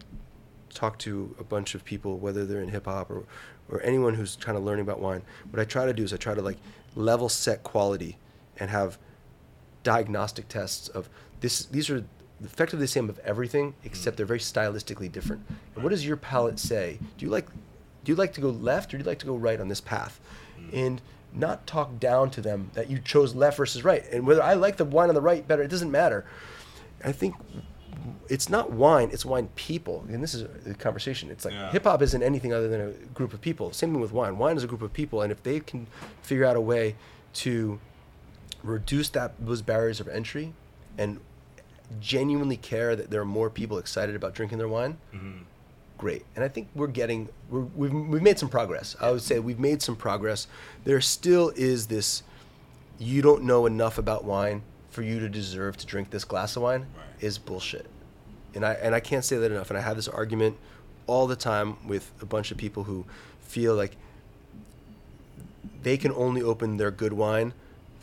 talk 0.75 0.99
to 1.01 1.35
a 1.39 1.45
bunch 1.45 1.75
of 1.75 1.87
people, 1.87 2.19
whether 2.19 2.45
they're 2.45 2.61
in 2.61 2.69
hip 2.69 2.85
hop 2.85 3.11
or 3.11 3.25
or 3.71 3.81
anyone 3.83 4.13
who's 4.15 4.37
kind 4.37 4.59
of 4.59 4.65
learning 4.65 4.83
about 4.83 5.01
wine, 5.01 5.23
what 5.51 5.59
I 5.59 5.65
try 5.65 5.87
to 5.87 5.95
do 5.95 6.05
is 6.05 6.13
I 6.13 6.19
try 6.19 6.35
to 6.35 6.43
like 6.43 6.59
level 6.95 7.31
set 7.31 7.63
quality 7.63 8.19
and 8.59 8.69
have 8.69 8.99
diagnostic 9.83 10.49
tests 10.49 10.89
of 10.89 11.09
this. 11.41 11.65
These 11.67 11.91
are 11.91 12.05
effectively 12.43 12.85
the 12.85 12.89
same 12.89 13.09
of 13.09 13.19
everything, 13.21 13.73
mm-hmm. 13.73 13.87
except 13.87 14.17
they're 14.17 14.27
very 14.27 14.39
stylistically 14.39 15.11
different. 15.11 15.45
And 15.75 15.83
what 15.83 15.91
does 15.91 16.07
your 16.07 16.17
palate 16.17 16.59
say? 16.59 16.99
Do 17.19 17.25
you 17.25 17.31
like 17.31 17.47
do 18.05 18.11
you 18.11 18.17
like 18.17 18.33
to 18.35 18.41
go 18.41 18.51
left 18.51 18.93
or 18.93 18.99
do 18.99 19.05
you 19.05 19.09
like 19.09 19.21
to 19.21 19.27
go 19.27 19.37
right 19.37 19.61
on 19.61 19.69
this 19.69 19.81
path? 19.81 20.21
Mm-hmm. 20.59 20.77
And 20.77 21.03
not 21.35 21.67
talk 21.67 21.99
down 21.99 22.31
to 22.31 22.41
them 22.41 22.71
that 22.75 22.91
you 22.91 22.99
chose 22.99 23.35
left 23.35 23.57
versus 23.57 23.85
right. 23.85 24.05
And 24.13 24.27
whether 24.27 24.43
I 24.43 24.55
like 24.55 24.77
the 24.77 24.85
wine 24.85 25.09
on 25.09 25.15
the 25.15 25.21
right 25.21 25.47
better, 25.47 25.63
it 25.63 25.69
doesn't 25.69 25.91
matter. 25.91 26.27
I 27.05 27.13
think 27.13 27.35
it's 28.29 28.49
not 28.49 28.71
wine, 28.71 29.11
it's 29.13 29.25
wine 29.25 29.49
people. 29.55 30.05
And 30.09 30.23
this 30.23 30.35
is 30.35 30.43
a 30.67 30.75
conversation. 30.75 31.31
It's 31.31 31.45
like 31.45 31.55
Yeah. 31.55 31.71
hip 31.71 31.85
hop 31.85 32.03
isn't 32.03 32.23
anything 32.23 32.53
other 32.53 32.69
than 32.69 32.81
a 32.81 32.91
group 33.15 33.33
of 33.33 33.41
people. 33.41 33.73
Same 33.73 33.93
thing 33.93 34.01
with 34.01 34.13
wine. 34.13 34.37
Wine 34.39 34.57
is 34.57 34.65
a 34.65 34.67
group 34.67 34.83
of 34.83 34.93
people. 34.93 35.23
And 35.23 35.33
if 35.33 35.43
they 35.43 35.61
can 35.61 35.87
figure 36.23 36.45
out 36.45 36.57
a 36.57 36.61
way 36.61 36.97
to 37.35 37.79
reduce 38.63 39.09
that 39.11 39.35
those 39.39 39.63
barriers 39.63 40.01
of 40.01 40.09
entry 40.09 40.53
and 40.99 41.21
genuinely 42.01 42.57
care 42.57 42.97
that 42.97 43.11
there 43.11 43.21
are 43.21 43.27
more 43.27 43.51
people 43.51 43.79
excited 43.79 44.15
about 44.15 44.35
drinking 44.35 44.59
their 44.59 44.69
wine, 44.69 44.97
mm-hmm. 45.15 45.43
great. 45.99 46.25
And 46.35 46.45
I 46.45 46.49
think 46.49 46.69
we're 46.75 46.87
getting 46.87 47.29
we're, 47.51 47.61
we've 47.61 47.93
we've 47.93 48.23
made 48.23 48.39
some 48.39 48.49
progress. 48.49 48.97
I 49.01 49.11
would 49.11 49.23
say 49.23 49.39
we've 49.39 49.59
made 49.59 49.83
some 49.83 49.97
progress. 49.97 50.47
There 50.85 51.01
still 51.01 51.53
is 51.57 51.87
this 51.87 52.23
you 52.99 53.23
don't 53.23 53.45
know 53.45 53.67
enough 53.67 53.99
about 53.99 54.25
wine 54.25 54.63
for 54.91 55.03
you 55.03 55.19
to 55.21 55.29
deserve 55.29 55.77
to 55.79 55.87
drink 55.87 56.11
this 56.11 56.25
glass 56.25 56.57
of 56.57 56.63
wine 56.63 56.87
is 57.21 57.39
bullshit. 57.39 57.87
and 58.55 58.65
I 58.65 58.75
and 58.75 58.95
I 58.95 59.01
can't 59.01 59.25
say 59.25 59.37
that 59.37 59.51
enough. 59.51 59.71
And 59.71 59.79
I 59.79 59.83
have 59.83 59.97
this 59.97 60.09
argument 60.09 60.57
all 61.07 61.27
the 61.27 61.37
time 61.37 61.77
with 61.87 62.13
a 62.21 62.27
bunch 62.27 62.51
of 62.51 62.59
people 62.59 62.85
who 62.85 63.05
feel 63.41 63.75
like 63.75 63.97
they 65.83 65.97
can 65.97 66.13
only 66.13 66.43
open 66.43 66.77
their 66.77 66.91
good 66.91 67.13
wine 67.13 67.53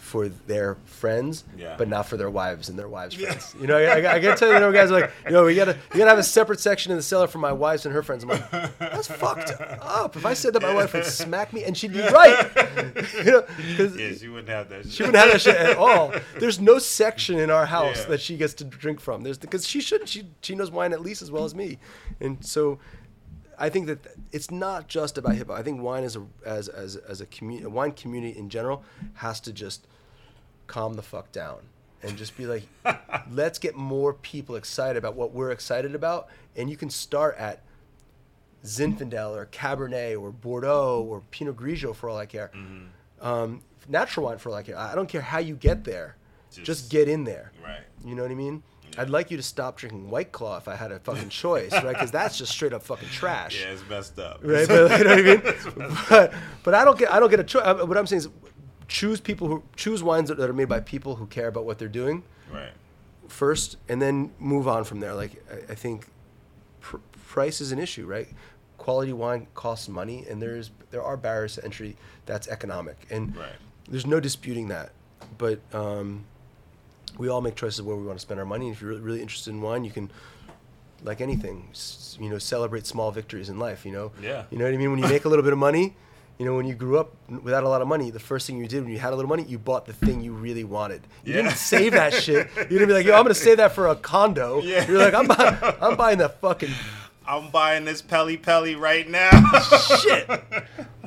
for 0.10 0.28
their 0.28 0.76
friends, 0.86 1.44
Yeah. 1.56 1.76
but 1.78 1.88
not 1.88 2.08
for 2.08 2.18
their 2.18 2.32
wives 2.32 2.68
and 2.68 2.80
their 2.80 2.90
wives' 2.90 3.14
friends. 3.14 3.56
You 3.62 3.68
know, 3.68 3.78
I, 3.78 4.16
I, 4.16 4.20
can 4.20 4.36
tell 4.36 4.48
you, 4.48 4.56
you 4.56 4.60
know, 4.60 4.72
guys 4.72 4.90
are 4.90 5.02
like, 5.02 5.12
you 5.26 5.32
know, 5.32 5.44
we 5.46 5.54
gotta, 5.56 5.78
you 5.94 6.00
gotta 6.00 6.10
have 6.10 6.18
a 6.18 6.24
separate 6.24 6.60
section 6.60 6.92
in 6.92 6.98
the 6.98 7.04
cellar 7.04 7.28
for 7.28 7.38
my 7.38 7.52
wives 7.52 7.86
and 7.86 7.94
her 7.94 8.02
friends. 8.02 8.24
I'm 8.24 8.30
like, 8.30 8.50
that's 8.80 9.08
fucked 9.08 9.52
up. 9.62 10.16
If 10.16 10.26
I 10.26 10.34
said 10.34 10.54
that, 10.54 10.64
my 10.64 10.74
wife 10.74 10.94
would 10.94 11.06
smack 11.06 11.54
me, 11.54 11.64
and 11.64 11.78
she'd 11.78 11.94
be 11.94 12.02
right. 12.02 12.50
you 13.24 13.32
know, 13.32 13.44
Yeah, 13.78 14.14
she 14.16 14.28
wouldn't 14.30 14.50
have 14.50 14.68
that. 14.70 14.90
she 14.90 15.04
wouldn't 15.04 15.18
have 15.24 15.32
that 15.32 15.42
shit 15.42 15.56
at 15.56 15.78
all. 15.78 16.12
There's 16.40 16.60
no 16.60 16.80
section 16.80 17.38
in 17.38 17.52
our 17.52 17.68
house 17.68 18.00
Yeah. 18.02 18.06
that 18.10 18.22
she 18.22 18.36
gets 18.36 18.56
to 18.56 18.64
drink 18.64 19.00
from. 19.00 19.22
There's 19.22 19.38
because 19.38 19.68
she 19.68 19.80
shouldn't. 19.80 20.10
She 20.10 20.24
she 20.42 20.56
knows 20.56 20.72
wine 20.72 20.92
at 20.92 21.02
least 21.02 21.22
as 21.22 21.30
well 21.30 21.44
as 21.46 21.54
me, 21.54 21.78
and 22.20 22.44
so 22.44 22.80
I 23.62 23.68
think 23.70 23.88
that 23.88 24.00
it's 24.32 24.50
not 24.50 24.88
just 24.88 25.18
about 25.18 25.36
hip 25.36 25.50
hop. 25.50 25.60
I 25.60 25.64
think 25.64 25.82
wine 25.82 26.04
as 26.06 26.16
a 26.16 26.26
as 26.46 26.68
as 26.70 26.96
as 26.96 27.20
a 27.22 27.26
community, 27.26 27.66
a 27.66 27.70
wine 27.70 27.92
community 27.92 28.40
in 28.40 28.50
general 28.50 28.84
has 29.16 29.40
to 29.42 29.52
just 29.54 29.86
calm 30.70 30.94
the 30.94 31.02
fuck 31.02 31.32
down 31.34 31.58
and 32.02 32.18
just 32.18 32.38
be 32.38 32.46
like, 32.46 32.64
let's 33.32 33.60
get 33.60 33.76
more 33.76 34.14
people 34.14 34.56
excited 34.56 34.98
about 34.98 35.16
what 35.16 35.34
we're 35.34 35.52
excited 35.52 35.96
about, 35.96 36.30
and 36.56 36.70
you 36.70 36.78
can 36.78 36.90
start 36.90 37.36
at 37.38 37.62
Zinfandel 38.64 39.36
or 39.36 39.46
Cabernet 39.48 40.20
or 40.20 40.32
Bordeaux 40.32 41.06
or 41.10 41.22
Pinot 41.32 41.58
Grigio 41.58 41.94
for 41.94 42.10
all 42.10 42.18
I 42.18 42.26
care. 42.26 42.52
Mm-hmm. 42.56 43.28
Um, 43.28 43.62
natural 43.88 44.28
wine 44.28 44.38
for 44.38 44.50
all 44.50 44.56
I 44.56 44.64
care. 44.64 44.78
I 44.78 44.96
don't 44.96 45.10
care 45.10 45.22
how 45.22 45.40
you 45.40 45.56
get 45.56 45.84
there. 45.84 46.16
Just, 46.52 46.66
Just- 46.66 46.92
get 46.92 47.10
in 47.10 47.26
there. 47.26 47.52
Right. 47.64 47.82
You 48.06 48.16
know 48.16 48.22
what 48.22 48.32
I 48.32 48.36
mean? 48.36 48.64
I'd 48.98 49.10
like 49.10 49.30
you 49.30 49.38
to 49.38 49.44
stop 49.44 49.78
drinking 49.78 50.10
White 50.10 50.32
Claw 50.32 50.58
if 50.58 50.68
I 50.68 50.76
had 50.76 50.92
a 50.92 51.00
fucking 51.00 51.30
choice, 51.30 51.72
right? 51.72 51.90
Because 51.90 52.10
that's 52.12 52.38
just 52.38 52.52
straight 52.52 52.74
up 52.74 52.82
fucking 52.82 53.10
trash. 53.10 53.62
Yeah, 53.62 53.72
it's 53.72 53.88
messed 53.88 54.18
up. 54.18 54.40
Right, 54.42 54.68
but 54.68 54.98
you 54.98 55.04
know 55.06 55.16
what 55.16 55.20
I 55.20 55.22
mean. 55.22 55.96
But, 56.10 56.34
but 56.64 56.74
I 56.74 56.84
don't 56.84 56.98
get 56.98 57.14
I 57.14 57.20
don't 57.20 57.30
get 57.30 57.40
a 57.40 57.44
choice. 57.44 57.64
What 57.64 57.98
I'm 57.98 58.08
saying 58.08 58.22
is, 58.24 58.30
choose 58.90 59.22
people 59.22 59.48
who 59.48 59.64
choose 59.78 60.04
wines 60.04 60.28
that 60.30 60.40
are 60.40 60.52
made 60.52 60.68
by 60.68 60.82
people 60.82 61.16
who 61.16 61.26
care 61.28 61.48
about 61.48 61.64
what 61.64 61.78
they're 61.80 61.88
doing 61.88 62.24
Right. 62.52 62.72
first, 63.30 63.78
and 63.88 64.02
then 64.02 64.32
move 64.40 64.68
on 64.68 64.84
from 64.84 65.00
there. 65.00 65.14
Like 65.14 65.42
I, 65.50 65.72
I 65.72 65.76
think 65.76 66.08
pr- 66.82 66.98
price 67.28 67.62
is 67.62 67.72
an 67.72 67.80
issue, 67.80 68.06
right? 68.06 68.28
Quality 68.78 69.14
wine 69.14 69.48
costs 69.54 69.88
money, 69.88 70.26
and 70.30 70.42
there's 70.42 70.72
there 70.92 71.04
are 71.04 71.16
barriers 71.16 71.56
to 71.56 71.64
entry. 71.64 71.96
That's 72.26 72.48
economic, 72.48 72.98
and 73.10 73.36
Right. 73.36 73.54
there's 73.88 74.06
no 74.08 74.20
disputing 74.20 74.68
that. 74.70 74.92
But 75.38 75.60
um, 75.74 76.26
we 77.18 77.28
all 77.30 77.42
make 77.42 77.56
choices 77.56 77.82
where 77.82 77.96
we 77.96 78.06
want 78.06 78.18
to 78.18 78.22
spend 78.22 78.40
our 78.40 78.46
money. 78.46 78.68
And 78.68 78.76
if 78.76 78.82
you're 78.82 78.90
really, 78.92 79.02
really 79.02 79.22
interested 79.22 79.52
in 79.52 79.62
wine, 79.62 79.84
you 79.84 79.92
can, 79.92 80.10
like 81.04 81.22
anything, 81.22 81.70
you 82.20 82.30
know, 82.30 82.38
celebrate 82.40 82.86
small 82.88 83.12
victories 83.12 83.50
in 83.50 83.60
life. 83.60 83.86
You 83.86 83.92
know, 83.92 84.12
Yeah. 84.22 84.46
You 84.50 84.58
know 84.58 84.66
what 84.66 84.74
I 84.74 84.78
mean? 84.78 84.90
When 84.92 85.00
you 85.00 85.08
make 85.08 85.26
a 85.26 85.30
little 85.30 85.44
bit 85.44 85.54
of 85.54 85.60
money, 85.60 85.96
you 86.40 86.46
know, 86.46 86.56
when 86.56 86.66
you 86.66 86.74
grew 86.74 86.98
up 86.98 87.14
without 87.44 87.64
a 87.64 87.70
lot 87.70 87.82
of 87.82 87.88
money, 87.88 88.10
the 88.12 88.20
first 88.20 88.48
thing 88.48 88.58
you 88.58 88.68
did 88.68 88.82
when 88.84 88.92
you 88.92 88.98
had 88.98 89.12
a 89.14 89.16
little 89.16 89.30
money, 89.30 89.44
you 89.44 89.60
bought 89.60 89.86
the 89.86 89.94
thing 89.94 90.22
you 90.22 90.32
really 90.34 90.64
wanted. 90.64 91.02
You 91.26 91.34
Yeah. 91.36 91.42
didn't 91.44 91.58
save 91.58 91.92
that 91.92 92.14
shit. 92.24 92.48
You 92.56 92.64
didn't 92.80 92.88
be 92.88 92.94
like, 92.94 93.06
yo, 93.06 93.16
I'm 93.16 93.24
gonna 93.24 93.34
save 93.36 93.58
that 93.58 93.74
for 93.74 93.88
a 93.90 93.96
condo. 93.96 94.62
Yeah. 94.62 94.88
You're 94.90 94.98
like, 95.00 95.14
I'm, 95.14 95.28
buy- 95.28 95.76
I'm 95.82 95.96
buying 95.98 96.18
that 96.20 96.40
fucking 96.42 96.72
I'm 97.28 97.52
buying 97.52 97.86
this 97.86 98.02
Pelle 98.02 98.36
Pelle 98.38 98.76
right 98.78 99.08
now. 99.08 99.30
shit. 100.02 100.28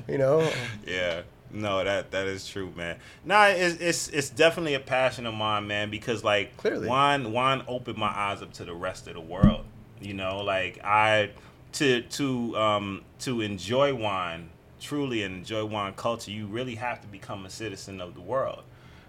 You 0.06 0.18
know, 0.18 0.48
Yeah. 0.86 1.22
No, 1.54 1.84
that 1.84 2.10
that 2.12 2.26
is 2.26 2.48
true, 2.48 2.72
man. 2.76 2.96
Nah, 3.26 3.46
it's 3.48 3.76
it's 3.80 4.08
it's 4.08 4.30
definitely 4.30 4.72
a 4.74 4.80
passion 4.80 5.26
of 5.26 5.34
mine, 5.34 5.66
man, 5.66 5.90
because 5.90 6.24
like 6.24 6.56
Clearly. 6.56 6.88
wine 6.88 7.30
wine 7.32 7.62
opened 7.68 7.98
my 7.98 8.06
eyes 8.08 8.40
up 8.40 8.52
to 8.54 8.64
the 8.64 8.72
rest 8.72 9.06
of 9.06 9.14
the 9.14 9.20
world. 9.20 9.64
You 10.00 10.14
know, 10.14 10.38
like 10.42 10.80
I 10.82 11.30
to 11.72 12.00
to 12.02 12.56
um 12.56 13.02
to 13.20 13.42
enjoy 13.42 13.94
wine, 13.94 14.48
truly 14.82 15.22
enjoy 15.22 15.64
wine 15.64 15.94
culture, 15.94 16.30
you 16.30 16.46
really 16.46 16.74
have 16.74 17.00
to 17.00 17.06
become 17.06 17.46
a 17.46 17.50
citizen 17.50 18.00
of 18.00 18.14
the 18.14 18.20
world. 18.20 18.62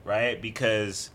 Right? 0.05 0.41
Because 0.41 1.09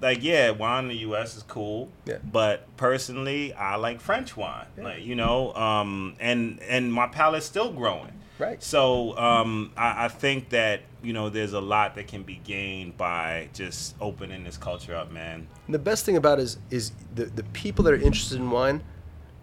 like 0.00 0.22
yeah, 0.22 0.50
wine 0.50 0.84
in 0.84 0.88
the 0.88 0.98
US 0.98 1.36
is 1.36 1.42
cool. 1.44 1.90
Yeah. 2.06 2.18
But 2.24 2.76
personally 2.76 3.52
I 3.52 3.76
like 3.76 4.00
French 4.00 4.36
wine. 4.36 4.66
Like, 4.76 5.04
you 5.04 5.14
know, 5.14 5.54
um 5.54 6.16
and 6.18 6.60
and 6.62 6.92
my 6.92 7.06
palate's 7.06 7.46
still 7.46 7.72
growing. 7.72 8.12
Right. 8.40 8.62
So 8.62 9.16
um, 9.18 9.70
I, 9.76 10.06
I 10.06 10.08
think 10.08 10.48
that 10.48 10.80
you 11.02 11.12
know 11.12 11.28
there's 11.28 11.52
a 11.52 11.60
lot 11.60 11.94
that 11.96 12.08
can 12.08 12.22
be 12.22 12.40
gained 12.42 12.96
by 12.96 13.50
just 13.52 13.94
opening 14.00 14.44
this 14.44 14.56
culture 14.56 14.94
up, 14.94 15.12
man. 15.12 15.46
And 15.66 15.74
the 15.74 15.78
best 15.78 16.06
thing 16.06 16.16
about 16.16 16.38
it 16.38 16.44
is 16.44 16.58
is 16.70 16.92
the 17.14 17.26
the 17.26 17.44
people 17.44 17.84
that 17.84 17.92
are 17.92 18.00
interested 18.00 18.38
in 18.38 18.50
wine 18.50 18.82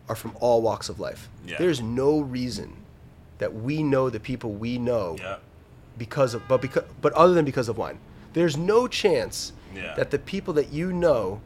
are 0.09 0.15
from 0.15 0.35
all 0.39 0.63
walks 0.63 0.89
of 0.89 0.99
life. 0.99 1.29
Yeah. 1.45 1.57
There's 1.59 1.79
no 1.79 2.21
reason 2.21 2.75
that 3.39 3.53
we 3.53 3.83
know 3.83 4.09
the 4.09 4.19
people 4.19 4.51
we 4.51 4.77
know 4.77 5.15
Yeah. 5.19 5.37
because 5.97 6.33
of 6.33 6.47
but 6.47 6.61
because 6.61 6.83
but 7.01 7.13
other 7.13 7.33
than 7.33 7.45
because 7.45 7.69
of 7.69 7.77
wine. 7.77 7.99
There's 8.33 8.57
no 8.57 8.87
chance 8.87 9.53
Yeah. 9.75 9.93
that 9.95 10.11
the 10.11 10.19
people 10.19 10.53
that 10.55 10.71
you 10.71 10.91
know 10.93 11.41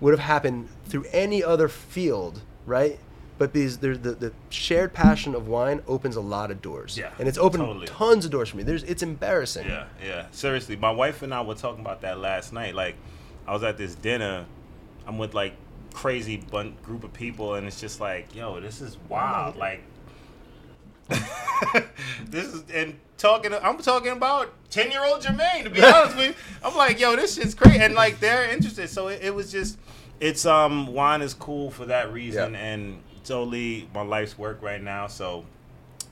would 0.00 0.12
have 0.12 0.20
happened 0.20 0.68
through 0.86 1.04
any 1.12 1.42
other 1.42 1.68
field, 1.68 2.40
right? 2.66 2.98
But 3.38 3.52
these 3.52 3.78
there's 3.78 4.00
the, 4.00 4.12
the 4.12 4.32
shared 4.50 4.92
passion 4.94 5.34
of 5.34 5.46
wine 5.48 5.80
opens 5.86 6.16
a 6.16 6.20
lot 6.20 6.50
of 6.50 6.60
doors. 6.60 6.96
Yeah, 6.98 7.10
And 7.18 7.28
it's 7.28 7.38
opened 7.38 7.62
totally. 7.64 7.86
tons 7.86 8.24
of 8.24 8.30
doors 8.32 8.48
for 8.48 8.56
me. 8.56 8.62
There's 8.64 8.82
it's 8.84 9.02
embarrassing. 9.02 9.66
Yeah, 9.68 9.84
yeah. 10.04 10.26
Seriously, 10.32 10.76
my 10.76 10.90
wife 10.90 11.22
and 11.22 11.32
I 11.32 11.40
were 11.42 11.54
talking 11.54 11.80
about 11.80 12.00
that 12.02 12.18
last 12.18 12.52
night. 12.52 12.74
Like, 12.74 12.96
I 13.46 13.52
was 13.52 13.62
at 13.62 13.76
this 13.78 13.94
dinner. 13.94 14.44
I'm 15.06 15.18
with 15.18 15.34
like 15.34 15.54
crazy 15.94 16.36
bun- 16.36 16.76
group 16.82 17.02
of 17.04 17.12
people, 17.12 17.54
and 17.54 17.66
it's 17.66 17.80
just 17.80 18.00
like, 18.00 18.34
yo, 18.34 18.60
this 18.60 18.80
is 18.80 18.96
wild. 19.08 19.56
Like, 19.56 19.82
this 22.26 22.46
is 22.46 22.64
and 22.72 22.98
talking. 23.16 23.52
I'm 23.54 23.78
talking 23.78 24.12
about 24.12 24.52
ten 24.70 24.90
year 24.90 25.04
old 25.04 25.22
Jermaine. 25.22 25.64
To 25.64 25.70
be 25.70 25.82
honest 25.82 26.16
with 26.16 26.28
you, 26.28 26.34
I'm 26.62 26.76
like, 26.76 27.00
yo, 27.00 27.16
this 27.16 27.34
shit's 27.36 27.54
crazy, 27.54 27.78
and 27.78 27.94
like 27.94 28.20
they're 28.20 28.48
interested. 28.50 28.88
So 28.88 29.08
it, 29.08 29.20
it 29.22 29.34
was 29.34 29.50
just, 29.50 29.78
it's 30.20 30.46
um, 30.46 30.86
wine 30.88 31.22
is 31.22 31.34
cool 31.34 31.70
for 31.70 31.86
that 31.86 32.12
reason, 32.12 32.54
Yeah. 32.54 32.60
and 32.60 33.02
totally 33.24 33.88
my 33.94 34.02
life's 34.02 34.38
work 34.38 34.62
right 34.62 34.82
now. 34.82 35.06
So. 35.06 35.44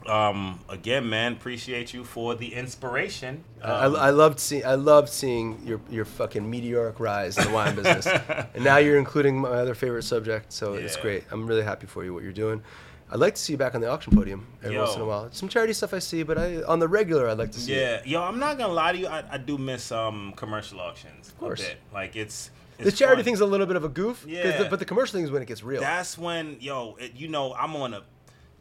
Um, 0.06 0.60
again, 0.68 1.08
man, 1.08 1.32
appreciate 1.32 1.92
you 1.92 2.04
for 2.04 2.36
the 2.36 2.54
inspiration. 2.54 3.42
I, 3.60 3.86
Um, 3.86 3.96
I 3.96 4.10
loved 4.10 4.38
seeing 4.38 4.64
I 4.64 4.76
loved 4.76 5.08
seeing 5.08 5.60
your 5.64 5.80
your 5.90 6.04
fucking 6.04 6.48
meteoric 6.48 7.00
rise 7.00 7.36
in 7.36 7.42
the 7.42 7.50
wine 7.50 7.74
business, 7.74 8.06
and 8.54 8.62
now 8.62 8.76
you're 8.76 8.98
including 8.98 9.36
my 9.40 9.48
other 9.48 9.74
favorite 9.74 10.04
subject. 10.04 10.52
So 10.52 10.74
it's 10.74 10.96
great. 10.96 11.24
I'm 11.32 11.44
really 11.44 11.64
happy 11.64 11.88
for 11.88 12.04
you 12.04 12.14
what 12.14 12.22
you're 12.22 12.30
doing. 12.30 12.62
I'd 13.10 13.20
like 13.20 13.36
to 13.36 13.40
see 13.40 13.52
you 13.52 13.56
back 13.56 13.74
on 13.76 13.80
the 13.80 13.88
auction 13.88 14.14
podium 14.16 14.46
every 14.64 14.76
once 14.78 14.96
in 14.96 15.00
a 15.00 15.04
while. 15.04 15.28
Some 15.30 15.48
charity 15.48 15.72
stuff 15.72 15.94
I 15.94 16.00
see, 16.00 16.22
but 16.24 16.36
I 16.38 16.62
on 16.64 16.80
the 16.80 16.88
regular 16.88 17.28
I'd 17.28 17.38
like 17.38 17.52
to 17.52 17.60
see. 17.60 17.72
it. 17.72 18.04
Yeah, 18.06 18.18
yo, 18.20 18.22
I'm 18.22 18.38
not 18.40 18.58
gonna 18.58 18.72
lie 18.72 18.92
to 18.92 18.98
you. 18.98 19.06
I, 19.06 19.22
I 19.30 19.38
do 19.38 19.56
miss 19.58 19.92
um 19.92 20.32
commercial 20.36 20.80
auctions. 20.80 21.28
Of 21.28 21.38
course. 21.38 21.64
Like 21.94 22.16
it's, 22.16 22.50
The 22.78 22.90
charity 22.90 23.20
fun. 23.22 23.24
thing's 23.26 23.40
a 23.40 23.46
little 23.46 23.66
bit 23.66 23.76
of 23.76 23.84
a 23.84 23.88
goof, 23.88 24.24
Yeah. 24.26 24.62
the- 24.64 24.68
but 24.68 24.80
the 24.80 24.84
commercial 24.84 25.12
thing 25.14 25.24
is 25.24 25.30
when 25.30 25.40
it 25.40 25.46
gets 25.46 25.62
real. 25.62 25.80
That's 25.80 26.18
when 26.18 26.56
yo, 26.60 26.96
it, 26.98 27.14
you 27.14 27.28
know, 27.28 27.54
I'm 27.54 27.76
on 27.76 27.94
a 27.94 28.02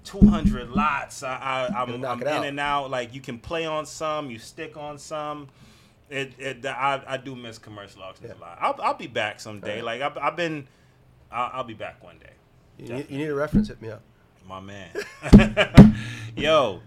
200 0.04 0.70
lots. 0.70 1.24
I, 1.24 1.68
I 1.74 1.82
I'm, 1.82 2.00
knock 2.02 2.12
I'm 2.18 2.22
it 2.22 2.28
in 2.28 2.34
out. 2.34 2.46
and 2.46 2.60
out. 2.60 2.92
Like 2.92 3.16
you 3.16 3.22
can 3.22 3.40
play 3.40 3.66
on 3.66 3.86
some, 3.88 4.30
you 4.30 4.38
stick 4.38 4.78
on 4.78 5.00
some. 5.00 5.48
It, 6.12 6.34
it 6.38 6.64
I, 6.68 7.02
I 7.08 7.18
do 7.18 7.36
miss 7.36 7.58
commercial 7.58 8.04
auctions 8.04 8.30
Yeah. 8.30 8.40
a 8.40 8.40
lot. 8.40 8.58
I'll, 8.62 8.80
I'll 8.84 8.94
be 8.94 9.08
back 9.08 9.40
someday. 9.40 9.80
Alright. 9.82 10.02
Like 10.02 10.02
I've, 10.04 10.18
I've 10.20 10.36
been, 10.36 10.68
I'll, 11.32 11.50
I'll 11.54 11.64
be 11.64 11.74
back 11.74 12.04
one 12.04 12.20
day. 12.20 12.30
you, 12.78 12.94
need, 12.94 13.10
you 13.10 13.18
need 13.18 13.30
a 13.30 13.34
reference, 13.34 13.70
hit 13.70 13.82
me 13.82 13.90
up. 13.90 14.04
My 14.48 14.60
man. 14.60 14.90
Yo, 16.36 16.82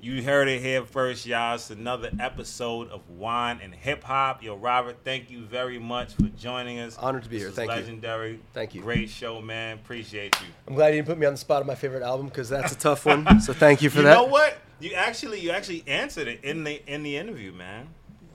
you 0.00 0.20
heard 0.22 0.48
it 0.48 0.60
here 0.60 0.84
first, 0.84 1.26
y'all. 1.26 1.54
It's 1.54 1.70
another 1.70 2.10
episode 2.18 2.90
of 2.90 3.08
Wine 3.08 3.60
and 3.62 3.72
Hip 3.72 4.02
Hop. 4.02 4.42
Yo, 4.42 4.56
Robert, 4.56 4.98
thank 5.04 5.30
you 5.30 5.44
very 5.44 5.78
much 5.78 6.14
for 6.14 6.24
joining 6.36 6.80
us. 6.80 6.98
Honored 6.98 7.22
to 7.22 7.28
be 7.28 7.36
This 7.36 7.44
here. 7.44 7.52
Thank 7.52 7.70
you. 7.70 7.76
legendary. 7.76 8.40
Thank 8.52 8.74
you. 8.74 8.82
Great 8.82 9.10
show, 9.10 9.40
man. 9.40 9.76
Appreciate 9.76 10.34
you. 10.40 10.46
I'm 10.66 10.74
glad 10.74 10.88
you 10.88 10.94
didn't 10.96 11.06
put 11.06 11.18
me 11.18 11.26
on 11.26 11.34
the 11.34 11.38
spot 11.38 11.60
of 11.60 11.68
my 11.68 11.76
favorite 11.76 12.02
album 12.02 12.26
because 12.26 12.48
that's 12.48 12.72
a 12.72 12.78
tough 12.78 13.06
one. 13.06 13.26
So 13.40 13.52
thank 13.52 13.80
you 13.80 13.90
for 13.90 13.98
you 13.98 14.04
that. 14.04 14.16
You 14.18 14.26
know 14.26 14.30
what? 14.32 14.58
You 14.80 14.94
actually, 14.94 15.40
you 15.40 15.50
actually 15.52 15.84
answered 15.86 16.26
it 16.26 16.42
in 16.42 16.64
the 16.64 16.82
in 16.92 17.04
the 17.04 17.16
interview, 17.16 17.52
man. 17.52 17.88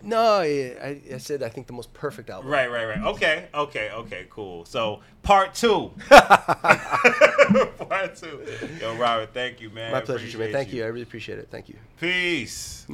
No, 0.03 0.39
I, 0.39 0.75
I, 0.81 1.01
I 1.13 1.17
said 1.17 1.41
I 1.41 1.49
think 1.49 1.67
the 1.67 1.73
most 1.73 1.93
perfect 1.93 2.29
album. 2.29 2.51
Right, 2.51 2.69
right, 2.69 2.85
right. 2.85 3.01
Okay, 3.01 3.47
okay, 3.53 3.89
okay, 3.91 4.27
cool. 4.29 4.65
So 4.65 4.99
part 5.21 5.55
two. 5.55 5.91
part 6.09 8.15
two. 8.15 8.43
Yo, 8.79 8.95
Robert, 8.95 9.33
thank 9.33 9.61
you, 9.61 9.69
man. 9.69 9.91
My 9.91 10.01
pleasure, 10.01 10.25
Jermaine. 10.25 10.33
Appreciate 10.33 10.53
Thank 10.53 10.73
you. 10.73 10.83
I 10.83 10.87
really 10.87 11.03
appreciate 11.03 11.39
it. 11.39 11.47
Thank 11.49 11.69
you. 11.69 11.75
Peace. 11.99 12.85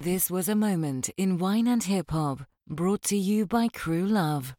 This 0.00 0.30
was 0.30 0.50
a 0.50 0.54
moment 0.54 1.08
in 1.16 1.38
wine 1.38 1.66
and 1.66 1.82
hip 1.82 2.10
hop, 2.10 2.40
brought 2.68 3.02
to 3.04 3.16
you 3.16 3.46
by 3.46 3.68
Cru 3.68 4.04
Love. 4.04 4.52